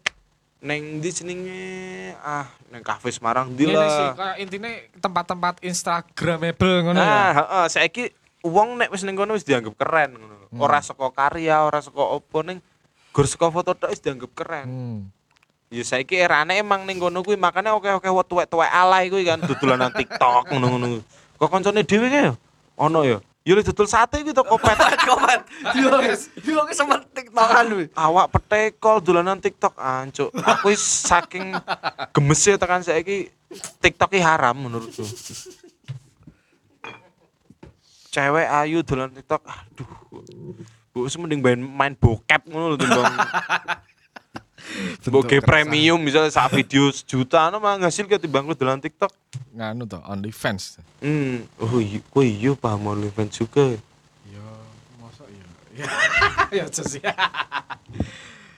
neng 0.59 0.99
di 0.99 1.09
jenenge 1.09 1.63
ah 2.19 2.43
neng 2.67 2.83
kafe 2.83 3.09
Semarang 3.09 3.55
sih 3.55 3.63
lah 3.65 4.35
intinya 4.35 4.67
tempat-tempat 4.99 5.63
instagramable 5.63 6.83
ngono 6.83 6.99
ya. 6.99 7.07
Nah, 7.07 7.31
heeh, 7.33 7.65
saiki 7.71 8.03
wong 8.43 8.75
nek 8.75 8.91
wis 8.91 9.01
ning 9.01 9.15
kono 9.15 9.33
wis 9.33 9.47
dianggap 9.47 9.71
keren 9.73 10.19
ngono. 10.19 10.35
Hmm. 10.49 10.65
Ora 10.65 10.81
saka 10.81 11.13
karya, 11.13 11.61
ora 11.61 11.77
saka 11.77 12.01
opo 12.01 12.41
ning 12.41 12.57
gur 13.13 13.25
saka 13.29 13.53
foto 13.53 13.77
tok 13.77 13.93
wis 13.93 14.01
dianggap 14.01 14.33
keren. 14.33 14.65
Hmm. 14.65 14.99
Ya 15.69 15.85
saiki 15.85 16.17
erane 16.17 16.57
emang 16.57 16.89
ning 16.89 16.97
kono 16.97 17.21
kuwi 17.21 17.37
makane 17.37 17.69
oke-oke 17.69 18.09
tuwek-tuwek 18.25 18.73
alay 18.73 19.13
kuwi 19.13 19.29
kan 19.29 19.37
dodolanan 19.37 19.93
TikTok 19.93 20.49
ngono-ngono. 20.49 21.05
Kok 21.37 21.49
koncone 21.53 21.85
dhewe 21.85 22.09
ke 22.09 22.19
ya? 22.25 22.33
Ono 22.81 23.05
ya. 23.05 23.21
Ya 23.45 23.53
lu 23.53 23.61
dodol 23.61 23.85
sate 23.85 24.25
kuwi 24.25 24.33
to 24.33 24.41
kopet. 24.41 24.73
Komen. 25.09 25.39
Yo 25.77 25.93
guys, 25.93 26.33
yo 26.41 26.65
guys 26.65 26.73
sama 26.73 27.05
TikTokan 27.13 27.65
kuwi. 27.69 27.85
Awak 27.93 28.25
petekol 28.33 28.97
dolanan 29.05 29.37
TikTok 29.37 29.77
ancuk. 29.77 30.33
Aku 30.33 30.73
wis 30.73 30.81
saking 30.81 31.53
gemes 32.17 32.41
ya 32.41 32.57
tekan 32.57 32.81
saiki 32.81 33.29
TikTok 33.77 34.09
ki 34.17 34.25
haram 34.25 34.57
menurutku. 34.57 35.05
Cewek 38.19 38.47
ayu 38.51 38.83
dolan 38.83 39.15
TikTok, 39.15 39.47
aduh. 39.47 39.91
Bu 40.91 41.07
mending 41.07 41.39
main, 41.39 41.59
main 41.63 41.93
bokep 41.95 42.51
ngono 42.51 42.75
lho 42.75 42.77
timbang. 42.83 43.07
Keresahan. 44.99 45.41
premium 45.47 45.97
misalnya 45.97 46.29
sak 46.29 46.51
video 46.51 46.91
sejuta 46.91 47.47
no 47.47 47.63
mah 47.63 47.79
ngasil 47.79 48.05
ke 48.11 48.19
timbang 48.19 48.43
lu 48.43 48.59
dolan 48.59 48.83
TikTok. 48.83 49.07
Nganu 49.55 49.87
to, 49.87 50.03
OnlyFans. 50.03 50.83
Hmm, 50.99 51.47
oh 51.63 51.79
iya, 51.79 52.03
oh 52.11 52.19
iya 52.19 52.51
paham 52.59 52.91
OnlyFans 52.91 53.39
juga. 53.39 53.79
Ya, 54.27 54.45
mosok 54.99 55.27
ya. 55.31 55.47
Ya 56.59 56.65
sih. 56.67 56.99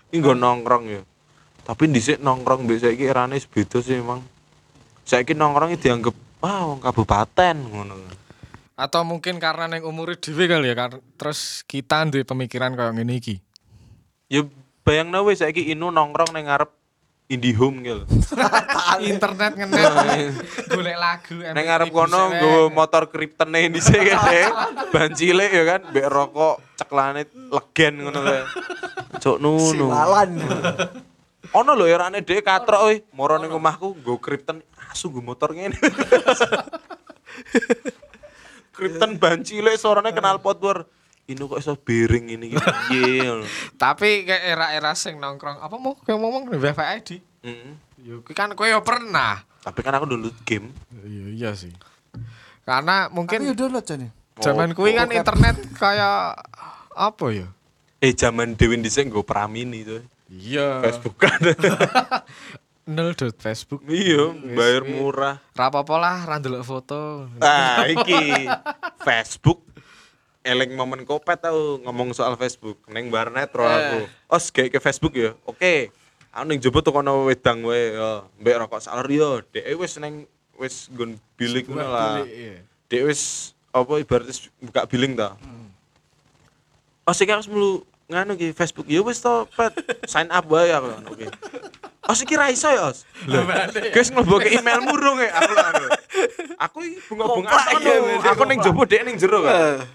Ini 0.10 0.16
nggo 0.18 0.34
nongkrong 0.34 0.90
ya. 0.90 1.02
Tapi 1.62 1.86
dhisik 1.86 2.18
nongkrong 2.18 2.66
mbek 2.66 2.82
saiki 2.82 3.06
erane 3.06 3.38
beda 3.38 3.78
sih 3.78 4.02
emang. 4.02 4.26
Saiki 5.06 5.38
nongkrong 5.38 5.78
dianggap 5.78 6.18
ah 6.42 6.66
wong 6.66 6.82
kabupaten 6.82 7.56
ngono. 7.62 8.21
Atau 8.82 9.06
mungkin 9.06 9.38
karena 9.38 9.70
neng 9.70 9.86
umur 9.86 10.18
dhewe 10.18 10.50
kali 10.50 10.74
ya, 10.74 10.76
kar- 10.76 11.06
terus 11.14 11.62
kita 11.70 12.02
duwe 12.10 12.26
pemikiran 12.26 12.74
kayak 12.74 12.98
ngene 12.98 13.14
iki. 13.14 13.38
Ya 14.26 14.42
bayangno 14.82 15.22
wis 15.30 15.46
saiki 15.46 15.70
inu 15.70 15.94
nongkrong 15.94 16.34
ning 16.34 16.50
ngarep 16.50 16.74
IndiHome 17.30 17.78
gitu. 17.86 18.04
Internet 19.06 19.54
ngenet 19.54 19.94
golek 20.68 20.98
lagu 20.98 21.38
Ning 21.46 21.64
ngarep 21.64 21.94
kono 21.94 22.34
nggo 22.34 22.74
motor 22.74 23.06
kriptene 23.08 23.70
dhisik 23.70 24.02
kene. 24.10 24.50
Ban 24.90 25.14
cilik 25.14 25.52
ya 25.54 25.64
kan, 25.78 25.82
mbek 25.94 26.10
rokok 26.10 26.60
ceklane 26.82 27.30
legen 27.54 27.94
ngono 28.02 28.20
kae. 28.26 28.42
Cuk 29.22 29.38
nunu. 29.38 29.94
Siwalan. 29.94 30.30
Ono 31.54 31.72
lho 31.78 31.86
erane 31.86 32.26
dhewe 32.26 32.42
katrok 32.42 32.82
we, 32.90 33.06
moro 33.14 33.38
ning 33.38 33.54
omahku 33.54 33.94
nggo 34.02 34.18
kripten 34.18 34.66
asu 34.90 35.14
nggo 35.14 35.22
motor 35.22 35.54
ngene. 35.54 35.78
kripten 38.82 39.22
ban 39.22 39.46
cilik 39.46 39.78
suarane 39.78 40.10
kenal 40.10 40.42
potwer. 40.42 40.90
Ini 41.30 41.38
kok 41.38 41.62
iso 41.62 41.78
bering 41.78 42.34
ini 42.34 42.50
iki 42.50 42.58
piye. 42.90 43.46
Tapi 43.78 44.26
kayak 44.26 44.42
era-era 44.42 44.98
sing 44.98 45.22
nongkrong 45.22 45.62
apa 45.62 45.78
mau 45.78 45.94
kayak 46.02 46.18
ngomong 46.18 46.50
di 46.50 46.58
WiFi 46.58 46.86
ID. 46.98 47.10
Heeh. 47.46 47.74
Yo 48.02 48.26
kan 48.34 48.58
kowe 48.58 48.66
yo 48.66 48.82
pernah. 48.82 49.46
Tapi 49.62 49.80
kan 49.86 49.94
aku 49.94 50.10
download 50.10 50.34
game. 50.42 50.74
Iya 51.06 51.26
iya 51.30 51.52
sih. 51.54 51.70
Karena 52.66 53.06
mungkin 53.14 53.46
yo 53.46 53.54
download 53.54 53.86
jane. 53.86 54.10
zaman 54.42 54.74
kuwi 54.74 54.98
kan 54.98 55.06
internet 55.14 55.62
kayak 55.82 56.42
apa 56.98 57.26
ya? 57.30 57.48
Eh 58.02 58.18
zaman 58.18 58.58
Dewi 58.58 58.82
dhisik 58.82 59.14
nggo 59.14 59.22
Pramini 59.22 59.86
tuh. 59.86 60.02
Iya. 60.34 60.82
Facebook 60.82 61.22
kan. 61.22 61.38
Nol 62.92 63.16
dot 63.16 63.40
Facebook. 63.40 63.80
iya, 63.88 64.36
bayar 64.36 64.84
murah. 64.84 65.40
Rapopo 65.56 65.96
lah 65.96 66.28
ra 66.28 66.44
ndelok 66.44 66.68
foto. 66.68 67.32
Nah, 67.40 67.88
iki 67.88 68.46
Facebook 69.00 69.64
eling 70.42 70.74
momen 70.74 71.06
kopet 71.06 71.38
tau 71.40 71.78
ngomong 71.86 72.18
soal 72.18 72.34
Facebook 72.34 72.82
neng 72.90 73.08
barnet 73.14 73.50
ro 73.54 73.64
aku. 73.64 74.00
Os 74.28 74.52
kayak 74.52 74.76
ke 74.76 74.80
Facebook 74.84 75.14
ya. 75.16 75.38
Oke. 75.48 75.94
Aku 76.32 76.48
ning 76.48 76.60
jowo 76.64 76.80
tuh 76.80 76.92
kono 76.96 77.28
wedang 77.28 77.64
wae 77.64 77.96
ya. 77.96 78.26
Mbek 78.42 78.68
rokok 78.68 78.82
saler 78.84 79.08
yo. 79.08 79.40
Dek 79.54 79.64
wis 79.78 79.96
neng 80.02 80.26
wis 80.58 80.90
nggon 80.92 81.16
bilik 81.38 81.70
ngono 81.70 81.88
lah. 81.88 82.26
Iya. 82.26 82.66
Dek 82.92 83.02
wis 83.08 83.54
apa 83.72 84.04
ibaratnya 84.04 84.36
buka 84.60 84.84
billing 84.90 85.14
ta. 85.16 85.40
Oh 87.08 87.14
sik 87.16 87.32
harus 87.32 87.48
melu 87.48 87.86
nganu 88.12 88.36
ki 88.36 88.52
Facebook 88.52 88.84
ya 88.92 89.00
wis 89.00 89.24
to 89.24 89.48
pet 89.56 89.72
sign 90.04 90.28
up 90.28 90.44
wae 90.52 90.68
aku 90.70 90.88
ngono 90.92 91.12
ki. 91.16 91.26
Oh 92.10 92.16
sik 92.18 92.36
ra 92.36 92.52
iso 92.52 92.68
ya, 92.68 92.92
Os. 92.92 93.08
Lah, 93.30 93.72
Guys 93.96 94.12
mlebu 94.12 94.42
ke 94.44 94.52
email 94.58 94.84
murung 94.84 95.16
ya 95.22 95.32
aku. 95.32 95.54
aku. 95.56 95.86
Aku 96.60 96.78
iki 96.84 97.00
bunga-bunga 97.08 97.50
ngono. 97.56 98.20
Aku 98.28 98.44
ning 98.50 98.60
jowo 98.60 98.84
dek 98.84 99.08
ning 99.08 99.16
jero 99.16 99.40
kan. 99.48 99.88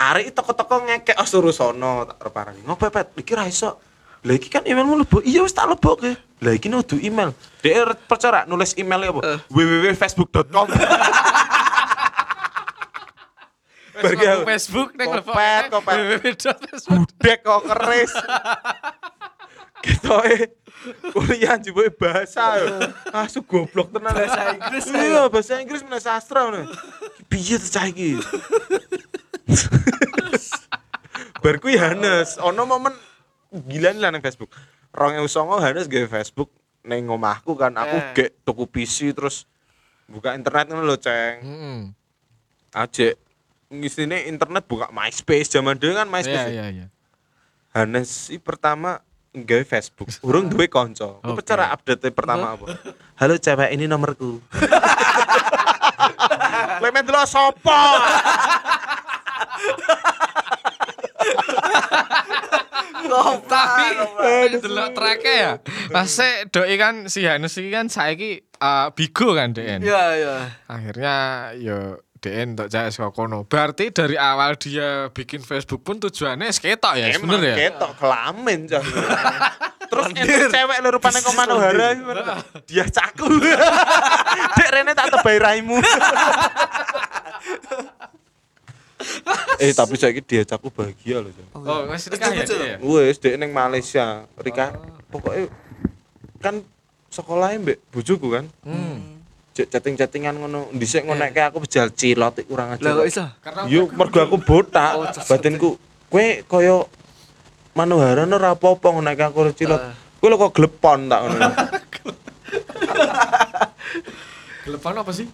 Arek 0.00 0.32
teko-teko 0.32 0.88
ngekek 0.88 1.20
os 1.20 1.28
suruh 1.28 1.52
sono 1.52 2.08
tak 2.08 2.16
reparani. 2.24 2.64
Ngopo 2.64 2.88
pet? 2.88 3.12
Iki 3.12 3.32
ra 3.36 3.44
iso. 3.44 3.76
Lah 4.24 4.32
iki 4.32 4.48
kan 4.48 4.64
emailmu 4.64 5.04
lebok. 5.04 5.20
Iya 5.20 5.44
wis 5.44 5.52
tak 5.52 5.68
lebokke. 5.68 6.16
Lah 6.40 6.52
iki 6.56 6.72
nudu 6.72 6.96
email. 7.04 7.36
Dek 7.60 8.08
percaya 8.08 8.48
nulis 8.48 8.72
email 8.80 9.12
apa? 9.12 9.44
www.facebook.com. 9.52 10.66
Pergi 14.00 14.26
aku. 14.26 14.42
Facebook 14.46 14.90
ning 14.94 15.08
Kopet, 15.10 15.62
kopet. 15.68 15.98
Budek 16.86 17.38
kok 17.40 17.60
keris. 17.66 18.12
Eh. 19.80 20.50
Kuliah 21.12 21.56
juga 21.56 21.88
bahasa 21.92 22.56
yo. 22.56 22.66
Asu 23.12 23.40
goblok 23.40 23.92
tenan 23.92 24.12
Bahasa 24.12 24.52
Inggris, 24.52 24.84
Iya, 24.88 25.28
bahasa 25.28 25.56
Inggris 25.56 25.80
mana 25.80 26.00
sastra 26.00 26.44
ngono. 26.44 26.68
Piye 27.28 27.56
cah 27.56 27.84
iki? 27.84 28.16
Bar 31.40 31.56
kuwi 31.56 31.76
Hanes, 31.76 32.36
ono 32.36 32.64
momen 32.64 32.92
gila 33.50 33.92
lah 33.92 34.12
nang 34.12 34.20
Facebook. 34.20 34.52
2009 34.92 35.28
Hanes 35.60 35.86
gawe 35.86 36.06
Facebook 36.10 36.52
ning 36.82 37.08
omahku 37.08 37.54
kan 37.54 37.72
aku 37.76 37.96
Eh. 37.96 38.04
gek 38.12 38.30
tuku 38.42 38.64
PC 38.66 39.12
terus 39.12 39.44
buka 40.04 40.34
internet 40.34 40.68
ngono 40.68 40.84
lho, 40.84 40.96
Ceng. 40.96 41.36
Heeh. 41.40 41.78
Ajek 42.72 43.14
ngisine 43.70 44.26
internet 44.26 44.66
buka 44.66 44.90
MySpace 44.90 45.46
zaman 45.46 45.78
dulu 45.78 45.94
kan 45.94 46.04
Iya 46.04 46.12
MySpace. 46.12 46.50
iya 46.50 46.66
iya. 46.74 46.86
Hanes 47.70 48.26
i 48.34 48.38
pertama 48.42 48.98
nggawe 49.30 49.62
Facebook. 49.62 50.10
Urung 50.26 50.50
duwe 50.50 50.66
kanca. 50.66 51.22
Ku 51.22 51.38
Oke. 51.38 51.46
cara 51.46 51.70
update 51.70 52.10
pertama 52.10 52.58
apa? 52.58 52.66
Halo 53.14 53.38
cewek 53.38 53.70
ini 53.70 53.86
nomorku. 53.86 54.42
Lek 56.82 56.90
men 56.90 57.06
delok 57.06 57.30
sapa? 57.30 57.78
Tapi 63.46 63.86
delok 64.58 64.88
trake 64.98 65.30
ya. 65.30 65.52
Masih 65.94 66.50
doi 66.50 66.74
kan 66.74 67.06
si 67.06 67.22
Hanus 67.22 67.54
iki 67.54 67.70
kan 67.70 67.86
saiki 67.86 68.42
eh, 68.42 68.86
bigo 68.98 69.30
kan 69.38 69.54
DN. 69.54 69.78
Iya 69.78 70.04
iya. 70.18 70.34
Akhirnya 70.66 71.16
yo 71.54 72.02
DN 72.20 72.52
untuk 72.52 72.68
cahaya 72.68 72.92
saka 72.92 73.10
kono. 73.16 73.48
Berarti 73.48 73.88
dari 73.88 74.20
awal 74.20 74.60
dia 74.60 75.08
bikin 75.08 75.40
Facebook 75.40 75.80
pun 75.80 75.96
tujuannya 75.96 76.52
seketok 76.52 76.94
ya 77.00 77.06
Emang 77.16 77.40
sebenarnya 77.40 77.48
ya. 77.48 77.56
ketok 77.72 77.92
kelamin 77.96 78.60
cah. 78.68 78.84
Terus 79.90 80.06
ente 80.14 80.46
cewek 80.52 80.78
lu 80.84 80.88
rupane 80.94 81.18
kok 81.18 81.34
Manohara? 81.34 81.88
Dia 82.68 82.84
caku. 82.86 83.26
Dek 84.60 84.68
rene 84.70 84.92
tak 84.94 85.10
tebai 85.16 85.40
raimu. 85.40 85.80
eh 89.60 89.72
tapi 89.72 89.96
saiki 89.96 90.20
dia 90.20 90.44
caku 90.44 90.68
bahagia 90.68 91.24
loh. 91.24 91.32
Oh, 91.56 91.88
wis 91.88 92.04
nikah 92.12 92.30
ya 92.36 92.44
dia 92.44 92.76
ya? 92.76 92.84
Wes 92.84 93.16
dek 93.16 93.34
ning 93.40 93.50
Malaysia. 93.50 94.28
Rika 94.36 94.76
pokoknya 95.08 95.48
kan 96.38 96.62
sekolahnya 97.08 97.58
mbek 97.64 97.78
bojoku 97.90 98.28
kan. 98.30 98.44
Hmm. 98.62 99.09
Chatting-chattingan 99.50 100.34
ngono. 100.38 100.70
Dhisik 100.72 101.04
ngonekke 101.04 101.42
aku 101.50 101.66
bejal 101.66 101.90
cilot 101.92 102.38
kurang 102.46 102.74
Lah 102.74 102.78
ajar. 102.78 102.94
kok 102.96 103.06
iso? 103.06 103.24
Yo 103.66 103.90
mergo 103.90 104.18
aku 104.22 104.36
botak. 104.40 104.92
Oh. 104.96 105.04
Batinku 105.26 105.76
kowe 106.10 106.26
kaya 106.46 106.86
Manohara 107.70 108.26
ora 108.26 108.58
apa-apa 108.58 108.88
ngonekke 108.90 109.24
aku 109.30 109.36
ora 109.46 109.52
cilot. 109.54 109.78
Ah. 109.78 109.94
Kowe 110.22 110.28
lho 110.30 110.36
kok 110.38 110.52
glepon 110.54 111.10
tak 111.10 111.20
ngono. 111.26 111.48
Telepon 114.64 114.94
apa 115.02 115.12
sih? 115.12 115.26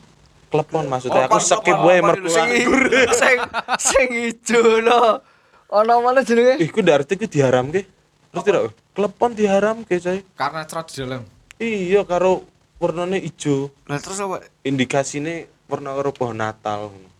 Klepon 0.47 0.84
maksudnya 0.86 1.26
aku 1.26 1.43
skip 1.43 1.76
wae 1.82 1.98
mergo 2.01 2.30
sing 2.30 2.48
sing 3.20 3.36
sing 3.76 4.06
ijo 4.32 4.80
no. 4.80 5.20
Ono 5.66 5.93
mana 5.98 6.22
jenenge? 6.22 6.62
Ih, 6.62 6.70
ku 6.70 6.78
ndak 6.78 7.02
arti 7.02 7.18
ku 7.18 7.26
diharamke. 7.26 7.82
Ngerti 8.30 8.48
ndak? 8.55 8.70
Klepon 8.94 9.34
diharamke, 9.34 9.98
coy. 9.98 10.22
Karena 10.38 10.62
cerot 10.62 10.86
di 10.88 11.02
dalam. 11.02 11.22
Iya 11.59 12.06
karo 12.06 12.47
warnane 12.81 13.19
ijo. 13.20 13.73
Lah 13.89 13.98
terus 14.01 14.20
apa? 14.20 14.44
Indikasine 14.65 15.48
warna 15.66 15.97
karo 15.97 16.11
pohon 16.12 16.39
Natal 16.39 16.93
ngono. 16.93 17.11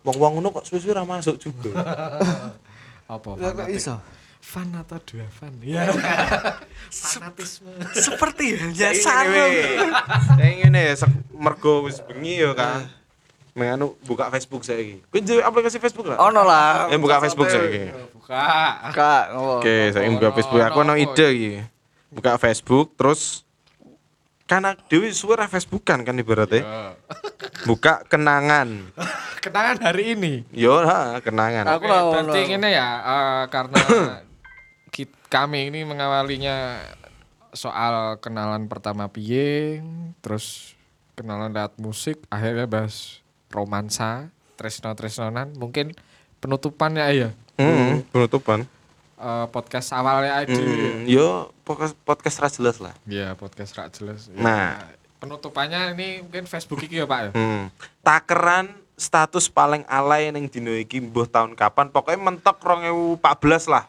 Wong-wong 0.00 0.40
ngono 0.40 0.48
kok 0.56 0.64
suwe-suwe 0.64 0.96
ra 0.96 1.04
masuk 1.04 1.36
juga. 1.36 1.76
Apa? 3.10 3.36
Lah 3.36 3.52
kok 3.52 3.68
fanatik? 3.68 3.76
iso? 3.76 3.96
Fan 4.40 4.72
atau 4.72 4.96
dua 5.04 5.28
fan? 5.28 5.52
Ya. 5.60 5.84
Fanatisme. 6.88 7.68
Seperti 8.08 8.56
Saya 8.72 8.96
ya 8.96 8.96
sarung. 8.96 9.52
Saya 10.40 10.52
ngene 10.56 10.80
ya 10.80 10.94
mergo 11.36 11.84
wis 11.84 12.00
bengi 12.00 12.40
ya 12.40 12.56
kan. 12.56 12.88
Menganu 13.52 13.92
buka 14.08 14.32
Facebook 14.32 14.64
saiki. 14.64 15.04
Kowe 15.12 15.20
duwe 15.20 15.42
aplikasi 15.44 15.76
Facebook 15.76 16.06
lah? 16.08 16.16
Ono 16.32 16.42
lah. 16.48 16.88
Eh 16.88 16.96
buka 16.96 17.20
Facebook 17.20 17.52
saiki. 17.52 17.92
Buka. 18.16 18.48
Kak? 18.94 19.24
Oke, 19.36 19.92
saya 19.92 20.08
buka 20.08 20.32
Facebook. 20.32 20.64
Aku 20.64 20.80
apa 20.80 20.96
ide 20.96 21.28
iki. 21.34 21.52
Buka 22.08 22.40
Facebook 22.40 22.96
terus 22.96 23.44
karena 24.50 24.74
Dewi 24.90 25.14
suwe 25.14 25.38
ra 25.38 25.46
Facebookan 25.46 26.02
kan 26.02 26.18
ibaratnya. 26.18 26.66
Ya. 26.66 26.82
Buka 27.70 28.02
kenangan. 28.10 28.90
Kenangan 29.46 29.78
hari 29.80 30.18
ini. 30.18 30.44
Yo, 30.50 30.74
ha, 30.82 31.22
kenangan. 31.22 31.64
Aku 31.70 31.86
Oke, 31.86 31.94
lah 31.94 32.02
berarti 32.12 32.40
ini 32.50 32.68
ya 32.74 32.88
eh, 33.00 33.42
karena 33.48 33.78
kami 35.32 35.70
ini 35.70 35.86
mengawalinya 35.86 36.82
soal 37.54 38.18
kenalan 38.18 38.66
pertama 38.66 39.06
piye, 39.06 39.78
terus 40.20 40.74
kenalan 41.14 41.54
lewat 41.54 41.78
musik, 41.78 42.18
akhirnya 42.28 42.66
bahas 42.66 43.22
romansa, 43.54 44.34
tresno 44.58 44.90
tresnonan, 44.98 45.54
mungkin 45.54 45.94
penutupannya 46.42 47.06
ya 47.14 47.30
Hmm, 47.60 48.08
penutupan. 48.08 48.64
Eh, 49.20 49.46
podcast 49.52 49.92
awalnya 49.92 50.40
aja. 50.40 50.56
Hmm, 50.56 51.04
yo 51.04 51.52
podcast 51.62 51.92
podcast 52.02 52.36
ra 52.40 52.48
jelas 52.48 52.76
lah. 52.80 52.94
Ya 53.04 53.36
podcast 53.36 53.76
rak 53.76 53.92
jelas. 53.92 54.32
Ya. 54.32 54.40
Nah. 54.40 54.72
penutupannya 55.20 55.92
ini 55.92 56.24
mungkin 56.24 56.48
Facebook 56.48 56.80
iki 56.80 56.96
ya 56.96 57.04
Pak 57.04 57.20
ya. 57.20 57.30
Hmm. 57.36 57.68
Takeran 58.00 58.72
status 58.96 59.52
paling 59.52 59.84
alay 59.84 60.32
ning 60.32 60.48
dino 60.48 60.72
iki 60.72 60.96
mbuh 60.96 61.28
tahun 61.28 61.52
kapan 61.52 61.92
pokoknya 61.92 62.16
mentok 62.16 62.56
2014 62.64 63.68
lah. 63.68 63.84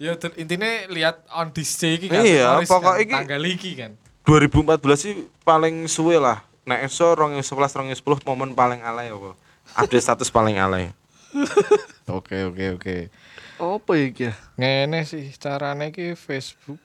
Ya 0.00 0.16
intinya 0.34 0.88
lihat 0.88 1.20
on 1.28 1.52
this 1.52 1.76
day 1.76 2.00
iki 2.00 2.08
kan. 2.08 2.24
Iya, 2.24 2.56
Noris 2.56 2.72
pokok 2.72 2.96
kan, 2.96 3.04
iki- 3.04 3.12
tanggal 3.12 3.42
iki 3.44 3.70
kan. 3.76 3.92
2014 4.24 4.96
sih 4.96 5.14
paling 5.44 5.84
suwe 5.84 6.16
lah. 6.16 6.40
Nek 6.64 6.88
iso 6.88 7.12
2011 7.12 8.00
2010 8.00 8.24
momen 8.24 8.56
paling 8.56 8.80
alay 8.80 9.12
apa? 9.12 9.36
Update 9.76 10.02
status 10.02 10.32
paling 10.32 10.56
alay. 10.56 10.88
Oke 12.12 12.44
oke 12.44 12.76
oke. 12.76 12.96
Apa 13.60 13.92
iki 13.96 14.30
ya? 14.30 14.34
Ngene 14.56 15.04
sih 15.04 15.32
carane 15.36 15.90
iki 15.90 16.14
Facebook. 16.14 16.78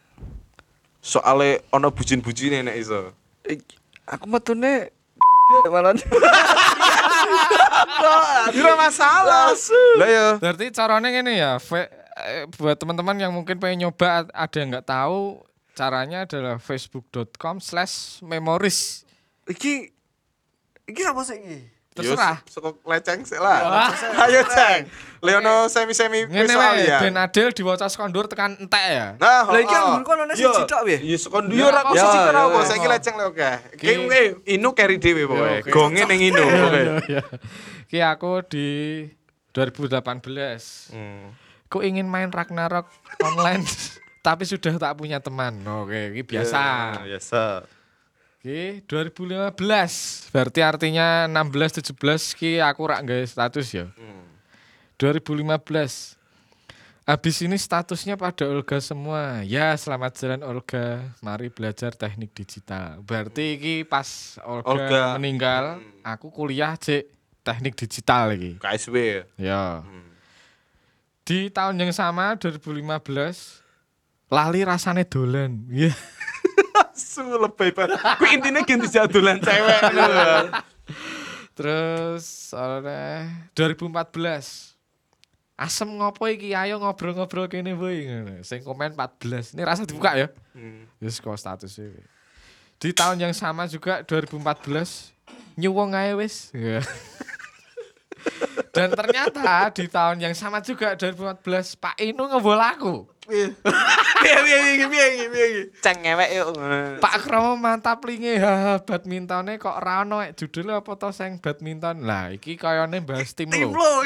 Soale 0.99 1.63
ono 1.71 1.87
bujin-bujine 1.93 2.63
nek 2.63 2.75
iso. 2.75 3.13
Aku 4.07 4.27
metune 4.27 4.91
mana? 5.71 5.95
Ora 8.51 8.73
masalah. 8.75 9.55
Lah 9.97 10.09
ya. 10.09 10.27
Berarti 10.39 10.65
caranya 10.71 11.09
ngene 11.11 11.33
ya, 11.35 11.51
fe- 11.59 11.91
buat 12.57 12.75
teman-teman 12.75 13.15
yang 13.15 13.31
mungkin 13.31 13.55
pengen 13.57 13.87
nyoba 13.87 14.25
ada 14.27 14.55
yang 14.57 14.73
nggak 14.73 14.89
tahu 14.89 15.43
caranya 15.77 16.25
adalah 16.25 16.57
facebook.com 16.57 17.61
slash 17.61 18.17
memories 18.25 19.05
Iki 19.45 19.93
iki 20.89 21.01
apa 21.05 21.21
sih? 21.21 21.37
Terserah 21.97 22.37
Sekok 22.45 22.77
leceng 22.83 23.19
sik 23.21 23.37
lah. 23.37 23.89
Ayo 24.23 24.45
ceng. 24.45 24.85
Leono 25.17 25.65
semi-semi 25.65 26.23
ngene 26.23 26.45
soal 26.47 26.77
ya. 26.79 27.01
Ben 27.01 27.17
Adel 27.17 27.49
diwaca 27.49 27.85
sekondur 27.85 28.25
tekan 28.25 28.53
entek 28.55 28.85
ya 28.87 29.07
Nah, 29.17 29.43
Lah 29.43 29.57
iki 29.57 29.67
kan 29.67 30.01
kono 30.01 30.29
Iya. 30.29 30.53
siji 30.53 30.61
tok 30.63 30.81
piye? 30.83 30.97
Iya 31.01 31.17
Ya, 31.17 31.39
yo 31.51 31.65
ora 31.65 31.81
kok 31.81 31.93
siji 31.95 32.17
ora 32.23 32.39
apa 32.43 32.59
saiki 32.63 32.87
leceng 32.87 33.15
lho 33.15 33.25
oke. 33.27 33.51
Ki- 33.75 34.05
eh 34.07 34.25
inu 34.47 34.69
carry 34.71 34.95
dhewe 34.95 35.25
pokoke. 35.25 35.57
oke. 35.59 35.69
Gonge 35.69 36.05
ning 36.05 36.21
inu 36.23 36.37
pokoke. 36.39 36.81
Iya. 37.07 37.21
Ki 37.85 37.97
aku 37.99 38.31
di 38.45 38.67
2018 39.51 40.93
Hmm. 40.93 41.33
ku 41.65 41.81
ingin 41.81 42.05
main 42.05 42.29
Ragnarok 42.29 42.85
online 43.19 43.65
tapi 44.25 44.43
sudah 44.43 44.75
tak 44.75 44.93
punya 44.93 45.17
teman. 45.17 45.57
Oke, 45.63 46.11
ini 46.11 46.21
biasa. 46.21 46.61
Biasa. 47.01 47.43
Oke, 48.47 48.79
2015. 48.87 50.31
Berarti 50.31 50.63
artinya 50.63 51.27
16 51.27 51.83
17 51.83 52.31
ki 52.31 52.63
aku 52.63 52.87
rak 52.87 53.03
gawe 53.03 53.25
status 53.27 53.67
ya. 53.75 53.91
2015. 54.95 56.15
Habis 57.03 57.43
ini 57.43 57.59
statusnya 57.59 58.15
pada 58.15 58.47
Olga 58.47 58.79
semua. 58.79 59.43
Ya, 59.43 59.75
selamat 59.75 60.15
jalan 60.15 60.47
Olga. 60.47 61.11
Mari 61.19 61.51
belajar 61.51 61.91
teknik 61.91 62.31
digital. 62.31 63.03
Berarti 63.03 63.59
iki 63.59 63.75
pas 63.83 64.39
Olga, 64.47 64.71
Olga. 64.71 65.03
meninggal, 65.19 65.83
aku 65.99 66.31
kuliah 66.31 66.79
cek 66.79 67.03
teknik 67.43 67.75
digital 67.75 68.31
iki. 68.31 68.63
KSW. 68.63 69.27
Ya. 69.35 69.83
Di 71.27 71.51
tahun 71.51 71.75
yang 71.83 71.91
sama 71.91 72.39
2015 72.39 72.79
lali 74.31 74.63
rasane 74.63 75.03
dolan. 75.03 75.67
Iya. 75.67 75.91
Su 76.97 77.21
lebay 77.21 77.69
banget. 77.71 78.01
Kuwi 78.17 78.41
intine 78.41 78.65
ganti 78.65 78.87
jadolan 78.89 79.37
cewek 79.37 79.81
lho. 79.93 80.09
Terus 81.57 82.53
soalnya 82.53 83.29
2014 83.53 84.77
Asem 85.57 85.89
ngopo 85.89 86.29
iki 86.29 86.53
ayo 86.53 86.77
ngobrol-ngobrol 86.77 87.49
kene 87.49 87.73
boy 87.73 88.05
ngono. 88.05 88.45
Sing 88.45 88.61
komen 88.61 88.93
14. 88.93 89.57
Ini 89.57 89.65
rasa 89.65 89.89
dibuka 89.89 90.13
ya. 90.13 90.29
Hmm. 90.53 90.85
Wis 91.01 91.17
kok 91.17 91.33
status 91.33 91.81
iki. 91.81 92.03
Di 92.77 92.93
tahun 92.93 93.17
yang 93.17 93.33
sama 93.33 93.65
juga 93.65 94.05
2014 94.05 94.37
nyuwung 95.57 95.97
ae 95.97 96.13
wis. 96.13 96.53
Dan 98.71 98.93
ternyata 98.93 99.73
di 99.73 99.89
tahun 99.89 100.21
yang 100.21 100.35
sama 100.37 100.61
juga 100.61 100.93
2014 100.93 101.81
Pak 101.81 101.95
Inu 101.97 102.29
ngebol 102.29 102.61
aku. 102.61 102.95
Piye 103.27 103.49
piye 104.45 104.57
piye 104.77 104.87
piye 104.87 105.25
piye. 105.33 105.61
Ceng 105.81 105.99
ngewek 106.05 106.29
yo. 106.37 106.45
Pak 107.01 107.25
Kromo 107.25 107.57
mantap 107.57 108.05
linge 108.05 108.39
ha 108.39 108.79
badmintone 108.79 109.59
kok 109.59 109.81
ra 109.81 110.05
ono 110.05 110.21
ek 110.23 110.37
judulnya 110.37 110.79
apa 110.79 110.93
to 110.95 111.09
sing 111.11 111.41
badminton. 111.41 112.05
Lah 112.05 112.29
iki 112.31 112.53
kayane 112.55 113.01
bahas 113.03 113.33
tim 113.33 113.49
Tim 113.49 113.73
lo. 113.73 113.81
lo. 113.81 113.91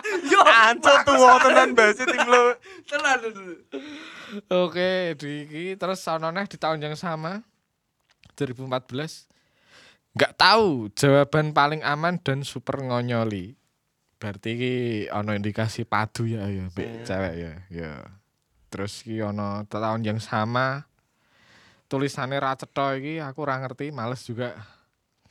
Yo, 0.32 0.40
Ancol 0.42 0.96
tuwa 1.06 1.38
tenan 1.42 1.70
bahasa 1.74 2.04
tim 2.04 2.24
lo. 2.28 2.54
tenan. 2.86 3.18
Oke, 4.52 5.18
di 5.18 5.30
iki 5.48 5.64
terus 5.74 6.04
ono 6.06 6.30
neh 6.30 6.46
di 6.46 6.56
tahun 6.60 6.78
yang 6.78 6.94
sama 6.94 7.42
2014 8.38 9.29
nggak 10.10 10.34
tahu 10.34 10.90
jawaban 10.94 11.54
paling 11.54 11.82
aman 11.86 12.18
dan 12.18 12.42
super 12.42 12.82
ngonyoli. 12.82 13.54
Berarti 14.20 14.48
iki 14.52 14.74
ono 15.08 15.32
indikasi 15.32 15.88
padu 15.88 16.28
ya 16.28 16.44
ya 16.50 16.68
mbek 16.68 17.08
cewek 17.08 17.34
ya. 17.38 17.52
Ya. 17.72 17.92
Terus 18.68 19.00
iki 19.06 19.24
ono 19.24 19.64
tahun 19.64 20.04
yang 20.04 20.20
sama 20.20 20.84
tulisannya 21.90 22.38
ra 22.38 22.54
cetha 22.54 22.94
iki 22.94 23.18
aku 23.18 23.42
ora 23.42 23.58
ngerti, 23.58 23.90
males 23.90 24.22
juga. 24.22 24.54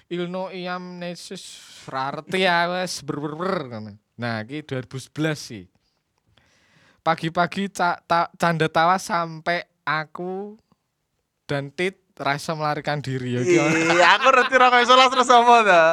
Ilno 0.10 0.50
iam 0.52 0.98
nesus 1.00 1.62
ra 1.88 2.10
ngerti 2.12 2.44
ya 2.44 2.68
wes 2.68 3.06
berber. 3.06 3.70
Nah, 4.20 4.44
iki 4.44 4.66
2011 4.68 5.38
sih. 5.40 5.66
Pagi-pagi 7.00 7.72
ca- 7.72 8.02
ta- 8.04 8.28
canda 8.36 8.68
tawa 8.68 9.00
sampai 9.00 9.64
aku 9.88 10.60
dan 11.48 11.72
Tit 11.72 12.09
rasa 12.20 12.52
melarikan 12.52 13.00
diri 13.00 13.40
ya. 13.40 13.42
Iya, 13.42 13.64
aku 14.20 14.28
ngerti 14.28 14.56
ra 14.60 14.68
kaya 14.68 14.84
salah 14.84 15.08
terus 15.08 15.32
apa 15.32 15.56
ta. 15.64 15.84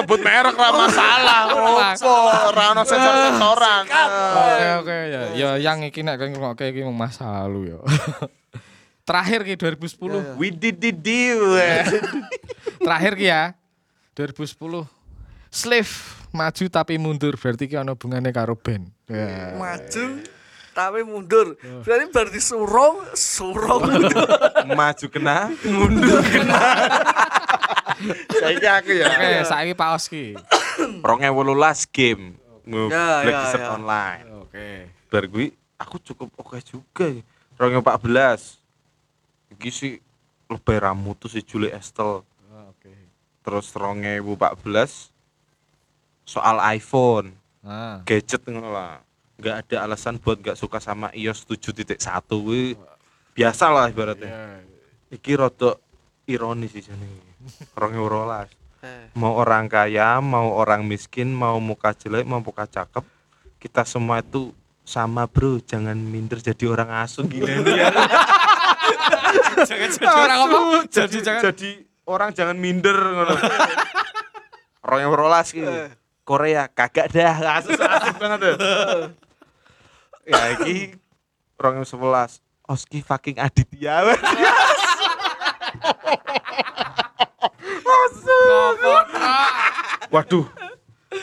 Sebut 0.00 0.20
merek 0.24 0.56
ra 0.56 0.70
masalah. 0.72 1.40
Opo, 1.52 2.14
ora 2.48 2.64
ono 2.72 2.82
sensor-sensoran. 2.88 3.84
Oke 4.32 4.66
oke 4.80 4.96
ya. 5.12 5.22
Ya 5.36 5.50
yang 5.60 5.84
iki 5.84 6.00
nek 6.00 6.16
kowe 6.16 6.28
ngrungokke 6.32 6.72
iki 6.72 6.80
mung 6.80 6.96
masa 6.96 7.44
lalu 7.44 7.76
ya. 7.76 7.78
Terakhir 9.08 9.46
ki 9.46 9.54
2010. 9.54 10.40
We 10.40 10.50
did 10.50 10.82
the 10.82 10.90
deal. 10.90 11.54
Terakhir 12.84 13.12
ki 13.20 13.26
ya. 13.28 13.42
2010. 14.16 14.88
Slave 15.52 15.92
maju 16.32 16.64
tapi 16.72 16.96
mundur 16.96 17.36
berarti 17.36 17.68
ki 17.68 17.76
ono 17.76 17.94
hubungane 17.94 18.32
karo 18.32 18.56
band. 18.56 18.88
Ya. 19.12 19.54
Maju 19.54 20.24
tapi 20.76 21.00
mundur. 21.00 21.56
Berarti 21.80 22.04
berarti 22.06 22.36
surung, 22.38 23.00
surung. 23.10 23.80
Maju 24.70 25.06
kena, 25.08 25.48
mundur 25.64 26.20
kena. 26.22 26.60
Saiki 28.30 28.66
aku 28.66 28.90
ya. 28.92 29.08
Oke, 29.08 29.28
saiki 29.42 29.72
Pak 29.72 29.88
Oski. 29.90 30.24
2018 31.00 31.00
game. 31.88 32.36
Nge- 32.62 32.90
Ya, 32.90 33.06
Black 33.22 33.32
ya, 33.32 33.40
Desert 33.42 33.62
ya. 33.62 33.70
online. 33.72 34.24
Oke. 34.38 34.68
Bar 35.06 35.24
kuwi 35.26 35.46
aku 35.76 35.96
cukup 36.04 36.28
oke 36.36 36.58
juga. 36.60 37.06
ya. 37.08 37.22
2014. 37.56 38.60
Iki 39.50 39.70
sih 39.70 39.92
lebih 40.46 40.76
ramu 40.76 41.14
tuh 41.14 41.26
si 41.26 41.40
Julie 41.40 41.70
Estel. 41.70 42.20
Oke. 42.68 42.92
Terus 43.40 43.72
2014 43.72 45.08
soal 46.22 46.58
iPhone 46.68 47.32
Nah. 47.62 48.02
gadget 48.02 48.42
ngono 48.44 48.68
lah 48.68 49.02
nggak 49.36 49.56
ada 49.68 49.76
alasan 49.84 50.16
buat 50.16 50.40
nggak 50.40 50.56
suka 50.56 50.80
sama 50.80 51.12
iOS 51.12 51.44
7.1 51.44 52.00
kuwi 52.28 52.72
biasa 53.36 53.68
lah 53.68 53.92
ibaratnya. 53.92 54.32
Ya. 54.32 54.42
iki 55.12 55.36
rodok 55.36 55.76
ironis 56.24 56.72
sih 56.72 56.82
jane 56.82 57.04
orang 57.76 57.92
rolas. 58.00 58.48
Eh. 58.84 59.08
mau 59.16 59.36
orang 59.36 59.72
kaya 59.72 60.20
mau 60.20 60.52
orang 60.52 60.84
miskin 60.84 61.32
mau 61.32 61.56
muka 61.56 61.96
jelek 61.96 62.28
mau 62.28 62.44
muka 62.44 62.68
cakep 62.68 63.04
kita 63.60 63.84
semua 63.88 64.20
itu 64.20 64.52
sama 64.86 65.28
bro. 65.28 65.60
Jangan 65.60 65.96
minder 65.96 66.38
jadi 66.40 66.64
orang 66.70 66.90
asu 67.04 67.26
gila. 67.28 67.50
Ya. 69.56 69.64
Jangan 69.66 69.88
jadi 69.90 70.06
orang 70.06 70.38
apa? 70.46 70.58
Jadi 70.86 71.18
jangan. 71.18 71.42
jadi 71.50 71.70
orang 72.06 72.30
jangan 72.30 72.56
minder 72.56 72.94
ngono. 72.94 73.34
Orang 74.86 75.00
yang 75.02 75.10
rolas 75.18 75.50
gitu 75.50 75.66
Korea 76.22 76.70
kagak 76.70 77.10
dah. 77.10 77.58
Asus 77.58 77.74
asus 77.74 78.14
banget 78.22 78.38
deh 78.38 78.54
ya 80.26 80.58
iki 80.58 80.98
orang 81.62 81.80
yang 81.82 81.88
sebelas. 81.88 82.42
Oski 82.66 82.98
fucking 83.00 83.38
Aditya. 83.38 84.02
Waduh 90.10 90.46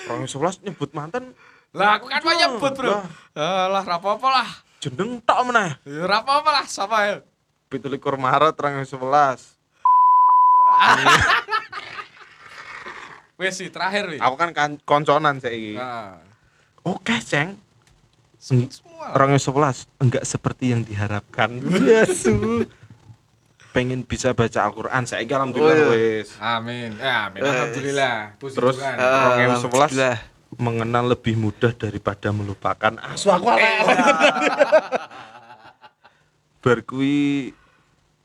orang 0.08 0.24
yang 0.24 0.32
sebelas 0.32 0.56
nyebut 0.62 0.90
mantan. 0.94 1.34
Lah 1.74 1.98
aku 1.98 2.06
kan 2.06 2.22
mau 2.22 2.36
nyebut, 2.38 2.74
Bro. 2.78 3.02
Eh, 3.34 3.66
lah 3.74 3.82
ra 3.82 3.98
apa-apa 3.98 4.28
lah. 4.30 4.50
jeneng 4.84 5.24
tok 5.24 5.48
meneh. 5.48 5.80
Ya 5.88 6.04
apa-apa 6.06 6.50
lah, 6.52 6.66
sapa 6.68 6.98
ya? 7.08 7.16
17 7.72 7.98
Maret 7.98 8.54
orang 8.60 8.84
yang 8.84 8.88
sebelas. 8.88 9.56
Wes 13.42 13.58
sih 13.58 13.74
terakhir 13.74 14.14
nih. 14.14 14.20
aku 14.22 14.36
kan, 14.38 14.54
kan 14.54 14.78
konconan 14.86 15.42
saya 15.42 15.74
Nah, 15.74 16.22
oke 16.86 17.18
ceng 17.26 17.58
semua. 18.44 19.16
Orang 19.16 19.32
yang 19.32 19.40
sebelas 19.40 19.88
enggak 19.98 20.28
seperti 20.28 20.76
yang 20.76 20.84
diharapkan. 20.84 21.64
Yesu. 21.88 22.68
Pengen 23.72 24.04
bisa 24.04 24.36
baca 24.36 24.70
Al-Qur'an, 24.70 25.08
saya 25.08 25.26
alhamdulillah 25.26 25.74
Oh, 25.90 25.96
iya. 25.96 26.22
wes. 26.22 26.30
Amin. 26.38 26.94
Ya, 26.94 27.26
amin. 27.26 27.42
Alhamdulillah. 27.42 28.38
Puji 28.38 28.54
Terus 28.54 28.76
Tuhan. 28.78 28.96
orang 29.00 29.40
yang 29.40 29.56
sebelas 29.58 29.92
mengenal 30.54 31.10
lebih 31.10 31.34
mudah 31.34 31.74
daripada 31.74 32.30
melupakan. 32.30 32.94
Asu 33.02 33.34
aku 33.34 33.50
Berkui 36.62 37.52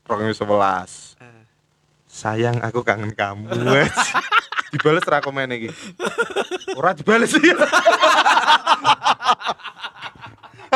orang 0.05 0.29
yang 0.29 0.37
sebelas. 0.37 1.17
Sayang 2.05 2.61
aku 2.61 2.83
kangen 2.83 3.15
kamu. 3.15 3.49
wes. 3.71 3.95
dibales 4.73 5.01
ra 5.01 5.17
komen 5.17 5.49
iki. 5.49 5.69
Ora 6.77 6.93
dibales 6.93 7.33
sih. 7.33 7.41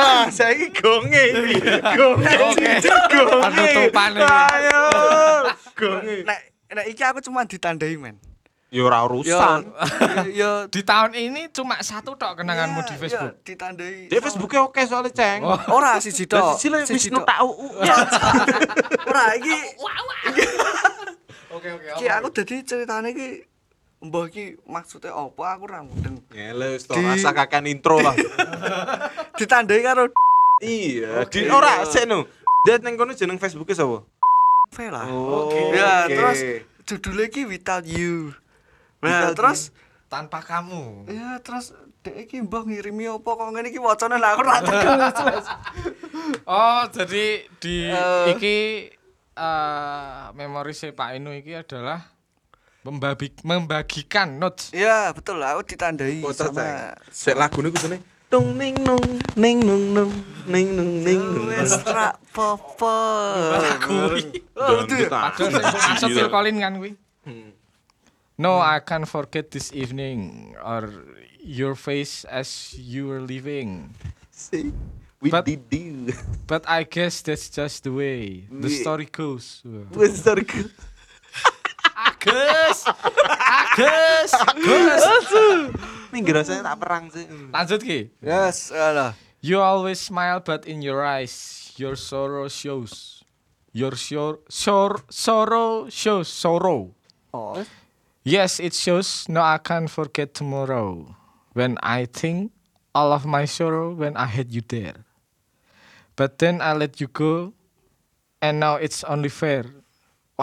Ah, 0.03 0.27
saya 0.27 0.51
ini 0.59 0.67
gonge. 0.75 1.23
Gonge. 1.95 2.31
Gonge. 2.35 2.71
Penutupan 3.39 4.09
iki. 4.19 4.27
Ayo. 4.27 4.83
Gonge. 5.73 6.15
Nek 6.27 6.39
nek 6.75 6.85
iki 6.91 7.01
aku 7.01 7.23
cuma 7.23 7.47
ditandai 7.47 7.95
men. 7.95 8.19
Ya 8.73 8.81
ora 8.81 9.05
urusan. 9.05 9.69
yo 10.33 10.65
Di 10.65 10.81
tahun 10.81 11.13
ini 11.13 11.45
cuma 11.53 11.77
satu 11.79 12.17
tok 12.17 12.41
kenanganmu 12.41 12.81
di 12.83 12.97
Facebook. 12.97 13.37
Yo, 13.37 13.45
ditandai. 13.45 14.09
Di 14.09 14.17
Facebooknya 14.17 14.65
oke 14.65 14.81
soalnya 14.83 15.13
ceng. 15.13 15.45
Oh. 15.45 15.59
Ora 15.69 16.01
siji 16.01 16.25
tok. 16.25 16.57
Siji 16.57 16.73
Wisnu 16.89 17.21
tok. 17.21 17.29
tau. 17.29 17.49
Ora 19.05 19.37
iki 19.37 19.55
Oke, 21.53 21.69
oke. 21.69 21.85
iki 22.01 22.05
aku 22.09 22.27
dadi 22.33 22.65
ceritane 22.65 23.13
iki 23.13 23.45
mbah 24.03 24.27
iki 24.27 24.59
maksudnya 24.63 25.09
apa 25.09 25.43
aku 25.49 25.63
ora 25.63 25.79
mudeng. 25.79 26.19
Ngele 26.27 26.75
wis 26.75 26.83
to 26.83 26.91
Di- 26.91 27.01
rasa 27.01 27.31
kakan 27.31 27.65
intro 27.65 27.97
lah. 27.97 28.11
Ditandai 29.39 29.79
karo 29.79 30.11
Iya, 30.59 31.23
di 31.25 31.43
ora 31.45 31.83
sik 31.83 32.03
no. 32.03 32.23
Dia 32.63 32.77
neng 32.77 32.95
kono 32.95 33.11
jeneng 33.11 33.35
Facebooknya 33.35 33.75
sapa? 33.75 34.03
V 34.69 34.77
lah. 34.87 35.07
Oke. 35.07 35.59
Ya, 35.71 36.07
terus 36.07 36.39
judulnya 36.83 37.27
iki 37.27 37.43
Without 37.43 37.83
You. 37.83 38.31
Nah, 38.99 39.07
Without 39.27 39.35
terus 39.35 39.59
Tanpa 40.07 40.39
kamu. 40.39 41.09
ya 41.09 41.41
terus 41.41 41.73
dek 41.99 42.15
iki 42.21 42.39
mbah 42.39 42.63
ngirimi 42.63 43.09
apa 43.09 43.25
kok 43.25 43.49
ngene 43.49 43.67
iki 43.67 43.81
wacane 43.81 44.15
lah 44.15 44.29
aku 44.31 44.41
ora. 44.41 44.55
Oh, 46.45 46.83
jadi 46.87 47.25
di 47.57 47.75
Eh. 47.83 48.25
iki 48.31 48.57
eh 49.33 50.07
memori 50.31 50.71
si 50.71 50.87
Pak 50.89 51.17
Inu 51.17 51.33
iki 51.33 51.51
adalah 51.53 52.12
membabi, 52.83 53.31
membagikan 53.41 54.37
notes. 54.37 54.69
Iya, 54.71 55.11
betul 55.11 55.39
lah 55.39 55.55
aku 55.55 55.63
ditandai 55.65 56.19
Oh, 56.21 56.31
sama. 56.31 56.93
Sik 57.09 57.35
lagune 57.35 57.71
kudune 57.71 57.99
tung 58.27 58.57
ning 58.57 58.73
nung 58.81 58.97
ning 59.37 59.61
nung 59.61 59.93
nung 59.93 60.09
ning 60.49 60.73
nung 60.73 60.91
ning 61.05 61.21
nung. 61.21 61.47
wis 61.53 61.77
ra 61.85 62.17
popo. 62.33 62.89
Lagu 63.53 64.17
Oh, 64.57 64.81
itu 64.83 65.05
masuk 65.05 66.09
Phil 66.09 66.29
Collins 66.33 66.59
kan 66.59 66.73
kuwi. 66.77 66.91
Hmm. 67.23 67.53
No, 68.35 68.57
I 68.57 68.81
can't 68.81 69.05
forget 69.05 69.53
this 69.53 69.69
evening 69.69 70.51
or 70.57 70.89
your 71.39 71.77
face 71.77 72.25
as 72.25 72.73
you 72.73 73.05
were 73.05 73.21
leaving. 73.21 73.93
See, 74.33 74.73
we 75.21 75.29
But- 75.29 75.45
did 75.45 75.69
do. 75.69 76.09
But 76.49 76.65
I 76.65 76.89
guess 76.89 77.21
that's 77.21 77.47
just 77.47 77.85
the 77.85 77.93
way 77.93 78.49
the 78.49 78.67
We- 78.67 78.81
story 78.81 79.05
goes. 79.05 79.61
Agus, 82.03 82.77
Agus, 82.87 84.31
Agus. 84.33 85.71
Ning 86.13 86.23
rasanya 86.29 86.73
tak 86.73 86.77
perang 86.83 87.09
sih. 87.09 87.25
Lanjut 87.49 87.81
ki. 87.81 87.99
Yes, 88.21 88.69
alah. 88.69 89.17
You 89.41 89.59
always 89.59 89.99
smile, 89.99 90.39
but 90.39 90.63
in 90.69 90.79
your 90.85 91.03
eyes, 91.03 91.71
your 91.75 91.95
sorrow 91.97 92.47
shows. 92.47 93.23
Your 93.73 93.97
sor 93.97 94.39
sor 94.47 95.01
sorrow 95.09 95.89
shows 95.89 96.29
sorrow. 96.29 96.93
Oh, 97.33 97.65
Yes, 98.23 98.61
it 98.61 98.71
shows. 98.77 99.25
No, 99.27 99.41
I 99.41 99.57
can't 99.57 99.89
forget 99.89 100.31
tomorrow. 100.37 101.17
When 101.57 101.75
I 101.83 102.05
think 102.05 102.53
all 102.95 103.11
of 103.11 103.25
my 103.25 103.43
sorrow 103.49 103.91
when 103.91 104.15
I 104.15 104.29
had 104.29 104.53
you 104.53 104.61
there. 104.61 105.03
But 106.15 106.37
then 106.37 106.61
I 106.61 106.77
let 106.77 107.01
you 107.01 107.09
go, 107.09 107.51
and 108.39 108.61
now 108.61 108.77
it's 108.77 109.03
only 109.03 109.27
fair. 109.33 109.65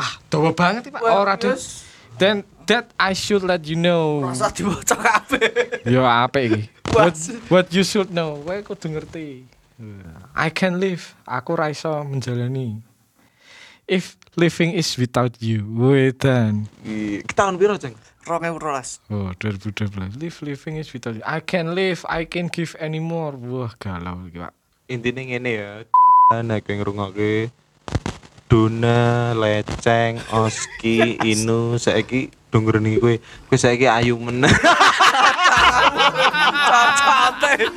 Wah, 0.01 0.13
dawa 0.33 0.51
banget 0.57 0.89
pak. 0.89 1.05
Well, 1.05 1.29
Oh, 1.29 1.37
yes. 1.45 1.85
Then 2.17 2.41
that 2.65 2.89
I 2.97 3.13
should 3.13 3.45
let 3.45 3.69
you 3.69 3.77
know. 3.77 4.25
rasa 4.25 4.49
dibaca 4.49 4.97
kabeh. 4.97 5.85
Yo 5.85 6.01
apa 6.09 6.41
iki? 6.41 6.73
What, 6.97 7.15
what 7.53 7.67
you 7.77 7.85
should 7.85 8.09
know. 8.09 8.41
Kowe 8.41 8.57
kudu 8.65 8.97
ngerti. 8.97 9.45
I 10.33 10.49
can 10.49 10.81
live. 10.81 11.13
Aku 11.29 11.53
ra 11.53 11.69
iso 11.69 11.93
menjalani. 12.05 12.81
If 13.85 14.17
living 14.37 14.73
is 14.73 14.97
without 14.97 15.37
you, 15.43 15.65
wedan. 15.69 16.65
Kita 17.27 17.45
tahun 17.45 17.59
piro, 17.61 17.75
Ceng? 17.77 17.93
2012. 18.25 19.11
Oh, 19.11 19.33
2012. 19.37 20.17
Live 20.17 20.37
living 20.47 20.79
is 20.79 20.89
without 20.95 21.17
you. 21.19 21.25
I 21.27 21.41
can 21.43 21.75
live, 21.75 22.07
I 22.07 22.25
can 22.25 22.47
give 22.49 22.77
anymore. 22.79 23.35
Wah, 23.37 23.73
galau 23.77 24.31
iki, 24.31 24.39
Pak. 24.41 24.55
Intinya 24.87 25.23
ngene 25.27 25.51
ya. 25.51 25.69
Nek 26.47 26.63
kowe 26.63 26.75
ngrungokke 26.79 27.51
Dona, 28.51 29.31
Leceng, 29.39 30.19
Oski, 30.35 31.15
Inu, 31.23 31.79
saiki 31.79 32.35
donggreni 32.51 32.99
kowe. 32.99 33.15
Kowe 33.47 33.55
saiki 33.55 33.87
ayu. 33.87 34.19
Cacate. 36.71 37.71